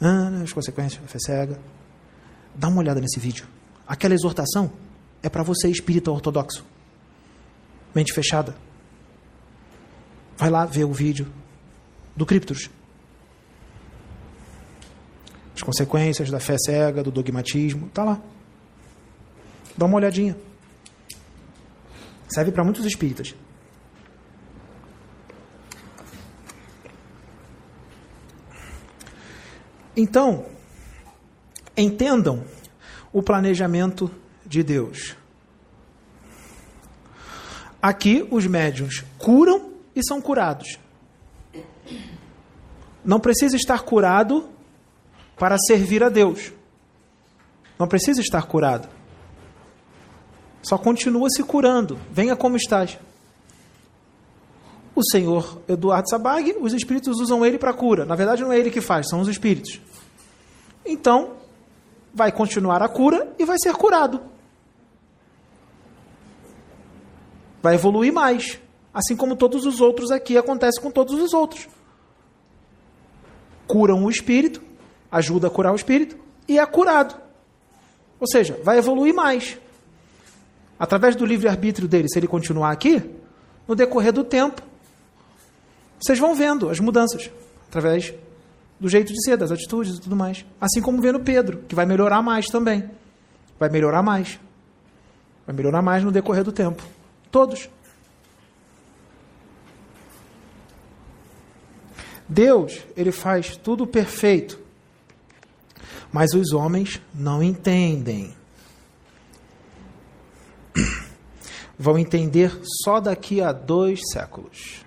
Ah, 0.00 0.40
as 0.42 0.50
consequências 0.50 0.98
da 1.02 1.06
fé 1.06 1.18
cega. 1.18 1.60
Dá 2.54 2.68
uma 2.68 2.78
olhada 2.78 3.02
nesse 3.02 3.20
vídeo. 3.20 3.46
Aquela 3.86 4.14
exortação 4.14 4.72
é 5.22 5.28
para 5.28 5.42
você 5.42 5.68
espírita 5.68 6.10
ortodoxo. 6.10 6.64
Mente 7.94 8.14
fechada. 8.14 8.56
Vai 10.42 10.50
lá 10.50 10.66
ver 10.66 10.82
o 10.82 10.92
vídeo 10.92 11.32
do 12.16 12.26
Criptos. 12.26 12.68
As 15.54 15.62
consequências 15.62 16.32
da 16.32 16.40
fé 16.40 16.56
cega, 16.58 17.00
do 17.00 17.12
dogmatismo. 17.12 17.88
Tá 17.90 18.02
lá. 18.02 18.20
Dá 19.78 19.86
uma 19.86 19.98
olhadinha. 19.98 20.36
Serve 22.28 22.50
para 22.50 22.64
muitos 22.64 22.84
espíritas. 22.84 23.36
Então, 29.96 30.46
entendam 31.76 32.42
o 33.12 33.22
planejamento 33.22 34.10
de 34.44 34.64
Deus. 34.64 35.14
Aqui 37.80 38.26
os 38.28 38.44
médiuns 38.48 39.04
curam 39.16 39.71
e 39.94 40.04
são 40.04 40.20
curados. 40.20 40.78
Não 43.04 43.18
precisa 43.18 43.56
estar 43.56 43.82
curado 43.82 44.48
para 45.36 45.56
servir 45.58 46.02
a 46.02 46.08
Deus. 46.08 46.52
Não 47.78 47.88
precisa 47.88 48.20
estar 48.20 48.42
curado. 48.46 48.88
Só 50.62 50.78
continua 50.78 51.28
se 51.30 51.42
curando. 51.42 51.98
Venha 52.10 52.36
como 52.36 52.56
estás. 52.56 52.98
O 54.94 55.02
senhor 55.02 55.60
Eduardo 55.66 56.08
Sabag, 56.08 56.54
os 56.60 56.72
espíritos 56.72 57.18
usam 57.18 57.44
ele 57.44 57.58
para 57.58 57.72
cura. 57.72 58.04
Na 58.04 58.14
verdade, 58.14 58.42
não 58.42 58.52
é 58.52 58.58
ele 58.58 58.70
que 58.70 58.80
faz, 58.80 59.08
são 59.08 59.20
os 59.20 59.28
espíritos. 59.28 59.80
Então, 60.84 61.32
vai 62.14 62.30
continuar 62.30 62.82
a 62.82 62.88
cura 62.88 63.34
e 63.38 63.44
vai 63.44 63.56
ser 63.58 63.72
curado. 63.72 64.20
Vai 67.62 67.74
evoluir 67.74 68.12
mais. 68.12 68.60
Assim 68.92 69.16
como 69.16 69.36
todos 69.36 69.64
os 69.64 69.80
outros 69.80 70.10
aqui 70.10 70.36
acontece 70.36 70.80
com 70.80 70.90
todos 70.90 71.20
os 71.20 71.32
outros. 71.32 71.68
Curam 73.66 74.04
o 74.04 74.10
espírito, 74.10 74.62
ajuda 75.10 75.46
a 75.46 75.50
curar 75.50 75.72
o 75.72 75.76
espírito 75.76 76.16
e 76.46 76.58
é 76.58 76.66
curado. 76.66 77.14
Ou 78.20 78.26
seja, 78.26 78.58
vai 78.62 78.78
evoluir 78.78 79.14
mais. 79.14 79.58
Através 80.78 81.16
do 81.16 81.24
livre-arbítrio 81.24 81.88
dele, 81.88 82.08
se 82.08 82.18
ele 82.18 82.26
continuar 82.26 82.70
aqui, 82.70 83.02
no 83.66 83.74
decorrer 83.74 84.12
do 84.12 84.24
tempo, 84.24 84.62
vocês 86.00 86.18
vão 86.18 86.34
vendo 86.34 86.68
as 86.68 86.80
mudanças 86.80 87.30
através 87.68 88.12
do 88.78 88.88
jeito 88.88 89.12
de 89.12 89.24
ser, 89.24 89.36
das 89.36 89.52
atitudes 89.52 89.96
e 89.96 90.00
tudo 90.00 90.16
mais. 90.16 90.44
Assim 90.60 90.82
como 90.82 91.00
vendo 91.00 91.20
Pedro, 91.20 91.58
que 91.68 91.74
vai 91.74 91.86
melhorar 91.86 92.20
mais 92.20 92.46
também. 92.46 92.90
Vai 93.58 93.68
melhorar 93.68 94.02
mais. 94.02 94.40
Vai 95.46 95.54
melhorar 95.54 95.80
mais 95.80 96.02
no 96.02 96.10
decorrer 96.10 96.42
do 96.42 96.50
tempo. 96.50 96.82
Todos. 97.30 97.70
Deus, 102.32 102.82
ele 102.96 103.12
faz 103.12 103.56
tudo 103.56 103.86
perfeito. 103.86 104.58
Mas 106.12 106.32
os 106.34 106.52
homens 106.52 107.00
não 107.14 107.42
entendem. 107.42 108.34
Vão 111.78 111.98
entender 111.98 112.60
só 112.84 113.00
daqui 113.00 113.40
a 113.40 113.52
dois 113.52 114.00
séculos, 114.12 114.84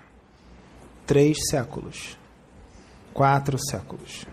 três 1.06 1.36
séculos 1.50 2.16
quatro 3.16 3.56
séculos. 3.58 4.26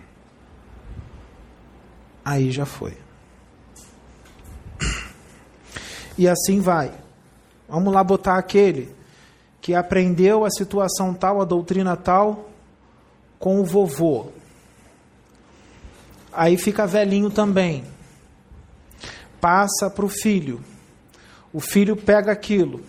Aí 2.26 2.52
já 2.52 2.66
foi. 2.66 2.98
E 6.16 6.28
assim 6.28 6.60
vai. 6.60 6.92
Vamos 7.68 7.92
lá 7.92 8.04
botar 8.04 8.38
aquele 8.38 8.94
que 9.60 9.74
aprendeu 9.74 10.46
a 10.46 10.52
situação 10.52 11.12
tal, 11.12 11.42
a 11.42 11.46
doutrina 11.46 11.98
tal, 11.98 12.52
com 13.44 13.60
o 13.60 13.66
vovô. 13.66 14.28
Aí 16.32 16.58
fica 16.58 16.88
velhinho 16.88 17.30
também. 17.30 17.84
Passa 19.42 19.90
para 19.90 20.06
o 20.06 20.08
filho. 20.08 20.64
O 21.52 21.60
filho 21.60 21.98
pega 21.98 22.32
aquilo 22.32 22.80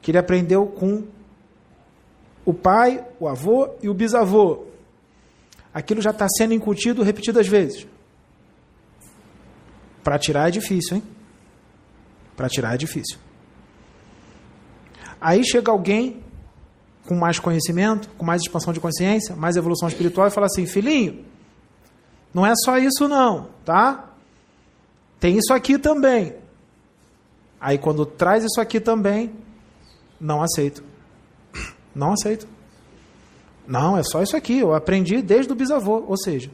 que 0.00 0.12
ele 0.12 0.18
aprendeu 0.18 0.68
com 0.68 1.08
o 2.44 2.54
pai, 2.54 3.04
o 3.18 3.26
avô 3.26 3.70
e 3.82 3.88
o 3.88 3.94
bisavô 3.94 4.66
aquilo 5.74 6.00
já 6.00 6.10
está 6.10 6.28
sendo 6.28 6.54
incutido 6.54 7.02
repetidas 7.02 7.48
vezes. 7.48 7.88
Para 10.04 10.16
tirar 10.16 10.46
é 10.46 10.52
difícil, 10.52 10.98
hein? 10.98 11.02
Para 12.36 12.48
tirar 12.48 12.74
é 12.74 12.76
difícil. 12.76 13.18
Aí 15.20 15.44
chega 15.44 15.72
alguém 15.72 16.22
com 17.06 17.14
mais 17.14 17.38
conhecimento, 17.38 18.08
com 18.18 18.24
mais 18.24 18.42
expansão 18.42 18.72
de 18.72 18.80
consciência, 18.80 19.34
mais 19.36 19.56
evolução 19.56 19.88
espiritual 19.88 20.26
e 20.26 20.30
fala 20.30 20.46
assim: 20.46 20.66
filhinho, 20.66 21.24
não 22.34 22.44
é 22.44 22.52
só 22.64 22.76
isso 22.78 23.08
não, 23.08 23.48
tá? 23.64 24.10
Tem 25.18 25.38
isso 25.38 25.52
aqui 25.52 25.78
também. 25.78 26.34
Aí 27.60 27.78
quando 27.78 28.04
traz 28.04 28.44
isso 28.44 28.60
aqui 28.60 28.80
também, 28.80 29.32
não 30.20 30.42
aceito. 30.42 30.84
Não 31.94 32.12
aceito. 32.12 32.46
Não, 33.66 33.96
é 33.96 34.02
só 34.02 34.22
isso 34.22 34.36
aqui. 34.36 34.58
Eu 34.58 34.74
aprendi 34.74 35.22
desde 35.22 35.50
o 35.50 35.56
bisavô. 35.56 36.04
Ou 36.06 36.16
seja, 36.16 36.50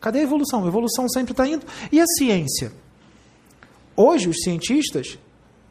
cadê 0.00 0.20
a 0.20 0.22
evolução? 0.22 0.64
A 0.64 0.66
evolução 0.66 1.06
sempre 1.08 1.32
está 1.32 1.46
indo. 1.46 1.64
E 1.92 2.00
a 2.00 2.06
ciência? 2.06 2.72
Hoje, 3.94 4.28
os 4.28 4.38
cientistas 4.42 5.18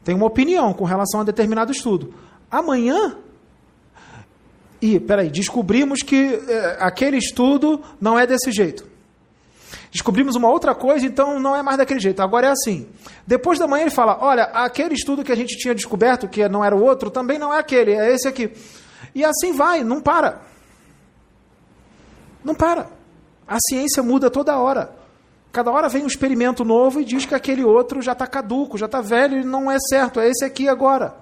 têm 0.04 0.16
uma 0.16 0.28
opinião 0.28 0.72
com 0.74 0.86
relação 0.86 1.22
a 1.22 1.24
determinado 1.24 1.72
estudo. 1.72 2.14
Amanhã. 2.49 3.18
E, 4.82 4.99
peraí, 4.99 5.30
descobrimos 5.30 5.99
que 6.02 6.40
é, 6.48 6.78
aquele 6.80 7.18
estudo 7.18 7.82
não 7.99 8.18
é 8.18 8.28
desse 8.28 8.52
jeito. 8.52 8.86
Descobrimos 9.91 10.36
uma 10.36 10.49
outra 10.49 10.76
coisa, 10.76 11.06
então 11.06 11.40
não 11.40 11.56
é 11.56 11.64
mais 11.64 11.78
daquele 11.78 11.99
jeito. 11.99 12.22
Agora 12.22 12.48
é 12.48 12.52
assim. 12.52 12.88
Depois 13.26 13.58
da 13.58 13.68
manhã 13.68 13.84
ele 13.84 13.91
fala: 13.91 14.18
olha, 14.22 14.44
aquele 14.44 14.94
estudo 14.94 15.24
que 15.24 15.32
a 15.32 15.36
gente 15.36 15.58
tinha 15.58 15.74
descoberto, 15.74 16.28
que 16.28 16.48
não 16.48 16.64
era 16.64 16.76
o 16.76 16.84
outro, 16.84 17.10
também 17.10 17.40
não 17.40 17.54
é 17.54 17.60
aquele, 17.60 17.94
é 17.94 18.14
esse 18.14 18.28
aqui. 18.28 18.52
E 19.16 19.26
assim 19.26 19.54
vai, 19.54 19.84
não 19.84 20.02
para. 20.02 20.41
Não 22.44 22.54
para. 22.54 22.90
A 23.48 23.58
ciência 23.60 24.04
muda 24.04 24.30
toda 24.30 24.58
hora. 24.58 24.91
Cada 25.52 25.72
hora 25.72 25.90
vem 25.90 26.04
um 26.04 26.08
experimento 26.08 26.64
novo 26.64 27.02
e 27.02 27.06
diz 27.06 27.26
que 27.26 27.34
aquele 27.34 27.64
outro 27.64 28.02
já 28.02 28.12
está 28.12 28.28
caduco, 28.28 28.78
já 28.78 28.86
está 28.86 29.02
velho 29.02 29.40
e 29.40 29.44
não 29.44 29.72
é 29.72 29.78
certo, 29.80 30.20
é 30.20 30.30
esse 30.30 30.45
aqui 30.45 30.68
agora. 30.70 31.16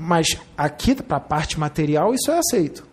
Mas 0.00 0.28
aqui, 0.56 0.94
para 0.94 1.16
a 1.16 1.20
parte 1.20 1.58
material, 1.58 2.14
isso 2.14 2.30
é 2.30 2.38
aceito. 2.38 2.86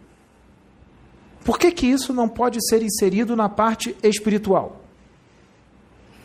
Por 1.44 1.60
que, 1.60 1.72
que 1.72 1.86
isso 1.86 2.12
não 2.12 2.28
pode 2.28 2.58
ser 2.68 2.82
inserido 2.82 3.36
na 3.36 3.48
parte 3.48 3.96
espiritual? 4.02 4.82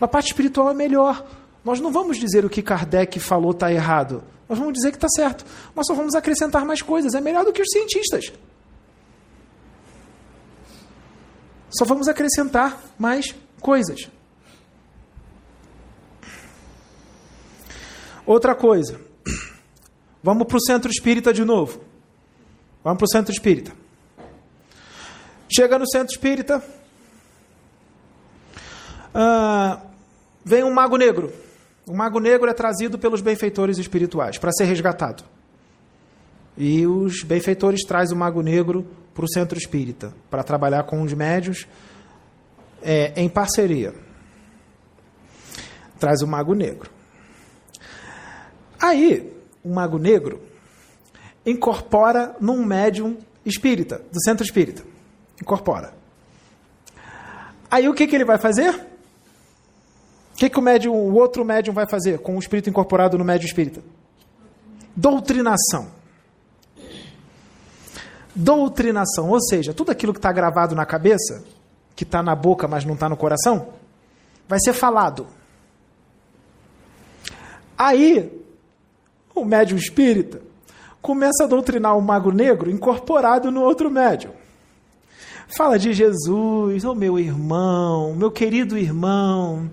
Na 0.01 0.09
parte 0.09 0.29
espiritual 0.29 0.71
é 0.71 0.75
melhor. 0.75 1.23
Nós 1.63 1.81
não 1.81 1.93
vamos 1.93 2.17
dizer 2.17 2.47
o 2.47 2.49
que 2.49 2.63
Kardec 2.63 3.21
falou 3.21 3.51
está 3.51 3.71
errado. 3.71 4.25
Nós 4.49 4.59
vamos 4.59 4.73
dizer 4.73 4.91
que 4.91 4.97
está 4.97 5.09
certo. 5.11 5.45
Nós 5.77 5.87
só 5.87 5.93
vamos 5.93 6.15
acrescentar 6.15 6.65
mais 6.65 6.81
coisas. 6.81 7.13
É 7.13 7.21
melhor 7.21 7.45
do 7.45 7.53
que 7.53 7.61
os 7.61 7.69
cientistas. 7.71 8.33
Só 11.69 11.85
vamos 11.85 12.09
acrescentar 12.09 12.83
mais 12.99 13.35
coisas. 13.61 14.09
Outra 18.25 18.55
coisa. 18.55 19.10
Vamos 20.23 20.47
para 20.47 20.57
o 20.57 20.61
centro 20.61 20.91
espírita 20.91 21.33
de 21.33 21.45
novo. 21.45 21.81
Vamos 22.85 22.99
para 22.99 23.05
o 23.05 23.09
centro 23.09 23.33
espírita. 23.33 23.73
Chega 25.49 25.79
no 25.79 25.89
centro 25.89 26.13
espírita. 26.13 26.63
Ah, 29.15 29.81
vem 30.45 30.63
um 30.63 30.73
mago 30.73 30.97
negro. 30.97 31.33
O 31.87 31.97
mago 31.97 32.21
negro 32.21 32.49
é 32.49 32.53
trazido 32.53 32.99
pelos 32.99 33.21
benfeitores 33.21 33.79
espirituais 33.79 34.39
para 34.39 34.53
ser 34.53 34.65
resgatado. 34.65 35.25
E 36.57 36.87
os 36.87 37.23
benfeitores 37.23 37.85
trazem 37.85 38.15
o 38.15 38.19
mago 38.19 38.43
negro 38.43 38.87
para 39.15 39.25
o 39.25 39.29
centro 39.29 39.59
espírita, 39.59 40.15
para 40.31 40.43
trabalhar 40.43 40.85
com 40.85 41.03
os 41.03 41.13
médios 41.13 41.67
é, 42.83 43.13
em 43.17 43.29
parceria. 43.29 43.95
Traz 45.99 46.23
o 46.23 46.27
mago 46.27 46.55
negro. 46.55 46.91
Aí, 48.79 49.40
o 49.65 49.73
mago 49.73 49.99
negro 49.99 50.41
incorpora 51.45 52.37
num 52.41 52.65
médium 52.65 53.17
espírita, 53.45 54.03
do 54.13 54.23
centro 54.23 54.45
espírita. 54.45 54.83
Incorpora. 55.41 55.95
Aí 57.71 57.89
o 57.89 57.95
que, 57.95 58.07
que 58.07 58.15
ele 58.15 58.25
vai 58.25 58.39
fazer? 58.39 58.75
O 60.35 60.37
que, 60.37 60.51
que 60.51 60.59
o 60.59 60.63
médium, 60.63 60.95
o 60.95 61.15
outro 61.15 61.45
médium 61.45 61.73
vai 61.73 61.87
fazer 61.89 62.19
com 62.19 62.37
o 62.37 62.39
espírito 62.39 62.69
incorporado 62.69 63.17
no 63.17 63.25
médium 63.25 63.47
espírita? 63.47 63.83
Doutrinação 64.95 66.01
doutrinação, 68.35 69.29
ou 69.29 69.41
seja, 69.41 69.75
tudo 69.75 69.91
aquilo 69.91 70.13
que 70.13 70.19
está 70.19 70.33
gravado 70.33 70.75
na 70.75 70.87
cabeça, 70.87 71.45
que 71.95 72.05
está 72.05 72.23
na 72.23 72.35
boca, 72.35 72.67
mas 72.67 72.85
não 72.85 72.95
está 72.95 73.09
no 73.09 73.17
coração, 73.17 73.69
vai 74.49 74.59
ser 74.61 74.73
falado. 74.73 75.27
Aí, 77.77 78.40
o 79.35 79.45
médium 79.45 79.79
espírita 79.79 80.41
começa 81.01 81.45
a 81.45 81.47
doutrinar 81.47 81.97
o 81.97 82.03
mago 82.03 82.31
negro 82.31 82.71
incorporado 82.71 83.51
no 83.51 83.63
outro 83.63 83.91
médium. 83.91 84.33
Fala 85.57 85.79
de 85.79 85.93
Jesus, 85.93 86.85
oh 86.85 86.95
meu 86.95 87.19
irmão, 87.19 88.15
meu 88.15 88.31
querido 88.31 88.79
irmão, 88.79 89.69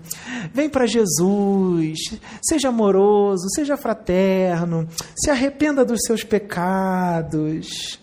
vem 0.52 0.68
para 0.68 0.86
Jesus, 0.86 2.18
seja 2.42 2.70
amoroso, 2.70 3.46
seja 3.54 3.76
fraterno, 3.76 4.88
se 5.14 5.30
arrependa 5.30 5.84
dos 5.84 6.00
seus 6.04 6.24
pecados 6.24 8.00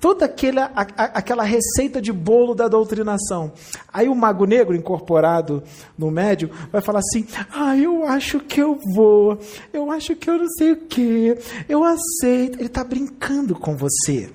toda 0.00 0.24
aquela, 0.24 0.70
a, 0.74 0.82
aquela 0.82 1.42
receita 1.42 2.00
de 2.00 2.12
bolo 2.12 2.54
da 2.54 2.68
doutrinação. 2.68 3.52
Aí 3.92 4.08
o 4.08 4.14
mago 4.14 4.44
negro, 4.44 4.74
incorporado 4.74 5.62
no 5.96 6.10
médio, 6.10 6.50
vai 6.70 6.80
falar 6.80 7.00
assim: 7.00 7.26
Ah, 7.52 7.76
eu 7.76 8.06
acho 8.06 8.40
que 8.40 8.60
eu 8.60 8.78
vou, 8.94 9.38
eu 9.72 9.90
acho 9.90 10.14
que 10.16 10.30
eu 10.30 10.38
não 10.38 10.48
sei 10.50 10.72
o 10.72 10.76
que, 10.76 11.36
eu 11.68 11.84
aceito. 11.84 12.58
Ele 12.58 12.66
está 12.66 12.84
brincando 12.84 13.54
com 13.54 13.76
você. 13.76 14.30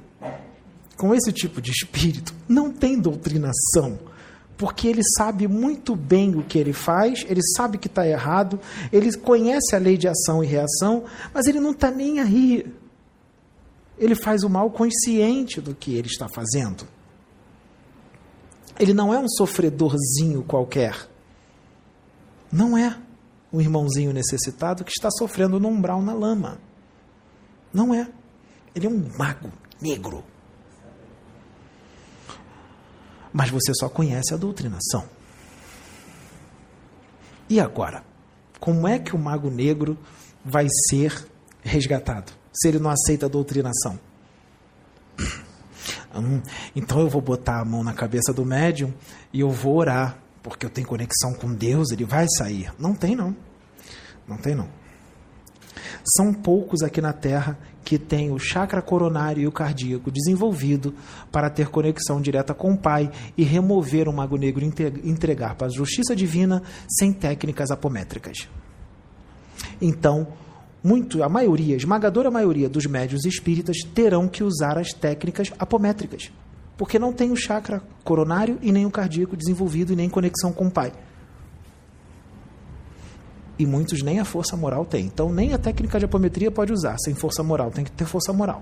Com 0.97 1.13
esse 1.13 1.31
tipo 1.31 1.61
de 1.61 1.71
espírito, 1.71 2.33
não 2.47 2.71
tem 2.71 2.99
doutrinação. 2.99 3.99
Porque 4.55 4.87
ele 4.87 5.01
sabe 5.17 5.47
muito 5.47 5.95
bem 5.95 6.35
o 6.35 6.43
que 6.43 6.59
ele 6.59 6.73
faz, 6.73 7.25
ele 7.27 7.41
sabe 7.57 7.79
que 7.79 7.87
está 7.87 8.07
errado, 8.07 8.59
ele 8.91 9.11
conhece 9.17 9.75
a 9.75 9.79
lei 9.79 9.97
de 9.97 10.07
ação 10.07 10.43
e 10.43 10.47
reação, 10.47 11.03
mas 11.33 11.47
ele 11.47 11.59
não 11.59 11.71
está 11.71 11.89
nem 11.89 12.19
aí 12.19 12.63
ele 13.97 14.15
faz 14.15 14.43
o 14.43 14.49
mal 14.49 14.69
consciente 14.71 15.61
do 15.61 15.75
que 15.75 15.93
ele 15.93 16.07
está 16.07 16.27
fazendo. 16.33 16.87
Ele 18.79 18.93
não 18.93 19.13
é 19.13 19.19
um 19.19 19.29
sofredorzinho 19.29 20.43
qualquer. 20.43 21.09
Não 22.51 22.77
é 22.77 22.99
um 23.51 23.61
irmãozinho 23.61 24.11
necessitado 24.11 24.83
que 24.83 24.91
está 24.91 25.09
sofrendo 25.11 25.59
no 25.59 25.69
umbral 25.69 26.01
na 26.01 26.13
lama. 26.13 26.59
Não 27.71 27.93
é. 27.93 28.09
Ele 28.75 28.87
é 28.87 28.89
um 28.89 29.09
mago 29.17 29.51
negro. 29.79 30.23
Mas 33.31 33.49
você 33.49 33.71
só 33.75 33.89
conhece 33.89 34.33
a 34.33 34.37
doutrinação. 34.37 35.07
E 37.49 37.59
agora? 37.59 38.03
Como 38.59 38.87
é 38.87 38.97
que 38.97 39.15
o 39.15 39.19
mago 39.19 39.49
negro 39.49 39.97
vai 40.43 40.67
ser 40.89 41.27
resgatado? 41.61 42.31
Se 42.53 42.67
ele 42.67 42.79
não 42.79 42.89
aceita 42.89 43.25
a 43.25 43.29
doutrinação. 43.29 43.99
Hum, 46.15 46.41
então 46.75 46.99
eu 46.99 47.09
vou 47.09 47.21
botar 47.21 47.59
a 47.59 47.65
mão 47.65 47.83
na 47.83 47.93
cabeça 47.93 48.31
do 48.31 48.45
médium 48.45 48.93
e 49.31 49.39
eu 49.39 49.49
vou 49.49 49.77
orar, 49.77 50.17
porque 50.43 50.65
eu 50.65 50.69
tenho 50.69 50.87
conexão 50.87 51.33
com 51.33 51.51
Deus, 51.51 51.89
ele 51.91 52.05
vai 52.05 52.27
sair. 52.37 52.71
Não 52.77 52.93
tem, 52.93 53.15
não. 53.15 53.35
Não 54.27 54.37
tem, 54.37 54.53
não. 54.53 54.69
São 56.15 56.33
poucos 56.33 56.83
aqui 56.83 57.01
na 57.01 57.13
Terra 57.13 57.57
que 57.83 57.97
têm 57.97 58.31
o 58.31 58.39
chakra 58.39 58.81
coronário 58.81 59.41
e 59.41 59.47
o 59.47 59.51
cardíaco 59.51 60.11
desenvolvido 60.11 60.93
para 61.31 61.49
ter 61.49 61.69
conexão 61.69 62.21
direta 62.21 62.53
com 62.53 62.73
o 62.73 62.77
Pai 62.77 63.11
e 63.35 63.43
remover 63.43 64.07
o 64.07 64.13
mago 64.13 64.37
negro 64.37 64.63
e 64.63 65.09
entregar 65.09 65.55
para 65.55 65.67
a 65.67 65.71
justiça 65.71 66.15
divina 66.15 66.61
sem 66.87 67.11
técnicas 67.11 67.71
apométricas. 67.71 68.47
Então, 69.81 70.27
muito, 70.83 71.23
a 71.23 71.29
maioria, 71.29 71.77
esmagadora 71.77 72.29
maioria 72.29 72.67
dos 72.67 72.85
médios 72.85 73.23
espíritas 73.23 73.77
terão 73.95 74.27
que 74.27 74.43
usar 74.43 74.77
as 74.77 74.91
técnicas 74.91 75.49
apométricas, 75.57 76.29
porque 76.77 76.99
não 76.99 77.13
tem 77.13 77.31
o 77.31 77.37
chakra 77.37 77.81
coronário 78.03 78.59
e 78.61 78.69
nem 78.69 78.85
o 78.85 78.91
cardíaco 78.91 79.37
desenvolvido 79.37 79.93
e 79.93 79.95
nem 79.95 80.09
conexão 80.09 80.51
com 80.51 80.67
o 80.67 80.71
pai. 80.71 80.91
E 83.57 83.65
muitos 83.65 84.01
nem 84.01 84.19
a 84.19 84.25
força 84.25 84.57
moral 84.57 84.83
têm. 84.83 85.05
Então, 85.05 85.31
nem 85.31 85.53
a 85.53 85.57
técnica 85.57 85.99
de 85.99 86.05
apometria 86.05 86.51
pode 86.51 86.73
usar 86.73 86.97
sem 86.99 87.15
força 87.15 87.41
moral, 87.41 87.71
tem 87.71 87.85
que 87.85 87.91
ter 87.91 88.05
força 88.05 88.33
moral. 88.33 88.61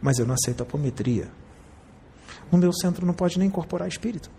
Mas 0.00 0.18
eu 0.18 0.26
não 0.26 0.34
aceito 0.34 0.62
apometria. 0.62 1.28
No 2.52 2.58
meu 2.58 2.72
centro 2.72 3.04
não 3.04 3.14
pode 3.14 3.38
nem 3.38 3.48
incorporar 3.48 3.88
espírito 3.88 4.30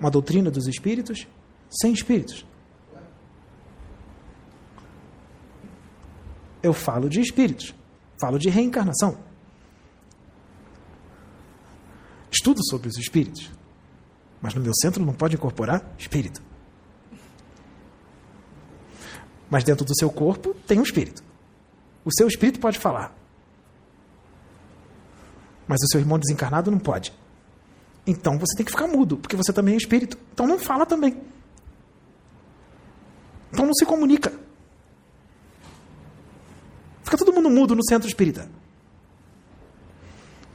uma 0.00 0.10
doutrina 0.10 0.50
dos 0.50 0.66
espíritos 0.66 1.28
sem 1.68 1.92
espíritos. 1.92 2.46
Eu 6.62 6.72
falo 6.72 7.08
de 7.08 7.20
espíritos, 7.20 7.74
falo 8.18 8.38
de 8.38 8.48
reencarnação. 8.48 9.16
Estudo 12.30 12.60
sobre 12.68 12.88
os 12.88 12.96
espíritos, 12.96 13.50
mas 14.40 14.54
no 14.54 14.60
meu 14.60 14.72
centro 14.80 15.04
não 15.04 15.12
pode 15.12 15.36
incorporar 15.36 15.84
espírito. 15.98 16.42
Mas 19.50 19.64
dentro 19.64 19.84
do 19.84 19.96
seu 19.96 20.10
corpo 20.10 20.54
tem 20.66 20.78
um 20.78 20.82
espírito. 20.82 21.22
O 22.04 22.10
seu 22.12 22.28
espírito 22.28 22.60
pode 22.60 22.78
falar. 22.78 23.14
Mas 25.66 25.78
o 25.82 25.88
seu 25.90 26.00
irmão 26.00 26.18
desencarnado 26.18 26.70
não 26.70 26.78
pode. 26.78 27.12
Então 28.06 28.38
você 28.38 28.56
tem 28.56 28.64
que 28.64 28.72
ficar 28.72 28.86
mudo, 28.86 29.16
porque 29.16 29.36
você 29.36 29.52
também 29.52 29.74
é 29.74 29.76
espírito. 29.76 30.16
Então 30.32 30.46
não 30.46 30.58
fala 30.58 30.86
também. 30.86 31.16
Então 33.52 33.66
não 33.66 33.74
se 33.74 33.84
comunica. 33.84 34.32
Fica 37.02 37.18
todo 37.18 37.32
mundo 37.32 37.50
mudo 37.50 37.74
no 37.74 37.84
centro 37.84 38.08
espírita. 38.08 38.48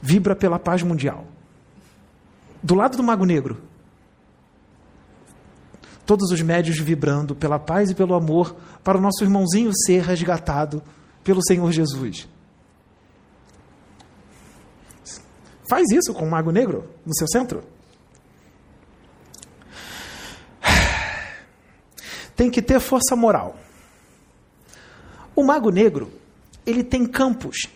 Vibra 0.00 0.34
pela 0.34 0.58
paz 0.58 0.82
mundial. 0.82 1.26
Do 2.62 2.74
lado 2.74 2.96
do 2.96 3.02
Mago 3.02 3.24
Negro, 3.24 3.62
todos 6.06 6.30
os 6.30 6.40
médios 6.40 6.78
vibrando 6.78 7.34
pela 7.34 7.58
paz 7.58 7.90
e 7.90 7.94
pelo 7.94 8.14
amor 8.14 8.56
para 8.82 8.96
o 8.96 9.00
nosso 9.00 9.22
irmãozinho 9.22 9.70
ser 9.84 10.02
resgatado 10.02 10.82
pelo 11.22 11.44
Senhor 11.44 11.70
Jesus. 11.72 12.28
Faz 15.68 15.90
isso 15.90 16.14
com 16.14 16.24
o 16.24 16.30
Mago 16.30 16.50
Negro 16.50 16.88
no 17.04 17.14
seu 17.14 17.26
centro. 17.28 17.62
Tem 22.36 22.50
que 22.50 22.62
ter 22.62 22.78
força 22.80 23.16
moral. 23.16 23.56
O 25.34 25.42
Mago 25.42 25.70
Negro, 25.70 26.12
ele 26.64 26.84
tem 26.84 27.06
campos, 27.06 27.66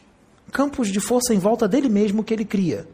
campos 0.52 0.88
de 0.88 1.00
força 1.00 1.34
em 1.34 1.38
volta 1.38 1.66
dele 1.66 1.88
mesmo 1.88 2.22
que 2.22 2.32
ele 2.32 2.44
cria, 2.44 2.86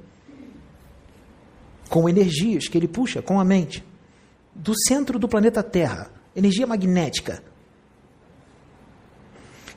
com 1.88 2.08
energias 2.08 2.68
que 2.68 2.78
ele 2.78 2.88
puxa 2.88 3.20
com 3.20 3.38
a 3.38 3.44
mente, 3.44 3.84
do 4.54 4.72
centro 4.86 5.18
do 5.18 5.28
planeta 5.28 5.62
Terra, 5.62 6.10
energia 6.34 6.66
magnética. 6.66 7.42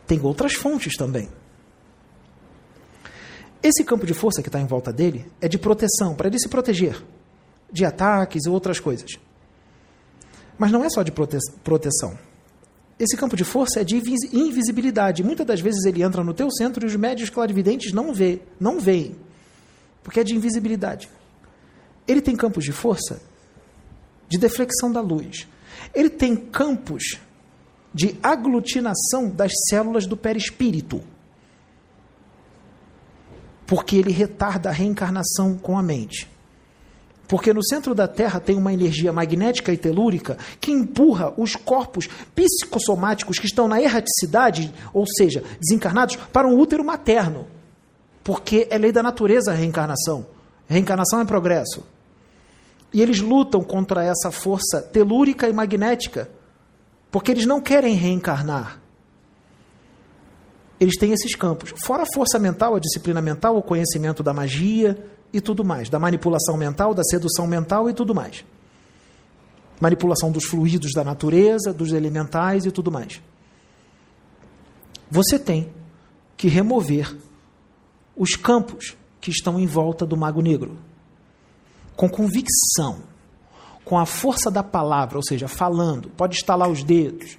Tem 0.08 0.20
outras 0.22 0.54
fontes 0.54 0.96
também. 0.96 1.30
Esse 3.62 3.84
campo 3.84 4.06
de 4.06 4.14
força 4.14 4.42
que 4.42 4.48
está 4.48 4.60
em 4.60 4.66
volta 4.66 4.92
dele 4.92 5.26
é 5.42 5.48
de 5.48 5.58
proteção, 5.58 6.16
para 6.16 6.28
ele 6.28 6.40
se 6.40 6.48
proteger 6.48 7.04
de 7.72 7.86
ataques 7.86 8.46
e 8.46 8.50
outras 8.50 8.80
coisas. 8.80 9.12
Mas 10.58 10.72
não 10.72 10.84
é 10.84 10.90
só 10.90 11.04
de 11.04 11.12
prote 11.12 11.38
proteção. 11.64 12.18
Esse 12.98 13.16
campo 13.16 13.36
de 13.36 13.44
força 13.44 13.82
é 13.82 13.84
de 13.84 13.96
invisibilidade. 13.96 15.24
Muitas 15.24 15.46
das 15.46 15.62
vezes 15.62 15.86
ele 15.86 16.04
entra 16.04 16.24
no 16.24 16.34
teu 16.34 16.52
centro 16.52 16.86
e 16.86 16.88
os 16.88 16.96
médios 16.96 17.30
clarividentes 17.30 17.94
não 17.94 18.14
vê, 18.14 18.42
não 18.60 18.80
veem, 18.80 19.16
porque 20.04 20.20
é 20.20 20.24
de 20.24 20.36
invisibilidade. 20.36 21.10
Ele 22.08 22.22
tem 22.22 22.36
campos 22.36 22.66
de 22.66 22.72
força 22.72 23.22
de 24.28 24.38
deflexão 24.38 24.92
da 24.92 25.00
luz. 25.00 25.48
Ele 25.94 26.10
tem 26.10 26.36
campos 26.36 27.20
de 27.94 28.18
aglutinação 28.22 29.30
das 29.30 29.52
células 29.70 30.06
do 30.06 30.18
perispírito 30.18 31.02
porque 33.70 33.98
ele 33.98 34.12
retarda 34.12 34.70
a 34.70 34.72
reencarnação 34.72 35.56
com 35.56 35.78
a 35.78 35.84
mente. 35.84 36.28
Porque 37.28 37.54
no 37.54 37.64
centro 37.64 37.94
da 37.94 38.08
Terra 38.08 38.40
tem 38.40 38.58
uma 38.58 38.74
energia 38.74 39.14
magnética 39.14 39.72
e 39.72 39.78
telúrica 39.78 40.40
que 40.60 40.72
empurra 40.72 41.32
os 41.38 41.56
corpos 41.56 42.10
psicossomáticos 42.34 43.38
que 43.38 43.46
estão 43.46 43.68
na 43.68 43.80
erraticidade, 43.80 44.74
ou 44.92 45.06
seja, 45.06 45.44
desencarnados, 45.60 46.16
para 46.16 46.48
um 46.48 46.58
útero 46.58 46.84
materno. 46.84 47.46
Porque 48.24 48.68
é 48.72 48.78
lei 48.80 48.92
da 48.92 49.04
natureza 49.04 49.52
a 49.52 49.54
reencarnação. 49.56 50.26
Reencarnação 50.68 51.22
é 51.22 51.26
progresso. 51.26 51.86
E 52.92 53.04
eles 53.04 53.20
lutam 53.20 53.62
contra 53.62 54.04
essa 54.04 54.32
força 54.32 54.82
telúrica 54.82 55.48
e 55.48 55.54
magnética, 55.54 56.28
porque 57.12 57.30
eles 57.30 57.46
não 57.46 57.62
querem 57.62 57.94
reencarnar 57.94 58.79
eles 60.80 60.96
têm 60.98 61.12
esses 61.12 61.36
campos. 61.36 61.74
Fora 61.86 62.04
a 62.04 62.14
força 62.14 62.40
mental, 62.40 62.76
a 62.76 62.80
disciplina 62.80 63.22
mental, 63.22 63.58
o 63.58 63.62
conhecimento 63.62 64.24
da 64.24 64.34
magia 64.34 64.98
e 65.34 65.42
tudo 65.42 65.64
mais, 65.64 65.90
da 65.90 66.00
manipulação 66.00 66.58
mental, 66.58 66.94
da 66.94 67.04
sedução 67.04 67.46
mental 67.46 67.90
e 67.90 67.94
tudo 67.94 68.16
mais. 68.16 68.46
Manipulação 69.80 70.32
dos 70.32 70.46
fluidos 70.46 70.92
da 70.94 71.04
natureza, 71.04 71.74
dos 71.74 71.92
elementais 71.92 72.66
e 72.66 72.72
tudo 72.72 72.92
mais. 72.92 73.22
Você 75.12 75.38
tem 75.38 75.72
que 76.38 76.48
remover 76.48 77.16
os 78.16 78.36
campos 78.36 78.96
que 79.20 79.32
estão 79.32 79.60
em 79.60 79.66
volta 79.66 80.06
do 80.06 80.16
mago 80.16 80.42
negro. 80.42 80.78
Com 81.96 82.10
convicção, 82.10 83.00
com 83.84 83.98
a 83.98 84.06
força 84.06 84.50
da 84.50 84.64
palavra, 84.64 85.18
ou 85.18 85.24
seja, 85.24 85.48
falando, 85.48 86.10
pode 86.10 86.36
estalar 86.36 86.70
os 86.70 86.84
dedos, 86.84 87.38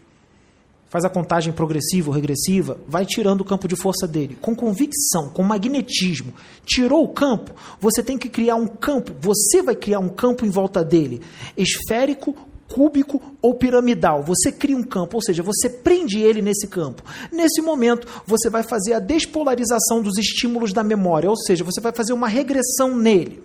faz 0.90 1.04
a 1.04 1.08
contagem 1.08 1.52
progressiva 1.52 2.10
ou 2.10 2.14
regressiva, 2.14 2.76
vai 2.86 3.06
tirando 3.06 3.42
o 3.42 3.44
campo 3.44 3.68
de 3.68 3.76
força 3.76 4.08
dele, 4.08 4.36
com 4.40 4.56
convicção, 4.56 5.30
com 5.30 5.42
magnetismo. 5.44 6.34
Tirou 6.66 7.04
o 7.04 7.08
campo, 7.08 7.54
você 7.80 8.02
tem 8.02 8.18
que 8.18 8.28
criar 8.28 8.56
um 8.56 8.66
campo, 8.66 9.12
você 9.20 9.62
vai 9.62 9.76
criar 9.76 10.00
um 10.00 10.08
campo 10.08 10.44
em 10.44 10.50
volta 10.50 10.84
dele, 10.84 11.22
esférico, 11.56 12.34
cúbico 12.66 13.22
ou 13.40 13.54
piramidal. 13.54 14.24
Você 14.24 14.50
cria 14.50 14.76
um 14.76 14.82
campo, 14.82 15.16
ou 15.16 15.22
seja, 15.22 15.44
você 15.44 15.70
prende 15.70 16.18
ele 16.18 16.42
nesse 16.42 16.66
campo. 16.66 17.04
Nesse 17.30 17.62
momento, 17.62 18.08
você 18.26 18.50
vai 18.50 18.64
fazer 18.64 18.94
a 18.94 18.98
despolarização 18.98 20.02
dos 20.02 20.18
estímulos 20.18 20.72
da 20.72 20.82
memória, 20.82 21.30
ou 21.30 21.36
seja, 21.36 21.62
você 21.62 21.80
vai 21.80 21.92
fazer 21.92 22.12
uma 22.12 22.26
regressão 22.26 22.96
nele. 22.96 23.44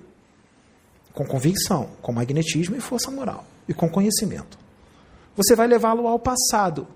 Com 1.13 1.23
convicção, 1.23 1.89
com 2.01 2.11
magnetismo 2.11 2.75
e 2.75 2.81
força 2.81 3.11
moral, 3.11 3.45
e 3.69 3.73
com 3.73 3.87
conhecimento. 3.87 4.57
Você 5.35 5.55
vai 5.55 5.67
levá-lo 5.67 6.07
ao 6.07 6.17
passado, 6.17 6.87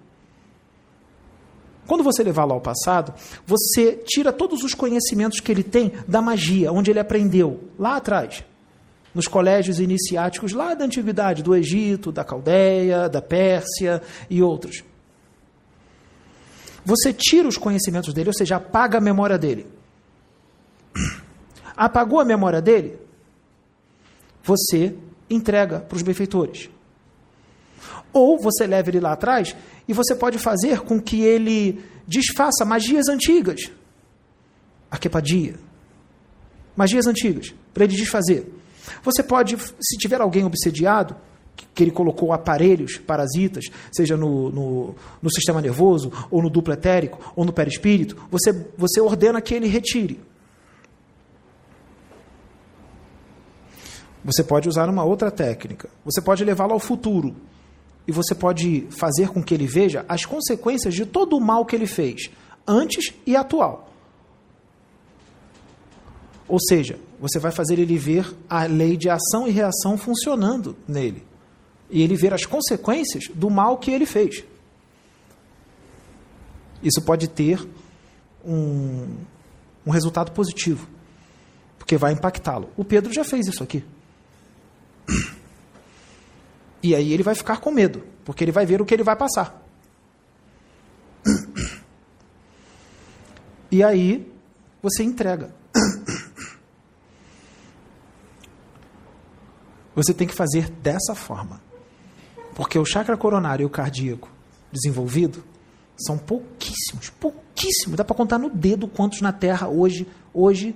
quando 1.89 2.03
você 2.03 2.21
levá-lo 2.21 2.53
ao 2.53 2.61
passado, 2.61 3.15
você 3.47 3.93
tira 4.05 4.31
todos 4.31 4.61
os 4.63 4.75
conhecimentos 4.75 5.39
que 5.39 5.51
ele 5.51 5.63
tem 5.63 5.91
da 6.07 6.21
magia, 6.21 6.71
onde 6.71 6.91
ele 6.91 6.99
aprendeu 6.99 7.63
lá 7.79 7.95
atrás, 7.95 8.43
nos 9.11 9.27
colégios 9.27 9.79
iniciáticos 9.79 10.53
lá 10.53 10.75
da 10.75 10.85
antiguidade, 10.85 11.41
do 11.41 11.55
Egito, 11.55 12.11
da 12.11 12.23
Caldeia, 12.23 13.09
da 13.09 13.23
Pérsia 13.23 14.03
e 14.29 14.39
outros. 14.39 14.83
Você 16.85 17.11
tira 17.11 17.47
os 17.47 17.57
conhecimentos 17.57 18.13
dele, 18.13 18.29
ou 18.29 18.35
seja, 18.35 18.57
apaga 18.57 18.99
a 18.99 19.01
memória 19.01 19.39
dele. 19.39 19.65
Apagou 21.75 22.19
a 22.19 22.25
memória 22.25 22.61
dele? 22.61 22.99
Você 24.43 24.93
entrega 25.27 25.79
para 25.79 25.95
os 25.95 26.03
benfeitores. 26.03 26.69
Ou 28.11 28.39
você 28.39 28.65
leva 28.65 28.89
ele 28.89 28.99
lá 28.99 29.13
atrás 29.13 29.55
e 29.87 29.93
você 29.93 30.15
pode 30.15 30.37
fazer 30.37 30.81
com 30.81 30.99
que 30.99 31.21
ele 31.21 31.83
desfaça 32.07 32.65
magias 32.65 33.07
antigas. 33.07 33.71
Arquepadia. 34.89 35.55
Magias 36.75 37.07
antigas, 37.07 37.53
para 37.73 37.83
ele 37.83 37.95
desfazer. 37.95 38.51
Você 39.03 39.21
pode, 39.21 39.57
se 39.57 39.97
tiver 39.97 40.21
alguém 40.21 40.45
obsediado, 40.45 41.15
que 41.73 41.83
ele 41.83 41.91
colocou 41.91 42.33
aparelhos 42.33 42.97
parasitas, 42.97 43.65
seja 43.91 44.15
no, 44.15 44.49
no, 44.49 44.95
no, 45.21 45.31
sistema 45.31 45.61
nervoso, 45.61 46.11
ou 46.31 46.41
no 46.41 46.49
duplo 46.49 46.73
etérico, 46.73 47.33
ou 47.35 47.45
no 47.45 47.53
perispírito, 47.53 48.15
você, 48.31 48.53
você 48.77 49.01
ordena 49.01 49.41
que 49.41 49.53
ele 49.53 49.67
retire. 49.67 50.19
Você 54.23 54.43
pode 54.43 54.67
usar 54.67 54.89
uma 54.89 55.03
outra 55.03 55.31
técnica. 55.31 55.89
Você 56.03 56.21
pode 56.21 56.43
levá-lo 56.43 56.73
ao 56.73 56.79
futuro. 56.79 57.35
E 58.09 58.11
você 58.11 58.33
pode 58.33 58.87
fazer 58.89 59.29
com 59.29 59.43
que 59.43 59.53
ele 59.53 59.67
veja 59.67 60.03
as 60.09 60.25
consequências 60.25 60.95
de 60.95 61.05
todo 61.05 61.37
o 61.37 61.39
mal 61.39 61.63
que 61.63 61.75
ele 61.75 61.85
fez, 61.85 62.31
antes 62.67 63.13
e 63.23 63.35
atual. 63.35 63.93
Ou 66.47 66.57
seja, 66.59 66.97
você 67.19 67.37
vai 67.37 67.51
fazer 67.51 67.77
ele 67.77 67.99
ver 67.99 68.35
a 68.49 68.63
lei 68.63 68.97
de 68.97 69.11
ação 69.11 69.47
e 69.47 69.51
reação 69.51 69.95
funcionando 69.95 70.75
nele 70.87 71.23
e 71.87 72.01
ele 72.01 72.15
ver 72.15 72.33
as 72.33 72.47
consequências 72.47 73.25
do 73.31 73.47
mal 73.47 73.77
que 73.77 73.91
ele 73.91 74.07
fez. 74.07 74.43
Isso 76.81 77.03
pode 77.03 77.27
ter 77.27 77.63
um, 78.43 79.17
um 79.85 79.91
resultado 79.91 80.31
positivo, 80.31 80.87
porque 81.77 81.95
vai 81.95 82.13
impactá-lo. 82.13 82.71
O 82.75 82.83
Pedro 82.83 83.13
já 83.13 83.23
fez 83.23 83.45
isso 83.45 83.61
aqui. 83.61 83.83
E 86.81 86.95
aí 86.95 87.13
ele 87.13 87.23
vai 87.23 87.35
ficar 87.35 87.57
com 87.57 87.71
medo, 87.71 88.03
porque 88.23 88.43
ele 88.43 88.51
vai 88.51 88.65
ver 88.65 88.81
o 88.81 88.85
que 88.85 88.93
ele 88.93 89.03
vai 89.03 89.15
passar. 89.15 89.65
E 93.71 93.83
aí 93.83 94.31
você 94.81 95.03
entrega. 95.03 95.53
Você 99.95 100.13
tem 100.13 100.27
que 100.27 100.33
fazer 100.33 100.69
dessa 100.69 101.13
forma. 101.13 101.61
Porque 102.55 102.79
o 102.79 102.85
chakra 102.85 103.17
coronário 103.17 103.63
e 103.63 103.65
o 103.65 103.69
cardíaco 103.69 104.31
desenvolvido 104.71 105.43
são 105.97 106.17
pouquíssimos, 106.17 107.09
pouquíssimos. 107.09 107.97
Dá 107.97 108.05
para 108.05 108.15
contar 108.15 108.37
no 108.37 108.49
dedo 108.49 108.87
quantos 108.87 109.21
na 109.21 109.33
Terra 109.33 109.67
hoje, 109.67 110.07
hoje 110.33 110.75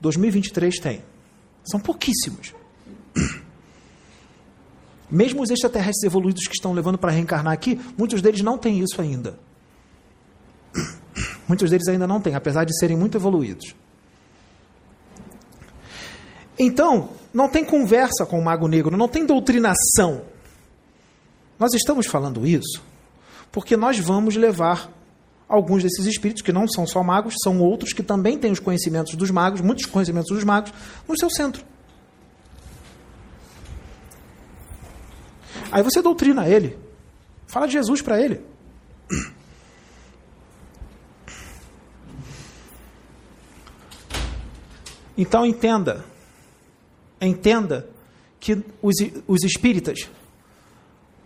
2023 0.00 0.78
tem. 0.78 1.04
São 1.64 1.78
pouquíssimos. 1.78 2.54
Mesmo 5.10 5.42
os 5.42 5.50
extraterrestres 5.50 6.04
evoluídos 6.04 6.46
que 6.46 6.54
estão 6.54 6.72
levando 6.72 6.98
para 6.98 7.10
reencarnar 7.10 7.52
aqui, 7.52 7.80
muitos 7.96 8.20
deles 8.20 8.42
não 8.42 8.58
têm 8.58 8.80
isso 8.80 9.00
ainda. 9.00 9.38
Muitos 11.48 11.70
deles 11.70 11.88
ainda 11.88 12.06
não 12.06 12.20
têm, 12.20 12.34
apesar 12.34 12.64
de 12.64 12.78
serem 12.78 12.96
muito 12.96 13.16
evoluídos. 13.16 13.74
Então, 16.58 17.10
não 17.32 17.48
tem 17.48 17.64
conversa 17.64 18.26
com 18.26 18.38
o 18.38 18.44
mago 18.44 18.68
negro, 18.68 18.96
não 18.96 19.08
tem 19.08 19.24
doutrinação. 19.24 20.22
Nós 21.58 21.72
estamos 21.72 22.06
falando 22.06 22.46
isso 22.46 22.82
porque 23.50 23.76
nós 23.76 23.98
vamos 23.98 24.36
levar 24.36 24.92
alguns 25.48 25.82
desses 25.82 26.04
espíritos, 26.06 26.42
que 26.42 26.52
não 26.52 26.68
são 26.68 26.86
só 26.86 27.02
magos, 27.02 27.34
são 27.42 27.60
outros 27.60 27.92
que 27.92 28.02
também 28.02 28.38
têm 28.38 28.52
os 28.52 28.60
conhecimentos 28.60 29.14
dos 29.14 29.30
magos, 29.30 29.60
muitos 29.60 29.86
conhecimentos 29.86 30.28
dos 30.30 30.44
magos, 30.44 30.72
no 31.08 31.18
seu 31.18 31.30
centro. 31.30 31.64
Aí 35.70 35.82
você 35.82 36.00
doutrina 36.00 36.48
ele, 36.48 36.78
fala 37.46 37.66
de 37.66 37.72
Jesus 37.72 38.00
para 38.02 38.20
ele. 38.20 38.40
Então 45.16 45.44
entenda, 45.44 46.04
entenda 47.20 47.90
que 48.38 48.62
os, 48.80 48.94
os 49.26 49.42
espíritas 49.42 50.08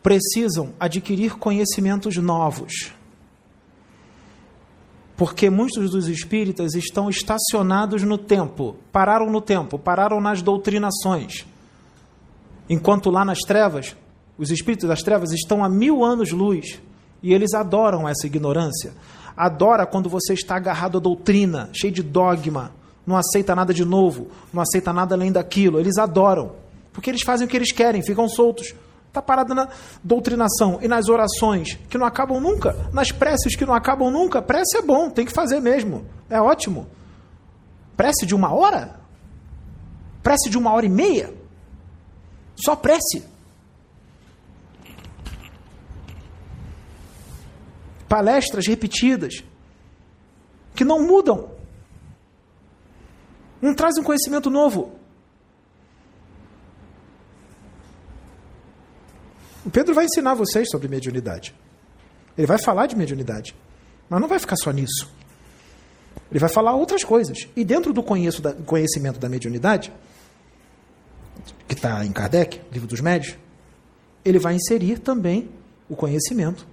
precisam 0.03 0.73
adquirir 0.81 1.37
conhecimentos 1.37 2.17
novos. 2.17 2.91
Porque 5.15 5.51
muitos 5.51 5.91
dos 5.91 6.09
espíritas 6.09 6.75
estão 6.75 7.11
estacionados 7.11 8.03
no 8.03 8.17
tempo, 8.17 8.77
pararam 8.91 9.31
no 9.31 9.43
tempo, 9.43 9.79
pararam 9.79 10.21
nas 10.21 10.41
doutrinações. 10.41 11.47
Enquanto 12.69 13.11
lá 13.11 13.25
nas 13.25 13.41
trevas, 13.41 13.95
os 14.39 14.51
espíritos 14.51 14.89
das 14.89 15.03
trevas 15.03 15.33
estão 15.33 15.65
a 15.65 15.69
mil 15.69 16.05
anos-luz 16.05 16.81
e 17.23 17.33
eles 17.33 17.55
adoram 17.55 18.09
essa 18.09 18.27
ignorância. 18.27 18.93
Adora 19.37 19.87
quando 19.87 20.09
você 20.09 20.35
está 20.35 20.57
agarrado 20.57 20.99
à 20.99 21.01
doutrina, 21.01 21.71
cheio 21.73 21.93
de 21.93 22.03
dogma, 22.03 22.73
não 23.07 23.17
aceita 23.17 23.55
nada 23.55 23.73
de 23.73 23.85
novo, 23.85 24.29
não 24.53 24.63
aceita 24.63 24.93
nada 24.93 25.15
além 25.15 25.33
daquilo. 25.33 25.79
Eles 25.79 25.99
adoram, 25.99 26.53
porque 26.93 27.11
eles 27.11 27.23
fazem 27.23 27.47
o 27.47 27.51
que 27.51 27.57
eles 27.57 27.73
querem, 27.73 28.03
ficam 28.03 28.29
soltos. 28.29 28.75
Está 29.09 29.21
parada 29.21 29.55
na 29.55 29.69
doutrinação 30.03 30.79
e 30.81 30.89
nas 30.89 31.09
orações 31.09 31.79
que 31.91 31.99
não 31.99 32.07
acabam 32.07 32.41
nunca, 32.41 32.89
nas 32.93 33.13
preces 33.13 33.55
que 33.55 33.67
não 33.67 33.75
acabam 33.75 34.11
nunca. 34.11 34.41
Prece 34.41 34.79
é 34.79 34.83
bom, 34.83 35.11
tem 35.11 35.27
que 35.27 35.33
fazer 35.33 35.61
mesmo, 35.61 36.07
é 36.31 36.41
ótimo. 36.41 36.87
Prece 37.95 38.25
de 38.25 38.35
uma 38.35 38.55
hora? 38.55 38.97
Prece 40.23 40.49
de 40.49 40.57
uma 40.57 40.73
hora 40.73 40.87
e 40.87 40.89
meia? 40.89 41.35
Só 42.57 42.75
prece. 42.75 43.23
Palestras 48.13 48.67
repetidas 48.67 49.43
que 50.75 50.85
não 50.85 51.01
mudam. 51.01 51.51
Não 53.59 53.75
trazem 53.75 54.05
conhecimento 54.05 54.51
novo. 54.51 54.93
O 59.65 59.71
Pedro 59.71 59.95
vai 59.95 60.05
ensinar 60.05 60.35
vocês 60.35 60.69
sobre 60.71 60.89
mediunidade. 60.89 61.55
Ele 62.37 62.47
vai 62.47 62.59
falar 62.59 62.87
de 62.87 62.95
mediunidade. 62.97 63.57
Mas 64.11 64.21
não 64.21 64.29
vai 64.29 64.39
ficar 64.39 64.57
só 64.57 64.71
nisso. 64.71 65.11
Ele 66.31 66.39
vai 66.39 66.51
falar 66.51 66.75
outras 66.75 67.03
coisas. 67.03 67.49
E 67.57 67.65
dentro 67.65 67.95
do 67.95 68.03
conhecimento 68.03 69.19
da 69.19 69.29
mediunidade, 69.31 69.91
que 71.67 71.73
está 71.73 72.05
em 72.05 72.13
Kardec, 72.13 72.61
livro 72.71 72.87
dos 72.87 73.01
médios, 73.01 73.39
ele 74.23 74.39
vai 74.39 74.55
inserir 74.55 74.99
também 74.99 75.49
o 75.89 75.97
conhecimento 75.97 76.71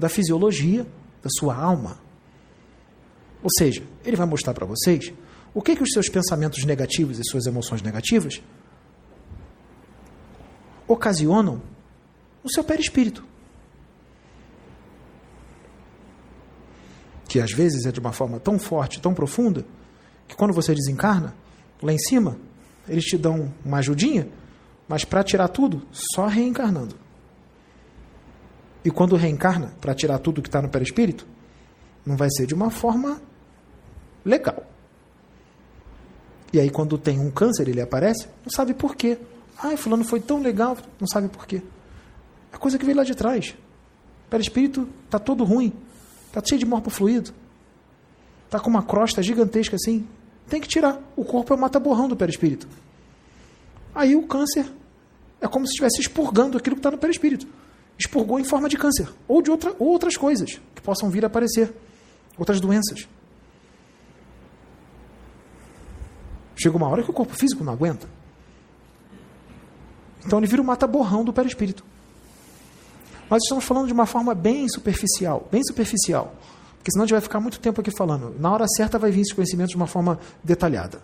da 0.00 0.08
fisiologia 0.08 0.86
da 1.22 1.28
sua 1.28 1.54
alma. 1.54 1.98
Ou 3.42 3.50
seja, 3.58 3.82
ele 4.04 4.16
vai 4.16 4.26
mostrar 4.26 4.54
para 4.54 4.66
vocês 4.66 5.12
o 5.52 5.60
que, 5.60 5.76
que 5.76 5.82
os 5.82 5.90
seus 5.92 6.08
pensamentos 6.08 6.64
negativos 6.64 7.18
e 7.18 7.24
suas 7.24 7.46
emoções 7.46 7.82
negativas 7.82 8.42
ocasionam 10.88 11.62
no 12.42 12.50
seu 12.50 12.64
perispírito. 12.64 13.24
Que 17.28 17.40
às 17.40 17.52
vezes 17.52 17.86
é 17.86 17.92
de 17.92 18.00
uma 18.00 18.12
forma 18.12 18.40
tão 18.40 18.58
forte, 18.58 19.00
tão 19.00 19.14
profunda, 19.14 19.64
que 20.26 20.34
quando 20.34 20.52
você 20.52 20.74
desencarna, 20.74 21.34
lá 21.82 21.92
em 21.92 21.98
cima, 21.98 22.36
eles 22.88 23.04
te 23.04 23.16
dão 23.16 23.52
uma 23.64 23.78
ajudinha, 23.78 24.28
mas 24.88 25.04
para 25.04 25.22
tirar 25.22 25.48
tudo, 25.48 25.86
só 25.92 26.26
reencarnando. 26.26 26.96
E 28.84 28.90
quando 28.90 29.16
reencarna, 29.16 29.72
para 29.80 29.94
tirar 29.94 30.18
tudo 30.18 30.40
que 30.40 30.48
está 30.48 30.62
no 30.62 30.68
perispírito, 30.68 31.26
não 32.04 32.16
vai 32.16 32.28
ser 32.30 32.46
de 32.46 32.54
uma 32.54 32.70
forma 32.70 33.20
legal. 34.24 34.64
E 36.52 36.58
aí, 36.58 36.70
quando 36.70 36.98
tem 36.98 37.18
um 37.20 37.30
câncer, 37.30 37.68
ele 37.68 37.80
aparece, 37.80 38.26
não 38.44 38.50
sabe 38.50 38.74
por 38.74 38.96
quê. 38.96 39.18
Ai, 39.62 39.76
fulano 39.76 40.04
foi 40.04 40.20
tão 40.20 40.40
legal, 40.42 40.76
não 40.98 41.06
sabe 41.06 41.28
por 41.28 41.46
quê. 41.46 41.62
É 42.52 42.56
coisa 42.56 42.78
que 42.78 42.84
veio 42.84 42.96
lá 42.96 43.04
de 43.04 43.14
trás. 43.14 43.54
O 44.26 44.30
perispírito 44.30 44.88
está 45.04 45.18
todo 45.18 45.44
ruim. 45.44 45.72
Está 46.26 46.42
cheio 46.44 46.58
de 46.58 46.66
morpo 46.66 46.90
fluido. 46.90 47.32
Está 48.46 48.58
com 48.58 48.70
uma 48.70 48.82
crosta 48.82 49.22
gigantesca 49.22 49.76
assim. 49.76 50.06
Tem 50.48 50.60
que 50.60 50.66
tirar. 50.66 51.00
O 51.14 51.24
corpo 51.24 51.52
é 51.52 51.56
o 51.56 51.60
mata-borrão 51.60 52.08
do 52.08 52.16
perispírito. 52.16 52.66
Aí 53.94 54.16
o 54.16 54.26
câncer 54.26 54.66
é 55.40 55.46
como 55.46 55.66
se 55.66 55.72
estivesse 55.72 56.00
expurgando 56.00 56.58
aquilo 56.58 56.76
que 56.76 56.80
está 56.80 56.90
no 56.90 56.98
perispírito. 56.98 57.46
Expurgou 58.00 58.40
em 58.40 58.44
forma 58.44 58.66
de 58.66 58.78
câncer. 58.78 59.06
Ou 59.28 59.42
de 59.42 59.50
outra, 59.50 59.76
ou 59.78 59.88
outras 59.88 60.16
coisas 60.16 60.58
que 60.74 60.80
possam 60.80 61.10
vir 61.10 61.22
a 61.22 61.26
aparecer. 61.26 61.70
Outras 62.38 62.58
doenças. 62.58 63.06
Chega 66.56 66.74
uma 66.78 66.88
hora 66.88 67.02
que 67.02 67.10
o 67.10 67.12
corpo 67.12 67.34
físico 67.34 67.62
não 67.62 67.74
aguenta. 67.74 68.08
Então 70.24 70.38
ele 70.38 70.46
vira 70.46 70.62
o 70.62 70.64
mata-borrão 70.64 71.22
do 71.22 71.32
perispírito. 71.32 71.84
Nós 73.28 73.42
estamos 73.42 73.64
falando 73.64 73.86
de 73.86 73.92
uma 73.92 74.06
forma 74.06 74.34
bem 74.34 74.66
superficial, 74.68 75.46
bem 75.52 75.62
superficial, 75.62 76.34
porque 76.78 76.90
senão 76.90 77.04
a 77.04 77.06
gente 77.06 77.12
vai 77.12 77.20
ficar 77.20 77.38
muito 77.38 77.60
tempo 77.60 77.82
aqui 77.82 77.90
falando. 77.90 78.34
Na 78.38 78.50
hora 78.50 78.66
certa 78.66 78.98
vai 78.98 79.10
vir 79.10 79.20
esse 79.20 79.34
conhecimento 79.34 79.68
de 79.68 79.76
uma 79.76 79.86
forma 79.86 80.18
detalhada. 80.42 81.02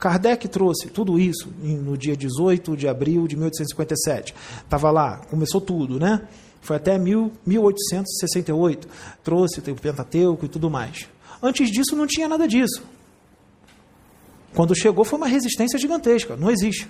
Kardec 0.00 0.48
trouxe 0.48 0.88
tudo 0.88 1.18
isso 1.20 1.52
no 1.62 1.96
dia 1.96 2.16
18 2.16 2.74
de 2.74 2.88
abril 2.88 3.28
de 3.28 3.36
1857. 3.36 4.34
Estava 4.64 4.90
lá, 4.90 5.18
começou 5.28 5.60
tudo, 5.60 6.00
né? 6.00 6.26
Foi 6.62 6.76
até 6.76 6.98
1868. 6.98 8.88
Trouxe 9.22 9.60
o 9.60 9.74
Pentateuco 9.74 10.46
e 10.46 10.48
tudo 10.48 10.70
mais. 10.70 11.06
Antes 11.42 11.70
disso 11.70 11.94
não 11.94 12.06
tinha 12.06 12.26
nada 12.26 12.48
disso. 12.48 12.82
Quando 14.54 14.74
chegou 14.74 15.04
foi 15.04 15.18
uma 15.18 15.28
resistência 15.28 15.78
gigantesca, 15.78 16.34
não 16.34 16.50
existe. 16.50 16.88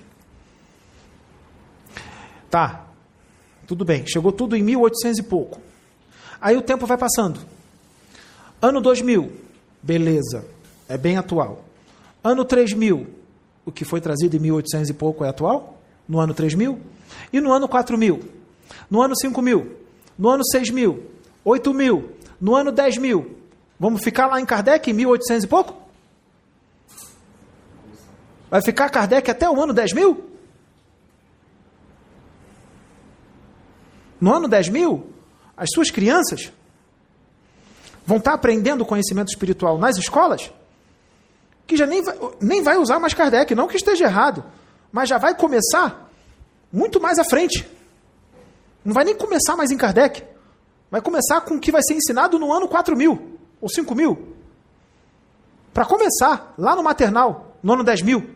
Tá, 2.48 2.86
tudo 3.66 3.84
bem, 3.84 4.06
chegou 4.06 4.30
tudo 4.30 4.56
em 4.56 4.62
1800 4.62 5.18
e 5.18 5.22
pouco. 5.24 5.60
Aí 6.40 6.56
o 6.56 6.62
tempo 6.62 6.86
vai 6.86 6.96
passando. 6.96 7.40
Ano 8.62 8.80
2000, 8.80 9.32
beleza, 9.82 10.44
é 10.88 10.96
bem 10.96 11.16
atual. 11.16 11.64
Ano 12.22 12.44
3000, 12.44 13.06
o 13.64 13.72
que 13.72 13.84
foi 13.84 14.00
trazido 14.00 14.36
em 14.36 14.40
1800 14.40 14.90
e 14.90 14.94
pouco 14.94 15.24
é 15.24 15.28
atual? 15.28 15.80
No 16.08 16.20
ano 16.20 16.34
3000? 16.34 16.78
E 17.32 17.40
no 17.40 17.52
ano 17.52 17.68
4000? 17.68 18.20
No 18.90 19.00
ano 19.00 19.16
5000? 19.16 19.76
No 20.18 20.28
ano 20.28 20.44
6000? 20.44 21.02
8000? 21.44 22.10
No 22.40 22.54
ano 22.54 22.72
10000? 22.72 23.36
Vamos 23.78 24.02
ficar 24.02 24.26
lá 24.26 24.40
em 24.40 24.44
Kardec 24.44 24.90
em 24.90 24.92
1800 24.92 25.44
e 25.44 25.46
pouco? 25.46 25.80
Vai 28.50 28.60
ficar 28.60 28.90
Kardec 28.90 29.30
até 29.30 29.48
o 29.48 29.62
ano 29.62 29.72
10 29.72 29.92
mil? 29.92 30.28
No 34.20 34.34
ano 34.34 34.48
10 34.48 34.68
mil, 34.68 35.10
as 35.56 35.70
suas 35.72 35.90
crianças 35.90 36.52
vão 38.04 38.18
estar 38.18 38.34
aprendendo 38.34 38.84
conhecimento 38.84 39.28
espiritual 39.28 39.78
nas 39.78 39.96
escolas, 39.96 40.52
que 41.70 41.76
já 41.76 41.86
nem 41.86 42.02
vai, 42.02 42.18
nem 42.40 42.62
vai 42.62 42.76
usar 42.76 42.98
mais 42.98 43.14
Kardec, 43.14 43.54
não 43.54 43.68
que 43.68 43.76
esteja 43.76 44.06
errado, 44.06 44.44
mas 44.90 45.08
já 45.08 45.18
vai 45.18 45.36
começar 45.36 46.10
muito 46.72 47.00
mais 47.00 47.16
à 47.16 47.22
frente. 47.22 47.64
Não 48.84 48.92
vai 48.92 49.04
nem 49.04 49.14
começar 49.14 49.56
mais 49.56 49.70
em 49.70 49.76
Kardec. 49.76 50.24
Vai 50.90 51.00
começar 51.00 51.40
com 51.42 51.54
o 51.54 51.60
que 51.60 51.70
vai 51.70 51.80
ser 51.82 51.94
ensinado 51.94 52.40
no 52.40 52.52
ano 52.52 52.66
4 52.66 52.96
mil 52.96 53.38
ou 53.60 53.68
5 53.68 53.94
mil. 53.94 54.34
Para 55.72 55.84
começar, 55.84 56.52
lá 56.58 56.74
no 56.74 56.82
maternal, 56.82 57.56
no 57.62 57.74
ano 57.74 57.84
10 57.84 58.02
mil, 58.02 58.28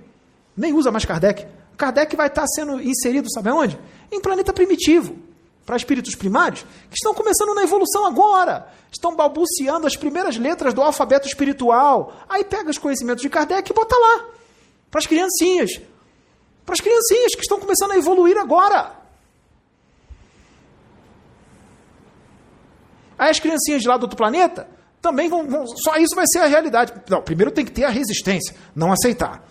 nem 0.57 0.73
usa 0.73 0.93
mais 0.93 1.05
Kardec. 1.05 1.45
Kardec 1.77 2.15
vai 2.15 2.29
estar 2.29 2.47
sendo 2.47 2.81
inserido, 2.81 3.29
sabe 3.33 3.51
onde? 3.51 3.77
Em 4.13 4.21
planeta 4.21 4.53
primitivo 4.53 5.17
para 5.65 5.77
espíritos 5.77 6.15
primários 6.15 6.63
que 6.63 6.95
estão 6.95 7.15
começando 7.15 7.55
na 7.55 7.63
evolução 7.63 8.07
agora, 8.07 8.69
estão 8.93 9.17
balbuciando 9.17 9.87
as 9.87 9.97
primeiras 9.97 10.37
letras 10.37 10.75
do 10.75 10.83
alfabeto 10.83 11.27
espiritual. 11.27 12.15
Aí 12.29 12.45
pega 12.45 12.71
os 12.71 12.79
conhecimentos 12.79 13.23
de 13.23 13.31
Kardec 13.31 13.71
e 13.71 13.75
bota 13.75 13.97
lá, 13.97 14.27
para 14.91 15.01
as 15.01 15.07
criancinhas. 15.07 15.81
Para 16.65 16.75
as 16.75 16.81
criancinhas 16.81 17.35
que 17.35 17.43
estão 17.43 17.59
começando 17.59 17.93
a 17.93 17.97
evoluir 17.97 18.39
agora. 18.39 18.93
Aí 23.19 23.31
as 23.31 23.41
criancinhas 23.41 23.83
de 23.83 23.89
lá 23.89 23.97
do 23.97 24.03
outro 24.03 24.17
planeta 24.17 24.69
também 25.01 25.29
vão, 25.29 25.47
vão. 25.47 25.67
Só 25.67 25.97
isso 25.97 26.15
vai 26.15 26.25
ser 26.27 26.41
a 26.41 26.47
realidade. 26.47 26.93
Não, 27.09 27.23
primeiro 27.23 27.51
tem 27.51 27.65
que 27.65 27.73
ter 27.73 27.85
a 27.85 27.91
resistência, 27.91 28.55
não 28.75 28.93
aceitar. 28.93 29.43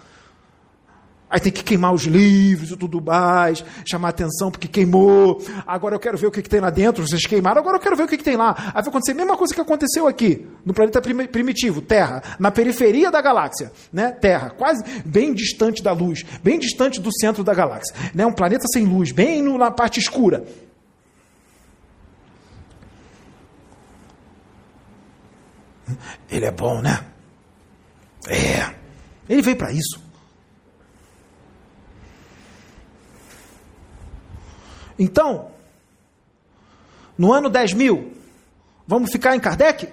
Aí 1.34 1.40
tem 1.40 1.52
que 1.52 1.64
queimar 1.64 1.92
os 1.92 2.04
livros 2.04 2.70
e 2.70 2.78
tudo 2.78 3.02
mais, 3.02 3.66
chamar 3.84 4.10
atenção 4.10 4.52
porque 4.52 4.68
queimou. 4.68 5.44
Agora 5.66 5.96
eu 5.96 6.00
quero 6.00 6.16
ver 6.16 6.28
o 6.28 6.32
que, 6.32 6.44
que 6.44 6.50
tem 6.50 6.60
lá 6.60 6.70
dentro. 6.70 7.08
Vocês 7.08 7.26
queimaram, 7.26 7.60
agora 7.60 7.78
eu 7.78 7.82
quero 7.82 7.96
ver 7.96 8.04
o 8.04 8.08
que, 8.08 8.18
que 8.18 8.24
tem 8.24 8.36
lá. 8.38 8.54
Aí 8.56 8.74
vai 8.74 8.84
acontecer 8.84 9.14
a 9.14 9.16
mesma 9.16 9.36
coisa 9.36 9.52
que 9.52 9.60
aconteceu 9.60 10.08
aqui, 10.08 10.46
no 10.64 10.76
planeta 10.76 11.02
primitivo, 11.02 11.82
Terra, 11.82 12.22
na 12.38 12.52
periferia 12.52 13.10
da 13.10 13.20
galáxia, 13.20 13.72
né? 13.92 14.12
Terra, 14.12 14.52
quase 14.52 14.84
bem 15.04 15.34
distante 15.34 15.82
da 15.82 15.92
luz, 15.92 16.24
bem 16.44 16.60
distante 16.60 17.02
do 17.02 17.10
centro 17.12 17.44
da 17.44 17.56
galáxia. 17.56 17.96
Né? 18.14 18.24
Um 18.28 18.34
planeta 18.34 18.68
sem 18.72 18.86
luz, 18.86 19.12
bem 19.12 19.42
na 19.58 19.72
parte 19.72 20.00
escura. 20.00 20.46
Ele 26.30 26.46
é 26.46 26.52
bom, 26.52 26.80
né? 26.80 27.04
É. 28.28 28.72
Ele 29.28 29.42
veio 29.42 29.58
para 29.58 29.72
isso. 29.72 30.03
Então, 34.98 35.52
no 37.18 37.32
ano 37.34 37.50
10 37.50 37.74
mil, 37.74 38.14
vamos 38.88 39.12
ficar 39.12 39.36
em 39.36 39.40
Kardec? 39.40 39.92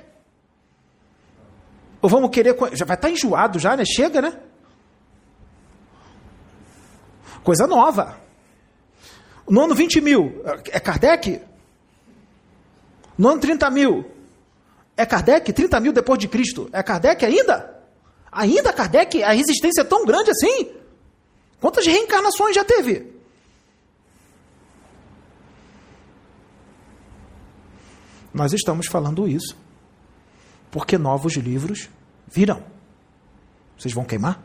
Ou 2.03 2.09
vamos 2.09 2.31
querer. 2.31 2.57
Já 2.73 2.85
vai 2.85 2.97
estar 2.97 3.11
enjoado 3.11 3.59
já, 3.59 3.77
né? 3.77 3.85
Chega, 3.85 4.23
né? 4.23 4.39
Coisa 7.43 7.67
nova. 7.67 8.19
No 9.49 9.63
ano 9.63 9.75
20 9.75 10.01
mil, 10.01 10.43
é 10.71 10.79
Kardec? 10.79 11.41
No 13.19 13.29
ano 13.29 13.41
30 13.41 13.71
mil, 13.71 14.11
é 14.97 15.05
Kardec? 15.05 15.53
30 15.53 15.81
mil 15.81 15.93
depois 15.93 16.19
de 16.19 16.29
Cristo, 16.29 16.71
é 16.73 16.83
Kardec 16.83 17.25
ainda? 17.25 17.83
Ainda 18.31 18.73
Kardec? 18.73 19.23
A 19.23 19.33
resistência 19.33 19.81
é 19.81 19.85
tão 19.85 20.07
grande 20.07 20.31
assim? 20.31 20.71
Quantas 21.61 21.87
reencarnações 21.87 22.55
já 22.55 22.65
teve? 22.65 23.20
Nós 28.41 28.55
estamos 28.55 28.87
falando 28.87 29.29
isso 29.29 29.55
porque 30.71 30.97
novos 30.97 31.35
livros 31.35 31.91
virão. 32.27 32.65
Vocês 33.77 33.93
vão 33.93 34.03
queimar? 34.03 34.43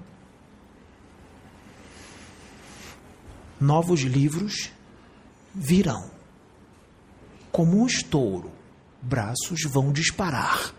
Novos 3.57 4.01
livros 4.01 4.69
virão. 5.53 6.11
Como 7.53 7.81
um 7.81 7.87
estouro, 7.87 8.51
braços 9.01 9.61
vão 9.63 9.93
disparar. 9.93 10.73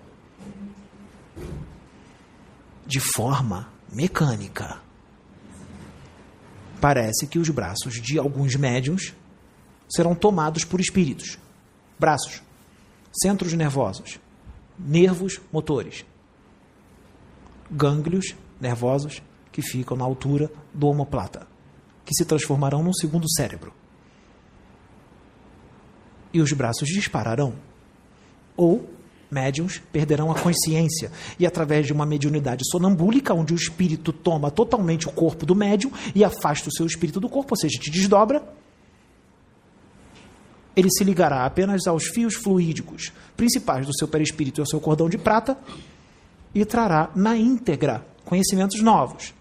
De 2.86 3.00
forma 3.00 3.72
mecânica. 3.90 4.78
Parece 6.82 7.26
que 7.26 7.38
os 7.38 7.48
braços 7.48 7.94
de 7.94 8.18
alguns 8.18 8.56
médiums 8.56 9.14
serão 9.88 10.14
tomados 10.14 10.64
por 10.64 10.80
espíritos. 10.80 11.38
Braços 11.98 12.44
centros 13.22 13.52
nervosos, 13.52 14.18
nervos 14.78 15.40
motores, 15.52 16.04
gânglios 17.70 18.34
nervosos 18.60 19.22
que 19.52 19.62
ficam 19.62 19.96
na 19.96 20.04
altura 20.04 20.50
do 20.72 20.86
omoplata, 20.86 21.46
que 22.04 22.14
se 22.14 22.24
transformarão 22.24 22.82
num 22.82 22.92
segundo 22.92 23.30
cérebro. 23.30 23.72
E 26.32 26.40
os 26.40 26.52
braços 26.52 26.88
dispararão. 26.88 27.54
Ou 28.56 28.88
médiums 29.30 29.82
perderão 29.92 30.30
a 30.30 30.38
consciência 30.38 31.10
e 31.38 31.46
através 31.46 31.86
de 31.86 31.92
uma 31.92 32.06
mediunidade 32.06 32.62
sonambúlica, 32.70 33.34
onde 33.34 33.52
o 33.52 33.56
espírito 33.56 34.12
toma 34.12 34.50
totalmente 34.50 35.08
o 35.08 35.12
corpo 35.12 35.44
do 35.44 35.54
médium 35.54 35.90
e 36.14 36.22
afasta 36.24 36.68
o 36.68 36.72
seu 36.72 36.86
espírito 36.86 37.20
do 37.20 37.28
corpo, 37.28 37.52
ou 37.52 37.56
seja, 37.56 37.78
te 37.78 37.90
desdobra, 37.90 38.46
ele 40.76 40.90
se 40.90 41.02
ligará 41.02 41.46
apenas 41.46 41.86
aos 41.86 42.04
fios 42.04 42.34
fluídicos 42.34 43.10
principais 43.34 43.86
do 43.86 43.96
seu 43.96 44.06
perispírito 44.06 44.60
e 44.60 44.62
ao 44.62 44.66
seu 44.66 44.78
cordão 44.78 45.08
de 45.08 45.16
prata 45.16 45.58
e 46.54 46.64
trará 46.66 47.10
na 47.16 47.34
íntegra 47.34 48.06
conhecimentos 48.24 48.82
novos. 48.82 49.34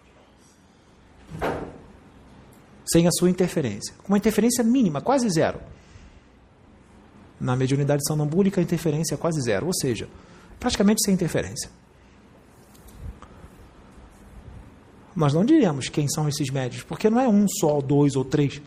Sem 2.86 3.06
a 3.06 3.12
sua 3.12 3.30
interferência. 3.30 3.94
Com 4.02 4.14
uma 4.14 4.18
interferência 4.18 4.64
mínima, 4.64 5.02
quase 5.02 5.30
zero. 5.30 5.60
Na 7.40 7.56
mediunidade 7.56 8.08
sonambúlica, 8.08 8.62
a 8.62 8.64
interferência 8.64 9.16
é 9.16 9.18
quase 9.18 9.42
zero, 9.42 9.66
ou 9.66 9.74
seja, 9.74 10.08
praticamente 10.58 11.04
sem 11.04 11.14
interferência. 11.14 11.70
Mas 15.14 15.34
não 15.34 15.44
diremos 15.44 15.90
quem 15.90 16.08
são 16.08 16.30
esses 16.30 16.50
médios, 16.50 16.84
porque 16.84 17.10
não 17.10 17.20
é 17.20 17.28
um 17.28 17.46
só, 17.48 17.82
dois 17.82 18.16
ou 18.16 18.24
três. 18.24 18.62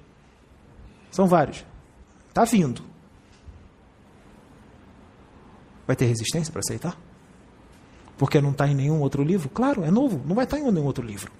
São 1.10 1.26
vários. 1.26 1.64
Está 2.39 2.44
vindo. 2.44 2.85
Vai 5.85 5.97
ter 5.97 6.05
resistência 6.05 6.52
para 6.52 6.60
aceitar? 6.60 6.97
Porque 8.16 8.40
não 8.40 8.52
está 8.52 8.69
em 8.69 8.77
nenhum 8.77 9.01
outro 9.01 9.24
livro? 9.24 9.48
Claro, 9.48 9.82
é 9.82 9.90
novo, 9.90 10.23
não 10.24 10.36
vai 10.36 10.44
estar 10.44 10.56
tá 10.56 10.62
em 10.62 10.70
nenhum 10.70 10.86
outro 10.86 11.05
livro. 11.05 11.32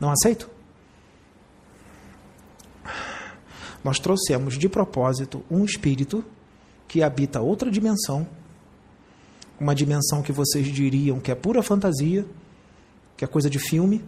Não 0.00 0.10
aceito? 0.10 0.48
Nós 3.84 3.98
trouxemos 3.98 4.58
de 4.58 4.68
propósito 4.68 5.42
um 5.50 5.64
espírito 5.64 6.24
que 6.88 7.02
habita 7.02 7.40
outra 7.40 7.70
dimensão, 7.70 8.26
uma 9.58 9.74
dimensão 9.74 10.22
que 10.22 10.32
vocês 10.32 10.66
diriam 10.68 11.20
que 11.20 11.30
é 11.30 11.34
pura 11.34 11.62
fantasia, 11.62 12.26
que 13.16 13.24
é 13.24 13.28
coisa 13.28 13.48
de 13.48 13.58
filme. 13.58 14.04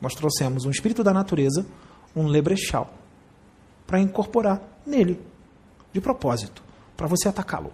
Nós 0.00 0.14
trouxemos 0.14 0.64
um 0.64 0.70
espírito 0.70 1.04
da 1.04 1.12
natureza, 1.14 1.66
um 2.14 2.26
lebrechal 2.26 2.99
para 3.90 3.98
incorporar 3.98 4.62
nele, 4.86 5.20
de 5.92 6.00
propósito, 6.00 6.62
para 6.96 7.08
você 7.08 7.28
atacá-lo. 7.28 7.72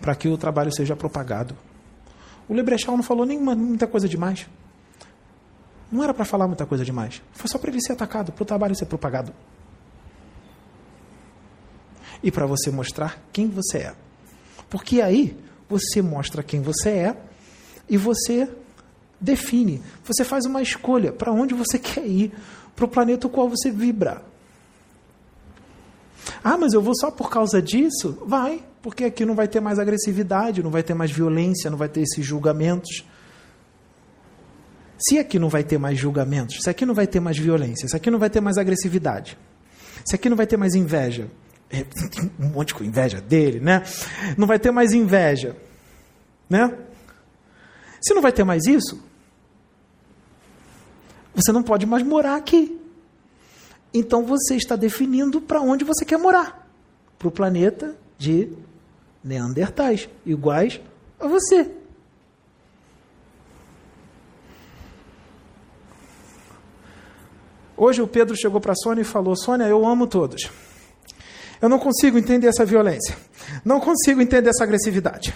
Para 0.00 0.14
que 0.14 0.28
o 0.28 0.38
trabalho 0.38 0.72
seja 0.72 0.94
propagado. 0.94 1.56
O 2.48 2.54
Lebrechal 2.54 2.96
não 2.96 3.02
falou 3.02 3.26
nenhuma, 3.26 3.56
muita 3.56 3.88
coisa 3.88 4.08
demais. 4.08 4.46
Não 5.90 6.04
era 6.04 6.14
para 6.14 6.24
falar 6.24 6.46
muita 6.46 6.64
coisa 6.64 6.84
demais. 6.84 7.20
Foi 7.32 7.48
só 7.48 7.58
para 7.58 7.70
ele 7.70 7.80
ser 7.82 7.94
atacado, 7.94 8.30
para 8.30 8.42
o 8.44 8.46
trabalho 8.46 8.76
ser 8.76 8.86
propagado. 8.86 9.32
E 12.22 12.30
para 12.30 12.46
você 12.46 12.70
mostrar 12.70 13.20
quem 13.32 13.48
você 13.48 13.78
é. 13.78 13.94
Porque 14.68 15.02
aí 15.02 15.36
você 15.68 16.00
mostra 16.00 16.44
quem 16.44 16.62
você 16.62 16.90
é 16.90 17.16
e 17.88 17.96
você 17.96 18.48
define, 19.20 19.82
você 20.04 20.24
faz 20.24 20.46
uma 20.46 20.62
escolha 20.62 21.12
para 21.12 21.32
onde 21.32 21.52
você 21.52 21.78
quer 21.78 22.06
ir, 22.06 22.32
para 22.80 22.86
o 22.86 22.88
planeta 22.88 23.26
o 23.26 23.30
qual 23.30 23.48
você 23.48 23.70
vibra. 23.70 24.22
Ah, 26.42 26.56
mas 26.56 26.72
eu 26.72 26.80
vou 26.80 26.94
só 26.96 27.10
por 27.10 27.30
causa 27.30 27.60
disso? 27.60 28.16
Vai, 28.26 28.62
porque 28.80 29.04
aqui 29.04 29.24
não 29.24 29.34
vai 29.34 29.46
ter 29.46 29.60
mais 29.60 29.78
agressividade, 29.78 30.62
não 30.62 30.70
vai 30.70 30.82
ter 30.82 30.94
mais 30.94 31.10
violência, 31.10 31.70
não 31.70 31.76
vai 31.76 31.88
ter 31.88 32.00
esses 32.00 32.24
julgamentos. 32.24 33.04
Se 34.98 35.18
aqui 35.18 35.38
não 35.38 35.48
vai 35.48 35.62
ter 35.62 35.78
mais 35.78 35.98
julgamentos, 35.98 36.58
se 36.62 36.70
aqui 36.70 36.86
não 36.86 36.94
vai 36.94 37.06
ter 37.06 37.20
mais 37.20 37.36
violência, 37.38 37.86
se 37.88 37.96
aqui 37.96 38.10
não 38.10 38.18
vai 38.18 38.30
ter 38.30 38.40
mais 38.40 38.56
agressividade, 38.56 39.36
se 40.04 40.14
aqui 40.14 40.28
não 40.30 40.36
vai 40.36 40.46
ter 40.46 40.56
mais 40.56 40.74
inveja, 40.74 41.28
é, 41.70 41.84
um 42.40 42.48
monte 42.48 42.74
de 42.74 42.86
inveja 42.86 43.20
dele, 43.20 43.60
né? 43.60 43.82
Não 44.38 44.46
vai 44.46 44.58
ter 44.58 44.70
mais 44.70 44.92
inveja, 44.92 45.56
né? 46.48 46.74
Se 48.00 48.14
não 48.14 48.22
vai 48.22 48.32
ter 48.32 48.44
mais 48.44 48.66
isso, 48.66 49.09
você 51.34 51.52
não 51.52 51.62
pode 51.62 51.86
mais 51.86 52.02
morar 52.02 52.36
aqui. 52.36 52.78
Então 53.92 54.24
você 54.24 54.56
está 54.56 54.76
definindo 54.76 55.40
para 55.40 55.60
onde 55.60 55.84
você 55.84 56.04
quer 56.04 56.18
morar. 56.18 56.68
Para 57.18 57.28
o 57.28 57.30
planeta 57.30 57.96
de 58.16 58.52
Neandertais, 59.22 60.08
iguais 60.24 60.80
a 61.18 61.26
você. 61.26 61.70
Hoje 67.76 68.02
o 68.02 68.06
Pedro 68.06 68.36
chegou 68.36 68.60
para 68.60 68.72
a 68.72 68.76
Sônia 68.76 69.02
e 69.02 69.04
falou: 69.04 69.34
Sônia, 69.34 69.64
eu 69.64 69.86
amo 69.86 70.06
todos. 70.06 70.50
Eu 71.60 71.68
não 71.68 71.78
consigo 71.78 72.18
entender 72.18 72.46
essa 72.46 72.64
violência. 72.64 73.16
Não 73.64 73.80
consigo 73.80 74.20
entender 74.20 74.50
essa 74.50 74.64
agressividade. 74.64 75.34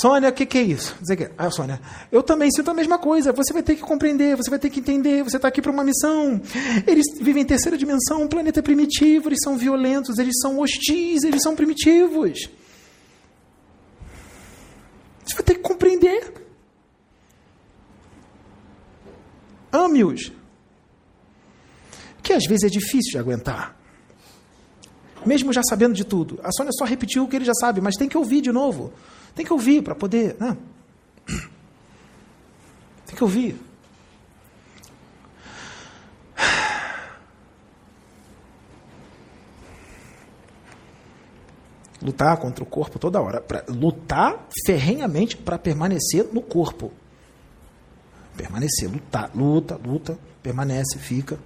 Sônia, 0.00 0.28
o 0.28 0.32
que, 0.32 0.46
que, 0.46 0.58
é 0.58 0.62
isso? 0.62 0.96
Ah, 1.36 1.50
Sônia, 1.50 1.80
eu 2.10 2.22
também 2.22 2.50
sinto 2.50 2.70
a 2.70 2.74
mesma 2.74 2.98
coisa. 2.98 3.32
Você 3.32 3.52
vai 3.52 3.62
ter 3.62 3.76
que 3.76 3.82
compreender, 3.82 4.36
você 4.36 4.50
vai 4.50 4.58
ter 4.58 4.70
que 4.70 4.80
entender. 4.80 5.22
Você 5.22 5.36
está 5.36 5.48
aqui 5.48 5.62
para 5.62 5.72
uma 5.72 5.84
missão. 5.84 6.40
Eles 6.86 7.04
vivem 7.20 7.42
em 7.42 7.46
terceira 7.46 7.76
dimensão, 7.76 8.22
um 8.22 8.28
planeta 8.28 8.62
primitivo. 8.62 9.28
Eles 9.28 9.40
são 9.42 9.56
violentos, 9.56 10.18
eles 10.18 10.34
são 10.40 10.58
hostis, 10.58 11.22
eles 11.24 11.42
são 11.42 11.54
primitivos. 11.54 12.48
Você 15.24 15.34
vai 15.34 15.42
ter 15.42 15.54
que 15.54 15.60
compreender. 15.60 16.32
Ame-os 19.72 20.32
que 22.26 22.32
às 22.32 22.44
vezes 22.44 22.64
é 22.64 22.68
difícil 22.68 23.12
de 23.12 23.18
aguentar. 23.18 23.76
Mesmo 25.24 25.52
já 25.52 25.62
sabendo 25.62 25.94
de 25.94 26.04
tudo. 26.04 26.40
A 26.42 26.50
Sônia 26.50 26.72
só 26.72 26.84
repetiu 26.84 27.22
o 27.22 27.28
que 27.28 27.36
ele 27.36 27.44
já 27.44 27.54
sabe, 27.54 27.80
mas 27.80 27.94
tem 27.94 28.08
que 28.08 28.18
ouvir 28.18 28.40
de 28.40 28.50
novo. 28.50 28.92
Tem 29.36 29.46
que 29.46 29.52
ouvir 29.52 29.82
para 29.82 29.94
poder. 29.94 30.36
Né? 30.40 30.56
Tem 33.06 33.14
que 33.14 33.22
ouvir. 33.22 33.56
Lutar 42.02 42.36
contra 42.38 42.64
o 42.64 42.66
corpo 42.66 42.98
toda 42.98 43.20
hora. 43.20 43.40
Pra, 43.40 43.64
lutar 43.68 44.48
ferrenhamente 44.66 45.36
para 45.36 45.56
permanecer 45.56 46.28
no 46.32 46.42
corpo. 46.42 46.92
Permanecer, 48.36 48.90
lutar, 48.90 49.30
luta, 49.34 49.76
luta, 49.76 50.18
permanece, 50.42 50.98
fica 50.98 51.38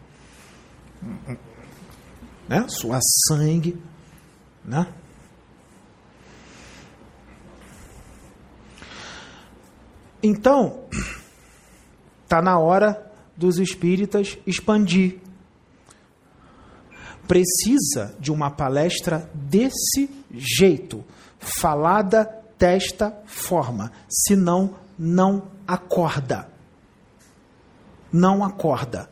né? 2.48 2.66
suar 2.68 3.00
sangue, 3.28 3.80
né? 4.64 4.86
Então, 10.22 10.80
está 12.24 12.42
na 12.42 12.58
hora 12.58 13.10
dos 13.36 13.58
espíritas 13.58 14.38
expandir. 14.46 15.18
Precisa 17.26 18.14
de 18.18 18.30
uma 18.30 18.50
palestra 18.50 19.30
desse 19.34 20.10
jeito, 20.30 21.04
falada 21.38 22.28
desta 22.58 23.16
forma, 23.24 23.90
senão 24.08 24.74
não 24.98 25.44
acorda. 25.66 26.48
Não 28.12 28.44
acorda. 28.44 29.08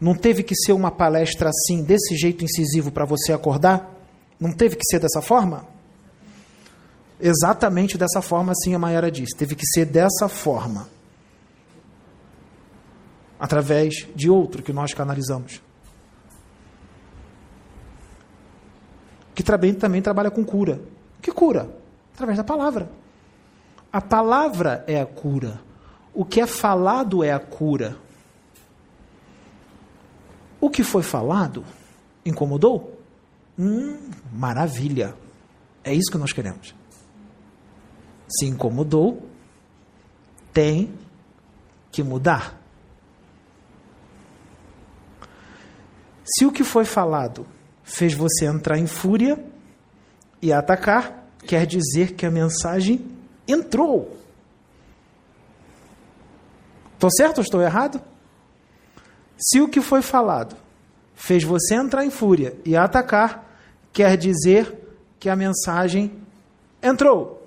Não 0.00 0.14
teve 0.14 0.42
que 0.42 0.56
ser 0.56 0.72
uma 0.72 0.90
palestra 0.90 1.50
assim, 1.50 1.84
desse 1.84 2.16
jeito 2.16 2.44
incisivo 2.44 2.90
para 2.90 3.04
você 3.04 3.32
acordar? 3.32 3.88
Não 4.40 4.52
teve 4.52 4.74
que 4.74 4.84
ser 4.90 4.98
dessa 4.98 5.22
forma? 5.22 5.71
Exatamente 7.24 7.96
dessa 7.96 8.20
forma, 8.20 8.50
assim 8.50 8.74
a 8.74 8.78
Mayara 8.80 9.08
disse. 9.08 9.36
Teve 9.36 9.54
que 9.54 9.64
ser 9.64 9.84
dessa 9.84 10.28
forma. 10.28 10.88
Através 13.38 14.08
de 14.12 14.28
outro 14.28 14.60
que 14.60 14.72
nós 14.72 14.92
canalizamos. 14.92 15.62
Que 19.36 19.44
também, 19.44 19.72
também 19.72 20.02
trabalha 20.02 20.32
com 20.32 20.44
cura. 20.44 20.82
Que 21.22 21.30
cura? 21.30 21.70
Através 22.12 22.38
da 22.38 22.44
palavra. 22.44 22.90
A 23.92 24.00
palavra 24.00 24.84
é 24.88 25.00
a 25.00 25.06
cura. 25.06 25.60
O 26.12 26.24
que 26.24 26.40
é 26.40 26.46
falado 26.46 27.22
é 27.22 27.32
a 27.32 27.38
cura. 27.38 27.96
O 30.60 30.68
que 30.68 30.82
foi 30.82 31.04
falado 31.04 31.64
incomodou? 32.26 33.00
Hum, 33.56 34.10
maravilha. 34.32 35.14
É 35.84 35.94
isso 35.94 36.10
que 36.10 36.18
nós 36.18 36.32
queremos. 36.32 36.81
Se 38.38 38.46
incomodou, 38.46 39.28
tem 40.52 40.92
que 41.90 42.02
mudar. 42.02 42.58
Se 46.24 46.46
o 46.46 46.52
que 46.52 46.64
foi 46.64 46.84
falado 46.84 47.46
fez 47.82 48.14
você 48.14 48.46
entrar 48.46 48.78
em 48.78 48.86
fúria 48.86 49.44
e 50.40 50.52
atacar, 50.52 51.28
quer 51.46 51.66
dizer 51.66 52.14
que 52.14 52.24
a 52.24 52.30
mensagem 52.30 53.06
entrou. 53.46 54.16
Estou 56.94 57.10
certo 57.10 57.38
ou 57.38 57.42
estou 57.42 57.60
errado? 57.60 58.00
Se 59.36 59.60
o 59.60 59.68
que 59.68 59.80
foi 59.80 60.02
falado 60.02 60.56
fez 61.14 61.42
você 61.42 61.74
entrar 61.74 62.04
em 62.04 62.10
fúria 62.10 62.56
e 62.64 62.76
atacar, 62.76 63.44
quer 63.92 64.16
dizer 64.16 64.78
que 65.18 65.28
a 65.28 65.36
mensagem 65.36 66.12
entrou. 66.80 67.41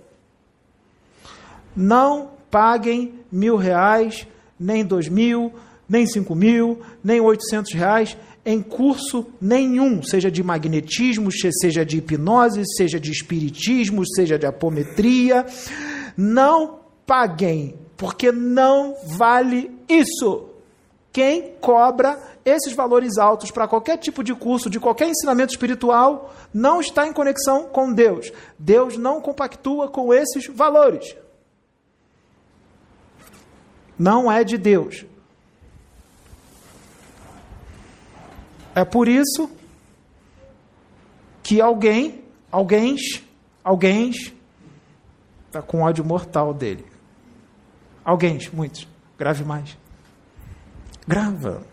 Não 1.75 2.31
paguem 2.49 3.13
mil 3.31 3.55
reais, 3.55 4.27
nem 4.59 4.85
dois 4.85 5.09
mil, 5.09 5.53
nem 5.87 6.05
cinco 6.07 6.33
mil, 6.35 6.81
nem 7.03 7.19
oitocentos 7.19 7.73
reais 7.73 8.17
em 8.45 8.61
curso 8.61 9.25
nenhum, 9.41 10.03
seja 10.03 10.29
de 10.29 10.43
magnetismo, 10.43 11.31
seja 11.31 11.83
de 11.83 11.97
hipnose, 11.97 12.61
seja 12.77 12.99
de 12.99 13.11
espiritismo, 13.11 14.03
seja 14.07 14.37
de 14.37 14.45
apometria. 14.45 15.45
Não 16.15 16.79
paguem, 17.07 17.75
porque 17.97 18.31
não 18.31 18.95
vale 19.17 19.71
isso. 19.89 20.49
Quem 21.11 21.53
cobra 21.59 22.19
esses 22.43 22.73
valores 22.73 23.17
altos 23.17 23.49
para 23.49 23.67
qualquer 23.67 23.97
tipo 23.97 24.23
de 24.23 24.35
curso, 24.35 24.69
de 24.69 24.79
qualquer 24.79 25.09
ensinamento 25.09 25.53
espiritual, 25.53 26.31
não 26.53 26.79
está 26.79 27.07
em 27.07 27.13
conexão 27.13 27.63
com 27.63 27.91
Deus. 27.91 28.31
Deus 28.59 28.95
não 28.95 29.21
compactua 29.21 29.87
com 29.87 30.13
esses 30.13 30.45
valores. 30.53 31.15
Não 33.97 34.31
é 34.31 34.43
de 34.43 34.57
Deus. 34.57 35.05
É 38.75 38.83
por 38.83 39.07
isso 39.07 39.49
que 41.41 41.61
alguém, 41.61 42.23
alguém, 42.51 42.97
alguém 43.63 44.11
está 45.47 45.61
com 45.61 45.81
ódio 45.81 46.03
mortal 46.03 46.53
dele. 46.53 46.85
Alguém, 48.03 48.37
muitos, 48.51 48.87
grave 49.17 49.45
mais. 49.45 49.77
Grava. 51.07 51.65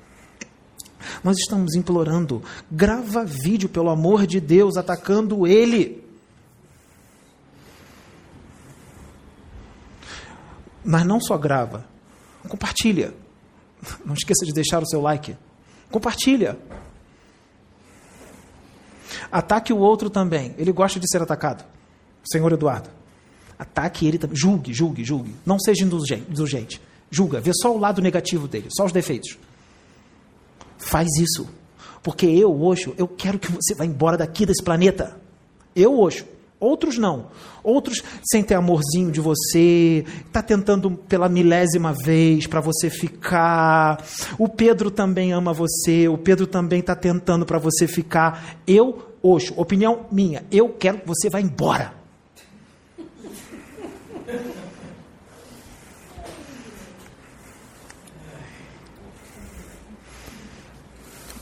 Nós 1.24 1.36
estamos 1.38 1.74
implorando, 1.74 2.42
grava 2.70 3.24
vídeo, 3.24 3.68
pelo 3.68 3.90
amor 3.90 4.26
de 4.26 4.40
Deus, 4.40 4.76
atacando 4.76 5.46
ele. 5.46 6.04
Mas 10.84 11.04
não 11.04 11.20
só 11.20 11.36
grava, 11.36 11.84
compartilha. 12.48 13.14
Não 14.04 14.14
esqueça 14.14 14.44
de 14.44 14.52
deixar 14.52 14.82
o 14.82 14.86
seu 14.86 15.00
like. 15.00 15.36
Compartilha. 15.90 16.58
Ataque 19.30 19.72
o 19.72 19.78
outro 19.78 20.08
também. 20.08 20.54
Ele 20.58 20.72
gosta 20.72 21.00
de 21.00 21.08
ser 21.08 21.20
atacado. 21.22 21.64
Senhor 22.24 22.52
Eduardo. 22.52 22.88
Ataque 23.58 24.06
ele 24.06 24.18
também. 24.18 24.36
Julgue, 24.36 24.72
julgue, 24.72 25.04
julgue. 25.04 25.34
Não 25.44 25.58
seja 25.58 25.84
indulgente 25.84 26.80
julga, 27.12 27.40
vê 27.40 27.52
só 27.54 27.72
o 27.72 27.78
lado 27.78 28.00
negativo 28.00 28.48
dele, 28.48 28.68
só 28.74 28.86
os 28.86 28.92
defeitos. 28.92 29.36
Faz 30.78 31.08
isso. 31.18 31.46
Porque 32.02 32.26
eu, 32.26 32.50
Oxo, 32.60 32.94
eu 32.96 33.06
quero 33.06 33.38
que 33.38 33.52
você 33.52 33.74
vá 33.74 33.84
embora 33.84 34.16
daqui 34.16 34.46
desse 34.46 34.64
planeta. 34.64 35.20
Eu, 35.76 36.00
Oxo, 36.00 36.24
Outros 36.62 36.96
não. 36.96 37.26
Outros 37.64 38.04
sem 38.22 38.40
ter 38.40 38.54
amorzinho 38.54 39.10
de 39.10 39.20
você, 39.20 40.04
está 40.24 40.40
tentando 40.40 40.92
pela 40.92 41.28
milésima 41.28 41.92
vez 41.92 42.46
para 42.46 42.60
você 42.60 42.88
ficar. 42.88 44.00
O 44.38 44.48
Pedro 44.48 44.88
também 44.88 45.32
ama 45.32 45.52
você, 45.52 46.06
o 46.06 46.16
Pedro 46.16 46.46
também 46.46 46.78
está 46.78 46.94
tentando 46.94 47.44
para 47.44 47.58
você 47.58 47.88
ficar. 47.88 48.60
Eu, 48.64 49.16
hoje, 49.20 49.52
opinião 49.56 50.06
minha, 50.12 50.44
eu 50.52 50.68
quero 50.68 50.98
que 50.98 51.08
você 51.08 51.28
vá 51.28 51.40
embora. 51.40 51.94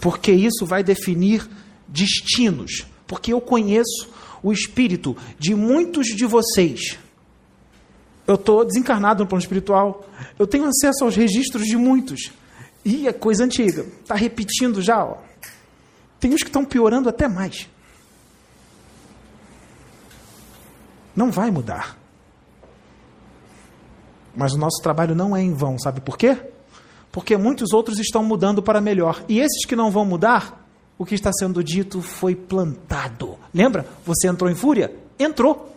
Porque 0.00 0.32
isso 0.32 0.64
vai 0.64 0.82
definir 0.82 1.46
destinos. 1.86 2.86
Porque 3.06 3.34
eu 3.34 3.40
conheço 3.42 4.08
o 4.42 4.52
espírito 4.52 5.16
de 5.38 5.54
muitos 5.54 6.06
de 6.06 6.26
vocês. 6.26 6.98
Eu 8.26 8.36
estou 8.36 8.64
desencarnado 8.64 9.22
no 9.22 9.28
plano 9.28 9.42
espiritual. 9.42 10.06
Eu 10.38 10.46
tenho 10.46 10.66
acesso 10.66 11.04
aos 11.04 11.16
registros 11.16 11.66
de 11.66 11.76
muitos. 11.76 12.30
E 12.84 13.08
é 13.08 13.12
coisa 13.12 13.44
antiga. 13.44 13.82
Está 14.02 14.14
repetindo 14.14 14.80
já. 14.80 15.04
Ó. 15.04 15.18
Tem 16.18 16.32
uns 16.32 16.42
que 16.42 16.48
estão 16.48 16.64
piorando 16.64 17.08
até 17.08 17.26
mais. 17.28 17.68
Não 21.14 21.30
vai 21.30 21.50
mudar. 21.50 21.98
Mas 24.34 24.52
o 24.52 24.58
nosso 24.58 24.80
trabalho 24.82 25.14
não 25.14 25.36
é 25.36 25.42
em 25.42 25.52
vão, 25.52 25.78
sabe 25.78 26.00
por 26.00 26.16
quê? 26.16 26.36
Porque 27.10 27.36
muitos 27.36 27.72
outros 27.72 27.98
estão 27.98 28.22
mudando 28.22 28.62
para 28.62 28.80
melhor. 28.80 29.24
E 29.28 29.40
esses 29.40 29.66
que 29.66 29.74
não 29.74 29.90
vão 29.90 30.04
mudar, 30.04 30.59
o 31.00 31.06
que 31.06 31.14
está 31.14 31.32
sendo 31.32 31.64
dito 31.64 32.02
foi 32.02 32.34
plantado. 32.34 33.38
Lembra? 33.54 33.86
Você 34.04 34.28
entrou 34.28 34.50
em 34.50 34.54
fúria? 34.54 34.94
Entrou. 35.18 35.74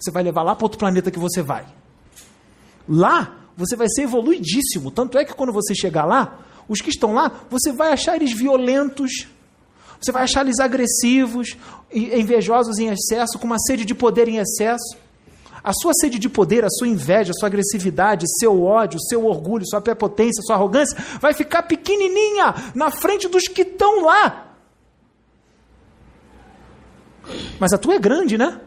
Você 0.00 0.10
vai 0.10 0.22
levar 0.22 0.42
lá 0.42 0.56
para 0.56 0.64
outro 0.64 0.78
planeta 0.78 1.10
que 1.10 1.18
você 1.18 1.42
vai. 1.42 1.66
Lá, 2.88 3.36
você 3.54 3.76
vai 3.76 3.86
ser 3.90 4.04
evoluidíssimo. 4.04 4.90
Tanto 4.90 5.18
é 5.18 5.26
que 5.26 5.34
quando 5.34 5.52
você 5.52 5.74
chegar 5.74 6.06
lá, 6.06 6.38
os 6.66 6.80
que 6.80 6.88
estão 6.88 7.12
lá, 7.12 7.42
você 7.50 7.70
vai 7.70 7.92
achar 7.92 8.16
eles 8.16 8.32
violentos, 8.32 9.28
você 10.00 10.10
vai 10.10 10.22
achar 10.22 10.40
eles 10.40 10.58
agressivos, 10.58 11.54
invejosos 11.92 12.78
em 12.78 12.88
excesso, 12.88 13.38
com 13.38 13.44
uma 13.44 13.58
sede 13.58 13.84
de 13.84 13.94
poder 13.94 14.26
em 14.26 14.38
excesso. 14.38 14.96
A 15.62 15.74
sua 15.74 15.92
sede 15.92 16.18
de 16.18 16.30
poder, 16.30 16.64
a 16.64 16.70
sua 16.70 16.88
inveja, 16.88 17.32
a 17.32 17.38
sua 17.38 17.48
agressividade, 17.48 18.24
seu 18.40 18.62
ódio, 18.62 18.98
seu 18.98 19.26
orgulho, 19.26 19.68
sua 19.68 19.82
prepotência, 19.82 20.42
sua 20.42 20.56
arrogância, 20.56 20.96
vai 21.20 21.34
ficar 21.34 21.64
pequenininha 21.64 22.54
na 22.74 22.90
frente 22.90 23.28
dos 23.28 23.46
que 23.46 23.60
estão 23.60 24.02
lá. 24.06 24.48
Mas 27.58 27.72
a 27.72 27.78
tua 27.78 27.94
é 27.94 27.98
grande, 27.98 28.36
né? 28.36 28.60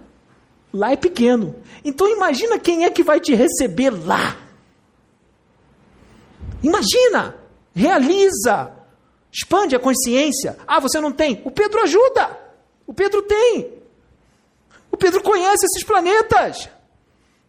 Lá 0.73 0.91
é 0.91 0.95
pequeno. 0.95 1.55
Então 1.83 2.09
imagina 2.09 2.59
quem 2.59 2.85
é 2.85 2.89
que 2.89 3.03
vai 3.03 3.19
te 3.19 3.33
receber 3.33 3.89
lá. 3.89 4.37
Imagina, 6.61 7.35
realiza, 7.73 8.71
expande 9.31 9.75
a 9.75 9.79
consciência. 9.79 10.57
Ah, 10.67 10.79
você 10.79 10.99
não 10.99 11.11
tem? 11.11 11.41
O 11.45 11.51
Pedro 11.51 11.81
ajuda. 11.81 12.39
O 12.87 12.93
Pedro 12.93 13.21
tem. 13.21 13.73
O 14.91 14.97
Pedro 14.97 15.21
conhece 15.21 15.65
esses 15.65 15.83
planetas. 15.83 16.69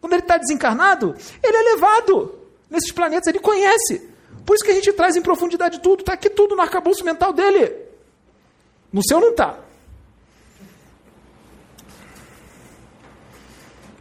Quando 0.00 0.12
ele 0.12 0.22
está 0.22 0.36
desencarnado, 0.36 1.14
ele 1.42 1.56
é 1.56 1.62
levado 1.74 2.38
nesses 2.70 2.92
planetas, 2.92 3.26
ele 3.28 3.38
conhece. 3.38 4.10
Por 4.44 4.54
isso 4.54 4.64
que 4.64 4.70
a 4.70 4.74
gente 4.74 4.92
traz 4.92 5.16
em 5.16 5.22
profundidade 5.22 5.80
tudo, 5.80 6.00
está 6.00 6.12
aqui 6.12 6.30
tudo 6.30 6.54
no 6.54 6.62
arcabouço 6.62 7.04
mental 7.04 7.32
dele. 7.32 7.74
No 8.92 9.02
seu 9.02 9.20
não 9.20 9.30
está. 9.30 9.58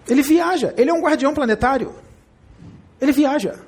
Ele 0.07 0.21
viaja, 0.21 0.73
ele 0.77 0.89
é 0.89 0.93
um 0.93 1.01
guardião 1.01 1.33
planetário. 1.33 1.93
Ele 3.01 3.11
viaja 3.11 3.59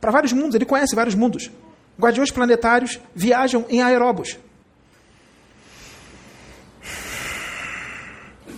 para 0.00 0.10
vários 0.10 0.32
mundos, 0.32 0.54
ele 0.54 0.64
conhece 0.64 0.94
vários 0.94 1.14
mundos. 1.14 1.50
Guardiões 1.98 2.30
planetários 2.30 3.00
viajam 3.14 3.64
em 3.68 3.80
aeróbos. 3.80 4.36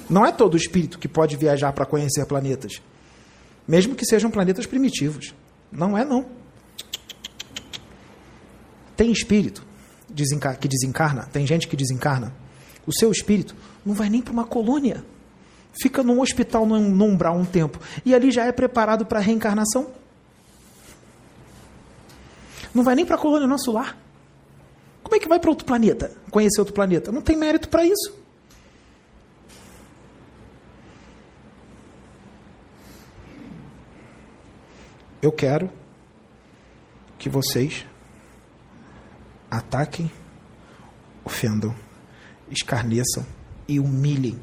Não 0.08 0.24
é 0.24 0.32
todo 0.32 0.56
espírito 0.56 0.98
que 0.98 1.08
pode 1.08 1.36
viajar 1.36 1.72
para 1.72 1.84
conhecer 1.84 2.24
planetas, 2.26 2.80
mesmo 3.66 3.94
que 3.94 4.04
sejam 4.04 4.30
planetas 4.30 4.64
primitivos. 4.64 5.34
Não 5.70 5.98
é, 5.98 6.04
não. 6.04 6.26
Tem 8.96 9.12
espírito 9.12 9.64
que 10.60 10.68
desencarna, 10.68 11.26
tem 11.26 11.46
gente 11.46 11.68
que 11.68 11.76
desencarna. 11.76 12.34
O 12.86 12.92
seu 12.92 13.10
espírito 13.10 13.54
não 13.84 13.94
vai 13.94 14.08
nem 14.08 14.22
para 14.22 14.32
uma 14.32 14.44
colônia 14.44 15.04
fica 15.80 16.02
num 16.02 16.20
hospital 16.20 16.66
no, 16.66 16.78
no 16.78 17.04
umbral 17.04 17.36
um 17.36 17.44
tempo 17.44 17.78
e 18.04 18.14
ali 18.14 18.30
já 18.30 18.44
é 18.44 18.52
preparado 18.52 19.04
para 19.06 19.18
a 19.18 19.22
reencarnação. 19.22 19.90
Não 22.74 22.82
vai 22.82 22.94
nem 22.94 23.06
para 23.06 23.16
a 23.16 23.18
colônia 23.18 23.46
nosso 23.46 23.72
lar. 23.72 23.96
Como 25.02 25.16
é 25.16 25.18
que 25.18 25.28
vai 25.28 25.38
para 25.38 25.50
outro 25.50 25.64
planeta? 25.64 26.12
Conhecer 26.30 26.60
outro 26.60 26.74
planeta? 26.74 27.12
Não 27.12 27.22
tem 27.22 27.36
mérito 27.36 27.68
para 27.68 27.84
isso. 27.84 28.12
Eu 35.22 35.32
quero 35.32 35.70
que 37.18 37.28
vocês 37.28 37.86
ataquem, 39.50 40.10
ofendam, 41.24 41.74
escarneçam 42.50 43.24
e 43.66 43.80
humilhem 43.80 44.38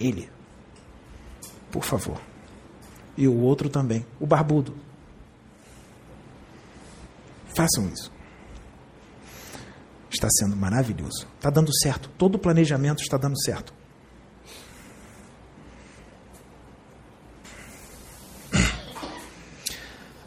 ele 0.00 0.35
por 1.76 1.84
favor. 1.84 2.18
E 3.18 3.28
o 3.28 3.38
outro 3.38 3.68
também, 3.68 4.06
o 4.18 4.26
barbudo. 4.26 4.74
Façam 7.54 7.86
isso. 7.92 8.10
Está 10.10 10.26
sendo 10.38 10.56
maravilhoso. 10.56 11.26
Está 11.36 11.50
dando 11.50 11.70
certo. 11.82 12.08
Todo 12.16 12.36
o 12.36 12.38
planejamento 12.38 13.02
está 13.02 13.18
dando 13.18 13.38
certo. 13.42 13.74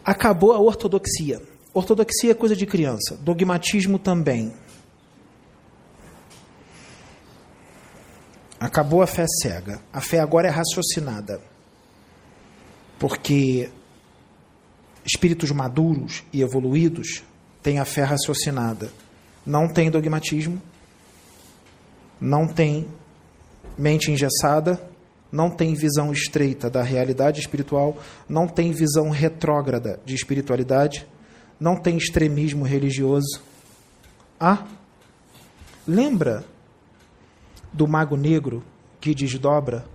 Acabou 0.05 0.53
a 0.53 0.59
ortodoxia. 0.59 1.41
Ortodoxia 1.73 2.31
é 2.31 2.35
coisa 2.35 2.55
de 2.55 2.67
criança. 2.67 3.17
Dogmatismo 3.17 3.97
também. 3.97 4.53
Acabou 8.59 9.01
a 9.01 9.07
fé 9.07 9.25
cega. 9.41 9.79
A 9.93 10.01
fé 10.01 10.19
agora 10.19 10.47
é 10.47 10.51
raciocinada. 10.51 11.41
Porque 12.97 13.69
espíritos 15.05 15.51
maduros 15.51 16.23
e 16.33 16.41
evoluídos 16.41 17.23
têm 17.63 17.79
a 17.79 17.85
fé 17.85 18.03
raciocinada. 18.03 18.91
Não 19.45 19.67
tem 19.67 19.89
dogmatismo, 19.89 20.61
não 22.19 22.45
tem 22.47 22.85
mente 23.77 24.11
engessada, 24.11 24.79
não 25.31 25.49
tem 25.49 25.73
visão 25.73 26.11
estreita 26.11 26.69
da 26.69 26.83
realidade 26.83 27.39
espiritual, 27.39 27.97
não 28.27 28.47
tem 28.47 28.71
visão 28.71 29.09
retrógrada 29.09 29.99
de 30.05 30.15
espiritualidade, 30.15 31.07
não 31.59 31.75
tem 31.75 31.97
extremismo 31.97 32.65
religioso. 32.65 33.41
Ah, 34.39 34.65
lembra 35.87 36.43
do 37.71 37.87
mago 37.87 38.15
negro 38.15 38.63
que 38.99 39.13
desdobra 39.13 39.85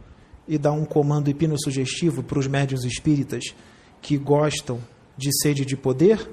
e 0.47 0.59
dá 0.59 0.73
um 0.73 0.85
comando 0.85 1.29
hipnossugestivo 1.29 2.23
para 2.23 2.39
os 2.39 2.47
médios 2.47 2.85
espíritas 2.85 3.55
que 4.01 4.17
gostam 4.17 4.81
de 5.17 5.31
sede 5.41 5.65
de 5.65 5.77
poder? 5.77 6.31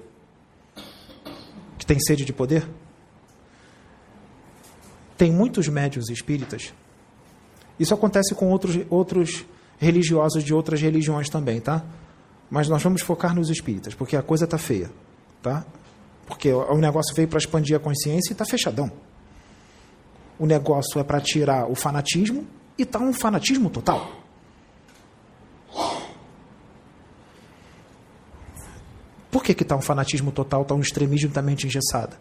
Que 1.77 1.85
tem 1.85 1.99
sede 1.99 2.25
de 2.25 2.33
poder? 2.33 2.67
Tem 5.17 5.31
muitos 5.31 5.67
médios 5.67 6.09
espíritas. 6.09 6.73
Isso 7.79 7.93
acontece 7.93 8.35
com 8.35 8.49
outros, 8.49 8.79
outros 8.89 9.45
religiosos 9.77 10.43
de 10.43 10.53
outras 10.53 10.81
religiões 10.81 11.29
também, 11.29 11.59
tá? 11.59 11.83
Mas 12.49 12.67
nós 12.67 12.83
vamos 12.83 13.01
focar 13.01 13.33
nos 13.33 13.49
espíritas, 13.49 13.95
porque 13.95 14.15
a 14.15 14.21
coisa 14.21 14.45
está 14.45 14.57
feia, 14.57 14.91
tá? 15.41 15.65
Porque 16.27 16.51
o 16.51 16.77
negócio 16.77 17.15
veio 17.15 17.27
para 17.27 17.39
expandir 17.39 17.75
a 17.75 17.79
consciência 17.79 18.31
e 18.31 18.33
está 18.33 18.45
fechadão 18.45 18.91
o 20.41 20.47
negócio 20.47 20.99
é 20.99 21.03
para 21.03 21.21
tirar 21.21 21.69
o 21.69 21.75
fanatismo 21.75 22.47
e 22.75 22.81
está 22.81 22.97
um 22.97 23.13
fanatismo 23.13 23.69
total. 23.69 24.11
Por 29.29 29.43
que 29.43 29.51
está 29.51 29.75
um 29.75 29.81
fanatismo 29.81 30.31
total, 30.31 30.63
está 30.63 30.73
um 30.73 30.79
extremismo 30.79 31.29
da 31.29 31.43
mente 31.43 31.67
engessada? 31.67 32.19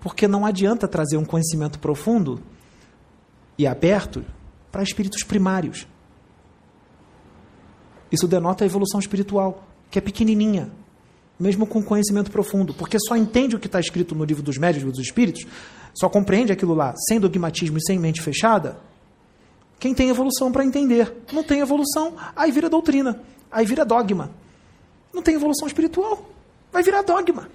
Porque 0.00 0.26
não 0.26 0.46
adianta 0.46 0.88
trazer 0.88 1.18
um 1.18 1.24
conhecimento 1.24 1.78
profundo 1.78 2.42
e 3.58 3.66
aberto 3.66 4.24
para 4.72 4.82
espíritos 4.82 5.22
primários. 5.22 5.86
Isso 8.10 8.26
denota 8.26 8.64
a 8.64 8.66
evolução 8.66 8.98
espiritual, 8.98 9.68
que 9.90 9.98
é 9.98 10.02
pequenininha, 10.02 10.72
mesmo 11.40 11.66
com 11.66 11.82
conhecimento 11.82 12.30
profundo, 12.30 12.74
porque 12.74 12.98
só 13.00 13.16
entende 13.16 13.56
o 13.56 13.58
que 13.58 13.66
está 13.66 13.80
escrito 13.80 14.14
no 14.14 14.24
livro 14.24 14.42
dos 14.42 14.58
médios 14.58 14.84
dos 14.84 14.98
espíritos 14.98 15.46
só 15.94 16.08
compreende 16.08 16.52
aquilo 16.52 16.74
lá 16.74 16.94
sem 17.08 17.18
dogmatismo 17.18 17.78
e 17.78 17.84
sem 17.84 17.98
mente 17.98 18.20
fechada, 18.20 18.78
Quem 19.78 19.94
tem 19.94 20.10
evolução 20.10 20.52
para 20.52 20.62
entender. 20.62 21.10
Não 21.32 21.42
tem 21.42 21.60
evolução, 21.60 22.14
aí 22.36 22.50
vira 22.50 22.68
doutrina, 22.68 23.18
aí 23.50 23.64
vira 23.64 23.82
dogma. 23.82 24.30
Não 25.12 25.22
tem 25.22 25.34
evolução 25.34 25.66
espiritual, 25.66 26.30
vai 26.70 26.82
virar 26.82 27.00
dogma. 27.00 27.48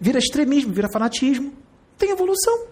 Vira 0.00 0.20
extremismo, 0.20 0.72
vira 0.72 0.88
fanatismo. 0.92 1.52
Tem 1.98 2.10
evolução. 2.10 2.66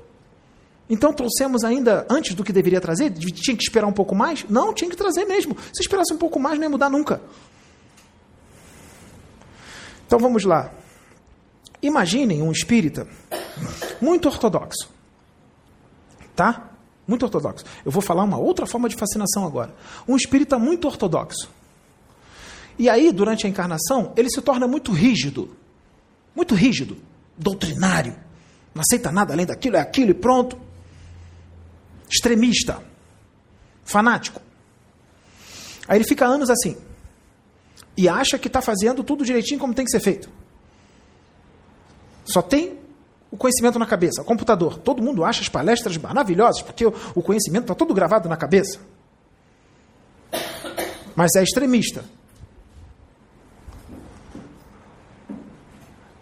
Então 0.88 1.12
trouxemos 1.12 1.64
ainda 1.64 2.06
antes 2.08 2.34
do 2.34 2.44
que 2.44 2.52
deveria 2.52 2.80
trazer? 2.80 3.10
Tinha 3.10 3.56
que 3.56 3.64
esperar 3.64 3.88
um 3.88 3.92
pouco 3.92 4.14
mais? 4.14 4.46
Não, 4.48 4.72
tinha 4.72 4.88
que 4.88 4.96
trazer 4.96 5.24
mesmo. 5.24 5.56
Se 5.72 5.82
esperasse 5.82 6.14
um 6.14 6.16
pouco 6.16 6.38
mais, 6.38 6.56
não 6.56 6.62
ia 6.64 6.70
mudar 6.70 6.88
nunca. 6.88 7.20
Então 10.06 10.18
vamos 10.18 10.44
lá. 10.44 10.70
Imaginem 11.82 12.42
um 12.42 12.52
espírita 12.52 13.06
muito 14.00 14.28
ortodoxo. 14.28 14.88
Tá? 16.34 16.70
Muito 17.06 17.24
ortodoxo. 17.24 17.64
Eu 17.84 17.90
vou 17.90 18.02
falar 18.02 18.24
uma 18.24 18.38
outra 18.38 18.66
forma 18.66 18.88
de 18.88 18.96
fascinação 18.96 19.46
agora. 19.46 19.74
Um 20.06 20.16
espírita 20.16 20.58
muito 20.58 20.86
ortodoxo. 20.86 21.48
E 22.78 22.88
aí, 22.88 23.10
durante 23.10 23.46
a 23.46 23.48
encarnação, 23.48 24.12
ele 24.16 24.28
se 24.28 24.40
torna 24.42 24.66
muito 24.66 24.92
rígido. 24.92 25.56
Muito 26.34 26.54
rígido. 26.54 26.98
Doutrinário. 27.36 28.16
Não 28.74 28.82
aceita 28.82 29.10
nada 29.10 29.32
além 29.32 29.46
daquilo, 29.46 29.76
é 29.76 29.80
aquilo 29.80 30.10
e 30.10 30.14
pronto. 30.14 30.58
Extremista. 32.08 32.82
Fanático. 33.84 34.40
Aí 35.88 35.98
ele 35.98 36.04
fica 36.04 36.26
anos 36.26 36.50
assim. 36.50 36.76
E 37.96 38.08
acha 38.08 38.38
que 38.38 38.48
está 38.48 38.60
fazendo 38.60 39.02
tudo 39.02 39.24
direitinho 39.24 39.58
como 39.58 39.72
tem 39.74 39.84
que 39.84 39.90
ser 39.90 40.00
feito. 40.00 40.28
Só 42.24 42.42
tem 42.42 42.78
o 43.30 43.36
conhecimento 43.36 43.78
na 43.78 43.86
cabeça, 43.86 44.22
o 44.22 44.24
computador. 44.24 44.78
Todo 44.78 45.02
mundo 45.02 45.24
acha 45.24 45.40
as 45.40 45.48
palestras 45.48 45.96
maravilhosas, 45.96 46.62
porque 46.62 46.84
o 46.84 47.22
conhecimento 47.22 47.62
está 47.62 47.74
todo 47.74 47.94
gravado 47.94 48.28
na 48.28 48.36
cabeça. 48.36 48.78
Mas 51.14 51.34
é 51.34 51.42
extremista. 51.42 52.04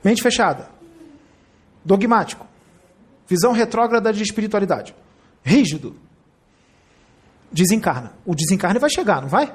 Mente 0.05 0.22
fechada. 0.22 0.68
Dogmático. 1.84 2.46
Visão 3.26 3.52
retrógrada 3.52 4.12
de 4.12 4.22
espiritualidade. 4.22 4.94
Rígido. 5.42 5.96
Desencarna. 7.51 8.12
O 8.24 8.34
desencarne 8.34 8.78
vai 8.78 8.90
chegar, 8.90 9.22
não 9.22 9.28
vai? 9.28 9.55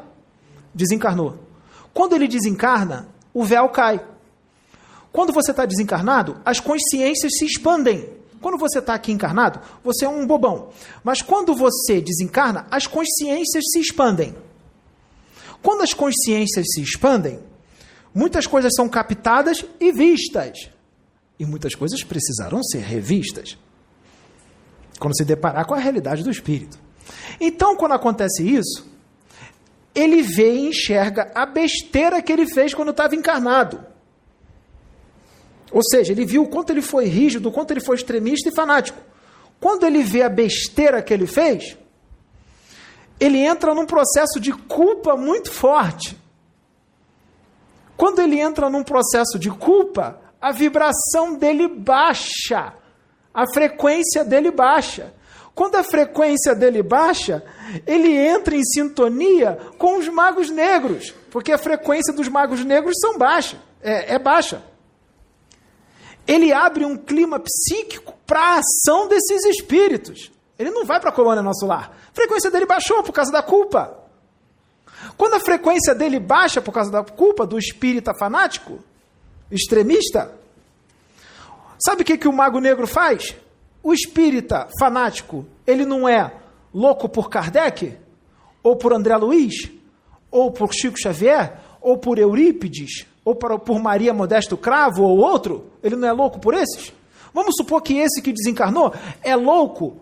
Desencarnou. 0.74 1.49
Quando 1.94 2.14
ele 2.14 2.28
desencarna, 2.28 3.08
o 3.34 3.44
véu 3.44 3.70
cai. 3.70 4.04
Quando 5.12 5.34
você 5.34 5.52
está 5.52 5.66
desencarnado, 5.66 6.40
as 6.46 6.60
consciências 6.60 7.34
se 7.38 7.46
expandem. 7.46 8.10
Quando 8.42 8.58
você 8.58 8.80
está 8.80 8.94
aqui 8.94 9.12
encarnado, 9.12 9.60
você 9.84 10.06
é 10.06 10.10
um 10.10 10.26
bobão. 10.26 10.70
Mas 11.04 11.22
quando 11.22 11.54
você 11.56 12.00
desencarna, 12.00 12.68
as 12.72 12.88
consciências 12.88 13.66
se 13.72 13.80
expandem. 13.80 14.36
Quando 15.62 15.82
as 15.82 15.94
consciências 15.94 16.66
se 16.74 16.82
expandem, 16.82 17.40
muitas 18.14 18.48
coisas 18.48 18.74
são 18.76 18.88
captadas 18.88 19.66
e 19.80 19.92
vistas. 19.92 20.70
E 21.38 21.46
muitas 21.46 21.76
coisas 21.76 22.04
precisaram 22.04 22.64
ser 22.64 22.80
revistas. 22.80 23.58
Quando 25.00 25.18
se 25.18 25.26
deparar 25.26 25.66
com 25.66 25.74
a 25.74 25.80
realidade 25.80 26.24
do 26.24 26.32
espírito. 26.32 26.78
Então, 27.40 27.76
quando 27.76 27.94
acontece 27.94 28.44
isso, 28.44 28.89
ele 29.94 30.22
vê 30.22 30.54
e 30.54 30.70
enxerga 30.70 31.32
a 31.34 31.46
besteira 31.46 32.22
que 32.22 32.32
ele 32.32 32.48
fez 32.48 32.74
quando 32.74 32.92
estava 32.92 33.16
encarnado. 33.16 33.84
Ou 35.72 35.82
seja, 35.84 36.12
ele 36.12 36.26
viu 36.26 36.44
o 36.44 36.50
quanto 36.50 36.72
ele 36.72 36.82
foi 36.82 37.06
rígido, 37.06 37.50
o 37.50 37.52
quanto 37.52 37.72
ele 37.72 37.82
foi 37.82 37.96
extremista 37.96 38.50
e 38.50 38.56
fanático. 38.56 39.00
Quando 39.60 39.86
ele 39.86 40.04
vê 40.04 40.24
a 40.24 40.30
besteira 40.30 41.02
que 41.02 41.14
ele 41.14 41.28
fez, 41.28 41.78
ele 43.20 43.40
entra 43.40 43.74
num 43.74 43.86
processo 43.86 44.40
de 44.40 44.52
culpa 44.54 45.16
muito 45.16 45.52
forte. 45.52 46.18
Quando 47.98 48.20
ele 48.20 48.40
entra 48.40 48.70
num 48.70 48.84
processo 48.84 49.38
de 49.38 49.52
culpa, 49.52 50.20
a 50.42 50.52
vibração 50.52 51.36
dele 51.36 51.68
baixa, 51.68 52.74
a 53.34 53.44
frequência 53.54 54.24
dele 54.24 54.52
baixa. 54.52 55.14
Quando 55.60 55.76
a 55.76 55.84
frequência 55.84 56.56
dele 56.56 56.82
baixa, 56.82 57.44
ele 57.86 58.16
entra 58.16 58.56
em 58.56 58.64
sintonia 58.64 59.60
com 59.78 59.98
os 59.98 60.08
magos 60.08 60.50
negros, 60.50 61.14
porque 61.30 61.52
a 61.52 61.58
frequência 61.58 62.14
dos 62.14 62.30
magos 62.30 62.64
negros 62.64 62.96
são 63.02 63.18
baixa, 63.18 63.58
é, 63.82 64.16
é 64.16 64.20
baixa 64.20 64.64
ele 66.30 66.54
abre 66.54 66.86
um 66.86 66.96
clima 66.96 67.40
psíquico 67.40 68.14
para 68.28 68.40
a 68.40 68.60
ação 68.60 69.08
desses 69.08 69.44
espíritos. 69.46 70.32
Ele 70.60 70.70
não 70.70 70.86
vai 70.86 71.00
para 71.00 71.10
a 71.10 71.14
colônia 71.14 71.42
nosso 71.42 71.66
lar. 71.66 71.98
A 72.12 72.14
frequência 72.14 72.52
dele 72.52 72.68
baixou 72.68 73.02
por 73.02 73.12
causa 73.12 73.32
da 73.32 73.42
culpa. 73.42 73.98
Quando 75.18 75.34
a 75.34 75.40
frequência 75.40 75.96
dele 75.96 76.20
baixa 76.20 76.62
por 76.62 76.72
causa 76.72 76.92
da 76.92 77.04
culpa 77.04 77.48
do 77.48 77.58
espírita 77.58 78.14
fanático, 78.14 78.78
extremista, 79.50 80.32
sabe 81.84 82.04
o 82.04 82.06
que, 82.06 82.16
que 82.16 82.28
o 82.28 82.34
mago 82.34 82.60
negro 82.60 82.86
faz? 82.86 83.36
O 83.82 83.94
espírita 83.94 84.68
fanático, 84.80 85.46
ele 85.66 85.86
não 85.86 86.08
é 86.08 86.34
louco 86.74 87.08
por 87.08 87.30
Kardec, 87.30 87.98
ou 88.62 88.76
por 88.76 88.94
André 88.94 89.16
Luiz, 89.16 89.72
ou 90.30 90.52
por 90.52 90.74
Chico 90.74 91.00
Xavier, 91.00 91.60
ou 91.82 91.98
por 91.98 92.20
Eurípides, 92.20 93.06
ou 93.24 93.36
por 93.36 93.80
Maria 93.80 94.14
Modesto 94.14 94.58
Cravo 94.58 95.04
ou 95.04 95.20
outro, 95.20 95.72
ele 95.84 95.96
não 95.96 96.08
é 96.08 96.12
louco 96.12 96.40
por 96.40 96.54
esses? 96.54 96.94
Vamos 97.34 97.56
supor 97.56 97.82
que 97.82 97.98
esse 97.98 98.22
que 98.22 98.34
desencarnou 98.34 98.94
é 99.22 99.36
louco 99.36 99.98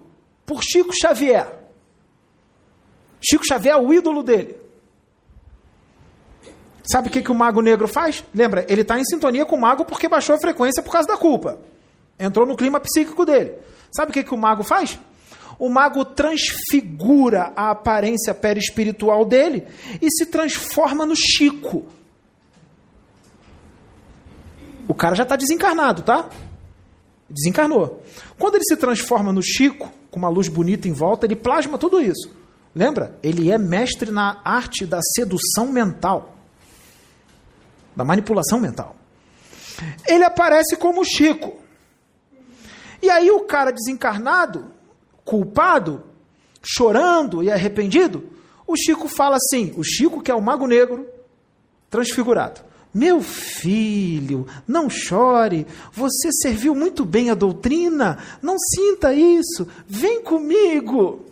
por 0.46 0.64
Chico 0.64 0.94
Xavier. 0.94 1.48
Chico 3.22 3.46
Xavier 3.46 3.76
é 3.76 3.78
o 3.78 3.94
ídolo 3.94 4.24
dele. 4.24 4.56
Sabe 6.90 7.10
o 7.10 7.12
que, 7.12 7.22
que 7.22 7.32
o 7.32 7.36
mago 7.36 7.62
negro 7.62 7.88
faz? 7.88 8.24
Lembra, 8.34 8.66
ele 8.70 8.82
está 8.82 8.98
em 8.98 9.04
sintonia 9.04 9.46
com 9.46 9.58
o 9.58 9.60
mago 9.60 9.84
porque 9.84 10.08
baixou 10.08 10.36
a 10.36 10.40
frequência 10.40 10.82
por 10.82 10.92
causa 10.92 11.08
da 11.08 11.18
culpa. 11.18 11.60
Entrou 12.20 12.46
no 12.46 12.56
clima 12.56 12.80
psíquico 12.80 13.26
dele. 13.26 13.54
Sabe 13.92 14.12
o 14.12 14.14
que, 14.14 14.24
que 14.24 14.34
o 14.34 14.38
mago 14.38 14.64
faz? 14.64 15.00
O 15.60 15.70
mago 15.70 16.06
transfigura 16.06 17.52
a 17.56 17.72
aparência 17.72 18.34
perispiritual 18.34 19.26
dele 19.26 19.66
e 20.02 20.10
se 20.12 20.28
transforma 20.28 21.06
no 21.06 21.16
Chico. 21.16 21.86
O 24.88 24.94
cara 24.94 25.16
já 25.16 25.24
está 25.24 25.36
desencarnado, 25.36 26.04
tá? 26.04 26.30
Desencarnou. 27.30 28.04
Quando 28.38 28.56
ele 28.56 28.64
se 28.64 28.78
transforma 28.78 29.34
no 29.34 29.42
Chico, 29.42 29.92
com 30.10 30.20
uma 30.20 30.30
luz 30.30 30.48
bonita 30.48 30.88
em 30.88 30.94
volta, 30.94 31.26
ele 31.26 31.36
plasma 31.36 31.78
tudo 31.78 32.00
isso. 32.00 32.32
Lembra? 32.74 33.18
Ele 33.24 33.52
é 33.52 33.58
mestre 33.58 34.12
na 34.12 34.40
arte 34.46 34.86
da 34.86 35.00
sedução 35.16 35.72
mental, 35.72 36.36
da 37.96 38.06
manipulação 38.06 38.60
mental. 38.60 38.96
Ele 40.08 40.24
aparece 40.24 40.78
como 40.78 41.04
Chico. 41.04 41.67
E 43.02 43.10
aí 43.10 43.30
o 43.32 43.42
cara 43.42 43.72
desencarnado, 43.72 44.72
culpado, 45.24 46.04
chorando 46.64 47.44
e 47.44 47.52
arrependido, 47.52 48.24
o 48.66 48.76
Chico 48.76 49.08
fala 49.08 49.38
assim: 49.38 49.74
o 49.78 49.84
Chico, 49.84 50.22
que 50.22 50.32
é 50.32 50.36
o 50.36 50.42
mago 50.42 50.68
negro, 50.68 51.08
transfigurado. 51.90 52.62
Meu 52.94 53.22
filho, 53.22 54.48
não 54.68 54.90
chore, 54.90 55.68
você 55.92 56.32
serviu 56.32 56.74
muito 56.74 57.06
bem 57.06 57.30
a 57.30 57.36
doutrina, 57.36 58.18
não 58.42 58.58
sinta 58.58 59.14
isso, 59.14 59.68
vem 59.88 60.24
comigo. 60.24 61.26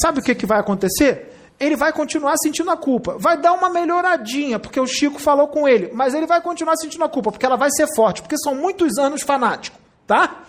Sabe 0.00 0.20
o 0.20 0.22
que, 0.22 0.34
que 0.34 0.46
vai 0.46 0.60
acontecer? 0.60 1.27
Ele 1.60 1.76
vai 1.76 1.92
continuar 1.92 2.34
sentindo 2.40 2.70
a 2.70 2.76
culpa, 2.76 3.16
vai 3.18 3.36
dar 3.36 3.52
uma 3.52 3.68
melhoradinha, 3.68 4.58
porque 4.58 4.78
o 4.78 4.86
Chico 4.86 5.18
falou 5.18 5.48
com 5.48 5.66
ele, 5.66 5.90
mas 5.92 6.14
ele 6.14 6.26
vai 6.26 6.40
continuar 6.40 6.76
sentindo 6.76 7.02
a 7.04 7.08
culpa, 7.08 7.32
porque 7.32 7.44
ela 7.44 7.56
vai 7.56 7.68
ser 7.70 7.88
forte, 7.96 8.22
porque 8.22 8.38
são 8.38 8.54
muitos 8.54 8.96
anos 8.96 9.22
fanático, 9.22 9.76
tá? 10.06 10.42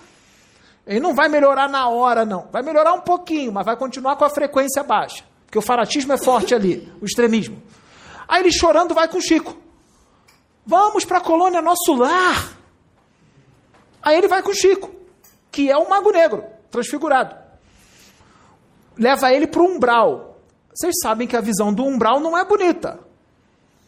Ele 0.86 1.00
não 1.00 1.14
vai 1.14 1.28
melhorar 1.28 1.70
na 1.70 1.88
hora, 1.88 2.26
não. 2.26 2.48
Vai 2.52 2.64
melhorar 2.64 2.94
um 2.94 3.02
pouquinho, 3.02 3.52
mas 3.52 3.66
vai 3.66 3.76
continuar 3.76 4.16
com 4.16 4.26
a 4.26 4.30
frequência 4.30 4.84
baixa. 4.84 5.24
Porque 5.46 5.58
o 5.58 5.62
fanatismo 5.62 6.14
é 6.14 6.18
forte 6.18 6.54
ali, 6.54 6.92
o 7.02 7.06
extremismo. 7.06 7.62
Aí 8.28 8.42
ele 8.42 8.52
chorando 8.52 8.94
vai 8.94 9.08
com 9.08 9.18
o 9.18 9.22
Chico. 9.22 9.56
Vamos 10.66 11.06
para 11.06 11.18
a 11.18 11.22
colônia 11.22 11.62
Nosso 11.62 11.94
Lar. 11.94 12.54
Aí 14.02 14.18
ele 14.18 14.28
vai 14.28 14.42
com 14.44 14.52
o 14.52 14.56
Chico, 14.56 14.92
que 15.52 15.70
é 15.70 15.78
um 15.78 15.90
mago 15.90 16.12
negro, 16.12 16.44
transfigurado. 16.70 17.36
Leva 18.98 19.34
ele 19.34 19.48
para 19.48 19.62
o 19.62 19.66
umbral. 19.66 20.29
Vocês 20.74 20.96
sabem 21.02 21.28
que 21.28 21.36
a 21.36 21.42
visão 21.42 21.74
do 21.74 21.84
umbral 21.84 22.20
não 22.20 22.38
é 22.38 22.46
bonita. 22.46 23.00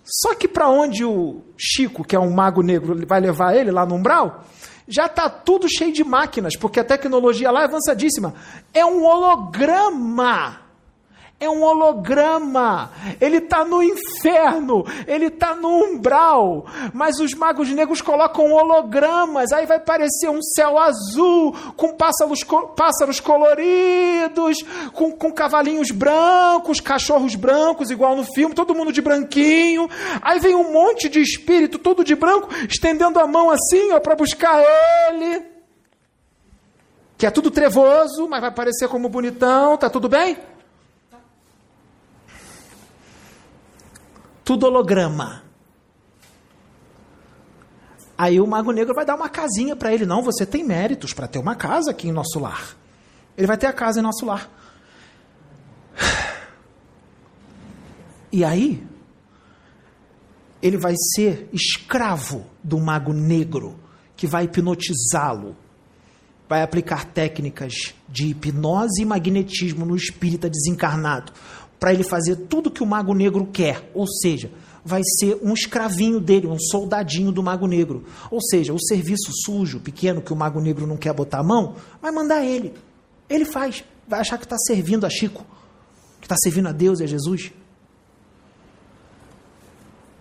Só 0.03 0.35
que 0.35 0.47
para 0.47 0.67
onde 0.69 1.05
o 1.05 1.41
Chico, 1.57 2.03
que 2.03 2.15
é 2.15 2.19
um 2.19 2.31
mago 2.31 2.61
negro, 2.61 3.05
vai 3.05 3.19
levar 3.19 3.55
ele 3.55 3.71
lá 3.71 3.85
no 3.85 3.95
umbral, 3.95 4.43
já 4.87 5.05
está 5.05 5.29
tudo 5.29 5.69
cheio 5.69 5.93
de 5.93 6.03
máquinas, 6.03 6.55
porque 6.57 6.79
a 6.79 6.83
tecnologia 6.83 7.51
lá 7.51 7.61
é 7.61 7.65
avançadíssima. 7.65 8.33
É 8.73 8.85
um 8.85 9.05
holograma 9.05 10.59
é 11.41 11.49
um 11.49 11.63
holograma. 11.63 12.91
Ele 13.19 13.37
está 13.37 13.65
no 13.65 13.81
inferno, 13.81 14.85
ele 15.07 15.25
está 15.25 15.55
no 15.55 15.69
umbral. 15.69 16.67
Mas 16.93 17.19
os 17.19 17.33
magos 17.33 17.67
negros 17.69 17.99
colocam 17.99 18.53
hologramas. 18.53 19.51
Aí 19.51 19.65
vai 19.65 19.79
parecer 19.79 20.29
um 20.29 20.41
céu 20.41 20.77
azul, 20.77 21.53
com 21.75 21.95
pássaros, 21.95 22.43
pássaros 22.75 23.19
coloridos, 23.19 24.57
com, 24.93 25.11
com 25.11 25.31
cavalinhos 25.33 25.89
brancos, 25.89 26.79
cachorros 26.79 27.33
brancos, 27.33 27.89
igual 27.89 28.15
no 28.15 28.23
filme, 28.23 28.53
todo 28.53 28.75
mundo 28.75 28.93
de 28.93 29.01
branquinho. 29.01 29.89
Aí 30.21 30.39
vem 30.39 30.53
um 30.53 30.71
monte 30.71 31.09
de 31.09 31.19
espírito, 31.19 31.79
todo 31.79 32.03
de 32.03 32.15
branco, 32.15 32.49
estendendo 32.69 33.19
a 33.19 33.25
mão 33.25 33.49
assim, 33.49 33.99
para 34.03 34.15
buscar 34.15 34.63
ele. 35.09 35.43
Que 37.17 37.25
é 37.25 37.31
tudo 37.31 37.49
trevoso, 37.49 38.27
mas 38.29 38.41
vai 38.41 38.51
parecer 38.51 38.87
como 38.87 39.09
bonitão, 39.09 39.75
tá 39.75 39.89
tudo 39.89 40.07
bem? 40.07 40.37
Tudo 44.51 44.65
holograma. 44.65 45.43
Aí 48.17 48.41
o 48.41 48.45
Mago 48.45 48.73
Negro 48.73 48.93
vai 48.93 49.05
dar 49.05 49.15
uma 49.15 49.29
casinha 49.29 49.77
para 49.77 49.93
ele. 49.93 50.05
Não, 50.05 50.21
você 50.21 50.45
tem 50.45 50.61
méritos 50.61 51.13
para 51.13 51.25
ter 51.25 51.39
uma 51.39 51.55
casa 51.55 51.91
aqui 51.91 52.09
em 52.09 52.11
nosso 52.11 52.37
lar. 52.37 52.75
Ele 53.37 53.47
vai 53.47 53.57
ter 53.57 53.67
a 53.67 53.71
casa 53.71 54.01
em 54.01 54.03
nosso 54.03 54.25
lar. 54.25 54.51
E 58.33 58.45
aí, 58.45 58.81
ele 60.61 60.77
vai 60.77 60.93
ser 61.13 61.49
escravo 61.51 62.45
do 62.63 62.79
Mago 62.79 63.11
Negro, 63.11 63.77
que 64.15 64.25
vai 64.25 64.45
hipnotizá-lo. 64.45 65.53
Vai 66.47 66.61
aplicar 66.61 67.03
técnicas 67.03 67.93
de 68.07 68.27
hipnose 68.27 69.01
e 69.01 69.05
magnetismo 69.05 69.85
no 69.85 69.97
espírita 69.97 70.49
desencarnado 70.49 71.33
para 71.81 71.91
ele 71.91 72.03
fazer 72.03 72.35
tudo 72.35 72.69
que 72.69 72.83
o 72.83 72.85
Mago 72.85 73.11
Negro 73.11 73.43
quer, 73.51 73.89
ou 73.95 74.05
seja, 74.05 74.51
vai 74.85 75.01
ser 75.19 75.39
um 75.41 75.51
escravinho 75.51 76.19
dele, 76.19 76.45
um 76.45 76.59
soldadinho 76.59 77.31
do 77.31 77.41
Mago 77.41 77.65
Negro. 77.65 78.05
Ou 78.29 78.39
seja, 78.39 78.71
o 78.71 78.79
serviço 78.79 79.31
sujo, 79.43 79.79
pequeno, 79.79 80.21
que 80.21 80.31
o 80.31 80.35
Mago 80.35 80.61
Negro 80.61 80.85
não 80.85 80.95
quer 80.95 81.11
botar 81.11 81.39
a 81.39 81.43
mão, 81.43 81.75
vai 81.99 82.11
mandar 82.11 82.45
ele. 82.45 82.71
Ele 83.27 83.45
faz. 83.45 83.83
Vai 84.07 84.19
achar 84.19 84.37
que 84.37 84.43
está 84.43 84.57
servindo 84.59 85.07
a 85.07 85.09
Chico, 85.09 85.43
que 86.19 86.27
está 86.27 86.35
servindo 86.37 86.67
a 86.67 86.71
Deus 86.71 86.99
e 86.99 87.03
a 87.03 87.07
Jesus. 87.07 87.51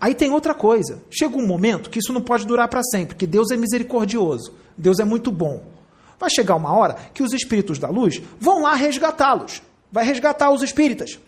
Aí 0.00 0.14
tem 0.14 0.30
outra 0.30 0.54
coisa. 0.54 1.02
Chega 1.10 1.36
um 1.36 1.46
momento 1.46 1.90
que 1.90 1.98
isso 1.98 2.10
não 2.10 2.22
pode 2.22 2.46
durar 2.46 2.68
para 2.68 2.82
sempre, 2.84 3.08
porque 3.08 3.26
Deus 3.26 3.50
é 3.50 3.56
misericordioso, 3.58 4.54
Deus 4.78 4.98
é 4.98 5.04
muito 5.04 5.30
bom. 5.30 5.62
Vai 6.18 6.30
chegar 6.30 6.56
uma 6.56 6.72
hora 6.72 6.94
que 7.12 7.22
os 7.22 7.34
espíritos 7.34 7.78
da 7.78 7.90
luz 7.90 8.22
vão 8.40 8.62
lá 8.62 8.74
resgatá-los. 8.74 9.60
Vai 9.92 10.06
resgatar 10.06 10.50
os 10.50 10.62
espíritas. 10.62 11.18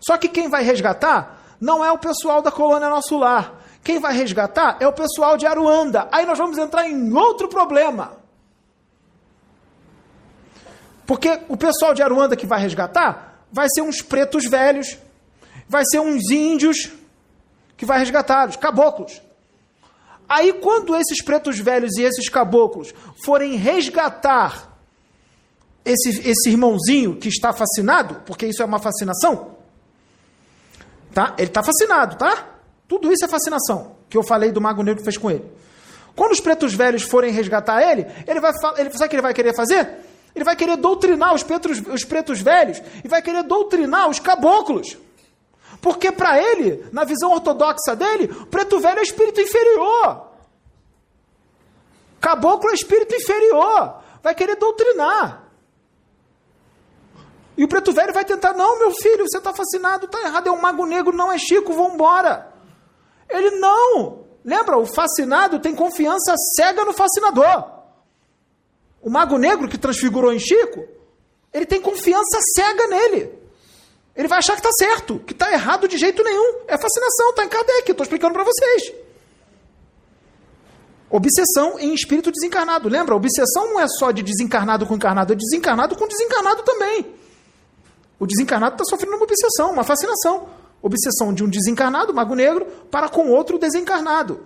Só 0.00 0.16
que 0.16 0.28
quem 0.28 0.48
vai 0.48 0.62
resgatar 0.62 1.38
não 1.60 1.84
é 1.84 1.90
o 1.90 1.98
pessoal 1.98 2.42
da 2.42 2.50
colônia 2.50 2.88
Nosso 2.88 3.16
Lar. 3.16 3.54
Quem 3.82 3.98
vai 3.98 4.14
resgatar 4.14 4.76
é 4.80 4.86
o 4.86 4.92
pessoal 4.92 5.36
de 5.36 5.46
Aruanda. 5.46 6.08
Aí 6.10 6.26
nós 6.26 6.38
vamos 6.38 6.58
entrar 6.58 6.88
em 6.88 7.12
outro 7.12 7.48
problema. 7.48 8.16
Porque 11.06 11.40
o 11.48 11.56
pessoal 11.56 11.94
de 11.94 12.02
Aruanda 12.02 12.36
que 12.36 12.46
vai 12.46 12.60
resgatar 12.60 13.44
vai 13.52 13.68
ser 13.72 13.82
uns 13.82 14.02
pretos 14.02 14.44
velhos, 14.46 14.98
vai 15.68 15.84
ser 15.84 16.00
uns 16.00 16.30
índios 16.30 16.92
que 17.76 17.86
vai 17.86 17.98
resgatar, 17.98 18.48
os 18.48 18.56
caboclos. 18.56 19.22
Aí 20.28 20.52
quando 20.54 20.96
esses 20.96 21.22
pretos 21.22 21.58
velhos 21.58 21.96
e 21.96 22.02
esses 22.02 22.28
caboclos 22.28 22.92
forem 23.24 23.54
resgatar 23.54 24.76
esse, 25.84 26.28
esse 26.28 26.50
irmãozinho 26.50 27.16
que 27.16 27.28
está 27.28 27.52
fascinado, 27.52 28.22
porque 28.26 28.46
isso 28.46 28.60
é 28.60 28.64
uma 28.64 28.80
fascinação, 28.80 29.55
Tá? 31.16 31.32
Ele 31.38 31.48
está 31.48 31.62
fascinado, 31.62 32.16
tá? 32.16 32.44
Tudo 32.86 33.10
isso 33.10 33.24
é 33.24 33.28
fascinação, 33.28 33.96
que 34.06 34.18
eu 34.18 34.22
falei 34.22 34.52
do 34.52 34.60
Mago 34.60 34.82
Negro 34.82 34.98
que 34.98 35.04
fez 35.04 35.16
com 35.16 35.30
ele. 35.30 35.50
Quando 36.14 36.32
os 36.32 36.40
pretos 36.40 36.74
velhos 36.74 37.04
forem 37.04 37.32
resgatar 37.32 37.82
ele, 37.82 38.06
ele 38.26 38.38
vai, 38.38 38.52
ele, 38.76 38.90
sabe 38.90 39.06
o 39.06 39.08
que 39.08 39.16
ele 39.16 39.22
vai 39.22 39.32
querer 39.32 39.56
fazer? 39.56 39.88
Ele 40.34 40.44
vai 40.44 40.54
querer 40.54 40.76
doutrinar 40.76 41.34
os 41.34 41.42
pretos, 41.42 41.80
os 41.86 42.04
pretos 42.04 42.42
velhos 42.42 42.82
e 43.02 43.08
vai 43.08 43.22
querer 43.22 43.44
doutrinar 43.44 44.10
os 44.10 44.20
caboclos. 44.20 44.98
Porque 45.80 46.12
para 46.12 46.38
ele, 46.38 46.84
na 46.92 47.04
visão 47.04 47.32
ortodoxa 47.32 47.96
dele, 47.96 48.28
preto 48.50 48.78
velho 48.78 48.98
é 48.98 49.02
espírito 49.02 49.40
inferior. 49.40 50.26
Caboclo 52.20 52.68
é 52.68 52.74
espírito 52.74 53.14
inferior. 53.14 54.02
Vai 54.22 54.34
querer 54.34 54.56
doutrinar. 54.56 55.45
E 57.56 57.64
o 57.64 57.68
preto 57.68 57.92
velho 57.92 58.12
vai 58.12 58.24
tentar, 58.24 58.52
não, 58.52 58.78
meu 58.78 58.92
filho, 58.92 59.26
você 59.26 59.38
está 59.38 59.52
fascinado, 59.52 60.04
está 60.04 60.20
errado, 60.20 60.48
é 60.48 60.52
um 60.52 60.60
mago 60.60 60.84
negro, 60.84 61.16
não 61.16 61.32
é 61.32 61.38
Chico, 61.38 61.72
vamos 61.72 61.94
embora. 61.94 62.52
Ele 63.28 63.50
não. 63.52 64.26
Lembra, 64.44 64.78
o 64.78 64.84
fascinado 64.84 65.58
tem 65.58 65.74
confiança 65.74 66.34
cega 66.54 66.84
no 66.84 66.92
fascinador. 66.92 67.64
O 69.00 69.08
mago 69.08 69.38
negro 69.38 69.68
que 69.68 69.78
transfigurou 69.78 70.32
em 70.32 70.38
Chico, 70.38 70.86
ele 71.52 71.64
tem 71.64 71.80
confiança 71.80 72.38
cega 72.54 72.86
nele. 72.88 73.32
Ele 74.14 74.28
vai 74.28 74.38
achar 74.38 74.52
que 74.54 74.66
está 74.66 74.72
certo, 74.72 75.18
que 75.20 75.32
está 75.32 75.50
errado 75.50 75.88
de 75.88 75.96
jeito 75.96 76.22
nenhum. 76.22 76.60
É 76.68 76.76
fascinação, 76.76 77.30
está 77.30 77.44
em 77.44 77.48
Kardec, 77.48 77.90
estou 77.90 78.04
explicando 78.04 78.34
para 78.34 78.44
vocês. 78.44 78.94
Obsessão 81.08 81.78
em 81.78 81.94
espírito 81.94 82.30
desencarnado. 82.30 82.88
Lembra, 82.88 83.14
obsessão 83.14 83.72
não 83.72 83.80
é 83.80 83.86
só 83.88 84.10
de 84.10 84.22
desencarnado 84.22 84.86
com 84.86 84.94
encarnado, 84.94 85.32
é 85.32 85.36
desencarnado 85.36 85.96
com 85.96 86.06
desencarnado 86.06 86.62
também. 86.62 87.15
O 88.18 88.26
desencarnado 88.26 88.74
está 88.74 88.84
sofrendo 88.84 89.16
uma 89.16 89.24
obsessão, 89.24 89.72
uma 89.72 89.84
fascinação. 89.84 90.48
Obsessão 90.82 91.32
de 91.32 91.42
um 91.42 91.48
desencarnado, 91.48 92.14
mago 92.14 92.34
negro, 92.34 92.66
para 92.90 93.08
com 93.08 93.28
outro 93.30 93.58
desencarnado. 93.58 94.40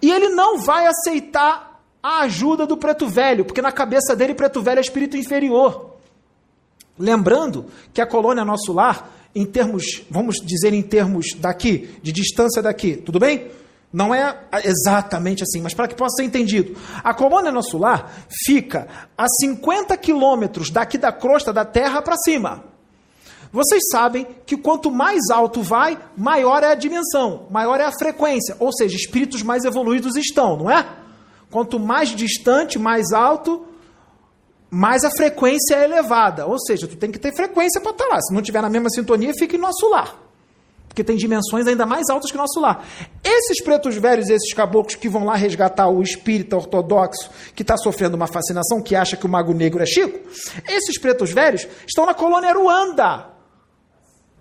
E 0.00 0.10
ele 0.10 0.28
não 0.28 0.58
vai 0.58 0.86
aceitar 0.86 1.82
a 2.02 2.20
ajuda 2.20 2.66
do 2.66 2.76
preto 2.76 3.08
velho, 3.08 3.44
porque 3.44 3.62
na 3.62 3.72
cabeça 3.72 4.14
dele, 4.14 4.34
preto 4.34 4.62
velho 4.62 4.78
é 4.78 4.80
espírito 4.80 5.16
inferior. 5.16 5.96
Lembrando 6.98 7.66
que 7.92 8.00
a 8.00 8.06
colônia 8.06 8.44
Nosso 8.44 8.72
Lar, 8.72 9.10
em 9.34 9.44
termos, 9.44 10.02
vamos 10.10 10.36
dizer 10.36 10.72
em 10.72 10.82
termos 10.82 11.34
daqui, 11.38 11.88
de 12.02 12.12
distância 12.12 12.62
daqui, 12.62 12.96
tudo 12.96 13.18
bem? 13.18 13.50
Não 13.92 14.14
é 14.14 14.38
exatamente 14.64 15.42
assim, 15.42 15.62
mas 15.62 15.72
para 15.72 15.88
que 15.88 15.94
possa 15.94 16.16
ser 16.16 16.24
entendido. 16.24 16.76
A 17.02 17.14
colônia 17.14 17.50
nosso 17.50 17.78
lar 17.78 18.12
fica 18.44 18.86
a 19.16 19.26
50 19.40 19.96
quilômetros 19.96 20.70
daqui 20.70 20.98
da 20.98 21.10
crosta 21.10 21.52
da 21.52 21.64
Terra 21.64 22.02
para 22.02 22.16
cima. 22.16 22.64
Vocês 23.50 23.82
sabem 23.90 24.26
que 24.44 24.58
quanto 24.58 24.90
mais 24.90 25.30
alto 25.30 25.62
vai, 25.62 25.98
maior 26.14 26.62
é 26.62 26.66
a 26.66 26.74
dimensão, 26.74 27.46
maior 27.50 27.80
é 27.80 27.84
a 27.84 27.92
frequência, 27.92 28.54
ou 28.58 28.70
seja, 28.70 28.94
espíritos 28.94 29.42
mais 29.42 29.64
evoluídos 29.64 30.16
estão, 30.16 30.54
não 30.58 30.70
é? 30.70 30.86
Quanto 31.50 31.80
mais 31.80 32.10
distante, 32.10 32.78
mais 32.78 33.10
alto, 33.10 33.64
mais 34.70 35.02
a 35.02 35.10
frequência 35.10 35.76
é 35.76 35.84
elevada. 35.84 36.46
Ou 36.46 36.60
seja, 36.60 36.86
tu 36.86 36.94
tem 36.94 37.10
que 37.10 37.18
ter 37.18 37.34
frequência 37.34 37.80
para 37.80 37.92
estar 37.92 38.06
lá. 38.06 38.20
Se 38.20 38.34
não 38.34 38.42
tiver 38.42 38.60
na 38.60 38.68
mesma 38.68 38.90
sintonia, 38.90 39.32
fica 39.32 39.56
em 39.56 39.58
nosso 39.58 39.88
lar 39.88 40.27
porque 40.88 41.04
tem 41.04 41.16
dimensões 41.16 41.66
ainda 41.66 41.86
mais 41.86 42.08
altas 42.08 42.30
que 42.30 42.36
o 42.36 42.40
nosso 42.40 42.58
lar. 42.60 42.84
Esses 43.22 43.62
pretos 43.62 43.96
velhos, 43.96 44.28
esses 44.28 44.52
caboclos 44.52 44.96
que 44.96 45.08
vão 45.08 45.24
lá 45.24 45.36
resgatar 45.36 45.88
o 45.88 46.02
espírita 46.02 46.56
ortodoxo 46.56 47.30
que 47.54 47.62
está 47.62 47.76
sofrendo 47.76 48.16
uma 48.16 48.26
fascinação, 48.26 48.82
que 48.82 48.96
acha 48.96 49.16
que 49.16 49.26
o 49.26 49.28
mago 49.28 49.52
negro 49.54 49.82
é 49.82 49.86
Chico, 49.86 50.18
esses 50.68 50.98
pretos 50.98 51.30
velhos 51.30 51.68
estão 51.86 52.04
na 52.04 52.14
colônia 52.14 52.52
Ruanda. 52.52 53.28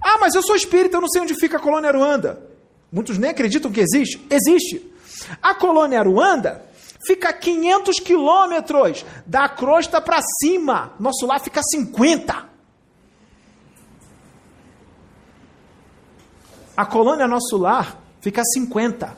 Ah, 0.02 0.18
mas 0.20 0.36
eu 0.36 0.42
sou 0.42 0.56
espírita, 0.56 0.98
eu 0.98 1.02
não 1.02 1.10
sei 1.10 1.22
onde 1.22 1.36
fica 1.36 1.58
a 1.58 1.60
colônia 1.60 1.92
Ruanda. 1.92 2.42
Muitos 2.92 3.18
nem 3.18 3.32
acreditam 3.32 3.72
que 3.72 3.82
existe. 3.82 4.26
Existe. 4.30 4.92
A 5.42 5.54
colônia 5.54 6.02
Ruanda 6.02 6.64
fica 7.06 7.30
a 7.30 7.34
500 7.34 8.00
quilômetros 8.00 9.06
da 9.26 9.50
crosta 9.50 10.00
para 10.00 10.20
cima. 10.42 10.94
Nosso 11.00 11.26
lar 11.26 11.40
fica 11.40 11.60
a 11.60 11.64
50. 11.64 12.57
A 16.78 16.86
colônia 16.86 17.28
Nosso 17.28 17.58
Lar 17.58 18.00
fica 18.22 18.42
a 18.42 18.46
50. 18.46 19.18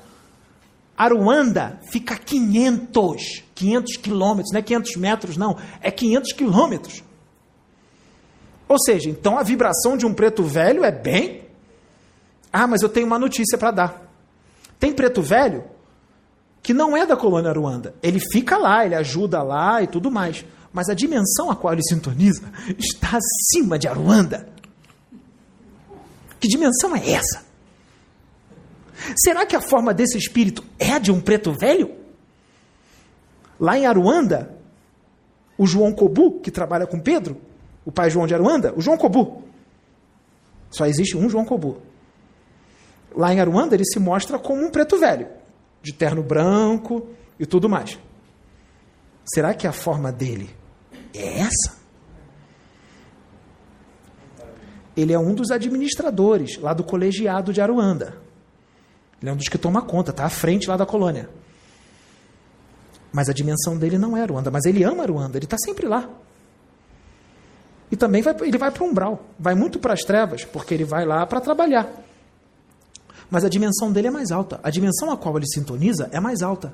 Aruanda 0.98 1.78
fica 1.92 2.16
a 2.16 2.18
500. 2.18 3.44
500 3.54 3.98
quilômetros, 3.98 4.54
não 4.54 4.60
é 4.60 4.64
500 4.64 4.96
metros, 4.96 5.38
não. 5.38 5.58
É 5.82 5.92
500 5.92 6.32
quilômetros. 6.32 7.04
Ou 8.66 8.80
seja, 8.80 9.10
então 9.10 9.38
a 9.38 9.44
vibração 9.44 9.98
de 9.98 10.06
um 10.06 10.14
preto 10.14 10.44
velho 10.44 10.86
é 10.86 10.92
bem. 10.92 11.44
Ah, 12.54 12.66
mas 12.66 12.82
eu 12.82 12.88
tenho 12.88 13.06
uma 13.06 13.20
notícia 13.20 13.58
para 13.58 13.72
dar. 13.72 14.02
Tem 14.80 14.94
preto 14.94 15.22
velho 15.22 15.66
que 16.64 16.74
não 16.74 16.96
é 16.96 17.06
da 17.06 17.18
colônia 17.18 17.50
Aruanda. 17.50 17.94
Ele 18.02 18.20
fica 18.20 18.58
lá, 18.58 18.86
ele 18.86 18.96
ajuda 18.96 19.44
lá 19.44 19.82
e 19.82 19.88
tudo 19.88 20.10
mais. 20.10 20.46
Mas 20.72 20.88
a 20.88 20.94
dimensão 20.94 21.52
a 21.52 21.56
qual 21.56 21.74
ele 21.74 21.84
sintoniza 21.84 22.44
está 22.78 23.18
acima 23.18 23.78
de 23.78 23.88
Aruanda. 23.88 24.48
Que 26.40 26.48
dimensão 26.48 26.96
é 26.96 27.12
essa? 27.12 27.49
Será 29.16 29.46
que 29.46 29.56
a 29.56 29.62
forma 29.62 29.94
desse 29.94 30.18
espírito 30.18 30.64
é 30.78 31.00
de 31.00 31.12
um 31.12 31.22
preto 31.22 31.54
velho? 31.54 31.96
Lá 33.60 33.78
em 33.78 33.86
Aruanda, 33.86 34.56
o 35.58 35.66
João 35.66 35.94
Cobu, 35.94 36.40
que 36.40 36.52
trabalha 36.52 36.88
com 36.88 37.00
Pedro, 37.00 37.38
o 37.86 37.92
pai 37.92 38.10
João 38.10 38.28
de 38.28 38.34
Aruanda? 38.34 38.74
O 38.76 38.82
João 38.82 38.98
Cobu. 38.98 39.44
Só 40.72 40.86
existe 40.86 41.18
um 41.18 41.30
João 41.30 41.46
Cobu. 41.46 41.82
Lá 43.16 43.34
em 43.34 43.40
Aruanda 43.40 43.76
ele 43.76 43.86
se 43.86 44.00
mostra 44.00 44.38
como 44.38 44.66
um 44.66 44.70
preto 44.70 44.98
velho, 44.98 45.28
de 45.82 45.94
terno 45.94 46.22
branco 46.22 47.08
e 47.40 47.46
tudo 47.46 47.68
mais. 47.68 47.98
Será 49.26 49.54
que 49.54 49.68
a 49.68 49.72
forma 49.72 50.12
dele 50.12 50.50
é 51.14 51.40
essa? 51.40 51.80
Ele 54.96 55.14
é 55.14 55.20
um 55.20 55.34
dos 55.34 55.52
administradores 55.52 56.58
lá 56.58 56.74
do 56.74 56.84
colegiado 56.84 57.54
de 57.54 57.62
Aruanda. 57.62 58.29
Ele 59.22 59.30
é 59.30 59.34
um 59.34 59.38
dos 59.38 59.48
que 59.48 59.58
toma 59.58 59.82
conta, 59.82 60.12
está 60.12 60.26
à 60.26 60.30
frente 60.30 60.68
lá 60.70 60.78
da 60.78 60.86
colônia. 60.86 61.30
Mas 63.12 63.28
a 63.28 63.34
dimensão 63.34 63.78
dele 63.78 63.98
não 63.98 64.16
é 64.16 64.22
Aruanda, 64.22 64.52
mas 64.52 64.66
ele 64.66 64.84
ama 64.84 65.04
Aruanda, 65.04 65.38
ele 65.38 65.46
está 65.46 65.58
sempre 65.58 65.88
lá. 65.88 66.08
E 67.92 67.96
também 67.96 68.22
vai, 68.22 68.36
ele 68.42 68.58
vai 68.58 68.72
para 68.72 68.84
o 68.84 68.88
umbral, 68.88 69.26
vai 69.38 69.56
muito 69.56 69.80
para 69.80 69.94
as 69.94 70.02
trevas, 70.02 70.46
porque 70.46 70.74
ele 70.74 70.86
vai 70.86 71.06
lá 71.06 71.26
para 71.26 71.42
trabalhar. 71.42 71.90
Mas 73.30 73.44
a 73.44 73.50
dimensão 73.50 73.92
dele 73.92 74.08
é 74.08 74.12
mais 74.12 74.32
alta. 74.32 74.60
A 74.64 74.70
dimensão 74.70 75.12
a 75.12 75.18
qual 75.18 75.38
ele 75.38 75.48
sintoniza 75.48 76.10
é 76.12 76.20
mais 76.20 76.42
alta. 76.42 76.74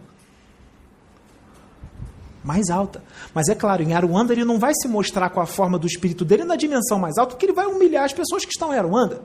Mais 2.44 2.70
alta. 2.70 3.04
Mas 3.34 3.48
é 3.48 3.56
claro, 3.56 3.82
em 3.82 3.94
Aruanda 3.94 4.34
ele 4.34 4.46
não 4.46 4.60
vai 4.60 4.74
se 4.76 4.88
mostrar 4.88 5.30
com 5.30 5.42
a 5.42 5.46
forma 5.46 5.80
do 5.80 5.88
espírito 5.88 6.24
dele 6.24 6.44
na 6.44 6.56
dimensão 6.56 7.00
mais 7.00 7.18
alta, 7.18 7.32
porque 7.32 7.46
ele 7.46 7.54
vai 7.54 7.66
humilhar 7.66 8.06
as 8.06 8.14
pessoas 8.14 8.46
que 8.46 8.52
estão 8.52 8.74
em 8.74 8.78
Aruanda. 8.78 9.22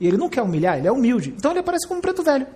E 0.00 0.06
ele 0.06 0.16
não 0.16 0.28
quer 0.30 0.42
humilhar, 0.42 0.78
ele 0.78 0.88
é 0.88 0.92
humilde. 0.92 1.34
Então 1.36 1.50
ele 1.50 1.60
aparece 1.60 1.86
como 1.86 1.98
um 1.98 2.02
preto 2.02 2.22
velho. 2.22 2.46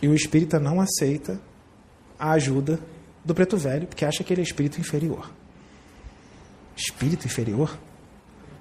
E 0.00 0.08
o 0.08 0.14
espírita 0.14 0.58
não 0.60 0.80
aceita 0.80 1.40
a 2.18 2.30
ajuda 2.32 2.78
do 3.24 3.34
preto 3.34 3.56
velho, 3.56 3.86
porque 3.86 4.04
acha 4.04 4.22
que 4.22 4.32
ele 4.32 4.40
é 4.40 4.44
espírito 4.44 4.80
inferior. 4.80 5.30
Espírito 6.76 7.26
inferior? 7.26 7.76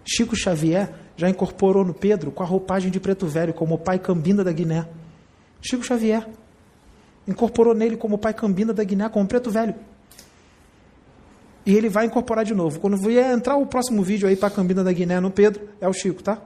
Chico 0.04 0.36
Xavier 0.36 0.92
já 1.16 1.30
incorporou 1.30 1.86
no 1.86 1.94
Pedro 1.94 2.32
com 2.32 2.42
a 2.42 2.46
roupagem 2.46 2.90
de 2.90 3.00
preto 3.00 3.28
velho, 3.28 3.54
como 3.54 3.76
o 3.76 3.78
pai 3.78 4.00
Cambinda 4.00 4.44
da 4.44 4.52
Guiné. 4.52 4.88
Chico 5.62 5.84
Xavier 5.84 6.28
incorporou 7.28 7.76
nele 7.76 7.96
como 7.96 8.16
o 8.16 8.18
pai 8.18 8.34
Cambinda 8.34 8.74
da 8.74 8.84
Guiné, 8.84 9.08
como 9.10 9.28
preto 9.28 9.52
velho. 9.52 9.76
E 11.66 11.76
ele 11.76 11.90
vai 11.90 12.06
incorporar 12.06 12.46
de 12.46 12.54
novo. 12.54 12.80
Quando 12.80 12.98
vier 12.98 13.32
entrar 13.32 13.56
o 13.58 13.66
próximo 13.66 14.02
vídeo 14.02 14.28
aí 14.28 14.36
para 14.36 14.50
Cambinda 14.50 14.84
da 14.84 14.92
Guiné 14.92 15.20
no 15.20 15.30
Pedro, 15.30 15.70
é 15.80 15.88
o 15.88 15.94
Chico, 15.94 16.24
tá? 16.24 16.42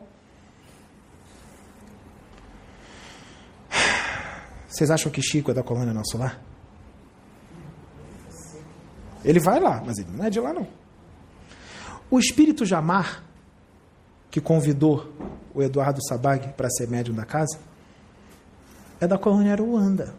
Vocês 4.68 4.90
acham 4.90 5.12
que 5.12 5.22
Chico 5.22 5.52
é 5.52 5.54
da 5.54 5.62
colônia 5.62 5.94
Nosso 5.94 6.18
Lar? 6.18 6.42
Ele 9.24 9.40
vai 9.40 9.60
lá, 9.60 9.82
mas 9.86 9.98
ele 10.00 10.10
não 10.12 10.26
é 10.26 10.30
de 10.30 10.40
lá 10.40 10.52
não. 10.52 10.68
O 12.10 12.20
espírito 12.20 12.66
Jamar, 12.66 13.24
que 14.30 14.42
convidou 14.42 15.14
o 15.54 15.62
Eduardo 15.62 16.04
Sabag 16.06 16.54
para 16.54 16.70
ser 16.70 16.88
médium 16.88 17.16
da 17.16 17.24
casa, 17.24 17.60
é 19.00 19.08
da 19.08 19.18
colônia 19.18 19.54
Aruanda. 19.54 20.14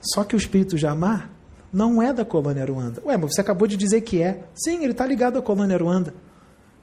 Só 0.00 0.24
que 0.24 0.34
o 0.34 0.38
espírito 0.38 0.76
Jamar 0.76 1.30
não 1.72 2.02
é 2.02 2.12
da 2.12 2.24
colônia 2.24 2.62
Aruanda. 2.62 3.02
Ué, 3.04 3.16
mas 3.16 3.34
você 3.34 3.40
acabou 3.40 3.66
de 3.66 3.76
dizer 3.76 4.00
que 4.00 4.22
é. 4.22 4.44
Sim, 4.54 4.82
ele 4.82 4.92
está 4.92 5.06
ligado 5.06 5.38
à 5.38 5.42
colônia 5.42 5.76
Aruanda. 5.76 6.14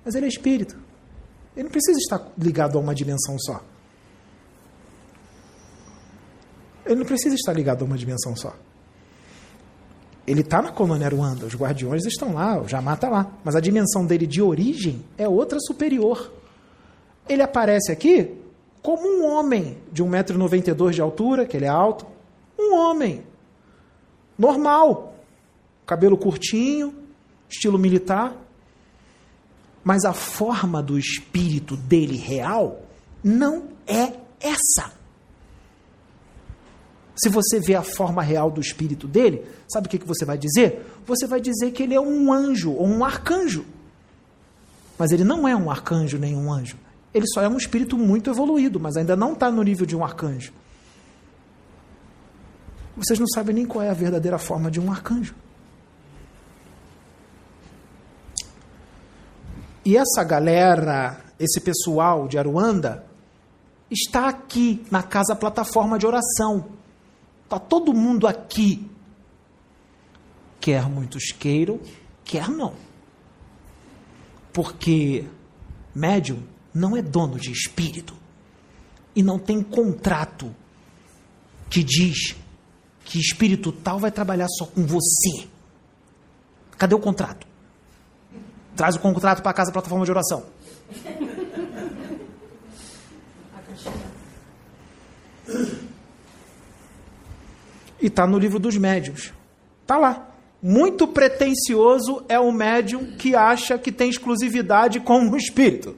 Mas 0.04 0.16
ele 0.16 0.26
é 0.26 0.30
espírito. 0.30 0.78
Ele 1.56 1.64
não 1.64 1.72
precisa 1.72 1.98
estar 1.98 2.22
ligado 2.38 2.78
a 2.78 2.82
uma 2.82 2.94
dimensão 2.96 3.38
só. 3.40 3.62
Ele 6.86 6.96
não 6.96 7.06
precisa 7.06 7.36
estar 7.36 7.52
ligado 7.52 7.82
a 7.82 7.86
uma 7.86 7.98
dimensão 7.98 8.36
só. 8.36 8.56
Ele 10.26 10.42
está 10.42 10.62
na 10.62 10.72
colônia 10.72 11.08
Ruanda, 11.08 11.46
os 11.46 11.56
guardiões 11.56 12.06
estão 12.06 12.34
lá, 12.34 12.62
o 12.62 12.68
Jamá 12.68 12.94
está 12.94 13.10
lá. 13.10 13.32
Mas 13.44 13.56
a 13.56 13.62
dimensão 13.62 14.06
dele 14.06 14.28
de 14.28 14.42
origem 14.42 15.04
é 15.18 15.28
outra 15.28 15.58
superior. 15.60 16.32
Ele 17.28 17.42
aparece 17.42 17.92
aqui 17.92 18.36
como 18.82 19.08
um 19.08 19.26
homem 19.26 19.78
de 19.92 20.04
1,92m 20.04 20.92
de 20.92 21.02
altura, 21.02 21.46
que 21.46 21.56
ele 21.56 21.66
é 21.66 21.70
alto. 21.70 22.06
Um 22.60 22.76
homem. 22.76 23.24
Normal. 24.38 25.16
Cabelo 25.86 26.18
curtinho, 26.18 26.94
estilo 27.50 27.78
militar. 27.78 28.36
Mas 29.84 30.04
a 30.04 30.14
forma 30.14 30.84
do 30.84 31.00
espírito 31.00 31.78
dele 31.78 32.18
real 32.18 32.82
não 33.24 33.70
é 33.88 34.14
essa. 34.40 34.92
Se 37.16 37.30
você 37.30 37.60
vê 37.60 37.74
a 37.74 37.82
forma 37.82 38.22
real 38.22 38.52
do 38.52 38.62
espírito 38.62 39.08
dele, 39.08 39.44
sabe 39.68 39.88
o 39.88 39.90
que, 39.90 39.98
que 39.98 40.08
você 40.08 40.24
vai 40.24 40.38
dizer? 40.38 40.86
Você 41.06 41.26
vai 41.26 41.42
dizer 41.42 41.72
que 41.72 41.82
ele 41.82 41.96
é 41.96 42.00
um 42.02 42.32
anjo 42.32 42.74
ou 42.74 42.86
um 42.86 43.04
arcanjo. 43.04 43.66
Mas 45.00 45.12
ele 45.12 45.24
não 45.24 45.48
é 45.48 45.56
um 45.56 45.72
arcanjo 45.72 46.18
nem 46.18 46.36
um 46.36 46.52
anjo. 46.52 46.78
Ele 47.14 47.26
só 47.34 47.42
é 47.42 47.48
um 47.48 47.58
espírito 47.58 47.98
muito 47.98 48.30
evoluído, 48.30 48.80
mas 48.80 48.98
ainda 48.98 49.16
não 49.16 49.34
está 49.34 49.50
no 49.50 49.64
nível 49.64 49.86
de 49.86 49.96
um 49.96 50.04
arcanjo. 50.04 50.54
Vocês 52.98 53.20
não 53.20 53.28
sabem 53.28 53.54
nem 53.54 53.66
qual 53.66 53.86
é 53.86 53.90
a 53.90 53.94
verdadeira 53.94 54.40
forma 54.40 54.72
de 54.72 54.80
um 54.80 54.92
arcanjo. 54.92 55.36
E 59.86 59.96
essa 59.96 60.24
galera, 60.24 61.24
esse 61.40 61.62
pessoal 61.62 62.28
de 62.28 62.40
Aruanda, 62.40 63.06
está 63.90 64.28
aqui 64.28 64.84
na 64.90 65.04
casa 65.04 65.36
plataforma 65.36 66.00
de 66.00 66.08
oração. 66.08 66.70
Está 67.44 67.60
todo 67.60 67.94
mundo 67.94 68.28
aqui. 68.28 68.90
Quer 70.60 70.90
muitos 70.90 71.32
queiram, 71.32 71.80
quer 72.26 72.50
não. 72.50 72.74
Porque 74.52 75.24
médium 75.94 76.44
não 76.74 76.98
é 76.98 77.02
dono 77.02 77.40
de 77.40 77.52
espírito. 77.52 78.16
E 79.16 79.22
não 79.22 79.38
tem 79.38 79.62
contrato 79.62 80.54
que 81.70 81.84
diz 81.84 82.36
que 83.08 83.18
espírito 83.18 83.72
tal 83.72 83.98
vai 83.98 84.12
trabalhar 84.12 84.48
só 84.50 84.66
com 84.66 84.86
você. 84.86 85.48
Cadê 86.78 86.94
o 86.94 87.00
contrato? 87.00 87.48
Traz 88.76 88.98
o 88.98 89.00
contrato 89.00 89.42
para 89.42 89.54
casa, 89.54 89.72
plataforma 89.72 90.04
de 90.04 90.12
oração. 90.12 90.46
E 98.02 98.08
está 98.08 98.28
no 98.28 98.38
livro 98.38 98.60
dos 98.60 98.78
médios. 98.78 99.32
Está 99.84 99.98
lá. 99.98 100.30
Muito 100.62 101.08
pretensioso 101.08 102.26
é 102.28 102.38
o 102.38 102.52
médium 102.52 103.16
que 103.16 103.36
acha 103.36 103.78
que 103.78 103.92
tem 103.92 104.10
exclusividade 104.10 105.00
com 105.00 105.30
o 105.30 105.38
espírito. 105.38 105.96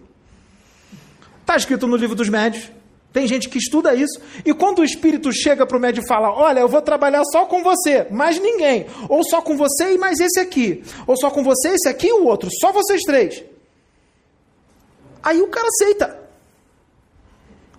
Está 1.41 1.56
escrito 1.56 1.88
no 1.88 1.95
livro 1.95 2.15
dos 2.15 2.30
médios. 2.30 2.72
Tem 3.11 3.26
gente 3.26 3.49
que 3.49 3.57
estuda 3.57 3.95
isso. 3.95 4.19
E 4.45 4.53
quando 4.53 4.80
o 4.80 4.84
espírito 4.84 5.31
chega 5.34 5.65
para 5.65 5.77
o 5.77 5.80
médium 5.80 6.03
e 6.03 6.07
fala: 6.07 6.31
Olha, 6.31 6.60
eu 6.60 6.68
vou 6.68 6.81
trabalhar 6.81 7.23
só 7.31 7.45
com 7.45 7.64
você, 7.64 8.06
mais 8.11 8.40
ninguém. 8.40 8.86
Ou 9.07 9.23
só 9.23 9.41
com 9.41 9.57
você 9.57 9.94
e 9.94 9.98
mais 9.98 10.19
esse 10.19 10.40
aqui. 10.40 10.84
Ou 11.07 11.18
só 11.18 11.31
com 11.31 11.44
você, 11.44 11.69
esse 11.69 11.90
aqui 11.90 12.07
e 12.07 12.14
o 12.14 12.26
outro. 12.26 12.49
Só 12.61 12.72
vocês 12.72 13.02
três. 13.02 13.44
Aí 15.23 15.41
o 15.41 15.48
cara 15.48 15.68
aceita. 15.68 16.19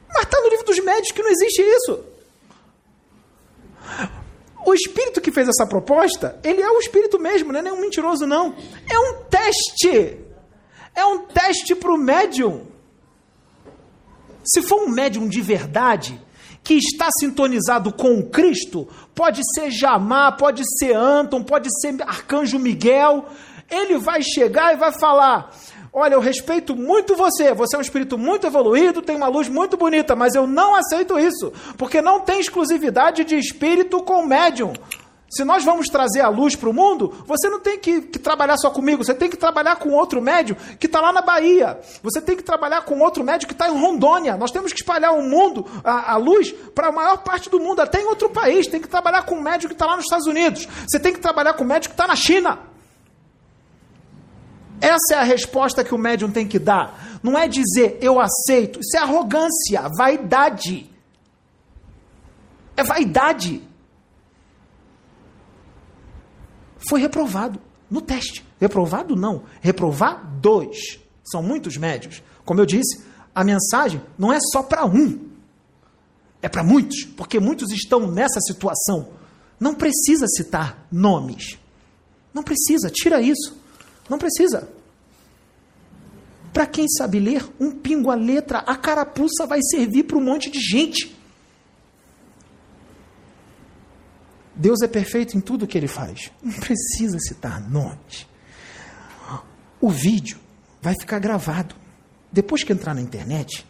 Mas 0.09 0.25
está 0.25 0.41
no 0.41 0.49
livro 0.49 0.67
dos 0.67 0.79
médios 0.81 1.13
que 1.13 1.23
não 1.23 1.31
existe 1.31 1.63
isso. 1.63 2.05
O 4.67 4.75
espírito 4.75 5.21
que 5.21 5.31
fez 5.31 5.49
essa 5.49 5.67
proposta, 5.67 6.39
ele 6.45 6.61
é 6.61 6.71
o 6.71 6.79
espírito 6.79 7.19
mesmo, 7.19 7.53
não 7.53 7.61
é 7.61 7.63
nenhum 7.63 7.81
mentiroso, 7.81 8.27
não. 8.27 8.55
É 8.89 8.99
um 8.99 9.23
teste. 9.25 10.19
É 10.95 11.05
um 11.05 11.21
teste 11.21 11.75
para 11.75 11.93
o 11.93 11.97
médium. 11.97 12.67
Se 14.53 14.63
for 14.63 14.83
um 14.83 14.89
médium 14.89 15.29
de 15.29 15.41
verdade, 15.41 16.21
que 16.65 16.75
está 16.75 17.09
sintonizado 17.21 17.93
com 17.93 18.23
Cristo, 18.23 18.89
pode 19.15 19.43
ser 19.55 19.71
Jamá, 19.71 20.33
pode 20.33 20.63
ser 20.79 20.95
Anton, 20.95 21.43
pode 21.43 21.69
ser 21.81 22.03
Arcanjo 22.03 22.59
Miguel, 22.59 23.27
ele 23.71 23.99
vai 23.99 24.23
chegar 24.23 24.75
e 24.75 24.77
vai 24.77 24.93
falar: 24.93 25.53
Olha, 25.93 26.15
eu 26.15 26.21
respeito 26.21 26.75
muito 26.75 27.15
você, 27.15 27.55
você 27.55 27.77
é 27.77 27.79
um 27.79 27.83
espírito 27.83 28.19
muito 28.19 28.47
evoluído, 28.47 29.03
tem 29.03 29.17
uma 29.17 29.29
luz 29.29 29.49
muito 29.49 29.77
bonita, 29.77 30.17
mas 30.17 30.35
eu 30.35 30.47
não 30.47 30.75
aceito 30.75 31.19
isso, 31.19 31.53
porque 31.77 32.03
não 32.03 32.21
tem 32.21 32.41
exclusividade 32.41 33.25
de 33.25 33.37
espírito 33.37 34.03
com 34.03 34.27
médium. 34.27 34.73
Se 35.31 35.45
nós 35.45 35.65
vamos 35.65 35.87
trazer 35.87 36.23
a 36.23 36.29
luz 36.29 36.57
para 36.57 36.69
o 36.69 36.73
mundo, 36.73 37.25
você 37.25 37.49
não 37.49 37.61
tem 37.61 37.79
que, 37.79 38.01
que, 38.01 38.19
trabalhar 38.19 38.57
só 38.57 38.69
comigo, 38.69 39.05
você 39.05 39.15
tem 39.15 39.31
que 39.31 39.37
trabalhar 39.37 39.77
com 39.77 39.91
outro 39.91 40.21
médium 40.21 40.57
que 40.79 40.87
está 40.87 41.01
lá 41.01 41.13
na 41.13 41.23
Bahia. 41.23 41.79
Você 42.03 42.21
tem 42.21 42.37
que 42.37 42.43
trabalhar 42.43 42.83
com 42.83 42.99
outro 42.99 43.23
médium 43.23 43.47
que 43.47 43.55
está 43.55 43.69
em 43.69 43.81
Rondônia. 43.81 44.37
Nós 44.37 44.51
temos 44.51 44.73
que 44.73 44.81
espalhar 44.81 45.15
o 45.15 45.23
mundo, 45.23 45.65
a, 45.85 46.15
a 46.15 46.17
luz, 46.17 46.51
para 46.75 46.89
a 46.89 46.93
maior 46.93 47.19
parte 47.19 47.49
do 47.49 47.61
mundo, 47.61 47.79
até 47.79 48.01
em 48.01 48.07
outro 48.07 48.29
país. 48.29 48.67
Tem 48.67 48.81
que 48.81 48.89
trabalhar 48.89 49.23
com 49.23 49.37
um 49.37 49.41
médium 49.41 49.69
que 49.69 49.75
está 49.75 49.87
lá 49.87 49.95
nos 49.95 50.05
Estados 50.05 50.27
Unidos. 50.27 50.67
Você 50.91 50.99
tem 50.99 51.13
que 51.13 51.21
trabalhar 51.21 51.55
com 51.55 51.63
um 51.63 51.69
médium 51.69 51.91
que 51.91 51.95
está 51.95 52.09
na 52.09 52.17
China. 52.17 52.59
Essa 54.81 55.15
é 55.15 55.19
a 55.19 55.23
resposta 55.23 55.85
que 55.85 55.95
o 55.95 55.99
médium 55.99 56.33
tem 56.33 56.49
que 56.49 56.59
dar. 56.59 57.21
Não 57.23 57.39
é 57.39 57.47
dizer 57.47 57.99
eu 58.01 58.19
aceito. 58.19 58.81
Isso 58.81 58.97
é 58.97 59.01
arrogância, 59.01 59.89
vaidade. 59.97 60.91
É 62.77 62.83
vaidade. 62.83 63.70
Foi 66.89 67.01
reprovado 67.01 67.61
no 67.91 68.01
teste. 68.01 68.45
Reprovado 68.61 69.17
não, 69.17 69.43
reprovados. 69.61 70.99
São 71.25 71.43
muitos 71.43 71.77
médios. 71.77 72.23
Como 72.45 72.61
eu 72.61 72.67
disse, 72.67 73.03
a 73.35 73.45
mensagem 73.45 74.01
não 74.19 74.33
é 74.33 74.39
só 74.53 74.63
para 74.63 74.85
um, 74.85 75.29
é 76.43 76.49
para 76.49 76.65
muitos, 76.65 77.05
porque 77.05 77.39
muitos 77.39 77.71
estão 77.71 78.11
nessa 78.11 78.41
situação. 78.41 79.09
Não 79.59 79.75
precisa 79.75 80.27
citar 80.27 80.87
nomes. 80.91 81.59
Não 82.33 82.43
precisa, 82.43 82.91
tira 82.91 83.21
isso. 83.21 83.57
Não 84.09 84.19
precisa. 84.19 84.69
Para 86.53 86.67
quem 86.67 86.89
sabe 86.89 87.21
ler, 87.21 87.47
um 87.61 87.71
pingo 87.71 88.11
a 88.11 88.15
letra, 88.15 88.59
a 88.59 88.75
carapuça 88.77 89.47
vai 89.47 89.61
servir 89.63 90.05
para 90.05 90.17
um 90.17 90.25
monte 90.25 90.51
de 90.51 90.59
gente. 90.59 91.15
Deus 94.61 94.83
é 94.83 94.87
perfeito 94.87 95.39
em 95.39 95.41
tudo 95.41 95.67
que 95.67 95.79
ele 95.79 95.89
faz. 95.89 96.31
Não 96.43 96.53
precisa 96.53 97.19
citar 97.19 97.59
nomes. 97.71 98.29
O 99.81 99.89
vídeo 99.89 100.39
vai 100.83 100.95
ficar 101.01 101.19
gravado. 101.19 101.75
Depois 102.31 102.63
que 102.63 102.71
entrar 102.71 102.95
na 102.95 103.01
internet, 103.01 103.67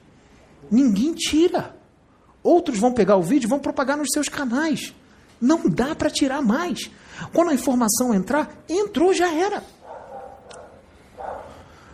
ninguém 0.69 1.15
tira. 1.15 1.77
Outros 2.43 2.77
vão 2.77 2.93
pegar 2.93 3.15
o 3.17 3.23
vídeo 3.23 3.47
e 3.47 3.49
vão 3.49 3.61
propagar 3.61 3.97
nos 3.97 4.09
seus 4.13 4.29
canais. 4.29 4.93
Não 5.41 5.69
dá 5.69 5.95
para 5.95 6.11
tirar 6.11 6.43
mais. 6.43 6.91
Quando 7.33 7.51
a 7.51 7.55
informação 7.55 8.13
entrar, 8.13 8.53
entrou, 8.69 9.15
já 9.15 9.33
era. 9.33 9.63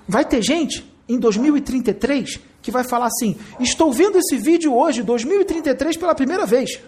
Vai 0.08 0.24
ter 0.24 0.42
gente 0.42 0.90
em 1.06 1.18
2033 1.18 2.40
que 2.62 2.70
vai 2.70 2.82
falar 2.82 3.08
assim: 3.08 3.36
estou 3.60 3.92
vendo 3.92 4.16
esse 4.16 4.38
vídeo 4.38 4.74
hoje, 4.74 5.02
2033, 5.02 5.98
pela 5.98 6.14
primeira 6.14 6.46
vez. 6.46 6.80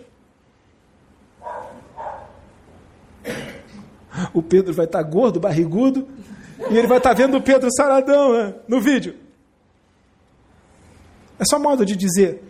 O 4.33 4.43
Pedro 4.43 4.73
vai 4.73 4.87
estar 4.87 5.03
gordo, 5.03 5.41
barrigudo, 5.41 6.09
e 6.71 6.77
ele 6.77 6.87
vai 6.87 6.99
estar 6.99 7.13
vendo 7.13 7.37
o 7.37 7.43
Pedro 7.43 7.69
saradão 7.73 8.33
né, 8.33 8.55
no 8.67 8.81
vídeo. 8.81 9.15
É 11.39 11.45
só 11.45 11.59
modo 11.59 11.87
de 11.87 11.97
dizer. 11.97 12.43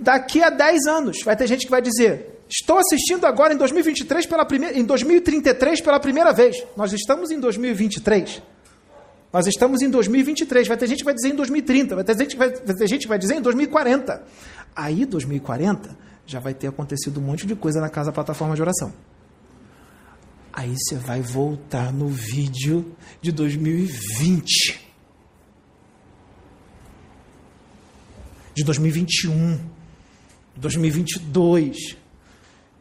Daqui 0.00 0.42
a 0.42 0.50
10 0.50 0.86
anos, 0.86 1.18
vai 1.24 1.36
ter 1.36 1.46
gente 1.46 1.64
que 1.64 1.70
vai 1.70 1.80
dizer: 1.80 2.34
Estou 2.48 2.78
assistindo 2.78 3.24
agora 3.24 3.54
em 3.54 3.56
2023 3.56 4.26
pela 4.26 4.44
primeira, 4.44 4.78
em 4.78 4.84
2033 4.84 5.80
pela 5.80 5.98
primeira 5.98 6.32
vez. 6.32 6.64
Nós 6.76 6.92
estamos 6.92 7.30
em 7.30 7.40
2023. 7.40 8.42
Nós 9.32 9.46
estamos 9.46 9.82
em 9.82 9.90
2023. 9.90 10.68
Vai 10.68 10.76
ter 10.76 10.86
gente 10.86 10.98
que 10.98 11.04
vai 11.04 11.14
dizer 11.14 11.28
em 11.30 11.36
2030. 11.36 11.94
Vai 11.94 12.04
ter 12.04 12.18
gente 12.18 12.30
que 12.30 12.36
vai, 12.36 12.50
vai, 12.50 12.76
ter 12.76 12.86
gente 12.86 13.02
que 13.02 13.08
vai 13.08 13.18
dizer 13.18 13.36
em 13.36 13.40
2040. 13.40 14.22
Aí, 14.76 15.04
2040, 15.04 15.96
já 16.26 16.38
vai 16.38 16.54
ter 16.54 16.68
acontecido 16.68 17.18
um 17.18 17.22
monte 17.22 17.46
de 17.46 17.56
coisa 17.56 17.80
na 17.80 17.88
casa 17.88 18.12
plataforma 18.12 18.54
de 18.54 18.62
oração. 18.62 18.92
Aí 20.56 20.72
você 20.78 20.94
vai 20.94 21.20
voltar 21.20 21.92
no 21.92 22.06
vídeo 22.06 22.94
de 23.20 23.32
2020. 23.32 24.80
De 28.54 28.62
2021. 28.62 29.58
2022. 30.54 31.96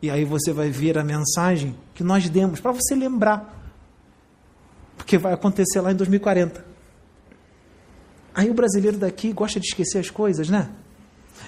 E 0.03 0.11
aí 0.11 0.23
você 0.23 0.53
vai 0.53 0.69
ver 0.69 0.99
a 0.99 1.03
mensagem 1.03 1.75
que 1.95 2.03
nós 2.03 2.29
demos 2.29 2.59
para 2.59 2.71
você 2.71 2.93
lembrar. 2.93 3.59
Porque 4.95 5.17
vai 5.17 5.33
acontecer 5.33 5.81
lá 5.81 5.91
em 5.91 5.95
2040. 5.95 6.63
Aí 8.35 8.51
o 8.51 8.53
brasileiro 8.53 8.97
daqui 8.97 9.33
gosta 9.33 9.59
de 9.59 9.65
esquecer 9.65 9.97
as 9.97 10.11
coisas, 10.11 10.47
né? 10.47 10.69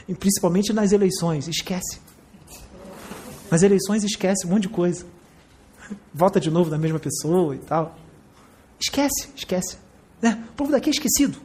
E 0.07 0.15
principalmente 0.15 0.73
nas 0.73 0.91
eleições, 0.91 1.47
esquece. 1.47 1.99
Nas 3.51 3.61
eleições 3.61 4.03
esquece 4.03 4.47
um 4.47 4.49
monte 4.49 4.63
de 4.63 4.69
coisa 4.69 5.13
volta 6.13 6.39
de 6.39 6.49
novo 6.49 6.69
na 6.69 6.77
mesma 6.77 6.99
pessoa 6.99 7.55
e 7.55 7.59
tal. 7.59 7.97
Esquece, 8.79 9.29
esquece. 9.35 9.77
Né? 10.21 10.43
O 10.51 10.53
povo 10.53 10.71
daqui 10.71 10.89
é 10.89 10.91
esquecido. 10.91 11.39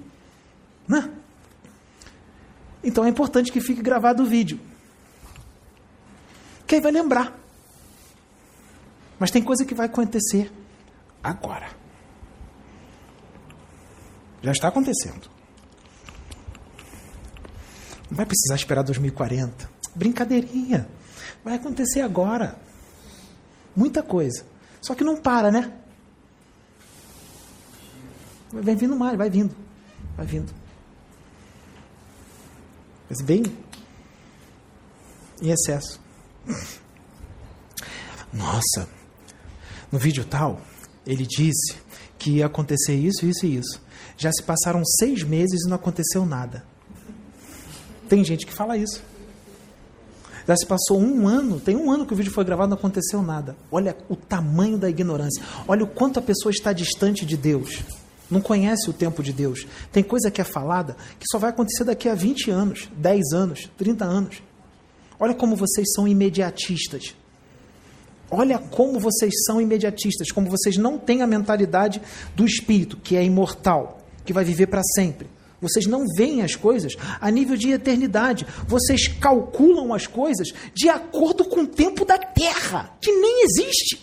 Né? 0.86 1.10
Então 2.82 3.04
é 3.04 3.08
importante 3.08 3.52
que 3.52 3.60
fique 3.60 3.82
gravado 3.82 4.22
o 4.22 4.26
vídeo. 4.26 4.58
Que 6.66 6.76
aí 6.76 6.80
vai 6.80 6.92
lembrar. 6.92 7.38
Mas 9.18 9.30
tem 9.30 9.42
coisa 9.42 9.64
que 9.64 9.74
vai 9.74 9.86
acontecer 9.86 10.50
agora. 11.22 11.68
Já 14.42 14.52
está 14.52 14.68
acontecendo. 14.68 15.28
Não 18.10 18.16
vai 18.16 18.24
precisar 18.24 18.54
esperar 18.54 18.82
2040. 18.82 19.70
Brincadeirinha. 19.94 20.88
Vai 21.44 21.56
acontecer 21.56 22.00
agora. 22.00 22.58
Muita 23.74 24.02
coisa. 24.02 24.44
Só 24.80 24.94
que 24.94 25.04
não 25.04 25.16
para, 25.16 25.50
né? 25.50 25.72
Vai 28.52 28.74
vindo 28.74 28.96
mais, 28.96 29.16
vai 29.16 29.30
vindo. 29.30 29.54
Vai 30.16 30.26
vindo. 30.26 30.52
Mas 33.08 33.20
bem 33.22 33.42
em 35.42 35.50
excesso. 35.50 36.00
Nossa, 38.32 38.88
no 39.90 39.98
vídeo 39.98 40.24
tal, 40.24 40.60
ele 41.06 41.26
disse 41.26 41.74
que 42.18 42.36
ia 42.36 42.46
acontecer 42.46 42.94
isso, 42.94 43.26
isso 43.26 43.46
e 43.46 43.56
isso. 43.56 43.80
Já 44.16 44.30
se 44.30 44.42
passaram 44.42 44.84
seis 44.84 45.22
meses 45.22 45.64
e 45.64 45.68
não 45.68 45.76
aconteceu 45.76 46.24
nada. 46.26 46.64
Tem 48.08 48.24
gente 48.24 48.46
que 48.46 48.52
fala 48.52 48.76
isso. 48.76 49.02
Já 50.50 50.56
se 50.56 50.66
passou 50.66 51.00
um 51.00 51.28
ano, 51.28 51.60
tem 51.60 51.76
um 51.76 51.92
ano 51.92 52.04
que 52.04 52.12
o 52.12 52.16
vídeo 52.16 52.32
foi 52.32 52.44
gravado, 52.44 52.70
não 52.70 52.76
aconteceu 52.76 53.22
nada. 53.22 53.54
Olha 53.70 53.96
o 54.08 54.16
tamanho 54.16 54.76
da 54.76 54.90
ignorância. 54.90 55.40
Olha 55.68 55.84
o 55.84 55.86
quanto 55.86 56.18
a 56.18 56.22
pessoa 56.22 56.50
está 56.50 56.72
distante 56.72 57.24
de 57.24 57.36
Deus. 57.36 57.84
Não 58.28 58.40
conhece 58.40 58.90
o 58.90 58.92
tempo 58.92 59.22
de 59.22 59.32
Deus. 59.32 59.64
Tem 59.92 60.02
coisa 60.02 60.28
que 60.28 60.40
é 60.40 60.44
falada 60.44 60.96
que 61.20 61.26
só 61.30 61.38
vai 61.38 61.50
acontecer 61.50 61.84
daqui 61.84 62.08
a 62.08 62.16
20 62.16 62.50
anos, 62.50 62.88
10 62.96 63.32
anos, 63.32 63.70
30 63.78 64.04
anos. 64.04 64.42
Olha 65.20 65.34
como 65.34 65.54
vocês 65.54 65.86
são 65.94 66.08
imediatistas. 66.08 67.14
Olha 68.28 68.58
como 68.58 68.98
vocês 68.98 69.32
são 69.46 69.60
imediatistas, 69.60 70.32
como 70.32 70.50
vocês 70.50 70.76
não 70.76 70.98
têm 70.98 71.22
a 71.22 71.28
mentalidade 71.28 72.02
do 72.34 72.44
espírito, 72.44 72.96
que 72.96 73.14
é 73.14 73.22
imortal, 73.22 74.00
que 74.24 74.32
vai 74.32 74.42
viver 74.42 74.66
para 74.66 74.82
sempre. 74.96 75.28
Vocês 75.60 75.86
não 75.86 76.06
veem 76.16 76.42
as 76.42 76.56
coisas 76.56 76.94
a 77.20 77.30
nível 77.30 77.56
de 77.56 77.70
eternidade. 77.70 78.46
Vocês 78.66 79.08
calculam 79.08 79.92
as 79.92 80.06
coisas 80.06 80.48
de 80.74 80.88
acordo 80.88 81.44
com 81.44 81.60
o 81.60 81.66
tempo 81.66 82.04
da 82.04 82.16
Terra, 82.16 82.96
que 83.00 83.12
nem 83.12 83.44
existe. 83.44 84.00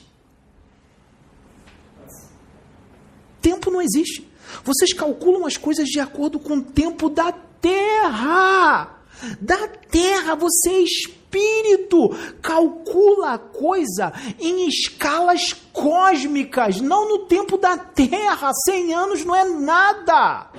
Tempo 3.41 3.71
não 3.71 3.81
existe. 3.81 4.27
Vocês 4.63 4.93
calculam 4.93 5.45
as 5.45 5.57
coisas 5.57 5.87
de 5.87 5.99
acordo 5.99 6.39
com 6.39 6.57
o 6.57 6.63
tempo 6.63 7.09
da 7.09 7.31
Terra. 7.31 9.01
Da 9.41 9.67
Terra, 9.67 10.35
você 10.35 10.69
é 10.69 10.81
espírito. 10.81 12.09
Calcula 12.41 13.33
a 13.33 13.39
coisa 13.39 14.13
em 14.39 14.67
escalas 14.67 15.53
cósmicas, 15.73 16.79
não 16.79 17.09
no 17.09 17.25
tempo 17.25 17.57
da 17.57 17.77
Terra. 17.77 18.51
100 18.65 18.93
anos 18.93 19.25
não 19.25 19.35
é 19.35 19.43
nada 19.43 20.51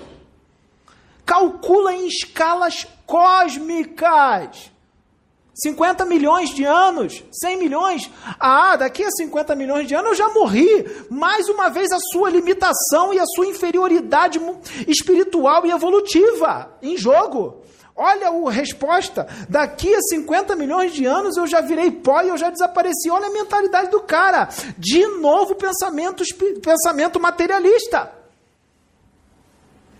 calcula 1.28 1.92
em 1.92 2.08
escalas 2.08 2.86
cósmicas. 3.04 4.72
50 5.62 6.06
milhões 6.06 6.50
de 6.50 6.64
anos, 6.64 7.22
100 7.32 7.58
milhões. 7.58 8.10
Ah, 8.40 8.76
daqui 8.76 9.04
a 9.04 9.10
50 9.10 9.54
milhões 9.54 9.86
de 9.86 9.94
anos 9.94 10.12
eu 10.12 10.14
já 10.14 10.28
morri. 10.30 10.86
Mais 11.10 11.48
uma 11.48 11.68
vez 11.68 11.92
a 11.92 11.98
sua 12.12 12.30
limitação 12.30 13.12
e 13.12 13.18
a 13.18 13.26
sua 13.26 13.46
inferioridade 13.46 14.40
espiritual 14.86 15.66
e 15.66 15.70
evolutiva 15.70 16.74
em 16.80 16.96
jogo. 16.96 17.62
Olha 17.94 18.28
a 18.28 18.50
resposta. 18.50 19.26
Daqui 19.48 19.94
a 19.94 20.00
50 20.00 20.56
milhões 20.56 20.94
de 20.94 21.04
anos 21.04 21.36
eu 21.36 21.46
já 21.46 21.60
virei 21.60 21.90
pó 21.90 22.22
e 22.22 22.28
eu 22.28 22.38
já 22.38 22.48
desapareci. 22.48 23.10
Olha 23.10 23.26
a 23.26 23.32
mentalidade 23.32 23.90
do 23.90 24.00
cara. 24.00 24.48
De 24.78 25.04
novo, 25.18 25.56
pensamento, 25.56 26.22
pensamento 26.62 27.20
materialista. 27.20 28.17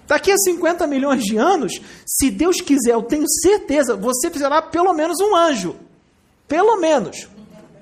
Daqui 0.09 0.33
a 0.33 0.37
50 0.39 0.87
milhões 0.87 1.23
de 1.23 1.37
anos, 1.37 1.81
se 2.07 2.31
Deus 2.31 2.63
quiser, 2.63 2.95
eu 2.95 3.03
tenho 3.03 3.29
certeza, 3.29 3.95
você 3.95 4.31
precisará 4.31 4.63
pelo 4.63 4.95
menos 4.95 5.21
um 5.21 5.37
anjo. 5.37 5.77
Pelo 6.49 6.79
menos. 6.79 7.29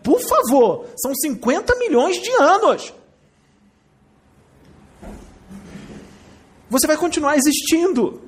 Por 0.02 0.20
favor, 0.20 0.86
são 1.00 1.14
50 1.14 1.76
milhões 1.76 2.20
de 2.20 2.30
anos. 2.32 2.92
Você 6.68 6.86
vai 6.88 6.96
continuar 6.96 7.36
existindo. 7.36 8.20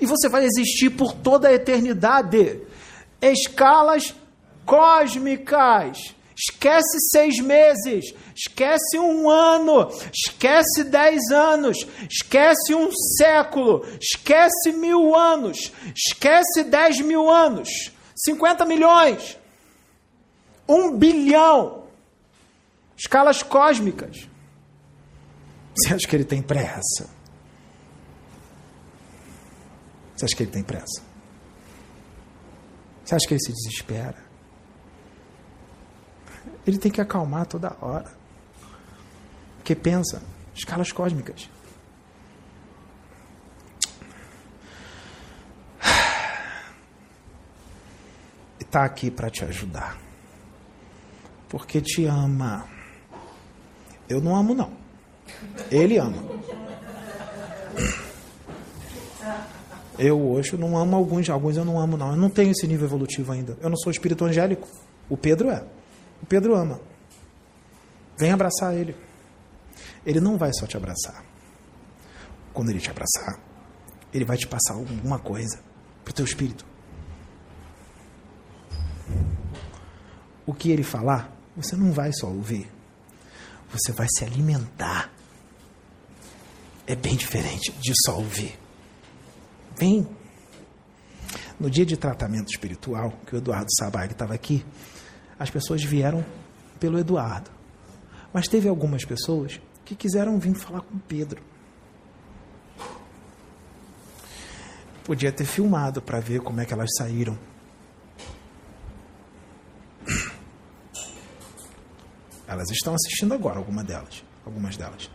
E 0.00 0.06
você 0.06 0.28
vai 0.28 0.44
existir 0.44 0.90
por 0.90 1.12
toda 1.12 1.48
a 1.48 1.52
eternidade. 1.52 2.62
Escalas 3.20 4.14
cósmicas. 4.64 6.14
Esquece 6.38 7.00
seis 7.10 7.40
meses, 7.40 8.14
esquece 8.32 8.96
um 8.96 9.28
ano, 9.28 9.90
esquece 10.14 10.84
dez 10.84 11.30
anos, 11.32 11.78
esquece 12.08 12.76
um 12.76 12.92
século, 13.16 13.84
esquece 14.00 14.70
mil 14.70 15.16
anos, 15.16 15.72
esquece 15.96 16.62
dez 16.62 17.00
mil 17.00 17.28
anos, 17.28 17.90
cinquenta 18.14 18.64
milhões, 18.64 19.36
um 20.68 20.96
bilhão. 20.96 21.88
escalas 22.96 23.42
cósmicas. 23.42 24.28
Você 25.74 25.94
acha 25.94 26.06
que 26.06 26.14
ele 26.14 26.24
tem 26.24 26.42
pressa? 26.42 27.08
Você 30.14 30.24
acha 30.24 30.36
que 30.36 30.42
ele 30.44 30.52
tem 30.52 30.62
pressa? 30.62 31.02
Você 33.04 33.14
acha 33.14 33.26
que 33.26 33.34
ele 33.34 33.40
se 33.40 33.52
desespera? 33.52 34.27
Ele 36.68 36.76
tem 36.76 36.92
que 36.92 37.00
acalmar 37.00 37.46
toda 37.46 37.74
hora. 37.80 38.12
Porque 39.56 39.74
pensa, 39.74 40.22
escalas 40.54 40.92
cósmicas. 40.92 41.48
Está 48.60 48.84
aqui 48.84 49.10
para 49.10 49.30
te 49.30 49.46
ajudar. 49.46 49.96
Porque 51.48 51.80
te 51.80 52.04
ama. 52.04 52.66
Eu 54.06 54.20
não 54.20 54.36
amo, 54.36 54.52
não. 54.52 54.70
Ele 55.70 55.96
ama. 55.96 56.22
Eu 59.98 60.20
hoje 60.20 60.54
não 60.58 60.76
amo 60.76 60.94
alguns, 60.94 61.30
alguns 61.30 61.56
eu 61.56 61.64
não 61.64 61.80
amo, 61.80 61.96
não. 61.96 62.10
Eu 62.10 62.16
não 62.18 62.28
tenho 62.28 62.50
esse 62.50 62.66
nível 62.66 62.86
evolutivo 62.86 63.32
ainda. 63.32 63.56
Eu 63.62 63.70
não 63.70 63.76
sou 63.78 63.90
espírito 63.90 64.22
angélico. 64.26 64.68
O 65.08 65.16
Pedro 65.16 65.48
é. 65.48 65.64
O 66.22 66.26
Pedro 66.26 66.54
ama. 66.54 66.80
Vem 68.18 68.32
abraçar 68.32 68.74
ele. 68.74 68.96
Ele 70.04 70.20
não 70.20 70.36
vai 70.36 70.52
só 70.52 70.66
te 70.66 70.76
abraçar. 70.76 71.24
Quando 72.52 72.70
ele 72.70 72.80
te 72.80 72.90
abraçar, 72.90 73.38
ele 74.12 74.24
vai 74.24 74.36
te 74.36 74.46
passar 74.46 74.74
alguma 74.74 75.18
coisa 75.18 75.60
para 76.02 76.10
o 76.10 76.14
teu 76.14 76.24
espírito. 76.24 76.66
O 80.44 80.54
que 80.54 80.70
ele 80.70 80.82
falar, 80.82 81.30
você 81.54 81.76
não 81.76 81.92
vai 81.92 82.10
só 82.12 82.26
ouvir. 82.26 82.70
Você 83.70 83.92
vai 83.92 84.06
se 84.08 84.24
alimentar. 84.24 85.12
É 86.86 86.96
bem 86.96 87.16
diferente 87.16 87.70
de 87.72 87.92
só 88.04 88.16
ouvir. 88.16 88.58
Vem. 89.76 90.08
No 91.60 91.68
dia 91.68 91.84
de 91.84 91.96
tratamento 91.96 92.48
espiritual, 92.48 93.12
que 93.26 93.34
o 93.34 93.38
Eduardo 93.38 93.68
Sabag 93.78 94.12
estava 94.12 94.32
aqui, 94.32 94.64
as 95.38 95.50
pessoas 95.50 95.82
vieram 95.82 96.24
pelo 96.80 96.98
Eduardo. 96.98 97.50
Mas 98.32 98.46
teve 98.48 98.68
algumas 98.68 99.04
pessoas 99.04 99.60
que 99.84 99.94
quiseram 99.94 100.38
vir 100.38 100.54
falar 100.54 100.82
com 100.82 100.98
Pedro. 100.98 101.42
Podia 105.04 105.32
ter 105.32 105.46
filmado 105.46 106.02
para 106.02 106.20
ver 106.20 106.40
como 106.40 106.60
é 106.60 106.66
que 106.66 106.74
elas 106.74 106.90
saíram. 106.98 107.38
Elas 112.46 112.70
estão 112.70 112.94
assistindo 112.94 113.32
agora, 113.32 113.58
alguma 113.58 113.84
delas, 113.84 114.24
algumas 114.44 114.76
delas. 114.76 115.10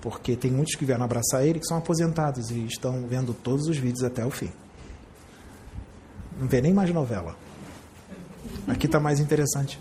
Porque 0.00 0.36
tem 0.36 0.50
muitos 0.50 0.74
que 0.74 0.84
vieram 0.84 1.04
abraçar 1.04 1.46
ele 1.46 1.60
que 1.60 1.66
são 1.66 1.76
aposentados 1.76 2.50
e 2.50 2.66
estão 2.66 3.06
vendo 3.06 3.32
todos 3.32 3.68
os 3.68 3.76
vídeos 3.76 4.02
até 4.02 4.24
o 4.26 4.30
fim. 4.30 4.50
Não 6.40 6.48
vê 6.48 6.60
nem 6.60 6.72
mais 6.72 6.90
novela. 6.90 7.36
Aqui 8.68 8.86
está 8.86 9.00
mais 9.00 9.20
interessante. 9.20 9.78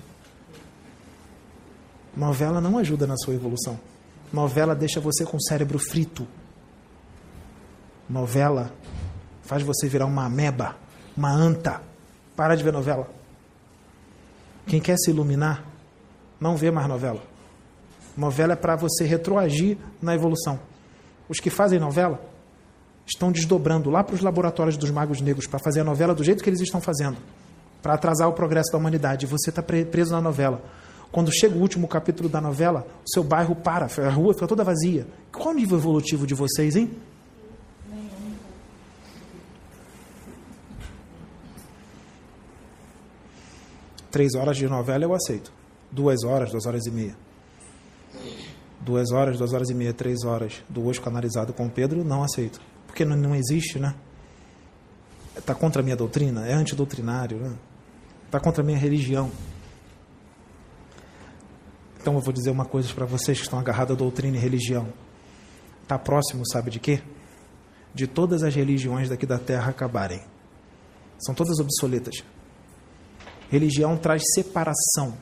Novela 2.15 2.59
não 2.59 2.77
ajuda 2.77 3.07
na 3.07 3.15
sua 3.17 3.33
evolução. 3.33 3.79
Novela 4.33 4.75
deixa 4.75 4.99
você 4.99 5.25
com 5.25 5.37
o 5.37 5.41
cérebro 5.41 5.79
frito. 5.79 6.27
Novela 8.09 8.71
faz 9.43 9.63
você 9.63 9.87
virar 9.87 10.05
uma 10.05 10.25
ameba, 10.25 10.75
uma 11.15 11.31
anta. 11.31 11.81
Para 12.35 12.55
de 12.55 12.63
ver 12.63 12.73
novela. 12.73 13.09
Quem 14.65 14.79
quer 14.79 14.97
se 14.97 15.11
iluminar, 15.11 15.63
não 16.39 16.55
vê 16.55 16.71
mais 16.71 16.87
novela. 16.87 17.21
Novela 18.15 18.53
é 18.53 18.55
para 18.55 18.75
você 18.75 19.05
retroagir 19.05 19.77
na 20.01 20.15
evolução. 20.15 20.59
Os 21.29 21.39
que 21.39 21.49
fazem 21.49 21.79
novela 21.79 22.21
estão 23.05 23.31
desdobrando 23.31 23.89
lá 23.89 24.03
para 24.03 24.15
os 24.15 24.21
laboratórios 24.21 24.77
dos 24.77 24.89
magos 24.89 25.21
negros 25.21 25.47
para 25.47 25.59
fazer 25.59 25.81
a 25.81 25.83
novela 25.83 26.13
do 26.13 26.23
jeito 26.23 26.43
que 26.43 26.49
eles 26.49 26.61
estão 26.61 26.81
fazendo, 26.81 27.17
para 27.81 27.93
atrasar 27.93 28.27
o 28.29 28.33
progresso 28.33 28.71
da 28.71 28.77
humanidade. 28.77 29.25
Você 29.25 29.49
está 29.49 29.61
preso 29.61 30.11
na 30.11 30.21
novela. 30.21 30.61
Quando 31.11 31.31
chega 31.31 31.55
o 31.55 31.61
último 31.61 31.87
capítulo 31.87 32.29
da 32.29 32.39
novela, 32.39 32.87
o 33.05 33.09
seu 33.09 33.23
bairro 33.23 33.55
para, 33.55 33.85
a 33.85 34.09
rua 34.09 34.33
fica 34.33 34.47
toda 34.47 34.63
vazia. 34.63 35.07
Qual 35.31 35.49
o 35.49 35.53
nível 35.53 35.77
evolutivo 35.77 36.25
de 36.25 36.33
vocês, 36.33 36.75
hein? 36.75 36.91
Três 44.09 44.35
horas 44.35 44.57
de 44.57 44.67
novela 44.67 45.03
eu 45.03 45.13
aceito. 45.13 45.51
Duas 45.91 46.23
horas, 46.23 46.51
duas 46.51 46.65
horas 46.65 46.85
e 46.85 46.91
meia 46.91 47.15
duas 48.81 49.11
horas, 49.11 49.37
duas 49.37 49.53
horas 49.53 49.69
e 49.69 49.73
meia, 49.73 49.93
três 49.93 50.23
horas 50.23 50.63
do 50.67 50.85
hoje 50.85 50.99
canalizado 50.99 51.53
com 51.53 51.69
Pedro, 51.69 52.03
não 52.03 52.23
aceito. 52.23 52.59
Porque 52.87 53.05
não, 53.05 53.15
não 53.15 53.35
existe, 53.35 53.79
né? 53.79 53.95
Está 55.37 55.55
contra 55.55 55.81
a 55.81 55.83
minha 55.83 55.95
doutrina, 55.95 56.45
é 56.45 56.53
antidoutrinário, 56.53 57.37
né? 57.37 57.53
Está 58.31 58.39
contra 58.39 58.63
a 58.63 58.65
minha 58.65 58.77
religião. 58.77 59.29
Então 61.99 62.13
eu 62.13 62.21
vou 62.21 62.31
dizer 62.31 62.49
uma 62.49 62.63
coisa 62.63 62.93
para 62.93 63.05
vocês 63.05 63.37
que 63.37 63.43
estão 63.43 63.59
agarrados 63.59 63.93
à 63.93 63.97
doutrina 63.97 64.37
e 64.37 64.39
religião. 64.39 64.87
Está 65.83 65.99
próximo, 65.99 66.47
sabe 66.49 66.71
de 66.71 66.79
quê? 66.79 67.03
De 67.93 68.07
todas 68.07 68.41
as 68.41 68.55
religiões 68.55 69.09
daqui 69.09 69.25
da 69.25 69.37
terra 69.37 69.71
acabarem. 69.71 70.21
São 71.19 71.35
todas 71.35 71.59
obsoletas. 71.59 72.23
Religião 73.49 73.97
traz 73.97 74.23
separação 74.33 75.17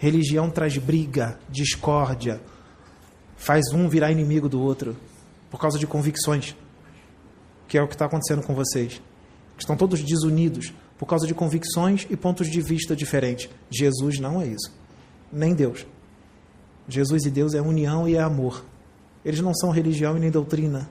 Religião 0.00 0.48
traz 0.48 0.78
briga, 0.78 1.38
discórdia, 1.46 2.40
faz 3.36 3.70
um 3.74 3.86
virar 3.86 4.10
inimigo 4.10 4.48
do 4.48 4.58
outro 4.58 4.96
por 5.50 5.60
causa 5.60 5.78
de 5.78 5.86
convicções, 5.86 6.56
que 7.68 7.76
é 7.76 7.82
o 7.82 7.86
que 7.86 7.94
está 7.94 8.06
acontecendo 8.06 8.42
com 8.42 8.54
vocês. 8.54 9.02
Estão 9.58 9.76
todos 9.76 10.02
desunidos 10.02 10.72
por 11.00 11.06
causa 11.06 11.26
de 11.26 11.32
convicções 11.32 12.06
e 12.10 12.14
pontos 12.14 12.46
de 12.46 12.60
vista 12.60 12.94
diferentes. 12.94 13.48
Jesus 13.70 14.18
não 14.18 14.38
é 14.38 14.46
isso, 14.46 14.70
nem 15.32 15.54
Deus. 15.54 15.86
Jesus 16.86 17.24
e 17.24 17.30
Deus 17.30 17.54
é 17.54 17.62
união 17.62 18.06
e 18.06 18.16
é 18.16 18.20
amor. 18.20 18.62
Eles 19.24 19.40
não 19.40 19.54
são 19.54 19.70
religião 19.70 20.18
e 20.18 20.20
nem 20.20 20.30
doutrina. 20.30 20.90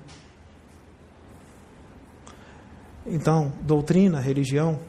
Então, 3.05 3.53
doutrina, 3.61 4.19
religião, 4.19 4.79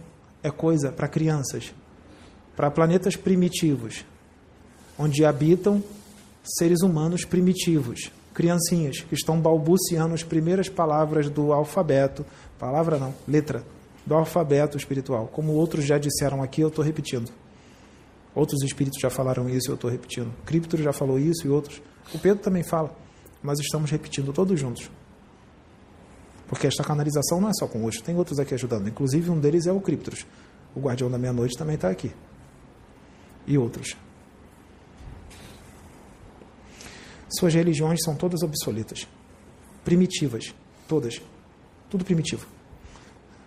é 0.43 0.51
coisa 0.51 0.91
para 0.91 1.07
crianças, 1.07 1.75
para 2.57 2.71
planetas 2.71 3.15
primitivos, 3.15 4.07
onde 4.99 5.23
habitam 5.23 5.85
seres 6.43 6.81
humanos 6.81 7.27
primitivos, 7.27 8.11
criancinhas, 8.33 9.01
que 9.01 9.15
estão 9.15 9.39
balbuciando 9.39 10.15
as 10.15 10.23
primeiras 10.23 10.71
palavras 10.71 11.29
do 11.29 11.53
alfabeto, 11.53 12.25
palavra 12.59 12.99
não, 12.99 13.15
letra, 13.29 13.63
do 14.07 14.15
alfabeto 14.15 14.77
espiritual. 14.77 15.29
Como 15.29 15.53
outros 15.53 15.85
já 15.85 15.99
disseram 15.99 16.43
aqui, 16.43 16.61
eu 16.61 16.69
estou 16.69 16.85
repetindo. 16.85 17.31
Outros 18.35 18.63
espíritos 18.63 19.01
já 19.01 19.11
falaram 19.11 19.49
isso, 19.49 19.71
eu 19.71 19.75
estou 19.75 19.91
repetindo. 19.91 20.33
Cripto 20.45 20.77
já 20.77 20.93
falou 20.93 21.19
isso 21.19 21.47
e 21.47 21.51
outros. 21.51 21.83
O 22.15 22.19
Pedro 22.19 22.43
também 22.43 22.63
fala. 22.63 22.97
Mas 23.43 23.59
estamos 23.59 23.91
repetindo 23.91 24.33
todos 24.33 24.59
juntos. 24.59 24.91
Porque 26.47 26.67
esta 26.67 26.83
canalização 26.83 27.41
não 27.41 27.49
é 27.49 27.53
só 27.55 27.67
com 27.67 27.85
hoje, 27.85 28.03
tem 28.03 28.17
outros 28.17 28.39
aqui 28.39 28.55
ajudando. 28.55 28.89
Inclusive 28.89 29.31
um 29.31 29.39
deles 29.39 29.67
é 29.67 29.73
o 29.73 29.81
Criptos. 29.81 30.27
O 30.75 30.81
Guardião 30.81 31.11
da 31.11 31.19
Meia-Noite 31.19 31.57
também 31.57 31.77
está 31.77 31.89
aqui. 31.89 32.13
E 33.47 33.57
outros. 33.57 33.97
Suas 37.39 37.55
religiões 37.55 38.01
são 38.05 38.17
todas 38.17 38.43
obsoletas, 38.43 39.07
primitivas, 39.85 40.53
todas. 40.89 41.23
Tudo 41.89 42.05
primitivo. 42.05 42.47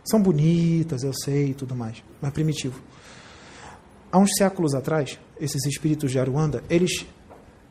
São 0.04 0.22
bonitas, 0.22 1.04
eu 1.04 1.14
sei 1.14 1.52
e 1.52 1.54
tudo 1.54 1.76
mais, 1.76 2.04
mas 2.22 2.34
primitivo. 2.34 2.80
Há 4.12 4.18
uns 4.20 4.32
séculos 4.38 4.76
atrás, 4.76 5.18
esses 5.40 5.66
espíritos 5.66 6.12
de 6.12 6.20
Aruanda, 6.20 6.64
eles 6.70 7.06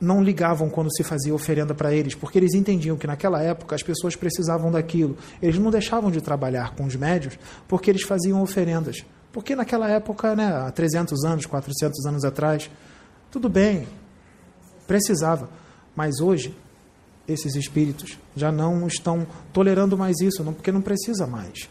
não 0.01 0.21
ligavam 0.23 0.69
quando 0.69 0.93
se 0.93 1.05
fazia 1.05 1.33
oferenda 1.33 1.75
para 1.75 1.95
eles, 1.95 2.15
porque 2.15 2.39
eles 2.39 2.55
entendiam 2.55 2.97
que 2.97 3.07
naquela 3.07 3.41
época 3.41 3.77
as 3.77 3.83
pessoas 3.83 4.17
precisavam 4.17 4.71
daquilo. 4.73 5.17
Eles 5.41 5.59
não 5.59 5.71
deixavam 5.71 6.11
de 6.11 6.21
trabalhar 6.21 6.75
com 6.75 6.85
os 6.85 6.97
médios 6.97 7.39
porque 7.69 7.89
eles 7.89 8.03
faziam 8.03 8.43
oferendas. 8.43 9.05
Porque 9.31 9.55
naquela 9.55 9.89
época, 9.89 10.35
né, 10.35 10.47
há 10.47 10.71
300 10.73 11.25
anos, 11.25 11.47
400 11.47 12.05
anos 12.07 12.25
atrás, 12.25 12.69
tudo 13.31 13.49
bem, 13.49 13.87
precisava. 14.89 15.49
Mas 15.95 16.19
hoje, 16.19 16.57
esses 17.29 17.55
espíritos 17.55 18.19
já 18.35 18.51
não 18.51 18.89
estão 18.89 19.25
tolerando 19.53 19.97
mais 19.97 20.17
isso, 20.21 20.43
não, 20.43 20.53
porque 20.53 20.73
não 20.73 20.83
precisa 20.83 21.27
mais 21.27 21.69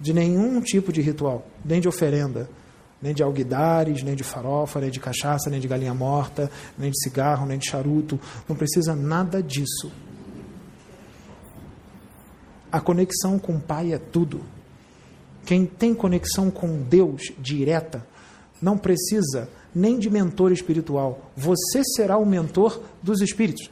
de 0.00 0.12
nenhum 0.12 0.60
tipo 0.60 0.92
de 0.92 1.00
ritual, 1.00 1.46
nem 1.64 1.80
de 1.80 1.88
oferenda, 1.88 2.48
nem 3.02 3.14
de 3.14 3.22
alguidares, 3.22 4.02
nem 4.02 4.14
de 4.14 4.24
farofa, 4.24 4.80
nem 4.80 4.90
de 4.90 5.00
cachaça, 5.00 5.50
nem 5.50 5.60
de 5.60 5.68
galinha 5.68 5.94
morta, 5.94 6.50
nem 6.78 6.90
de 6.90 7.00
cigarro, 7.02 7.46
nem 7.46 7.58
de 7.58 7.68
charuto. 7.68 8.18
Não 8.48 8.56
precisa 8.56 8.94
nada 8.94 9.42
disso. 9.42 9.90
A 12.70 12.80
conexão 12.80 13.38
com 13.38 13.56
o 13.56 13.60
Pai 13.60 13.92
é 13.92 13.98
tudo. 13.98 14.40
Quem 15.44 15.66
tem 15.66 15.94
conexão 15.94 16.50
com 16.50 16.82
Deus 16.82 17.32
direta 17.38 18.06
não 18.60 18.76
precisa 18.76 19.48
nem 19.74 19.98
de 19.98 20.10
mentor 20.10 20.52
espiritual. 20.52 21.30
Você 21.36 21.82
será 21.96 22.16
o 22.18 22.26
mentor 22.26 22.80
dos 23.02 23.20
espíritos. 23.20 23.70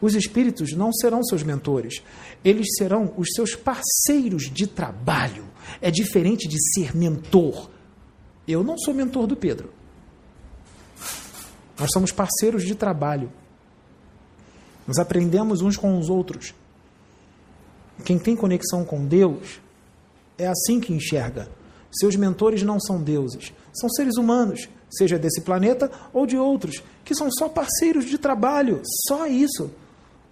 Os 0.00 0.14
espíritos 0.14 0.72
não 0.72 0.92
serão 0.92 1.22
seus 1.24 1.42
mentores, 1.42 2.02
eles 2.44 2.66
serão 2.76 3.12
os 3.16 3.28
seus 3.34 3.54
parceiros 3.54 4.44
de 4.44 4.66
trabalho. 4.66 5.44
É 5.80 5.90
diferente 5.90 6.48
de 6.48 6.56
ser 6.74 6.96
mentor. 6.96 7.70
Eu 8.46 8.62
não 8.62 8.78
sou 8.78 8.94
mentor 8.94 9.26
do 9.26 9.36
Pedro. 9.36 9.70
Nós 11.78 11.90
somos 11.92 12.12
parceiros 12.12 12.64
de 12.64 12.74
trabalho. 12.74 13.30
Nós 14.86 14.98
aprendemos 14.98 15.60
uns 15.60 15.76
com 15.76 15.98
os 15.98 16.08
outros. 16.08 16.54
Quem 18.04 18.18
tem 18.18 18.36
conexão 18.36 18.84
com 18.84 19.04
Deus 19.04 19.60
é 20.38 20.46
assim 20.46 20.78
que 20.80 20.92
enxerga. 20.92 21.48
Seus 21.90 22.14
mentores 22.14 22.62
não 22.62 22.78
são 22.78 23.02
deuses, 23.02 23.52
são 23.72 23.88
seres 23.88 24.16
humanos, 24.16 24.68
seja 24.90 25.18
desse 25.18 25.40
planeta 25.40 25.90
ou 26.12 26.26
de 26.26 26.36
outros, 26.36 26.82
que 27.04 27.14
são 27.14 27.28
só 27.30 27.48
parceiros 27.48 28.04
de 28.04 28.18
trabalho, 28.18 28.82
só 29.08 29.26
isso. 29.26 29.70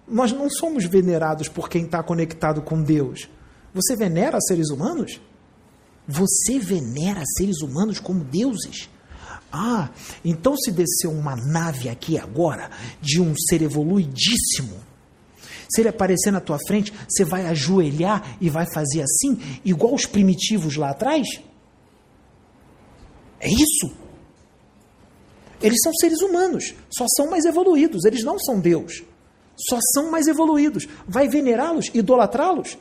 Nós 0.07 0.31
não 0.31 0.49
somos 0.49 0.85
venerados 0.85 1.47
por 1.47 1.67
quem 1.67 1.85
está 1.85 2.03
conectado 2.03 2.61
com 2.61 2.81
Deus. 2.81 3.27
Você 3.73 3.95
venera 3.95 4.39
seres 4.39 4.69
humanos? 4.69 5.19
Você 6.07 6.59
venera 6.59 7.23
seres 7.37 7.61
humanos 7.61 7.99
como 7.99 8.23
deuses? 8.23 8.89
Ah, 9.51 9.89
então 10.23 10.55
se 10.57 10.71
descer 10.71 11.07
uma 11.07 11.35
nave 11.35 11.89
aqui 11.89 12.17
agora 12.17 12.69
de 13.01 13.21
um 13.21 13.33
ser 13.35 13.61
evoluidíssimo, 13.61 14.75
se 15.69 15.81
ele 15.81 15.89
aparecer 15.89 16.31
na 16.31 16.39
tua 16.39 16.59
frente, 16.67 16.93
você 17.07 17.23
vai 17.23 17.47
ajoelhar 17.47 18.37
e 18.39 18.49
vai 18.49 18.65
fazer 18.71 19.01
assim, 19.01 19.59
igual 19.63 19.93
os 19.93 20.05
primitivos 20.05 20.75
lá 20.75 20.91
atrás? 20.91 21.27
É 23.39 23.49
isso? 23.49 23.91
Eles 25.61 25.79
são 25.81 25.93
seres 25.95 26.21
humanos, 26.21 26.75
só 26.95 27.05
são 27.15 27.29
mais 27.29 27.45
evoluídos, 27.45 28.05
eles 28.05 28.23
não 28.23 28.37
são 28.37 28.59
Deus. 28.59 29.03
Só 29.57 29.79
são 29.93 30.11
mais 30.11 30.27
evoluídos. 30.27 30.87
Vai 31.07 31.27
venerá-los, 31.27 31.89
idolatrá-los? 31.93 32.77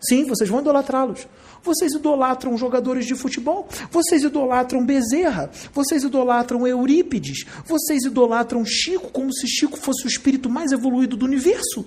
Sim, 0.00 0.24
vocês 0.24 0.48
vão 0.48 0.60
idolatrá-los. 0.60 1.26
Vocês 1.62 1.92
idolatram 1.94 2.56
jogadores 2.56 3.06
de 3.06 3.14
futebol, 3.16 3.66
vocês 3.90 4.22
idolatram 4.22 4.84
Bezerra, 4.84 5.50
vocês 5.72 6.04
idolatram 6.04 6.66
Eurípides, 6.66 7.44
vocês 7.64 8.04
idolatram 8.04 8.64
Chico 8.64 9.10
como 9.10 9.32
se 9.32 9.48
Chico 9.48 9.76
fosse 9.76 10.06
o 10.06 10.08
espírito 10.08 10.48
mais 10.48 10.70
evoluído 10.70 11.16
do 11.16 11.24
universo. 11.24 11.84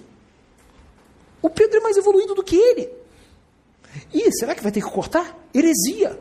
O 1.41 1.49
Pedro 1.49 1.77
é 1.77 1.81
mais 1.81 1.95
evoluído 1.95 2.35
do 2.35 2.43
que 2.43 2.57
ele. 2.57 2.89
E 4.13 4.31
será 4.33 4.53
que 4.53 4.61
vai 4.61 4.71
ter 4.71 4.81
que 4.81 4.89
cortar? 4.91 5.37
Heresia. 5.53 6.19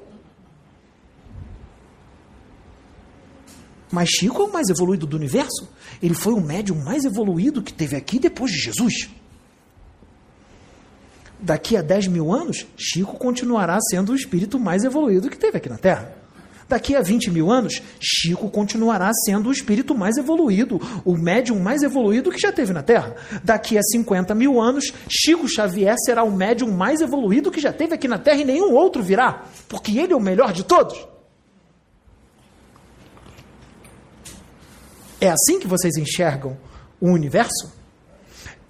Mas 3.90 4.08
Chico 4.10 4.42
é 4.42 4.44
o 4.44 4.52
mais 4.52 4.68
evoluído 4.68 5.06
do 5.06 5.16
universo. 5.16 5.68
Ele 6.02 6.14
foi 6.14 6.32
o 6.32 6.40
médium 6.40 6.82
mais 6.82 7.04
evoluído 7.04 7.62
que 7.62 7.72
teve 7.72 7.96
aqui 7.96 8.18
depois 8.18 8.50
de 8.50 8.58
Jesus. 8.58 9.08
Daqui 11.40 11.76
a 11.76 11.82
10 11.82 12.08
mil 12.08 12.32
anos, 12.32 12.66
Chico 12.76 13.16
continuará 13.16 13.78
sendo 13.90 14.12
o 14.12 14.16
espírito 14.16 14.58
mais 14.58 14.84
evoluído 14.84 15.30
que 15.30 15.38
teve 15.38 15.56
aqui 15.56 15.68
na 15.68 15.78
Terra. 15.78 16.18
Daqui 16.68 16.94
a 16.94 17.00
20 17.00 17.30
mil 17.30 17.50
anos, 17.50 17.80
Chico 17.98 18.50
continuará 18.50 19.10
sendo 19.24 19.48
o 19.48 19.52
espírito 19.52 19.94
mais 19.94 20.18
evoluído, 20.18 20.78
o 21.02 21.16
médium 21.16 21.58
mais 21.58 21.82
evoluído 21.82 22.30
que 22.30 22.38
já 22.38 22.52
teve 22.52 22.74
na 22.74 22.82
Terra. 22.82 23.16
Daqui 23.42 23.78
a 23.78 23.82
50 23.82 24.34
mil 24.34 24.60
anos, 24.60 24.92
Chico 25.08 25.48
Xavier 25.48 25.94
será 26.04 26.24
o 26.24 26.30
médium 26.30 26.70
mais 26.72 27.00
evoluído 27.00 27.50
que 27.50 27.60
já 27.60 27.72
teve 27.72 27.94
aqui 27.94 28.06
na 28.06 28.18
Terra 28.18 28.42
e 28.42 28.44
nenhum 28.44 28.74
outro 28.74 29.02
virá, 29.02 29.44
porque 29.66 29.98
ele 29.98 30.12
é 30.12 30.16
o 30.16 30.20
melhor 30.20 30.52
de 30.52 30.62
todos. 30.62 30.98
É 35.20 35.28
assim 35.28 35.58
que 35.58 35.66
vocês 35.66 35.96
enxergam 35.96 36.56
o 37.00 37.10
universo? 37.10 37.72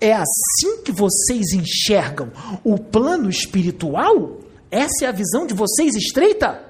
É 0.01 0.13
assim 0.13 0.83
que 0.83 0.93
vocês 0.93 1.53
enxergam 1.53 2.31
o 2.65 2.79
plano 2.79 3.29
espiritual? 3.29 4.39
Essa 4.71 5.05
é 5.05 5.09
a 5.09 5.13
visão 5.13 5.47
de 5.47 5.55
vocês 5.55 5.95
estreita? 5.95 6.65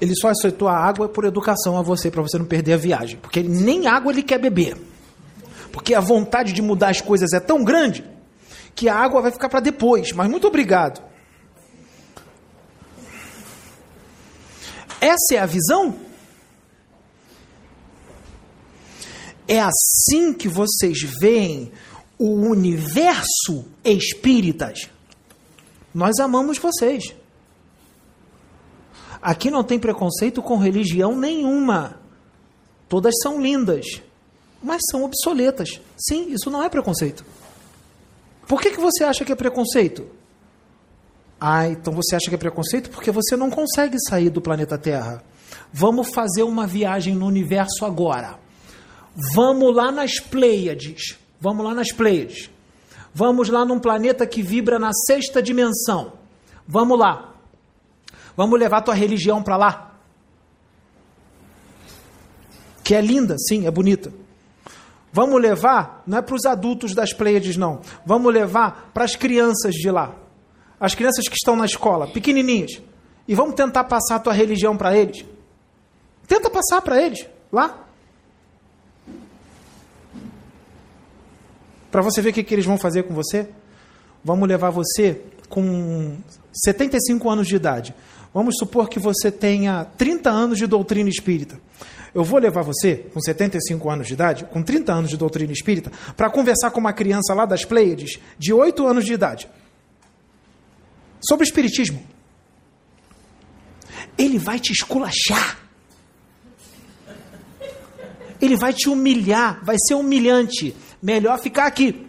Ele 0.00 0.14
só 0.16 0.28
aceitou 0.28 0.66
a 0.66 0.76
água 0.76 1.08
por 1.08 1.24
educação 1.24 1.76
a 1.76 1.82
você, 1.82 2.10
para 2.10 2.22
você 2.22 2.38
não 2.38 2.46
perder 2.46 2.72
a 2.72 2.76
viagem. 2.78 3.18
Porque 3.20 3.42
nem 3.42 3.86
água 3.86 4.10
ele 4.10 4.22
quer 4.22 4.38
beber. 4.38 4.76
Porque 5.70 5.94
a 5.94 6.00
vontade 6.00 6.52
de 6.52 6.62
mudar 6.62 6.88
as 6.88 7.00
coisas 7.00 7.32
é 7.32 7.40
tão 7.40 7.62
grande 7.62 8.04
que 8.74 8.88
a 8.88 8.94
água 8.94 9.20
vai 9.20 9.30
ficar 9.30 9.48
para 9.48 9.60
depois. 9.60 10.12
Mas 10.12 10.28
muito 10.28 10.46
obrigado. 10.46 11.09
Essa 15.00 15.34
é 15.34 15.38
a 15.38 15.46
visão? 15.46 15.96
É 19.48 19.60
assim 19.60 20.32
que 20.32 20.46
vocês 20.46 21.00
veem 21.20 21.72
o 22.18 22.34
universo 22.34 23.64
espíritas. 23.82 24.90
Nós 25.92 26.18
amamos 26.20 26.58
vocês. 26.58 27.14
Aqui 29.20 29.50
não 29.50 29.64
tem 29.64 29.78
preconceito 29.78 30.42
com 30.42 30.56
religião 30.56 31.16
nenhuma. 31.16 31.98
Todas 32.88 33.14
são 33.22 33.40
lindas, 33.40 34.02
mas 34.62 34.82
são 34.90 35.04
obsoletas. 35.04 35.80
Sim, 35.96 36.32
isso 36.32 36.50
não 36.50 36.62
é 36.62 36.68
preconceito. 36.68 37.24
Por 38.46 38.60
que, 38.60 38.70
que 38.70 38.80
você 38.80 39.04
acha 39.04 39.24
que 39.24 39.32
é 39.32 39.36
preconceito? 39.36 40.06
Ah, 41.40 41.66
então 41.66 41.94
você 41.94 42.14
acha 42.14 42.28
que 42.28 42.34
é 42.34 42.38
preconceito 42.38 42.90
porque 42.90 43.10
você 43.10 43.34
não 43.34 43.48
consegue 43.48 43.96
sair 44.08 44.28
do 44.28 44.42
planeta 44.42 44.76
Terra. 44.76 45.24
Vamos 45.72 46.10
fazer 46.10 46.42
uma 46.42 46.66
viagem 46.66 47.14
no 47.14 47.26
universo 47.26 47.86
agora. 47.86 48.38
Vamos 49.34 49.74
lá 49.74 49.90
nas 49.90 50.20
Pleiades. 50.20 51.18
Vamos 51.40 51.64
lá 51.64 51.74
nas 51.74 51.90
Pleiades. 51.92 52.50
Vamos 53.14 53.48
lá 53.48 53.64
num 53.64 53.78
planeta 53.78 54.26
que 54.26 54.42
vibra 54.42 54.78
na 54.78 54.90
sexta 54.92 55.42
dimensão. 55.42 56.12
Vamos 56.68 56.98
lá. 56.98 57.34
Vamos 58.36 58.60
levar 58.60 58.82
tua 58.82 58.94
religião 58.94 59.42
para 59.42 59.56
lá. 59.56 59.94
Que 62.84 62.94
é 62.94 63.00
linda, 63.00 63.36
sim, 63.38 63.66
é 63.66 63.70
bonita. 63.70 64.12
Vamos 65.12 65.40
levar, 65.40 66.02
não 66.06 66.18
é 66.18 66.22
para 66.22 66.34
os 66.34 66.44
adultos 66.44 66.94
das 66.94 67.12
Pleiades, 67.12 67.56
não. 67.56 67.80
Vamos 68.04 68.32
levar 68.32 68.90
para 68.92 69.04
as 69.04 69.16
crianças 69.16 69.74
de 69.74 69.90
lá 69.90 70.19
as 70.80 70.94
crianças 70.94 71.28
que 71.28 71.34
estão 71.34 71.54
na 71.54 71.66
escola, 71.66 72.06
pequenininhas, 72.08 72.80
e 73.28 73.34
vamos 73.34 73.54
tentar 73.54 73.84
passar 73.84 74.16
a 74.16 74.18
tua 74.18 74.32
religião 74.32 74.76
para 74.76 74.96
eles. 74.96 75.24
Tenta 76.26 76.48
passar 76.48 76.80
para 76.80 77.00
eles, 77.00 77.26
lá. 77.52 77.86
Para 81.90 82.00
você 82.00 82.22
ver 82.22 82.30
o 82.30 82.32
que, 82.32 82.42
que 82.42 82.54
eles 82.54 82.64
vão 82.64 82.78
fazer 82.78 83.02
com 83.02 83.12
você. 83.12 83.48
Vamos 84.24 84.48
levar 84.48 84.70
você 84.70 85.20
com 85.48 86.16
75 86.52 87.28
anos 87.28 87.46
de 87.46 87.56
idade. 87.56 87.94
Vamos 88.32 88.56
supor 88.58 88.88
que 88.88 88.98
você 88.98 89.30
tenha 89.30 89.84
30 89.98 90.30
anos 90.30 90.58
de 90.58 90.66
doutrina 90.66 91.08
espírita. 91.08 91.60
Eu 92.14 92.24
vou 92.24 92.38
levar 92.38 92.62
você, 92.62 93.06
com 93.12 93.20
75 93.20 93.90
anos 93.90 94.06
de 94.06 94.14
idade, 94.14 94.44
com 94.44 94.62
30 94.62 94.92
anos 94.92 95.10
de 95.10 95.16
doutrina 95.16 95.52
espírita, 95.52 95.92
para 96.16 96.30
conversar 96.30 96.70
com 96.70 96.80
uma 96.80 96.92
criança 96.92 97.34
lá 97.34 97.44
das 97.44 97.64
Pleiades, 97.64 98.18
de 98.38 98.52
8 98.52 98.86
anos 98.86 99.04
de 99.04 99.12
idade 99.12 99.48
sobre 101.20 101.44
o 101.44 101.48
Espiritismo. 101.48 102.02
Ele 104.16 104.38
vai 104.38 104.58
te 104.58 104.72
esculachar. 104.72 105.58
Ele 108.40 108.56
vai 108.56 108.72
te 108.72 108.88
humilhar, 108.88 109.62
vai 109.62 109.76
ser 109.78 109.94
humilhante. 109.94 110.74
Melhor 111.02 111.38
ficar 111.38 111.66
aqui. 111.66 112.06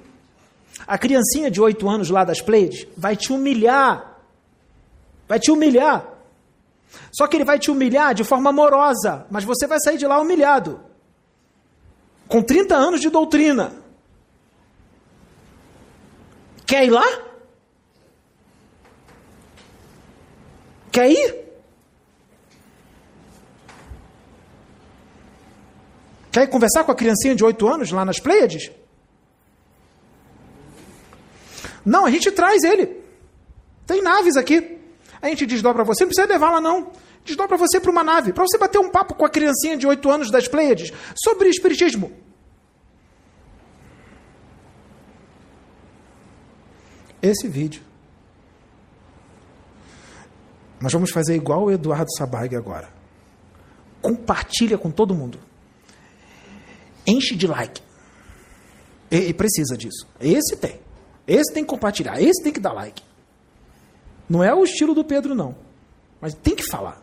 A 0.88 0.98
criancinha 0.98 1.52
de 1.52 1.62
oito 1.62 1.88
anos 1.90 2.10
lá 2.10 2.24
das 2.24 2.42
Pleiades 2.42 2.88
vai 2.98 3.16
te 3.16 3.32
humilhar. 3.32 4.20
Vai 5.28 5.40
te 5.40 5.52
humilhar. 5.52 6.08
Só 7.12 7.28
que 7.28 7.38
ele 7.38 7.46
vai 7.46 7.60
te 7.60 7.72
humilhar 7.72 8.14
de 8.14 8.24
forma 8.24 8.50
amorosa, 8.50 9.26
mas 9.30 9.44
você 9.44 9.68
vai 9.68 9.80
sair 9.80 9.98
de 9.98 10.06
lá 10.06 10.20
humilhado. 10.20 10.82
Com 12.28 12.42
30 12.42 12.76
anos 12.76 13.02
de 13.02 13.10
doutrina. 13.10 13.74
Quer 16.66 16.86
ir 16.86 16.90
lá? 16.90 17.31
Quer 20.92 21.10
ir? 21.10 21.36
Quer 26.32 26.44
ir 26.44 26.48
conversar 26.48 26.84
com 26.84 26.92
a 26.92 26.96
criancinha 26.96 27.36
de 27.36 27.44
8 27.44 27.68
anos 27.68 27.92
lá 27.92 28.06
nas 28.06 28.20
Pleiades? 28.20 28.72
Não, 31.86 32.06
a 32.06 32.12
gente 32.12 32.32
traz 32.32 32.64
ele. 32.64 33.02
Tem 33.86 34.02
naves 34.02 34.38
aqui. 34.38 34.80
A 35.22 35.28
gente 35.28 35.46
desdobra 35.46 35.84
você, 35.84 36.04
não 36.04 36.10
precisa 36.10 36.28
levar 36.28 36.52
lá 36.52 36.62
não. 36.62 36.92
Desdobra 37.24 37.58
você 37.58 37.80
para 37.80 37.92
uma 37.92 38.04
nave, 38.04 38.34
para 38.34 38.44
você 38.44 38.58
bater 38.58 38.80
um 38.80 38.90
papo 38.90 39.14
com 39.14 39.26
a 39.26 39.30
criancinha 39.30 39.78
de 39.78 39.86
8 39.86 40.10
anos 40.10 40.32
das 40.32 40.48
Pleiades 40.48 40.92
sobre 41.16 41.50
espiritismo. 41.50 42.12
esse 47.22 47.48
vídeo. 47.48 47.84
Nós 50.82 50.92
vamos 50.92 51.12
fazer 51.12 51.36
igual 51.36 51.66
o 51.66 51.72
Eduardo 51.72 52.12
Sabag 52.18 52.56
agora. 52.56 52.90
Compartilha 54.02 54.78
com 54.78 54.90
todo 54.90 55.14
mundo. 55.14 55.38
Enche 57.06 57.36
de 57.36 57.46
like. 57.46 57.82
E, 59.12 59.18
e 59.18 59.34
precisa 59.34 59.78
disso. 59.78 60.08
Esse 60.20 60.58
tem. 60.58 60.80
Esse 61.28 61.54
tem 61.54 61.64
que 61.64 61.70
compartilhar. 61.70 62.20
Esse 62.20 62.42
tem 62.42 62.52
que 62.52 62.60
dar 62.60 62.74
like. 62.74 63.04
Não 64.28 64.44
é 64.44 64.54
o 64.56 64.64
estilo 64.64 64.96
do 64.96 65.04
Pedro, 65.04 65.36
não. 65.36 65.56
Mas 66.20 66.34
tem 66.34 66.56
que 66.56 66.64
falar. 66.64 67.00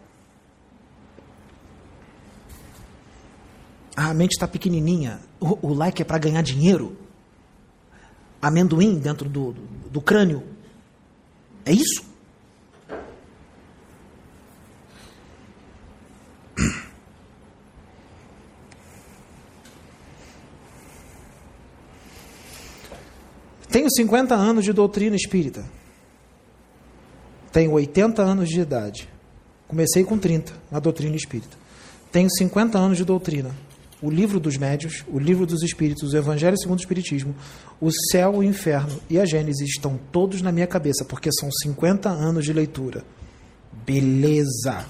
A 3.94 4.12
mente 4.12 4.32
está 4.32 4.48
pequenininha. 4.48 5.20
O, 5.38 5.68
o, 5.68 5.74
like 5.74 6.02
é 6.02 6.04
para 6.04 6.18
ganhar 6.18 6.42
dinheiro. 6.42 6.96
Amendoim 8.40 8.98
dentro 8.98 9.28
do, 9.28 9.52
do, 9.52 9.90
do 9.90 10.00
crânio. 10.00 10.42
É 11.64 11.72
isso? 11.72 12.07
Tenho 23.70 23.90
50 23.90 24.34
anos 24.34 24.64
de 24.64 24.72
doutrina 24.72 25.14
espírita. 25.14 25.64
Tenho 27.52 27.72
80 27.72 28.22
anos 28.22 28.48
de 28.48 28.60
idade. 28.60 29.08
Comecei 29.66 30.04
com 30.04 30.18
30 30.18 30.52
na 30.70 30.78
doutrina 30.78 31.14
espírita. 31.16 31.56
Tenho 32.10 32.28
50 32.30 32.78
anos 32.78 32.96
de 32.96 33.04
doutrina. 33.04 33.54
O 34.00 34.10
livro 34.10 34.38
dos 34.38 34.56
médios, 34.56 35.04
o 35.08 35.18
livro 35.18 35.44
dos 35.44 35.62
espíritos, 35.62 36.12
o 36.12 36.16
Evangelho 36.16 36.56
segundo 36.56 36.78
o 36.78 36.80
Espiritismo, 36.80 37.34
o 37.80 37.90
céu, 38.12 38.36
o 38.36 38.44
inferno 38.44 39.00
e 39.10 39.18
a 39.18 39.24
Gênesis 39.24 39.68
estão 39.68 39.98
todos 40.12 40.40
na 40.40 40.52
minha 40.52 40.68
cabeça, 40.68 41.04
porque 41.04 41.30
são 41.32 41.50
50 41.50 42.08
anos 42.08 42.44
de 42.44 42.52
leitura. 42.52 43.04
Beleza! 43.84 44.86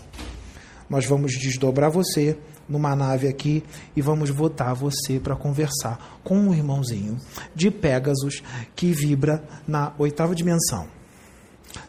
Nós 0.90 1.06
vamos 1.06 1.32
desdobrar 1.32 1.90
você 1.90 2.36
numa 2.68 2.94
nave 2.94 3.28
aqui 3.28 3.64
e 3.96 4.02
vamos 4.02 4.30
botar 4.30 4.74
você 4.74 5.18
para 5.18 5.34
conversar 5.34 6.20
com 6.22 6.36
um 6.36 6.54
irmãozinho 6.54 7.18
de 7.54 7.70
Pegasus 7.70 8.42
que 8.76 8.92
vibra 8.92 9.42
na 9.66 9.92
oitava 9.98 10.34
dimensão. 10.34 10.86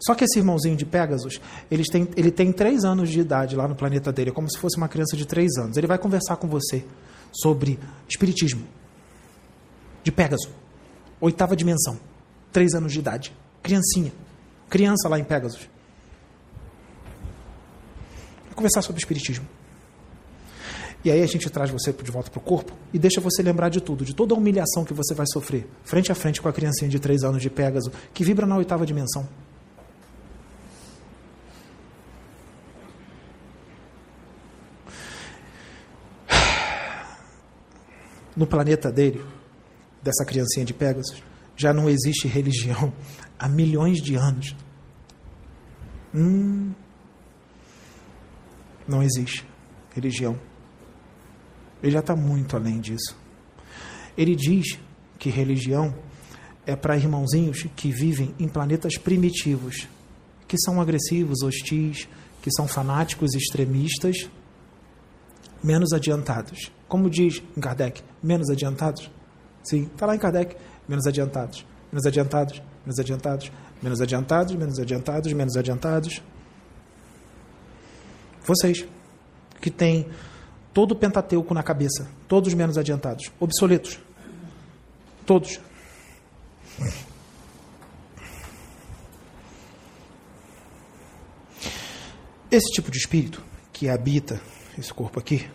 Só 0.05 0.13
que 0.13 0.23
esse 0.23 0.39
irmãozinho 0.39 0.75
de 0.75 0.85
Pegasus, 0.85 1.39
ele 1.69 1.83
tem, 1.83 2.07
ele 2.15 2.31
tem 2.31 2.51
três 2.51 2.83
anos 2.83 3.09
de 3.09 3.19
idade 3.19 3.55
lá 3.55 3.67
no 3.67 3.75
planeta 3.75 4.11
dele, 4.11 4.29
é 4.29 4.33
como 4.33 4.49
se 4.49 4.59
fosse 4.59 4.77
uma 4.77 4.87
criança 4.87 5.15
de 5.15 5.25
três 5.25 5.57
anos. 5.57 5.77
Ele 5.77 5.87
vai 5.87 5.97
conversar 5.97 6.35
com 6.37 6.47
você 6.47 6.83
sobre 7.31 7.79
espiritismo. 8.07 8.65
De 10.03 10.11
Pegasus. 10.11 10.49
Oitava 11.19 11.55
dimensão. 11.55 11.99
Três 12.51 12.73
anos 12.73 12.93
de 12.93 12.99
idade. 12.99 13.33
Criancinha. 13.61 14.11
Criança 14.69 15.09
lá 15.09 15.19
em 15.19 15.23
Pegasus. 15.23 15.69
Vai 18.45 18.55
conversar 18.55 18.81
sobre 18.81 18.99
espiritismo. 18.99 19.45
E 21.03 21.09
aí 21.09 21.21
a 21.21 21.25
gente 21.25 21.49
traz 21.49 21.69
você 21.69 21.93
de 21.93 22.11
volta 22.11 22.29
para 22.29 22.39
o 22.39 22.41
corpo 22.41 22.73
e 22.93 22.99
deixa 22.99 23.21
você 23.21 23.41
lembrar 23.41 23.69
de 23.69 23.79
tudo, 23.79 24.03
de 24.03 24.13
toda 24.13 24.33
a 24.33 24.37
humilhação 24.37 24.83
que 24.83 24.93
você 24.93 25.13
vai 25.13 25.25
sofrer, 25.31 25.65
frente 25.83 26.11
a 26.11 26.15
frente 26.15 26.41
com 26.41 26.49
a 26.49 26.53
criancinha 26.53 26.89
de 26.89 26.99
três 26.99 27.23
anos 27.23 27.41
de 27.41 27.49
Pégaso, 27.49 27.91
que 28.13 28.23
vibra 28.23 28.45
na 28.45 28.57
oitava 28.57 28.85
dimensão. 28.85 29.27
No 38.35 38.45
planeta 38.45 38.91
dele, 38.91 39.23
dessa 40.01 40.25
criancinha 40.25 40.65
de 40.65 40.73
Pégasus, 40.73 41.23
já 41.55 41.73
não 41.73 41.89
existe 41.89 42.27
religião 42.27 42.93
há 43.37 43.47
milhões 43.47 44.01
de 44.01 44.15
anos. 44.15 44.55
Hum, 46.13 46.71
não 48.87 49.03
existe 49.03 49.45
religião. 49.93 50.48
Ele 51.81 51.91
já 51.91 51.99
está 51.99 52.15
muito 52.15 52.55
além 52.55 52.79
disso. 52.79 53.15
Ele 54.17 54.35
diz 54.35 54.77
que 55.17 55.29
religião 55.29 55.93
é 56.65 56.75
para 56.75 56.97
irmãozinhos 56.97 57.65
que 57.75 57.91
vivem 57.91 58.33
em 58.39 58.47
planetas 58.47 58.97
primitivos, 58.97 59.87
que 60.47 60.57
são 60.59 60.81
agressivos, 60.81 61.41
hostis, 61.41 62.07
que 62.41 62.51
são 62.51 62.67
fanáticos, 62.67 63.33
extremistas, 63.33 64.29
menos 65.63 65.93
adiantados. 65.93 66.71
Como 66.87 67.09
diz 67.09 67.41
em 67.55 67.61
Kardec, 67.61 68.01
menos 68.21 68.49
adiantados? 68.49 69.09
Sim, 69.63 69.83
está 69.83 70.05
lá 70.05 70.15
em 70.15 70.19
Kardec, 70.19 70.55
menos 70.87 71.05
adiantados, 71.05 71.65
menos 71.91 72.05
adiantados, 72.05 72.61
menos 72.85 72.99
adiantados, 72.99 73.51
menos 73.81 74.01
adiantados, 74.01 74.55
menos 74.55 74.79
adiantados, 74.79 75.33
menos 75.33 75.57
adiantados. 75.57 76.21
Vocês 78.43 78.85
que 79.61 79.69
têm 79.69 80.07
todo 80.73 80.91
o 80.91 80.95
Pentateuco 80.95 81.53
na 81.53 81.63
cabeça, 81.63 82.07
todos 82.27 82.53
menos 82.53 82.77
adiantados, 82.77 83.31
obsoletos. 83.39 83.99
Todos. 85.25 85.59
Esse 92.51 92.71
tipo 92.71 92.89
de 92.89 92.97
espírito 92.97 93.43
que 93.71 93.87
habita 93.87 94.41
esse 94.77 94.91
corpo 94.91 95.19
aqui, 95.19 95.47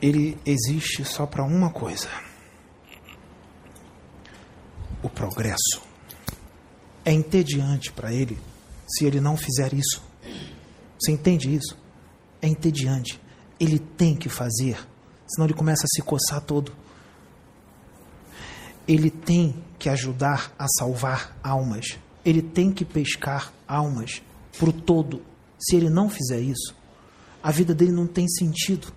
ele 0.00 0.38
existe 0.46 1.04
só 1.04 1.26
para 1.26 1.42
uma 1.42 1.70
coisa: 1.70 2.08
o 5.02 5.08
progresso. 5.08 5.84
É 7.04 7.12
entediante 7.12 7.92
para 7.92 8.12
ele 8.12 8.36
se 8.88 9.04
ele 9.04 9.20
não 9.20 9.36
fizer 9.36 9.72
isso. 9.72 10.02
Você 10.98 11.12
entende 11.12 11.54
isso? 11.54 11.85
É 12.46 12.50
entediante. 12.50 13.20
Ele 13.58 13.78
tem 13.78 14.14
que 14.14 14.28
fazer, 14.28 14.78
senão 15.26 15.46
ele 15.46 15.54
começa 15.54 15.84
a 15.84 15.88
se 15.94 16.02
coçar 16.02 16.40
todo. 16.40 16.72
Ele 18.86 19.10
tem 19.10 19.54
que 19.78 19.88
ajudar 19.88 20.54
a 20.58 20.66
salvar 20.78 21.36
almas. 21.42 21.98
Ele 22.24 22.42
tem 22.42 22.72
que 22.72 22.84
pescar 22.84 23.52
almas 23.66 24.22
para 24.58 24.70
o 24.70 24.72
todo. 24.72 25.22
Se 25.58 25.76
ele 25.76 25.90
não 25.90 26.08
fizer 26.08 26.40
isso, 26.40 26.74
a 27.42 27.50
vida 27.50 27.74
dele 27.74 27.92
não 27.92 28.06
tem 28.06 28.28
sentido. 28.28 28.92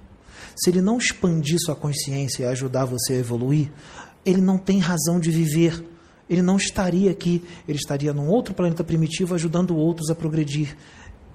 Se 0.56 0.70
ele 0.70 0.82
não 0.82 0.98
expandir 0.98 1.58
sua 1.60 1.76
consciência 1.76 2.44
e 2.44 2.46
ajudar 2.48 2.86
você 2.86 3.14
a 3.14 3.18
evoluir, 3.18 3.72
ele 4.26 4.42
não 4.42 4.58
tem 4.58 4.80
razão 4.80 5.20
de 5.20 5.32
viver. 5.32 5.84
Ele 6.30 6.42
não 6.44 6.58
estaria 6.58 7.10
aqui, 7.10 7.44
ele 7.68 7.80
estaria 7.80 8.14
num 8.14 8.28
outro 8.28 8.54
planeta 8.54 8.84
primitivo 8.84 9.34
ajudando 9.34 9.76
outros 9.76 10.12
a 10.12 10.16
progredir. 10.16 10.78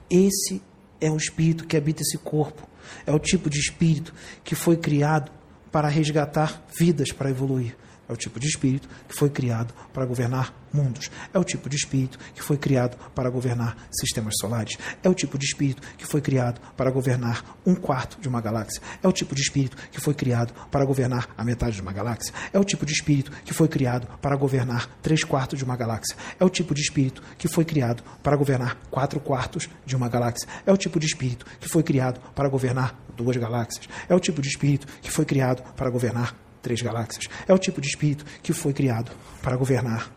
Esse 0.08 0.62
é 1.00 1.10
o 1.10 1.16
espírito 1.16 1.66
que 1.66 1.76
habita 1.76 2.02
esse 2.02 2.18
corpo. 2.18 2.68
É 3.06 3.12
o 3.12 3.18
tipo 3.18 3.48
de 3.48 3.58
espírito 3.58 4.14
que 4.42 4.55
foi 4.55 4.76
criado 4.76 5.31
para 5.70 5.89
resgatar 5.89 6.64
vidas 6.78 7.10
para 7.10 7.31
evoluir. 7.31 7.76
É 8.08 8.12
o 8.12 8.16
tipo 8.16 8.39
de 8.39 8.47
espírito 8.47 8.89
que 9.08 9.15
foi 9.15 9.31
criado 9.31 9.73
para 9.92 10.05
governar 10.05 10.52
mundos. 10.73 11.10
É 11.33 11.39
o 11.39 11.44
tipo 11.44 11.68
de 11.70 11.76
espírito 11.76 12.18
que 12.34 12.42
foi 12.42 12.58
criado 12.58 12.97
para 13.15 13.31
governar 13.31 13.76
sistemas 13.92 14.34
solares. 14.41 14.76
É 15.02 15.08
o 15.08 15.15
tipo 15.15 15.39
de 15.39 15.47
espírito 15.47 15.81
que 15.97 16.05
foi 16.05 16.20
criado 16.20 16.60
para 16.76 16.91
governar 16.91 17.58
um 17.65 17.74
quarto 17.74 18.20
de 18.20 18.28
uma 18.28 18.41
galáxia. 18.41 18.83
É 19.02 19.08
o 19.08 19.12
tipo 19.12 19.34
de 19.34 19.41
espírito 19.41 19.76
que 19.91 20.00
foi 20.00 20.15
criado 20.15 20.52
para 20.70 20.84
governar 20.84 21.28
a 21.39 21.44
metade 21.44 21.76
de 21.76 21.83
uma 21.83 21.92
galáxia. 21.92 22.34
É 22.52 22.58
o 22.58 22.65
tipo 22.65 22.84
de 22.84 22.92
espírito 22.92 23.31
que 23.44 23.55
foi 23.55 23.68
criado 23.68 24.07
para 24.20 24.36
governar 24.36 24.91
três 25.00 25.23
quartos 25.23 25.58
de 25.58 25.65
uma 25.65 25.76
galáxia. 25.76 26.16
É 26.39 26.44
o 26.44 26.50
tipo 26.50 26.74
de 26.74 26.81
espírito 26.81 27.23
que 27.39 27.49
foi 27.49 27.65
criado 27.65 28.02
para 28.23 28.36
governar 28.36 28.76
quatro 28.91 29.20
quartos 29.20 29.68
de 29.86 29.97
uma 29.97 30.08
galáxia. 30.08 30.49
É 30.66 30.73
o 30.73 30.76
tipo 30.76 30.99
de 30.99 31.07
espírito 31.07 31.47
que 31.60 31.68
foi 31.68 31.83
criado 31.83 32.20
para 32.34 32.49
governar 32.49 32.99
duas 33.16 33.36
galáxias. 33.36 33.89
É 34.08 34.15
o 34.15 34.20
tipo 34.20 34.42
de 34.42 34.49
espírito 34.49 34.86
que 35.00 35.10
foi 35.10 35.24
criado 35.24 35.62
para 35.74 35.89
governar 35.89 36.34
três 36.64 36.80
galáxias. 36.80 37.28
É 37.46 37.52
o 37.52 37.58
tipo 37.58 37.80
de 37.80 37.86
espírito 37.86 38.24
que 38.42 38.52
foi 38.52 38.72
criado 38.72 39.12
para 39.42 39.56
governar 39.56 40.10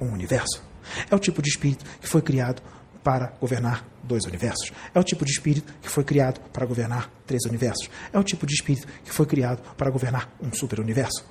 um 0.00 0.12
universo. 0.12 0.62
É 1.10 1.14
o 1.14 1.18
tipo 1.18 1.40
de 1.42 1.48
espírito 1.48 1.84
que 2.00 2.06
foi 2.06 2.20
criado 2.22 2.62
para 3.02 3.28
governar 3.40 3.84
dois 4.04 4.24
universos. 4.24 4.70
É 4.94 5.00
o 5.00 5.02
tipo 5.02 5.24
de 5.24 5.32
espírito 5.32 5.72
que 5.80 5.88
foi 5.88 6.04
criado 6.04 6.40
para 6.52 6.66
governar 6.66 7.10
três 7.26 7.42
universos. 7.46 7.88
É 8.12 8.18
o 8.18 8.22
tipo 8.22 8.46
de 8.46 8.54
espírito 8.54 8.86
que 9.02 9.10
foi 9.10 9.26
criado 9.26 9.62
para 9.74 9.90
governar 9.90 10.30
um 10.40 10.52
super-universo. 10.52 11.24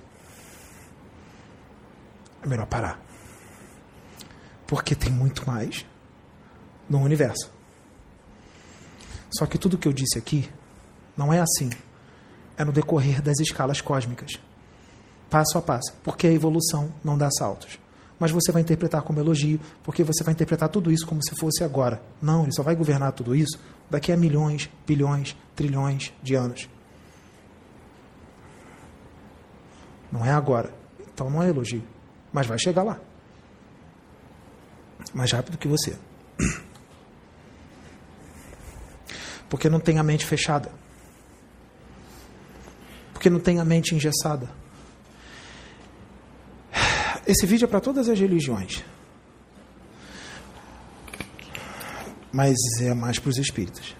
É 2.43 2.47
melhor 2.47 2.65
parar. 2.65 2.99
Porque 4.65 4.95
tem 4.95 5.11
muito 5.11 5.45
mais 5.45 5.85
no 6.89 6.99
universo. 7.01 7.51
Só 9.37 9.45
que 9.45 9.57
tudo 9.57 9.77
que 9.77 9.87
eu 9.87 9.93
disse 9.93 10.17
aqui 10.17 10.49
não 11.15 11.31
é 11.31 11.39
assim 11.39 11.69
é 12.57 12.63
no 12.63 12.71
decorrer 12.71 13.21
das 13.21 13.39
escalas 13.39 13.81
cósmicas, 13.81 14.39
passo 15.29 15.57
a 15.57 15.61
passo, 15.61 15.93
porque 16.03 16.27
a 16.27 16.31
evolução 16.31 16.91
não 17.03 17.17
dá 17.17 17.29
saltos. 17.31 17.79
Mas 18.19 18.29
você 18.29 18.51
vai 18.51 18.61
interpretar 18.61 19.01
como 19.01 19.19
elogio, 19.19 19.59
porque 19.83 20.03
você 20.03 20.23
vai 20.23 20.33
interpretar 20.33 20.69
tudo 20.69 20.91
isso 20.91 21.07
como 21.07 21.23
se 21.23 21.35
fosse 21.35 21.63
agora. 21.63 21.99
Não, 22.21 22.43
ele 22.43 22.53
só 22.53 22.61
vai 22.61 22.75
governar 22.75 23.13
tudo 23.13 23.35
isso 23.35 23.57
daqui 23.89 24.11
a 24.11 24.17
milhões, 24.17 24.69
bilhões, 24.85 25.35
trilhões 25.55 26.13
de 26.21 26.35
anos. 26.35 26.69
Não 30.11 30.23
é 30.23 30.31
agora. 30.31 30.71
Então 31.13 31.29
não 31.29 31.41
é 31.41 31.49
elogio. 31.49 31.83
mas 32.31 32.45
vai 32.45 32.59
chegar 32.59 32.83
lá. 32.83 32.99
Mais 35.13 35.31
rápido 35.31 35.57
que 35.57 35.67
você. 35.67 35.97
Porque 39.49 39.67
não 39.69 39.79
tem 39.79 39.97
a 39.97 40.03
mente 40.03 40.25
fechada. 40.25 40.71
Porque 43.21 43.29
não 43.29 43.39
tem 43.39 43.59
a 43.59 43.63
mente 43.63 43.93
engessada. 43.93 44.49
Esse 47.27 47.45
vídeo 47.45 47.65
é 47.65 47.67
para 47.67 47.79
todas 47.79 48.09
as 48.09 48.19
religiões. 48.19 48.83
Mas 52.33 52.57
é 52.81 52.95
mais 52.95 53.19
para 53.19 53.29
os 53.29 53.37
espíritas. 53.37 53.95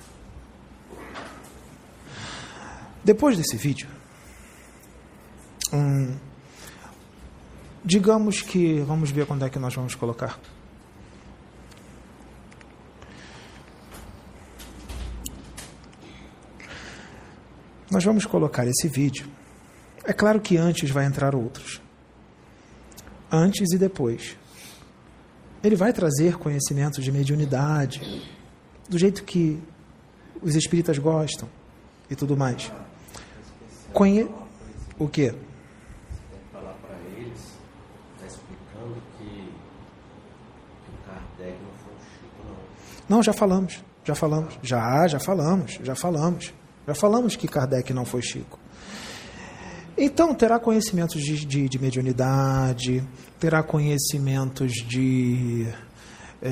Depois 3.04 3.38
desse 3.38 3.56
vídeo, 3.58 3.88
hum, 5.72 6.18
digamos 7.86 8.42
que. 8.42 8.80
Vamos 8.80 9.12
ver 9.12 9.28
quando 9.28 9.46
é 9.46 9.52
que 9.52 9.60
nós 9.60 9.76
vamos 9.76 9.94
colocar. 9.94 10.40
Nós 17.92 18.06
vamos 18.06 18.26
colocar 18.26 18.66
esse 18.66 18.88
vídeo. 18.88 19.28
É 20.06 20.14
claro 20.14 20.40
que 20.40 20.56
antes 20.56 20.90
vai 20.90 21.06
entrar 21.06 21.36
outros. 21.36 21.82
Antes 23.30 23.74
e 23.74 23.78
depois. 23.78 24.38
Ele 25.62 25.76
vai 25.76 25.92
trazer 25.92 26.38
conhecimentos 26.38 27.04
de 27.04 27.12
mediunidade, 27.12 28.02
do 28.88 28.98
jeito 28.98 29.24
que 29.26 29.62
os 30.42 30.56
espíritas 30.56 30.98
gostam 30.98 31.50
e 32.10 32.16
tudo 32.16 32.38
mais. 32.38 32.72
Conhe... 33.94 34.28
O 34.98 35.08
quê? 35.08 35.34
falar 36.52 36.76
para 36.76 36.96
eles, 37.18 37.40
está 38.14 38.28
explicando 38.28 39.02
que, 39.18 39.26
que 39.26 40.92
o 40.92 41.08
Kardec 41.08 41.58
não 41.60 41.74
foi 41.84 41.94
o 41.94 41.98
Chico, 41.98 42.44
não. 43.10 43.18
Não, 43.18 43.24
já 43.24 43.34
falamos, 43.34 43.84
já 44.04 44.14
falamos, 44.14 44.60
já, 44.62 45.08
já 45.08 45.20
falamos, 45.20 45.80
já 45.82 45.96
falamos, 45.96 46.54
já 46.88 46.96
falamos 46.96 47.36
que 47.36 47.48
Kardec 47.48 47.94
não 47.94 48.06
foi 48.06 48.22
Chico. 48.22 48.60
Então, 49.98 50.34
terá 50.34 50.60
conhecimentos 50.60 51.22
de, 51.22 51.46
de, 51.46 51.70
de 51.70 51.80
mediunidade, 51.80 53.04
terá 53.40 53.62
conhecimentos 53.62 54.72
de 54.74 55.68
é, 56.42 56.50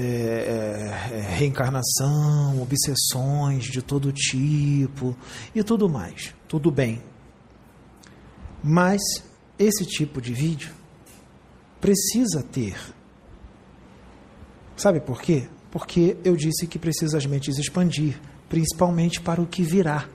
é, 1.12 1.22
reencarnação, 1.36 2.62
obsessões 2.62 3.64
de 3.64 3.82
todo 3.82 4.12
tipo 4.12 5.18
e 5.56 5.64
tudo 5.64 5.90
mais. 5.90 6.36
Tudo 6.48 6.70
bem. 6.70 7.02
Mas 8.64 9.02
esse 9.58 9.86
tipo 9.86 10.22
de 10.22 10.34
vídeo 10.34 10.72
precisa 11.82 12.44
ter. 12.44 12.78
Sabe 14.76 15.00
por 15.00 15.22
quê? 15.22 15.48
Porque 15.72 16.18
eu 16.24 16.36
disse 16.36 16.68
que 16.68 16.78
precisa 16.78 17.18
as 17.18 17.26
mentes 17.26 17.58
expandir, 17.58 18.20
principalmente 18.48 19.20
para 19.20 19.42
o 19.42 19.48
que 19.48 19.64
virá. 19.64 20.08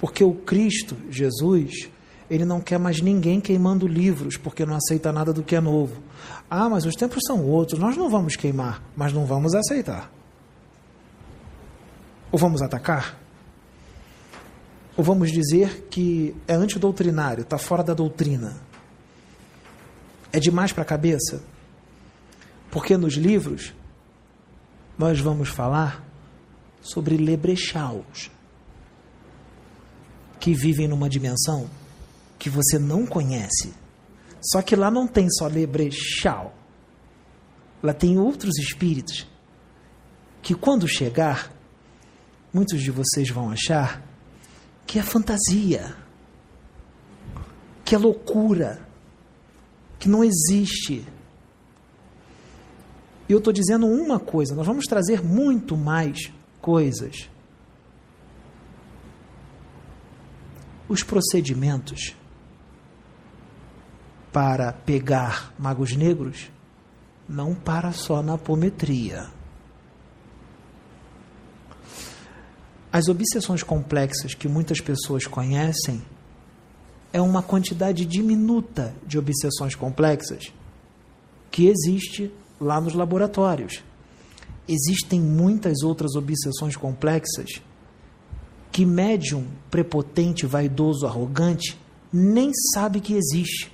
Porque 0.00 0.24
o 0.24 0.32
Cristo, 0.32 0.96
Jesus, 1.10 1.90
ele 2.30 2.46
não 2.46 2.58
quer 2.58 2.78
mais 2.78 3.02
ninguém 3.02 3.38
queimando 3.38 3.86
livros, 3.86 4.38
porque 4.38 4.64
não 4.64 4.74
aceita 4.74 5.12
nada 5.12 5.30
do 5.30 5.42
que 5.42 5.54
é 5.54 5.60
novo. 5.60 6.02
Ah, 6.48 6.70
mas 6.70 6.86
os 6.86 6.96
tempos 6.96 7.20
são 7.26 7.44
outros, 7.44 7.78
nós 7.78 7.98
não 7.98 8.08
vamos 8.08 8.34
queimar, 8.34 8.82
mas 8.96 9.12
não 9.12 9.26
vamos 9.26 9.54
aceitar. 9.54 10.10
Ou 12.32 12.38
vamos 12.38 12.62
atacar? 12.62 13.20
Ou 14.96 15.04
vamos 15.04 15.30
dizer 15.30 15.88
que 15.90 16.34
é 16.48 16.54
antidoutrinário, 16.54 17.42
está 17.42 17.58
fora 17.58 17.82
da 17.82 17.92
doutrina? 17.92 18.56
É 20.32 20.40
demais 20.40 20.72
para 20.72 20.82
a 20.82 20.86
cabeça? 20.86 21.42
Porque 22.70 22.96
nos 22.96 23.14
livros 23.14 23.74
nós 24.96 25.20
vamos 25.20 25.50
falar 25.50 26.02
sobre 26.80 27.18
lebrechaus 27.18 28.30
que 30.40 30.54
vivem 30.54 30.88
numa 30.88 31.08
dimensão 31.08 31.68
que 32.38 32.48
você 32.48 32.78
não 32.78 33.06
conhece. 33.06 33.72
Só 34.40 34.62
que 34.62 34.74
lá 34.74 34.90
não 34.90 35.06
tem 35.06 35.28
só 35.30 35.46
lebrechal. 35.46 36.54
Lá 37.82 37.92
tem 37.92 38.18
outros 38.18 38.58
espíritos 38.58 39.28
que 40.42 40.54
quando 40.54 40.88
chegar, 40.88 41.52
muitos 42.52 42.80
de 42.80 42.90
vocês 42.90 43.28
vão 43.28 43.50
achar 43.50 44.02
que 44.86 44.98
é 44.98 45.02
fantasia, 45.02 45.94
que 47.84 47.94
é 47.94 47.98
loucura, 47.98 48.80
que 49.98 50.08
não 50.08 50.24
existe. 50.24 51.06
E 53.28 53.32
eu 53.32 53.38
estou 53.38 53.52
dizendo 53.52 53.86
uma 53.86 54.18
coisa, 54.18 54.54
nós 54.54 54.66
vamos 54.66 54.86
trazer 54.86 55.22
muito 55.22 55.76
mais 55.76 56.32
coisas. 56.60 57.28
Os 60.90 61.04
procedimentos 61.04 62.16
para 64.32 64.72
pegar 64.72 65.54
magos 65.56 65.94
negros 65.94 66.50
não 67.28 67.54
para 67.54 67.92
só 67.92 68.20
na 68.20 68.34
apometria. 68.34 69.28
As 72.92 73.06
obsessões 73.06 73.62
complexas 73.62 74.34
que 74.34 74.48
muitas 74.48 74.80
pessoas 74.80 75.28
conhecem 75.28 76.02
é 77.12 77.20
uma 77.20 77.40
quantidade 77.40 78.04
diminuta 78.04 78.92
de 79.06 79.16
obsessões 79.16 79.76
complexas 79.76 80.52
que 81.52 81.68
existe 81.68 82.34
lá 82.60 82.80
nos 82.80 82.94
laboratórios. 82.94 83.80
Existem 84.66 85.20
muitas 85.20 85.84
outras 85.84 86.16
obsessões 86.16 86.74
complexas 86.74 87.62
que 88.70 88.86
médium 88.86 89.46
prepotente, 89.70 90.46
vaidoso, 90.46 91.06
arrogante 91.06 91.78
nem 92.12 92.50
sabe 92.74 93.00
que 93.00 93.14
existe. 93.14 93.70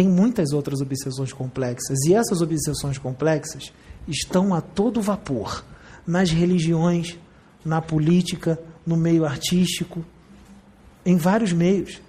tem 0.00 0.08
muitas 0.08 0.52
outras 0.52 0.80
obsessões 0.80 1.30
complexas. 1.30 1.98
E 2.06 2.14
essas 2.14 2.40
obsessões 2.40 2.96
complexas 2.96 3.70
estão 4.08 4.54
a 4.54 4.60
todo 4.62 5.02
vapor 5.02 5.62
nas 6.06 6.30
religiões, 6.30 7.18
na 7.62 7.82
política, 7.82 8.58
no 8.86 8.96
meio 8.96 9.26
artístico, 9.26 10.02
em 11.04 11.18
vários 11.18 11.52
meios. 11.52 12.00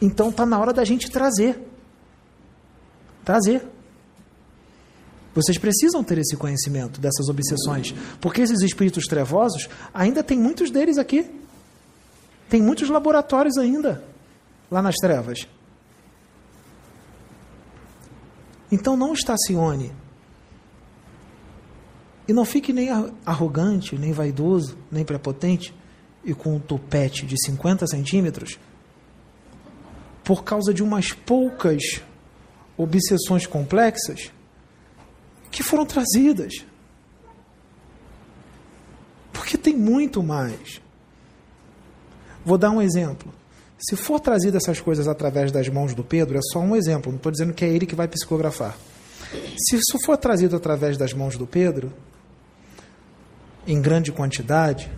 Então 0.00 0.30
está 0.30 0.44
na 0.44 0.58
hora 0.58 0.72
da 0.72 0.84
gente 0.84 1.08
trazer. 1.08 1.71
Trazer. 3.24 3.64
Vocês 5.34 5.56
precisam 5.56 6.04
ter 6.04 6.18
esse 6.18 6.36
conhecimento 6.36 7.00
dessas 7.00 7.28
obsessões, 7.28 7.94
porque 8.20 8.42
esses 8.42 8.60
espíritos 8.60 9.04
trevosos, 9.04 9.68
ainda 9.94 10.22
tem 10.22 10.38
muitos 10.38 10.70
deles 10.70 10.98
aqui. 10.98 11.30
Tem 12.50 12.60
muitos 12.60 12.90
laboratórios 12.90 13.56
ainda 13.56 14.04
lá 14.70 14.82
nas 14.82 14.96
trevas. 14.96 15.46
Então 18.70 18.96
não 18.96 19.12
estacione. 19.12 19.92
E 22.28 22.32
não 22.32 22.44
fique 22.44 22.72
nem 22.72 22.88
arrogante, 23.24 23.98
nem 23.98 24.12
vaidoso, 24.12 24.76
nem 24.90 25.04
prepotente 25.04 25.74
e 26.24 26.34
com 26.34 26.56
um 26.56 26.60
topete 26.60 27.26
de 27.26 27.36
50 27.44 27.86
centímetros 27.86 28.58
por 30.22 30.44
causa 30.44 30.72
de 30.72 30.82
umas 30.82 31.12
poucas 31.12 32.00
obsessões 32.76 33.46
complexas 33.46 34.30
que 35.50 35.62
foram 35.62 35.84
trazidas. 35.84 36.64
Porque 39.32 39.56
tem 39.58 39.76
muito 39.76 40.22
mais. 40.22 40.80
Vou 42.44 42.58
dar 42.58 42.70
um 42.70 42.82
exemplo. 42.82 43.32
Se 43.78 43.96
for 43.96 44.20
trazido 44.20 44.56
essas 44.56 44.80
coisas 44.80 45.08
através 45.08 45.50
das 45.50 45.68
mãos 45.68 45.94
do 45.94 46.04
Pedro, 46.04 46.38
é 46.38 46.40
só 46.52 46.60
um 46.60 46.76
exemplo, 46.76 47.10
não 47.10 47.16
estou 47.16 47.32
dizendo 47.32 47.52
que 47.52 47.64
é 47.64 47.68
ele 47.68 47.86
que 47.86 47.94
vai 47.94 48.06
psicografar. 48.06 48.76
Se 49.58 49.76
isso 49.76 49.98
for 50.04 50.16
trazido 50.16 50.56
através 50.56 50.96
das 50.96 51.12
mãos 51.12 51.36
do 51.36 51.46
Pedro, 51.46 51.92
em 53.66 53.80
grande 53.80 54.12
quantidade, 54.12 54.90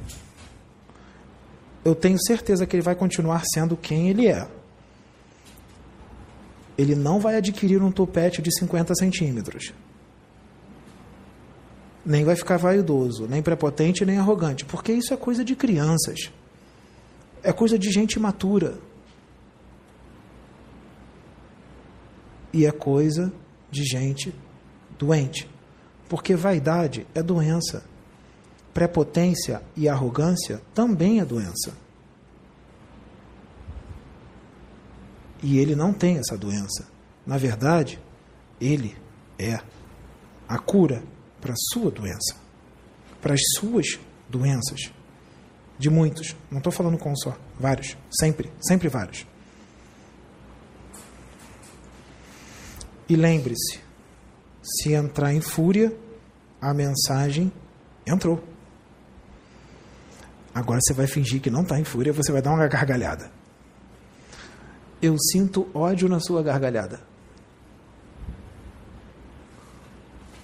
eu 1.84 1.94
tenho 1.94 2.18
certeza 2.22 2.66
que 2.66 2.76
ele 2.76 2.82
vai 2.82 2.94
continuar 2.94 3.42
sendo 3.52 3.76
quem 3.76 4.08
ele 4.08 4.26
é. 4.26 4.46
Ele 6.76 6.94
não 6.94 7.20
vai 7.20 7.36
adquirir 7.36 7.82
um 7.82 7.90
topete 7.90 8.42
de 8.42 8.50
50 8.58 8.94
centímetros. 8.94 9.72
Nem 12.04 12.24
vai 12.24 12.36
ficar 12.36 12.56
vaidoso, 12.56 13.26
nem 13.26 13.42
prepotente, 13.42 14.04
nem 14.04 14.18
arrogante, 14.18 14.64
porque 14.64 14.92
isso 14.92 15.14
é 15.14 15.16
coisa 15.16 15.44
de 15.44 15.56
crianças. 15.56 16.30
É 17.42 17.52
coisa 17.52 17.78
de 17.78 17.90
gente 17.90 18.14
imatura. 18.14 18.78
E 22.52 22.66
é 22.66 22.70
coisa 22.72 23.32
de 23.70 23.84
gente 23.84 24.34
doente. 24.98 25.48
Porque 26.08 26.34
vaidade 26.34 27.06
é 27.14 27.22
doença. 27.22 27.84
prepotência 28.72 29.62
e 29.76 29.88
arrogância 29.88 30.60
também 30.74 31.20
é 31.20 31.24
doença. 31.24 31.83
E 35.44 35.58
ele 35.58 35.76
não 35.76 35.92
tem 35.92 36.16
essa 36.16 36.38
doença. 36.38 36.88
Na 37.26 37.36
verdade, 37.36 38.00
ele 38.58 38.96
é 39.38 39.60
a 40.48 40.58
cura 40.58 41.04
para 41.38 41.52
a 41.52 41.56
sua 41.70 41.90
doença, 41.90 42.34
para 43.20 43.34
as 43.34 43.40
suas 43.58 44.00
doenças. 44.26 44.90
De 45.78 45.90
muitos, 45.90 46.34
não 46.50 46.58
estou 46.58 46.72
falando 46.72 46.96
com 46.96 47.12
um 47.12 47.16
só, 47.16 47.36
vários, 47.60 47.94
sempre, 48.18 48.50
sempre 48.58 48.88
vários. 48.88 49.26
E 53.06 53.14
lembre-se, 53.14 53.80
se 54.62 54.94
entrar 54.94 55.34
em 55.34 55.42
fúria, 55.42 55.94
a 56.58 56.72
mensagem 56.72 57.52
entrou. 58.06 58.42
Agora 60.54 60.80
você 60.82 60.94
vai 60.94 61.06
fingir 61.06 61.42
que 61.42 61.50
não 61.50 61.60
está 61.60 61.78
em 61.78 61.84
fúria, 61.84 62.14
você 62.14 62.32
vai 62.32 62.40
dar 62.40 62.52
uma 62.52 62.66
gargalhada. 62.66 63.43
Eu 65.04 65.18
sinto 65.18 65.68
ódio 65.74 66.08
na 66.08 66.18
sua 66.18 66.42
gargalhada. 66.42 66.98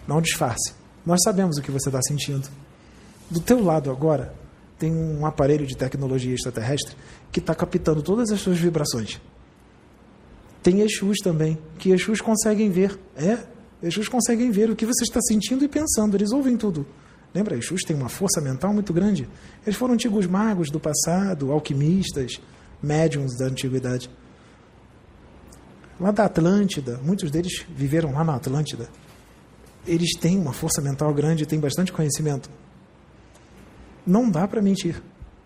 Não 0.07 0.21
disfarce. 0.21 0.75
Nós 1.07 1.19
sabemos 1.25 1.57
o 1.57 1.63
que 1.63 1.71
você 1.71 1.89
está 1.89 1.99
sentindo. 2.03 2.47
Do 3.31 3.41
teu 3.41 3.65
lado 3.65 3.91
agora 3.91 4.35
tem 4.79 4.93
um 4.95 5.25
aparelho 5.25 5.67
de 5.67 5.75
tecnologia 5.75 6.35
extraterrestre 6.35 6.95
que 7.33 7.41
está 7.41 7.55
captando 7.55 8.03
todas 8.03 8.31
as 8.31 8.39
suas 8.43 8.59
vibrações. 8.59 9.19
Tem 10.63 10.83
Exus 10.83 11.17
também, 11.25 11.59
que 11.79 11.91
Exus 11.93 12.21
conseguem 12.21 12.69
ver. 12.69 13.01
É, 13.17 13.39
Exus 13.83 14.09
conseguem 14.09 14.51
ver 14.51 14.69
o 14.69 14.77
que 14.77 14.85
você 14.85 15.05
está 15.05 15.21
sentindo 15.23 15.65
e 15.65 15.69
pensando, 15.69 16.19
eles 16.19 16.33
ouvem 16.33 16.55
tudo. 16.59 16.87
Lembra, 17.33 17.57
Exus 17.57 17.81
tem 17.81 17.97
uma 17.97 18.11
força 18.11 18.43
mental 18.43 18.75
muito 18.75 18.93
grande. 18.93 19.27
Eles 19.65 19.79
foram 19.79 19.95
antigos 19.95 20.27
magos 20.27 20.69
do 20.69 20.79
passado, 20.79 21.51
alquimistas, 21.51 22.39
médiums 22.83 23.39
da 23.39 23.47
antiguidade. 23.47 24.11
Lá 26.01 26.11
da 26.11 26.25
Atlântida, 26.25 26.99
muitos 27.05 27.31
deles 27.31 27.67
viveram 27.69 28.13
lá 28.13 28.25
na 28.25 28.35
Atlântida. 28.35 28.89
Eles 29.87 30.17
têm 30.19 30.39
uma 30.39 30.53
força 30.53 30.81
mental 30.81 31.13
grande, 31.13 31.45
têm 31.45 31.61
bastante 31.61 31.93
conhecimento. 31.93 32.49
Não 34.07 34.31
dá 34.31 34.49
para 34.49 34.63
mentir. 34.63 35.03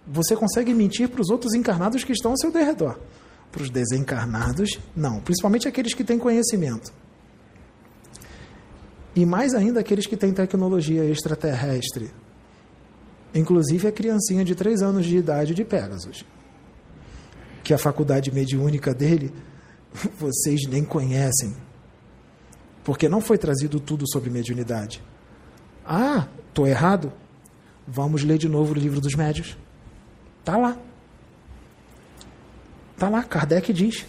Você 0.07 0.37
consegue 0.37 0.73
mentir 0.73 1.09
para 1.09 1.21
os 1.21 1.29
outros 1.29 1.55
encarnados 1.55 2.05
que 2.05 2.13
estão 2.13 2.31
ao 2.31 2.39
seu 2.39 2.53
derredor. 2.53 3.01
Para 3.51 3.63
os 3.63 3.71
desencarnados, 3.71 4.79
não. 4.95 5.21
Principalmente 5.21 5.67
aqueles 5.67 5.93
que 5.93 6.05
têm 6.05 6.19
conhecimento. 6.19 6.93
E 9.17 9.27
mais 9.27 9.55
ainda 9.55 9.81
aqueles 9.81 10.07
que 10.07 10.17
têm 10.17 10.33
tecnologia 10.33 11.05
extraterrestre. 11.05 12.13
Inclusive 13.35 13.89
a 13.89 13.93
criancinha 13.93 14.45
de 14.45 14.55
3 14.55 14.83
anos 14.83 15.05
de 15.05 15.17
idade 15.17 15.53
de 15.53 15.65
Pegasus. 15.65 16.25
Que 17.65 17.75
a 17.75 17.79
faculdade 17.79 18.33
mediúnica 18.33 18.95
dele 18.95 19.33
vocês 20.19 20.63
nem 20.69 20.85
conhecem. 20.85 21.55
Porque 22.83 23.09
não 23.09 23.21
foi 23.21 23.39
trazido 23.39 23.81
tudo 23.81 24.05
sobre 24.11 24.29
mediunidade. 24.29 25.03
Ah, 25.87 26.27
estou 26.49 26.67
errado? 26.67 27.13
Vamos 27.87 28.23
ler 28.23 28.39
de 28.39 28.49
novo 28.49 28.73
o 28.73 28.77
livro 28.77 29.01
dos 29.01 29.15
médios. 29.15 29.57
Está 30.41 30.57
lá. 30.57 30.77
Está 32.93 33.09
lá, 33.09 33.23
Kardec 33.23 33.73
diz 33.73 34.07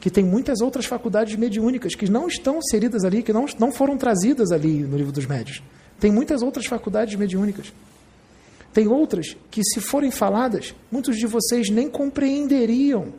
que 0.00 0.10
tem 0.10 0.24
muitas 0.24 0.60
outras 0.60 0.86
faculdades 0.86 1.36
mediúnicas 1.36 1.94
que 1.94 2.08
não 2.08 2.28
estão 2.28 2.58
inseridas 2.58 3.04
ali, 3.04 3.22
que 3.22 3.32
não, 3.32 3.46
não 3.58 3.72
foram 3.72 3.96
trazidas 3.96 4.52
ali 4.52 4.82
no 4.82 4.96
livro 4.96 5.12
dos 5.12 5.26
médios. 5.26 5.60
Tem 5.98 6.12
muitas 6.12 6.40
outras 6.40 6.66
faculdades 6.66 7.16
mediúnicas. 7.16 7.72
Tem 8.72 8.86
outras 8.86 9.36
que, 9.50 9.62
se 9.64 9.80
forem 9.80 10.10
faladas, 10.10 10.74
muitos 10.90 11.16
de 11.16 11.26
vocês 11.26 11.68
nem 11.68 11.90
compreenderiam. 11.90 13.12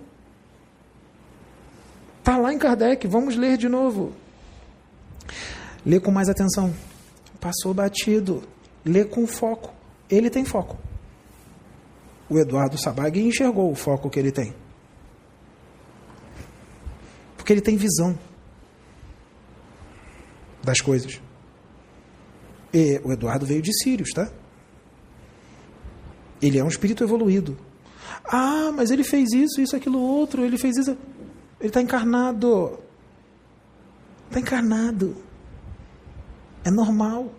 Está 2.19 2.37
lá 2.37 2.53
em 2.53 2.57
Kardec, 2.57 3.07
vamos 3.07 3.35
ler 3.35 3.57
de 3.57 3.67
novo. 3.67 4.13
Lê 5.85 5.99
com 5.99 6.11
mais 6.11 6.29
atenção. 6.29 6.73
Passou 7.39 7.73
batido. 7.73 8.43
Lê 8.85 9.05
com 9.05 9.25
foco. 9.25 9.73
Ele 10.09 10.29
tem 10.29 10.45
foco. 10.45 10.77
O 12.29 12.37
Eduardo 12.37 12.77
Sabag 12.77 13.19
enxergou 13.19 13.71
o 13.71 13.75
foco 13.75 14.09
que 14.09 14.19
ele 14.19 14.31
tem. 14.31 14.53
Porque 17.37 17.53
ele 17.53 17.61
tem 17.61 17.75
visão 17.75 18.17
das 20.63 20.81
coisas. 20.81 21.19
E 22.73 23.01
o 23.03 23.11
Eduardo 23.11 23.45
veio 23.45 23.61
de 23.61 23.73
Sírios, 23.81 24.11
tá? 24.11 24.29
Ele 26.41 26.59
é 26.59 26.63
um 26.63 26.67
espírito 26.67 27.03
evoluído. 27.03 27.57
Ah, 28.23 28.71
mas 28.75 28.91
ele 28.91 29.03
fez 29.03 29.31
isso, 29.33 29.59
isso, 29.59 29.75
aquilo, 29.75 29.99
outro, 29.99 30.45
ele 30.45 30.57
fez 30.57 30.77
isso. 30.77 30.95
Ele 31.59 31.67
está 31.69 31.81
encarnado. 31.81 32.79
Está 34.27 34.39
encarnado. 34.39 35.15
É 36.63 36.71
normal. 36.71 37.33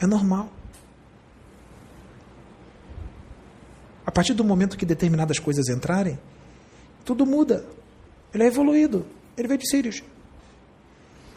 É 0.00 0.06
normal. 0.06 0.50
A 4.04 4.10
partir 4.10 4.34
do 4.34 4.44
momento 4.44 4.76
que 4.76 4.86
determinadas 4.86 5.38
coisas 5.38 5.68
entrarem, 5.68 6.18
tudo 7.04 7.26
muda. 7.26 7.66
Ele 8.32 8.44
é 8.44 8.46
evoluído. 8.46 9.04
Ele 9.36 9.48
veio 9.48 9.58
de 9.58 9.68
Sirius. 9.68 10.02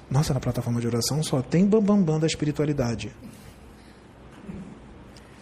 Nossa, 0.10 0.34
na 0.34 0.40
plataforma 0.40 0.80
de 0.80 0.88
oração 0.88 1.22
só 1.24 1.42
tem 1.42 1.66
bambambam 1.66 1.98
bam, 1.98 2.14
bam 2.14 2.20
da 2.20 2.28
espiritualidade. 2.28 3.16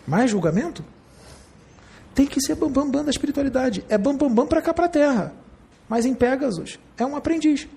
Mais 0.06 0.32
julgamento? 0.32 0.84
Tem 2.14 2.26
que 2.26 2.42
ser 2.42 2.56
bambambam 2.56 2.86
bam, 2.86 2.92
bam 2.92 3.04
da 3.06 3.12
espiritualidade. 3.12 3.84
É 3.90 3.98
bambambam 3.98 4.30
bam, 4.30 4.36
bam 4.36 4.48
para 4.48 4.62
cá, 4.62 4.74
para 4.74 4.86
a 4.86 4.90
terra. 4.90 5.47
Mas 5.88 6.06
em 6.06 6.14
Pegasus 6.14 6.80
é 6.98 7.06
um 7.06 7.16
aprendiz. 7.16 7.68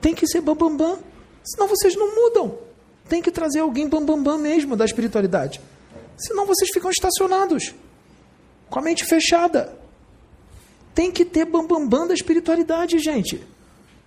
Tem 0.00 0.14
que 0.14 0.26
ser 0.26 0.40
bambambam. 0.40 0.76
Bam, 0.76 0.96
bam, 0.96 1.02
senão 1.42 1.68
vocês 1.68 1.96
não 1.96 2.14
mudam. 2.14 2.58
Tem 3.08 3.22
que 3.22 3.30
trazer 3.30 3.60
alguém 3.60 3.88
bambambam 3.88 4.22
bam, 4.22 4.32
bam 4.34 4.38
mesmo 4.38 4.76
da 4.76 4.84
espiritualidade. 4.84 5.60
Senão 6.16 6.46
vocês 6.46 6.70
ficam 6.72 6.90
estacionados. 6.90 7.74
Com 8.68 8.78
a 8.78 8.82
mente 8.82 9.04
fechada. 9.04 9.78
Tem 10.94 11.10
que 11.10 11.24
ter 11.24 11.44
bambambam 11.44 11.88
bam, 11.88 12.00
bam 12.00 12.06
da 12.08 12.14
espiritualidade, 12.14 12.98
gente. 12.98 13.46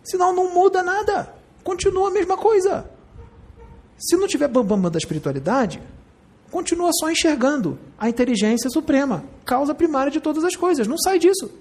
Senão 0.03 0.33
não 0.33 0.53
muda 0.53 0.83
nada. 0.83 1.33
Continua 1.63 2.09
a 2.09 2.11
mesma 2.11 2.37
coisa. 2.37 2.89
Se 3.97 4.15
não 4.15 4.27
tiver 4.27 4.47
bambambam 4.47 4.77
bam, 4.77 4.81
bam 4.83 4.91
da 4.91 4.97
espiritualidade, 4.97 5.81
continua 6.51 6.91
só 6.93 7.11
enxergando 7.11 7.77
a 7.97 8.09
inteligência 8.09 8.69
suprema, 8.69 9.23
causa 9.45 9.75
primária 9.75 10.11
de 10.11 10.19
todas 10.19 10.43
as 10.43 10.55
coisas. 10.55 10.87
Não 10.87 10.97
sai 10.97 11.19
disso. 11.19 11.51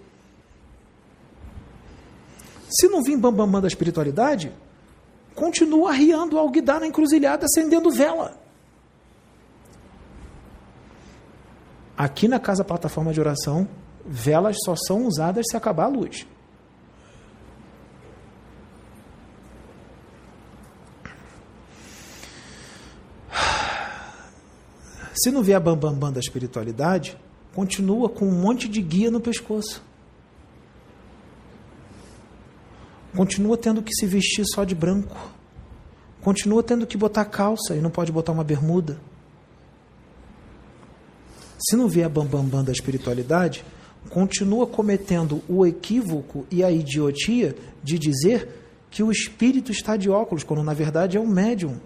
Se 2.69 2.89
não 2.89 3.03
vir 3.03 3.17
bambambam 3.17 3.47
bam, 3.47 3.53
bam 3.53 3.61
da 3.63 3.69
espiritualidade, 3.69 4.53
continua 5.35 5.91
arriando 5.91 6.39
ao 6.39 6.49
guidar 6.49 6.81
na 6.81 6.87
encruzilhada, 6.87 7.47
acendendo 7.47 7.91
vela. 7.91 8.37
Aqui 11.97 12.29
na 12.29 12.39
casa 12.39 12.65
plataforma 12.65 13.13
de 13.13 13.21
oração, 13.21 13.67
velas 14.05 14.57
só 14.65 14.75
são 14.77 15.07
usadas 15.07 15.47
se 15.49 15.57
acabar 15.57 15.85
a 15.85 15.89
luz. 15.89 16.27
Se 25.17 25.31
não 25.31 25.43
vier 25.43 25.57
a 25.57 25.61
bambambam 25.61 25.93
bam, 25.93 25.99
bam 25.99 26.13
da 26.13 26.21
espiritualidade, 26.21 27.17
continua 27.55 28.09
com 28.09 28.27
um 28.27 28.39
monte 28.39 28.69
de 28.69 28.83
guia 28.83 29.11
no 29.11 29.21
pescoço. 29.21 29.83
Continua 33.17 33.57
tendo 33.57 33.83
que 33.83 33.95
se 33.95 34.07
vestir 34.07 34.45
só 34.45 34.63
de 34.63 34.75
branco. 34.75 35.17
Continua 36.21 36.63
tendo 36.63 36.87
que 36.87 36.99
botar 36.99 37.25
calça 37.25 37.75
e 37.75 37.81
não 37.81 37.89
pode 37.89 38.13
botar 38.13 38.33
uma 38.33 38.45
bermuda. 38.45 39.01
Se 41.59 41.77
não 41.77 41.89
vier 41.89 42.05
a 42.05 42.09
bambambam 42.11 42.43
bam, 42.43 42.51
bam 42.59 42.65
da 42.65 42.73
espiritualidade, 42.73 43.65
continua 44.11 44.67
cometendo 44.67 45.43
o 45.49 45.67
equívoco 45.67 46.47
e 46.51 46.63
a 46.63 46.71
idiotia 46.71 47.57
de 47.83 47.99
dizer 47.99 48.49
que 48.91 49.03
o 49.03 49.11
espírito 49.11 49.73
está 49.73 49.97
de 49.97 50.11
óculos, 50.11 50.45
quando 50.45 50.63
na 50.63 50.75
verdade 50.75 51.17
é 51.17 51.21
um 51.21 51.27
médium 51.27 51.81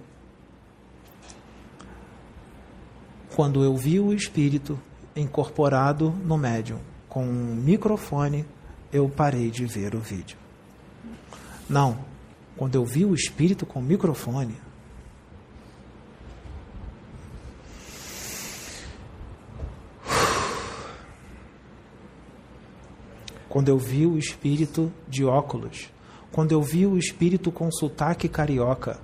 quando 3.34 3.62
eu 3.62 3.76
vi 3.76 4.00
o 4.00 4.12
espírito 4.12 4.78
incorporado 5.14 6.10
no 6.10 6.36
médium 6.36 6.78
com 7.08 7.24
um 7.24 7.54
microfone, 7.54 8.44
eu 8.92 9.08
parei 9.08 9.50
de 9.50 9.64
ver 9.66 9.94
o 9.94 10.00
vídeo. 10.00 10.38
Não, 11.68 11.98
quando 12.56 12.74
eu 12.74 12.84
vi 12.84 13.04
o 13.04 13.14
espírito 13.14 13.64
com 13.64 13.80
o 13.80 13.82
microfone, 13.82 14.56
quando 23.48 23.68
eu 23.68 23.78
vi 23.78 24.06
o 24.06 24.18
espírito 24.18 24.92
de 25.08 25.24
óculos, 25.24 25.90
quando 26.30 26.52
eu 26.52 26.62
vi 26.62 26.86
o 26.86 26.96
espírito 26.96 27.50
com 27.50 27.70
sotaque 27.70 28.28
carioca, 28.28 28.98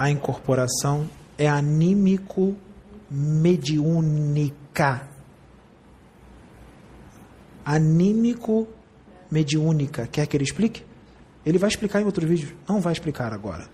A 0.00 0.08
incorporação 0.08 1.06
é 1.36 1.46
anímico 1.46 2.56
mediúnica. 3.10 5.08
Anímico 7.64 8.68
mediúnica. 9.30 10.06
Quer 10.06 10.26
que 10.26 10.36
ele 10.36 10.44
explique? 10.44 10.84
Ele 11.44 11.58
vai 11.58 11.68
explicar 11.68 12.00
em 12.00 12.04
outro 12.04 12.26
vídeo. 12.26 12.56
Não 12.68 12.80
vai 12.80 12.92
explicar 12.92 13.32
agora. 13.32 13.68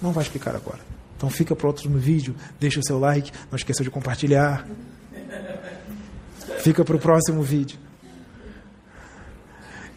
Não 0.00 0.12
vai 0.12 0.24
explicar 0.24 0.54
agora. 0.54 0.80
Então 1.16 1.28
fica 1.28 1.54
para 1.54 1.66
outro 1.66 1.90
vídeo. 1.98 2.34
Deixa 2.58 2.80
o 2.80 2.84
seu 2.84 2.98
like. 2.98 3.32
Não 3.50 3.56
esqueça 3.56 3.82
de 3.82 3.90
compartilhar. 3.90 4.66
Fica 6.60 6.84
para 6.84 6.96
o 6.96 6.98
próximo 6.98 7.42
vídeo. 7.42 7.78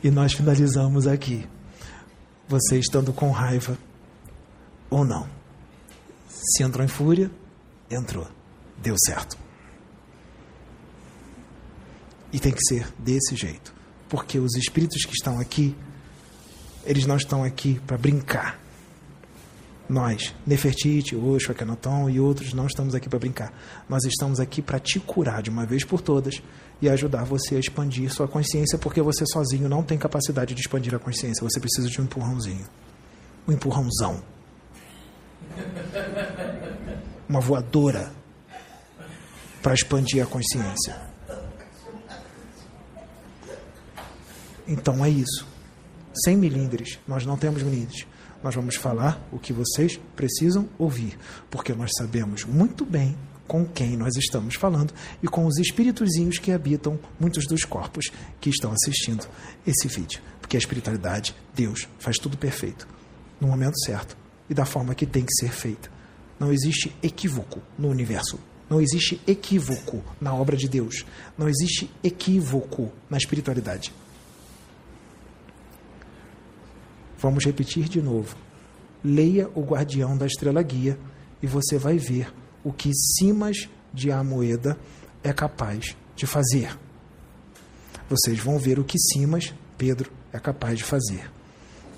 E 0.04 0.10
nós 0.10 0.34
finalizamos 0.34 1.08
aqui. 1.08 1.48
Você 2.48 2.80
estando 2.80 3.14
com 3.14 3.30
raiva 3.32 3.78
ou 4.90 5.06
não. 5.06 5.28
Se 6.28 6.64
entrou 6.64 6.84
em 6.84 6.88
fúria, 6.88 7.30
entrou. 7.94 8.28
Deu 8.82 8.96
certo. 9.06 9.38
E 12.34 12.40
tem 12.40 12.52
que 12.52 12.64
ser 12.64 12.88
desse 12.98 13.36
jeito. 13.36 13.74
Porque 14.10 14.40
os 14.40 14.56
espíritos 14.56 15.04
que 15.06 15.14
estão 15.14 15.40
aqui, 15.40 15.76
eles 16.86 17.06
não 17.06 17.18
estão 17.18 17.44
aqui 17.44 17.80
para 17.86 17.98
brincar. 17.98 18.60
Nós, 19.88 20.34
Nefertiti, 20.48 21.18
Osho, 21.18 21.52
Akhenaton 21.52 22.10
e 22.10 22.18
outros, 22.18 22.54
não 22.54 22.66
estamos 22.66 22.96
aqui 22.96 23.10
para 23.10 23.20
brincar. 23.20 23.54
Nós 23.90 24.06
estamos 24.06 24.40
aqui 24.40 24.62
para 24.62 24.80
te 24.80 25.02
curar 25.02 25.42
de 25.42 25.50
uma 25.50 25.66
vez 25.66 25.84
por 25.84 26.00
todas 26.00 26.42
e 26.82 26.90
ajudar 26.90 27.26
você 27.26 27.56
a 27.56 27.60
expandir 27.60 28.10
sua 28.10 28.26
consciência, 28.28 28.78
porque 28.78 29.02
você 29.02 29.26
sozinho 29.26 29.68
não 29.68 29.84
tem 29.84 29.98
capacidade 29.98 30.56
de 30.56 30.62
expandir 30.62 30.96
a 30.96 31.00
consciência. 31.00 31.44
Você 31.44 31.60
precisa 31.60 31.90
de 31.90 32.00
um 32.00 32.06
empurrãozinho. 32.06 32.66
Um 33.46 33.52
empurrãozão. 33.52 34.24
Uma 37.32 37.40
voadora 37.40 38.12
para 39.64 39.74
expandir 39.74 40.22
a 40.22 40.26
consciência. 40.26 41.00
Então 44.68 45.06
é 45.06 45.10
isso. 45.10 45.48
Sem 46.14 46.36
milindres. 46.36 47.00
Nós 47.08 47.26
não 47.26 47.38
temos 47.38 47.64
milindres. 47.64 48.06
Nós 48.44 48.54
vamos 48.54 48.76
falar 48.76 49.26
o 49.32 49.40
que 49.40 49.54
vocês 49.54 49.98
precisam 50.14 50.68
ouvir, 50.78 51.18
porque 51.50 51.72
nós 51.72 51.92
sabemos 51.98 52.44
muito 52.44 52.84
bem 52.84 53.16
com 53.48 53.66
quem 53.66 53.96
nós 53.96 54.18
estamos 54.18 54.56
falando 54.56 54.94
e 55.24 55.28
com 55.30 55.46
os 55.46 55.58
espíritozinhos 55.58 56.38
que 56.38 56.52
habitam 56.52 57.00
muitos 57.18 57.48
dos 57.48 57.64
corpos 57.64 58.12
que 58.42 58.50
estão 58.50 58.74
assistindo 58.74 59.26
esse 59.66 59.88
vídeo. 59.88 60.22
Porque 60.42 60.58
a 60.58 60.60
espiritualidade, 60.60 61.34
Deus, 61.56 61.88
faz 61.98 62.18
tudo 62.18 62.38
perfeito, 62.38 62.86
no 63.40 63.48
momento 63.48 63.80
certo 63.86 64.18
e 64.50 64.54
da 64.54 64.66
forma 64.66 64.94
que 64.94 65.06
tem 65.06 65.24
que 65.24 65.34
ser 65.40 65.54
feita. 65.54 66.01
Não 66.42 66.52
existe 66.52 66.92
equívoco 67.04 67.62
no 67.78 67.88
universo. 67.88 68.40
Não 68.68 68.82
existe 68.82 69.22
equívoco 69.28 70.04
na 70.20 70.34
obra 70.34 70.58
de 70.58 70.68
Deus. 70.68 71.06
Não 71.38 71.48
existe 71.48 71.88
equívoco 72.04 72.92
na 73.08 73.16
espiritualidade. 73.16 73.94
Vamos 77.20 77.46
repetir 77.46 77.88
de 77.88 78.02
novo. 78.02 78.36
Leia 79.04 79.52
o 79.54 79.62
Guardião 79.62 80.18
da 80.18 80.26
Estrela 80.26 80.64
Guia 80.64 80.98
e 81.44 81.46
você 81.46 81.78
vai 81.78 82.00
ver 82.00 82.34
o 82.64 82.74
que 82.74 82.90
Simas 82.92 83.70
de 83.94 84.12
Amoeda 84.12 84.80
é 85.24 85.32
capaz 85.32 85.96
de 86.16 86.26
fazer. 86.26 86.76
Vocês 88.10 88.40
vão 88.40 88.58
ver 88.58 88.80
o 88.80 88.84
que 88.84 88.98
Simas, 88.98 89.54
Pedro, 89.78 90.12
é 90.34 90.40
capaz 90.40 90.80
de 90.80 90.84
fazer. 90.84 91.30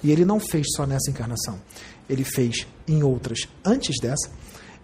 E 0.04 0.12
ele 0.12 0.26
não 0.26 0.38
fez 0.38 0.68
só 0.76 0.86
nessa 0.86 1.10
encarnação. 1.10 1.62
Ele 2.10 2.24
fez 2.24 2.68
em 2.88 3.04
outras 3.04 3.48
antes 3.64 4.00
dessa, 4.02 4.30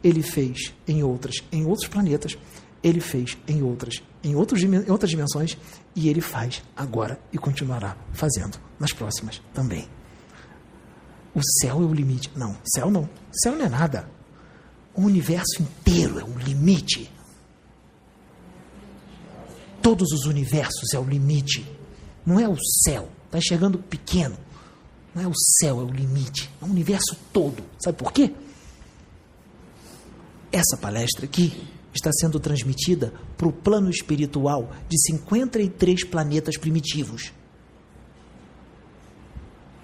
ele 0.03 0.21
fez 0.21 0.73
em 0.87 1.03
outras, 1.03 1.35
em 1.51 1.65
outros 1.65 1.87
planetas, 1.87 2.37
ele 2.81 3.01
fez 3.01 3.37
em 3.47 3.61
outras, 3.61 4.01
em, 4.23 4.35
outros, 4.35 4.63
em 4.63 4.89
outras 4.89 5.09
dimensões, 5.09 5.57
e 5.95 6.07
ele 6.07 6.21
faz 6.21 6.63
agora 6.75 7.19
e 7.31 7.37
continuará 7.37 7.97
fazendo 8.13 8.57
nas 8.79 8.93
próximas 8.93 9.41
também. 9.53 9.87
O 11.35 11.41
céu 11.61 11.81
é 11.81 11.85
o 11.85 11.93
limite. 11.93 12.31
Não, 12.35 12.57
céu 12.63 12.89
não. 12.89 13.09
Céu 13.31 13.55
não 13.55 13.65
é 13.65 13.69
nada. 13.69 14.09
O 14.93 15.01
universo 15.01 15.61
inteiro 15.61 16.19
é 16.19 16.23
um 16.23 16.37
limite. 16.37 17.11
Todos 19.81 20.11
os 20.11 20.25
universos 20.25 20.93
é 20.93 20.99
o 20.99 21.03
limite. 21.03 21.65
Não 22.25 22.39
é 22.39 22.47
o 22.47 22.57
céu. 22.83 23.09
Está 23.25 23.37
enxergando 23.37 23.77
pequeno. 23.77 24.37
Não 25.19 25.25
é 25.25 25.27
o 25.27 25.33
céu, 25.35 25.81
é 25.81 25.83
o 25.83 25.91
limite. 25.91 26.49
É 26.61 26.65
o 26.65 26.69
universo 26.69 27.13
todo. 27.33 27.61
Sabe 27.83 27.97
por 27.97 28.13
quê? 28.13 28.31
Essa 30.49 30.77
palestra 30.77 31.25
aqui 31.25 31.67
está 31.93 32.09
sendo 32.13 32.39
transmitida 32.39 33.13
para 33.37 33.45
o 33.45 33.51
plano 33.51 33.89
espiritual 33.89 34.71
de 34.87 34.97
53 35.07 36.05
planetas 36.05 36.57
primitivos. 36.57 37.33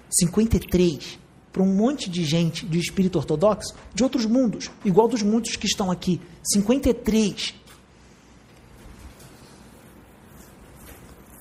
53 0.08 1.18
para 1.52 1.62
um 1.62 1.74
monte 1.74 2.08
de 2.08 2.24
gente 2.24 2.64
de 2.64 2.78
espírito 2.78 3.18
ortodoxo 3.18 3.74
de 3.94 4.02
outros 4.02 4.24
mundos, 4.24 4.70
igual 4.86 5.06
dos 5.06 5.22
muitos 5.22 5.54
que 5.56 5.66
estão 5.66 5.90
aqui. 5.90 6.18
53. 6.44 7.54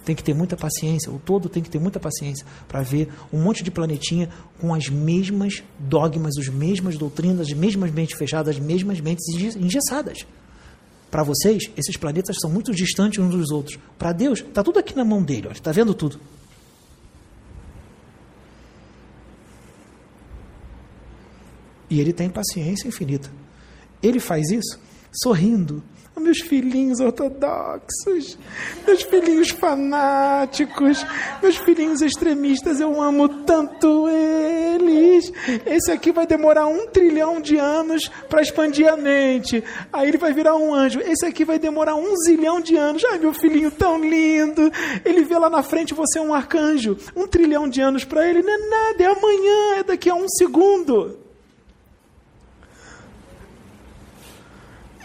Tem 0.05 0.15
que 0.15 0.23
ter 0.23 0.35
muita 0.35 0.55
paciência, 0.55 1.11
o 1.11 1.17
todo 1.17 1.49
tem 1.49 1.63
que 1.63 1.69
ter 1.69 1.79
muita 1.79 1.99
paciência 1.99 2.45
para 2.67 2.81
ver 2.81 3.09
um 3.33 3.41
monte 3.41 3.63
de 3.63 3.71
planetinha 3.71 4.29
com 4.61 4.73
as 4.73 4.87
mesmas 4.87 5.63
dogmas, 5.79 6.37
as 6.37 6.47
mesmas 6.47 6.95
doutrinas, 6.95 7.47
as 7.47 7.53
mesmas 7.53 7.91
mentes 7.91 8.15
fechadas, 8.15 8.55
as 8.55 8.61
mesmas 8.61 9.01
mentes 9.01 9.25
engessadas. 9.55 10.19
Para 11.09 11.23
vocês, 11.23 11.71
esses 11.75 11.97
planetas 11.97 12.37
são 12.39 12.51
muito 12.51 12.71
distantes 12.71 13.19
uns 13.19 13.31
dos 13.31 13.49
outros. 13.49 13.79
Para 13.97 14.11
Deus, 14.11 14.39
está 14.39 14.61
tudo 14.63 14.77
aqui 14.77 14.95
na 14.95 15.03
mão 15.03 15.23
dele, 15.23 15.47
está 15.51 15.71
vendo 15.71 15.93
tudo. 15.93 16.19
E 21.89 21.99
ele 21.99 22.13
tem 22.13 22.29
paciência 22.29 22.87
infinita. 22.87 23.31
Ele 24.03 24.19
faz 24.19 24.49
isso 24.49 24.79
sorrindo. 25.23 25.83
Meus 26.17 26.39
filhinhos 26.39 26.99
ortodoxos, 26.99 28.37
meus 28.87 29.03
filhinhos 29.03 29.49
fanáticos, 29.49 31.05
meus 31.41 31.57
filhinhos 31.57 32.01
extremistas, 32.01 32.79
eu 32.79 33.01
amo 33.01 33.27
tanto 33.43 34.07
eles. 34.07 35.31
Esse 35.65 35.91
aqui 35.91 36.11
vai 36.11 36.25
demorar 36.25 36.67
um 36.67 36.87
trilhão 36.87 37.41
de 37.41 37.57
anos 37.57 38.09
para 38.29 38.41
expandir 38.41 38.91
a 38.91 38.95
mente. 38.95 39.63
Aí 39.91 40.07
ele 40.07 40.17
vai 40.17 40.33
virar 40.33 40.55
um 40.55 40.73
anjo. 40.73 40.99
Esse 41.01 41.25
aqui 41.25 41.43
vai 41.43 41.59
demorar 41.59 41.95
um 41.95 42.15
zilhão 42.25 42.61
de 42.61 42.75
anos. 42.75 43.03
Ai, 43.05 43.19
meu 43.19 43.33
filhinho 43.33 43.69
tão 43.69 43.99
lindo. 43.99 44.71
Ele 45.03 45.23
vê 45.23 45.37
lá 45.37 45.49
na 45.49 45.63
frente 45.63 45.93
você 45.93 46.19
é 46.19 46.21
um 46.21 46.33
arcanjo. 46.33 46.97
Um 47.15 47.27
trilhão 47.27 47.67
de 47.67 47.81
anos 47.81 48.03
para 48.03 48.27
ele 48.27 48.41
não 48.41 48.53
é 48.53 48.69
nada, 48.69 49.03
é 49.03 49.07
amanhã, 49.07 49.79
é 49.79 49.83
daqui 49.83 50.09
a 50.09 50.15
um 50.15 50.27
segundo. 50.29 51.24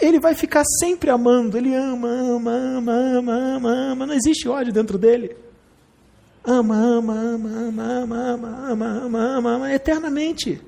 Ele 0.01 0.19
vai 0.19 0.35
ficar 0.35 0.65
sempre 0.81 1.11
amando. 1.11 1.57
Ele 1.57 1.75
ama, 1.75 2.09
ama, 2.09 2.53
ama, 2.53 2.93
ama, 2.93 3.33
ama, 3.57 3.93
ama. 3.93 4.07
Não 4.07 4.15
existe 4.15 4.49
ódio 4.49 4.73
dentro 4.73 4.99
dele. 4.99 5.37
Ama, 6.43 6.75
ama, 6.75 7.12
ama, 7.12 7.49
ama, 7.69 7.85
ama, 7.85 8.17
ama, 8.33 8.70
ama, 8.70 8.89
ama, 9.05 9.37
ama, 9.37 9.55
ama 9.57 9.73
eternamente. 9.75 10.61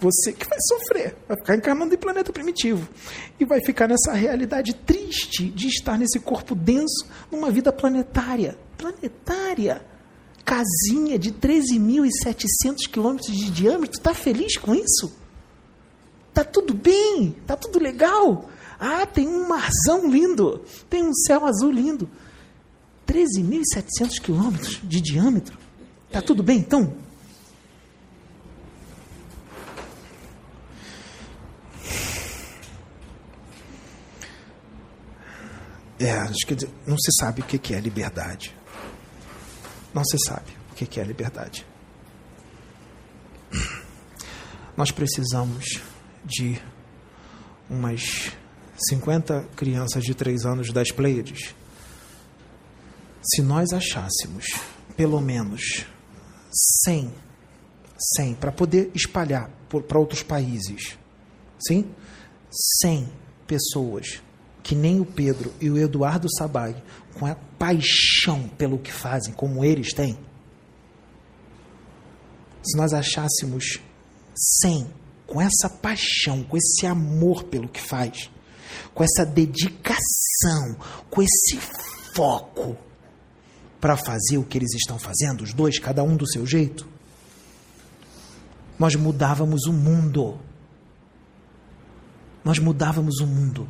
Você 0.00 0.32
que 0.32 0.48
vai 0.48 0.58
sofrer, 0.60 1.14
vai 1.28 1.36
ficar 1.36 1.56
encarnando 1.56 1.94
em 1.94 1.98
planeta 1.98 2.32
primitivo. 2.32 2.88
E 3.38 3.44
vai 3.44 3.60
ficar 3.64 3.86
nessa 3.88 4.12
realidade 4.12 4.74
triste 4.74 5.48
de 5.48 5.68
estar 5.68 5.96
nesse 5.96 6.18
corpo 6.18 6.54
denso, 6.54 7.06
numa 7.30 7.50
vida 7.50 7.72
planetária. 7.72 8.56
Planetária. 8.76 9.80
Casinha 10.44 11.16
de 11.18 11.30
13.700 11.32 12.88
quilômetros 12.90 13.32
de 13.32 13.50
diâmetro. 13.50 13.96
Está 13.96 14.12
feliz 14.12 14.56
com 14.56 14.74
isso? 14.74 15.21
Tá 16.32 16.44
tudo 16.44 16.72
bem, 16.72 17.36
tá 17.46 17.56
tudo 17.56 17.78
legal. 17.78 18.48
Ah, 18.78 19.06
tem 19.06 19.28
um 19.28 19.46
marzão 19.46 20.10
lindo, 20.10 20.64
tem 20.88 21.04
um 21.04 21.14
céu 21.14 21.46
azul 21.46 21.70
lindo. 21.70 22.08
13.700 23.06 24.20
quilômetros 24.20 24.80
de 24.82 25.00
diâmetro. 25.00 25.58
Tá 26.10 26.22
tudo 26.22 26.42
bem 26.42 26.58
então? 26.58 26.96
É, 35.98 36.10
acho 36.12 36.46
que 36.46 36.56
não 36.84 36.96
se 36.98 37.12
sabe 37.20 37.42
o 37.42 37.44
que 37.44 37.74
é 37.74 37.78
liberdade. 37.78 38.52
Não 39.94 40.04
se 40.04 40.18
sabe 40.26 40.50
o 40.72 40.74
que 40.74 40.98
é 40.98 41.04
liberdade. 41.04 41.64
Nós 44.76 44.90
precisamos 44.90 45.80
de 46.32 46.60
umas 47.68 48.32
50 48.88 49.48
crianças 49.54 50.02
de 50.02 50.14
3 50.14 50.44
anos 50.44 50.72
das 50.72 50.90
Pleiades, 50.90 51.54
se 53.22 53.42
nós 53.42 53.72
achássemos 53.72 54.46
pelo 54.96 55.20
menos 55.20 55.86
100, 56.84 57.12
100 58.16 58.34
para 58.34 58.50
poder 58.50 58.90
espalhar 58.94 59.50
para 59.88 59.98
outros 59.98 60.22
países. 60.22 60.98
Sim? 61.66 61.88
100 62.82 63.08
pessoas 63.46 64.20
que 64.62 64.74
nem 64.74 65.00
o 65.00 65.04
Pedro 65.04 65.52
e 65.60 65.70
o 65.70 65.78
Eduardo 65.78 66.28
Sabai, 66.36 66.80
com 67.14 67.26
a 67.26 67.34
paixão 67.34 68.48
pelo 68.48 68.78
que 68.78 68.92
fazem, 68.92 69.32
como 69.34 69.64
eles 69.64 69.92
têm. 69.92 70.16
Se 72.62 72.76
nós 72.76 72.92
achássemos 72.92 73.80
100 74.62 75.01
com 75.32 75.40
essa 75.40 75.66
paixão, 75.66 76.44
com 76.44 76.58
esse 76.58 76.86
amor 76.86 77.44
pelo 77.44 77.66
que 77.66 77.80
faz, 77.80 78.30
com 78.92 79.02
essa 79.02 79.24
dedicação, 79.24 80.76
com 81.08 81.22
esse 81.22 81.56
foco 82.14 82.76
para 83.80 83.96
fazer 83.96 84.36
o 84.36 84.44
que 84.44 84.58
eles 84.58 84.74
estão 84.74 84.98
fazendo, 84.98 85.40
os 85.40 85.54
dois, 85.54 85.78
cada 85.78 86.02
um 86.02 86.18
do 86.18 86.30
seu 86.30 86.46
jeito, 86.46 86.86
nós 88.78 88.94
mudávamos 88.94 89.64
o 89.64 89.72
mundo. 89.72 90.38
Nós 92.44 92.58
mudávamos 92.58 93.18
o 93.20 93.26
mundo. 93.26 93.66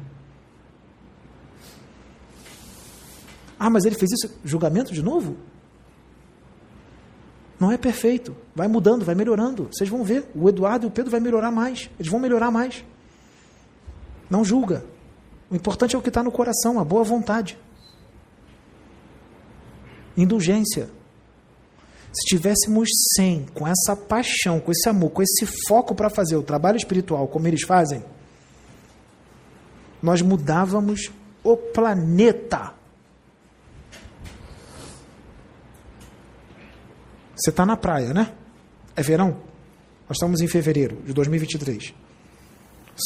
Ah, 3.56 3.70
mas 3.70 3.84
ele 3.84 3.94
fez 3.94 4.10
isso, 4.10 4.34
julgamento 4.44 4.92
de 4.92 5.00
novo? 5.00 5.36
Não 7.62 7.70
é 7.70 7.78
perfeito. 7.78 8.34
Vai 8.56 8.66
mudando, 8.66 9.04
vai 9.04 9.14
melhorando. 9.14 9.68
Vocês 9.72 9.88
vão 9.88 10.02
ver. 10.02 10.28
O 10.34 10.48
Eduardo 10.48 10.84
e 10.84 10.88
o 10.88 10.90
Pedro 10.90 11.12
vai 11.12 11.20
melhorar 11.20 11.52
mais. 11.52 11.88
Eles 11.96 12.10
vão 12.10 12.18
melhorar 12.18 12.50
mais. 12.50 12.84
Não 14.28 14.44
julga. 14.44 14.84
O 15.48 15.54
importante 15.54 15.94
é 15.94 15.98
o 15.98 16.02
que 16.02 16.08
está 16.08 16.24
no 16.24 16.32
coração, 16.32 16.80
a 16.80 16.84
boa 16.84 17.04
vontade. 17.04 17.56
Indulgência. 20.16 20.90
Se 22.12 22.26
tivéssemos 22.26 22.88
100 23.14 23.46
com 23.54 23.64
essa 23.64 23.94
paixão, 23.94 24.58
com 24.58 24.72
esse 24.72 24.88
amor, 24.88 25.10
com 25.10 25.22
esse 25.22 25.46
foco 25.68 25.94
para 25.94 26.10
fazer 26.10 26.34
o 26.34 26.42
trabalho 26.42 26.78
espiritual 26.78 27.28
como 27.28 27.46
eles 27.46 27.62
fazem, 27.62 28.04
nós 30.02 30.20
mudávamos 30.20 31.12
o 31.44 31.56
planeta. 31.56 32.74
Você 37.42 37.50
está 37.50 37.66
na 37.66 37.76
praia, 37.76 38.14
né? 38.14 38.32
É 38.94 39.02
verão? 39.02 39.36
Nós 40.08 40.16
estamos 40.16 40.40
em 40.40 40.46
fevereiro 40.46 41.02
de 41.04 41.12
2023. 41.12 41.92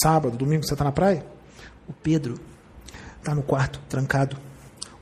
Sábado, 0.03 0.37
domingo, 0.37 0.63
você 0.63 0.75
está 0.75 0.85
na 0.85 0.93
praia? 0.93 1.25
O 1.89 1.93
Pedro 1.95 2.39
está 3.19 3.35
no 3.35 3.43
quarto, 3.43 3.81
trancado, 3.89 4.37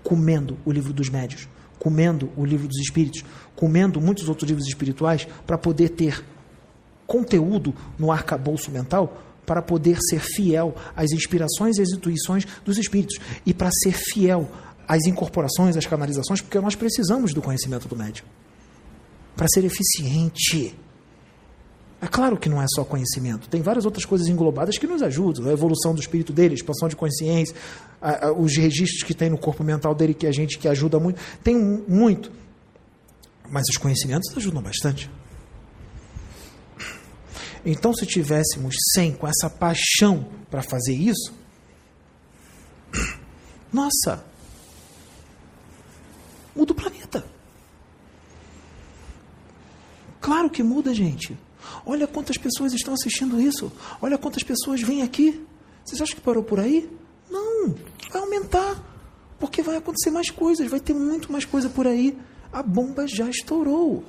comendo 0.04 0.56
o 0.64 0.70
livro 0.70 0.92
dos 0.92 1.08
médios 1.08 1.48
comendo 1.76 2.30
o 2.34 2.46
livro 2.46 2.66
dos 2.66 2.78
Espíritos, 2.78 3.22
comendo 3.54 4.00
muitos 4.00 4.26
outros 4.26 4.48
livros 4.48 4.66
espirituais, 4.66 5.28
para 5.46 5.58
poder 5.58 5.90
ter 5.90 6.24
conteúdo 7.06 7.74
no 7.98 8.10
arcabouço 8.10 8.70
mental, 8.70 9.20
para 9.44 9.60
poder 9.60 9.98
ser 10.00 10.20
fiel 10.20 10.74
às 10.96 11.10
inspirações 11.10 11.76
e 11.76 11.82
às 11.82 11.90
intuições 11.90 12.46
dos 12.64 12.78
Espíritos, 12.78 13.18
e 13.44 13.52
para 13.52 13.68
ser 13.70 13.92
fiel 13.92 14.50
às 14.88 15.04
incorporações, 15.04 15.76
às 15.76 15.84
canalizações, 15.84 16.40
porque 16.40 16.58
nós 16.58 16.74
precisamos 16.74 17.34
do 17.34 17.42
conhecimento 17.42 17.86
do 17.86 17.96
médium 17.96 18.24
para 19.36 19.46
ser 19.48 19.64
eficiente. 19.64 20.74
É 22.00 22.06
claro 22.06 22.36
que 22.36 22.48
não 22.48 22.60
é 22.60 22.66
só 22.68 22.84
conhecimento, 22.84 23.48
tem 23.48 23.62
várias 23.62 23.86
outras 23.86 24.04
coisas 24.04 24.28
englobadas 24.28 24.76
que 24.76 24.86
nos 24.86 25.02
ajudam, 25.02 25.48
a 25.48 25.52
evolução 25.52 25.94
do 25.94 26.00
espírito 26.00 26.32
dele, 26.32 26.54
expansão 26.54 26.86
de 26.86 26.94
consciência, 26.94 27.56
a, 28.00 28.26
a, 28.26 28.32
os 28.32 28.54
registros 28.56 29.02
que 29.02 29.14
tem 29.14 29.30
no 29.30 29.38
corpo 29.38 29.64
mental 29.64 29.94
dele 29.94 30.12
que 30.12 30.26
a 30.26 30.32
gente 30.32 30.58
que 30.58 30.68
ajuda 30.68 31.00
muito, 31.00 31.18
tem 31.42 31.56
muito. 31.56 32.30
Mas 33.50 33.64
os 33.70 33.78
conhecimentos 33.78 34.36
ajudam 34.36 34.62
bastante. 34.62 35.10
Então, 37.64 37.94
se 37.94 38.04
tivéssemos 38.04 38.74
100 38.94 39.12
com 39.12 39.26
essa 39.26 39.48
paixão 39.48 40.28
para 40.50 40.60
fazer 40.60 40.92
isso, 40.92 41.32
nossa, 43.72 44.22
muda 46.54 46.72
o 46.72 46.74
planeta. 46.74 47.33
Claro 50.24 50.48
que 50.48 50.62
muda, 50.62 50.94
gente. 50.94 51.36
Olha 51.84 52.06
quantas 52.06 52.38
pessoas 52.38 52.72
estão 52.72 52.94
assistindo 52.94 53.38
isso. 53.38 53.70
Olha 54.00 54.16
quantas 54.16 54.42
pessoas 54.42 54.80
vêm 54.80 55.02
aqui. 55.02 55.46
Vocês 55.84 56.00
acham 56.00 56.16
que 56.16 56.22
parou 56.22 56.42
por 56.42 56.58
aí? 56.58 56.90
Não, 57.30 57.74
vai 58.10 58.22
aumentar. 58.22 58.82
Porque 59.38 59.60
vai 59.60 59.76
acontecer 59.76 60.10
mais 60.10 60.30
coisas, 60.30 60.66
vai 60.70 60.80
ter 60.80 60.94
muito 60.94 61.30
mais 61.30 61.44
coisa 61.44 61.68
por 61.68 61.86
aí. 61.86 62.18
A 62.50 62.62
bomba 62.62 63.06
já 63.06 63.28
estourou. 63.28 64.02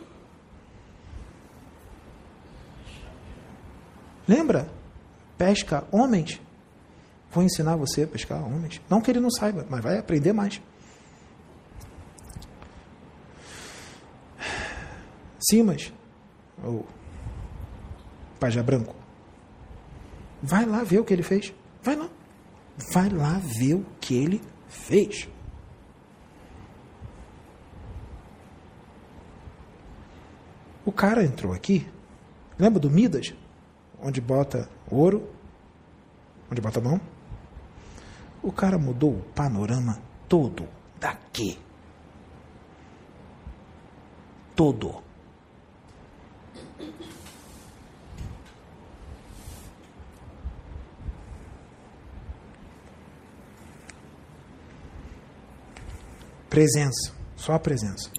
Lembra? 4.26 4.72
Pesca 5.38 5.86
homens. 5.92 6.40
Vou 7.30 7.44
ensinar 7.44 7.76
você 7.76 8.04
a 8.04 8.08
pescar 8.08 8.42
homens. 8.42 8.80
Não 8.90 9.02
que 9.02 9.12
ele 9.12 9.20
não 9.20 9.30
saiba, 9.30 9.68
mas 9.70 9.84
vai 9.84 9.98
aprender 9.98 10.32
mais. 10.32 10.62
Simas, 15.40 15.92
ou 16.66 16.86
Pajé 18.40 18.62
Branco. 18.62 18.96
Vai 20.42 20.66
lá 20.66 20.84
ver 20.84 21.00
o 21.00 21.06
que 21.06 21.14
ele 21.14 21.24
fez. 21.24 21.54
Vai 21.82 21.96
lá. 21.96 22.10
Vai 22.92 23.10
lá 23.10 23.40
ver 23.40 23.76
o 23.76 23.86
que 24.02 24.16
ele 24.16 24.42
fez. 24.68 25.30
O 30.86 30.92
cara 30.92 31.24
entrou 31.24 31.54
aqui. 31.54 31.88
Lembra 32.60 32.80
do 32.80 32.90
Midas? 32.90 33.34
Onde 34.02 34.22
bota 34.22 34.70
ouro? 34.90 35.30
Onde 36.52 36.62
bota 36.62 36.80
mão? 36.80 37.00
O 38.44 38.52
cara 38.52 38.78
mudou 38.78 39.14
o 39.14 39.24
panorama 39.34 40.00
todo 40.30 40.68
daqui. 41.00 41.58
Todo. 44.56 45.05
Presença, 56.56 57.12
só 57.36 57.52
a 57.52 57.60
presença. 57.60 58.10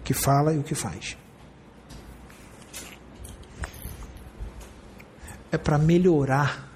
O 0.00 0.02
que 0.02 0.14
fala 0.14 0.54
e 0.54 0.58
o 0.58 0.62
que 0.62 0.74
faz. 0.74 1.18
É 5.50 5.58
para 5.58 5.76
melhorar, 5.76 6.72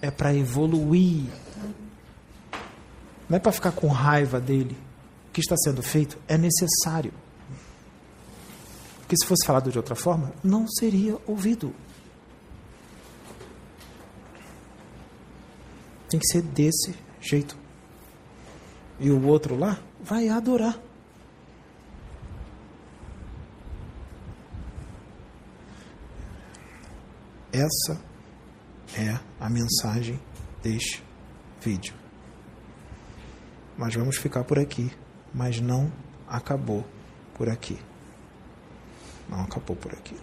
é 0.00 0.10
para 0.10 0.34
evoluir. 0.34 1.30
Não 3.28 3.36
é 3.36 3.38
para 3.38 3.52
ficar 3.52 3.72
com 3.72 3.88
raiva 3.88 4.40
dele. 4.40 4.74
O 5.28 5.32
que 5.32 5.42
está 5.42 5.58
sendo 5.58 5.82
feito 5.82 6.18
é 6.26 6.38
necessário. 6.38 7.12
Porque 9.00 9.14
se 9.14 9.26
fosse 9.26 9.46
falado 9.46 9.70
de 9.70 9.76
outra 9.76 9.94
forma, 9.94 10.32
não 10.42 10.66
seria 10.66 11.18
ouvido. 11.26 11.74
Tem 16.08 16.18
que 16.18 16.26
ser 16.28 16.40
desse 16.40 16.94
jeito 17.20 17.57
e 18.98 19.10
o 19.10 19.26
outro 19.26 19.56
lá 19.56 19.78
vai 20.02 20.28
adorar. 20.28 20.78
Essa 27.52 28.00
é 28.96 29.18
a 29.40 29.48
mensagem 29.48 30.20
deste 30.62 31.02
vídeo. 31.60 31.94
Mas 33.76 33.94
vamos 33.94 34.16
ficar 34.16 34.44
por 34.44 34.58
aqui, 34.58 34.92
mas 35.32 35.60
não 35.60 35.90
acabou 36.26 36.84
por 37.34 37.48
aqui. 37.48 37.78
Não 39.28 39.42
acabou 39.42 39.76
por 39.76 39.92
aqui. 39.92 40.16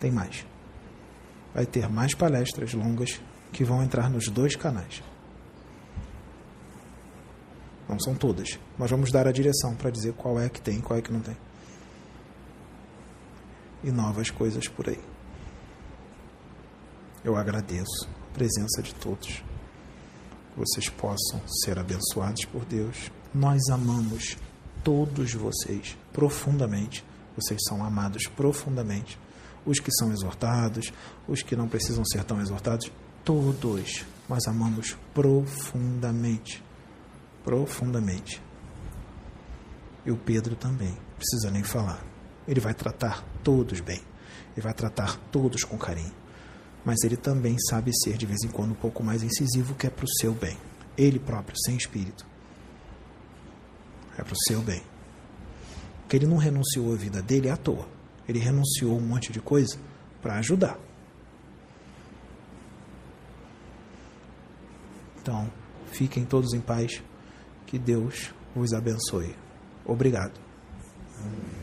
Tem 0.00 0.10
mais. 0.10 0.46
Vai 1.54 1.66
ter 1.66 1.88
mais 1.88 2.14
palestras 2.14 2.72
longas 2.72 3.20
que 3.52 3.64
vão 3.64 3.82
entrar 3.82 4.10
nos 4.10 4.28
dois 4.28 4.56
canais. 4.56 5.02
Não 7.88 7.98
são 7.98 8.14
todas, 8.14 8.58
mas 8.76 8.90
vamos 8.90 9.10
dar 9.10 9.26
a 9.26 9.32
direção 9.32 9.74
para 9.74 9.90
dizer 9.90 10.12
qual 10.12 10.38
é 10.38 10.48
que 10.48 10.60
tem 10.60 10.78
e 10.78 10.82
qual 10.82 10.98
é 10.98 11.02
que 11.02 11.12
não 11.12 11.20
tem. 11.20 11.36
E 13.82 13.90
novas 13.90 14.30
coisas 14.30 14.68
por 14.68 14.88
aí. 14.88 15.00
Eu 17.24 17.36
agradeço 17.36 18.06
a 18.30 18.34
presença 18.34 18.82
de 18.82 18.94
todos. 18.94 19.42
Que 20.52 20.58
vocês 20.58 20.90
possam 20.90 21.40
ser 21.62 21.78
abençoados 21.78 22.44
por 22.44 22.64
Deus. 22.64 23.10
Nós 23.34 23.62
amamos 23.70 24.36
todos 24.84 25.32
vocês 25.32 25.96
profundamente. 26.12 27.04
Vocês 27.34 27.60
são 27.66 27.82
amados 27.82 28.26
profundamente. 28.26 29.18
Os 29.64 29.80
que 29.80 29.92
são 29.92 30.12
exortados, 30.12 30.92
os 31.26 31.42
que 31.42 31.56
não 31.56 31.68
precisam 31.68 32.04
ser 32.04 32.24
tão 32.24 32.40
exortados, 32.40 32.90
todos 33.24 34.04
nós 34.28 34.46
amamos 34.46 34.96
profundamente 35.14 36.62
profundamente. 37.48 38.42
E 40.04 40.10
o 40.10 40.18
Pedro 40.18 40.54
também, 40.54 40.94
precisa 41.16 41.50
nem 41.50 41.62
falar. 41.62 42.04
Ele 42.46 42.60
vai 42.60 42.74
tratar 42.74 43.24
todos 43.42 43.80
bem. 43.80 44.02
Ele 44.54 44.60
vai 44.60 44.74
tratar 44.74 45.16
todos 45.32 45.64
com 45.64 45.78
carinho. 45.78 46.12
Mas 46.84 46.98
ele 47.04 47.16
também 47.16 47.56
sabe 47.58 47.90
ser, 48.02 48.18
de 48.18 48.26
vez 48.26 48.42
em 48.42 48.48
quando, 48.48 48.72
um 48.72 48.74
pouco 48.74 49.02
mais 49.02 49.22
incisivo, 49.22 49.74
que 49.74 49.86
é 49.86 49.90
para 49.90 50.04
o 50.04 50.14
seu 50.20 50.34
bem. 50.34 50.58
Ele 50.94 51.18
próprio, 51.18 51.56
sem 51.64 51.74
espírito. 51.74 52.26
É 54.18 54.22
para 54.22 54.34
o 54.34 54.44
seu 54.46 54.60
bem. 54.60 54.82
Porque 56.02 56.16
ele 56.16 56.26
não 56.26 56.36
renunciou 56.36 56.92
à 56.92 56.96
vida 56.96 57.22
dele 57.22 57.48
à 57.48 57.56
toa. 57.56 57.88
Ele 58.28 58.38
renunciou 58.38 58.94
um 58.94 59.00
monte 59.00 59.32
de 59.32 59.40
coisa 59.40 59.78
para 60.20 60.34
ajudar. 60.34 60.78
Então, 65.22 65.50
fiquem 65.92 66.26
todos 66.26 66.52
em 66.52 66.60
paz. 66.60 67.02
Que 67.68 67.78
Deus 67.78 68.32
os 68.56 68.72
abençoe. 68.72 69.36
Obrigado. 69.84 70.40
Amém. 71.20 71.57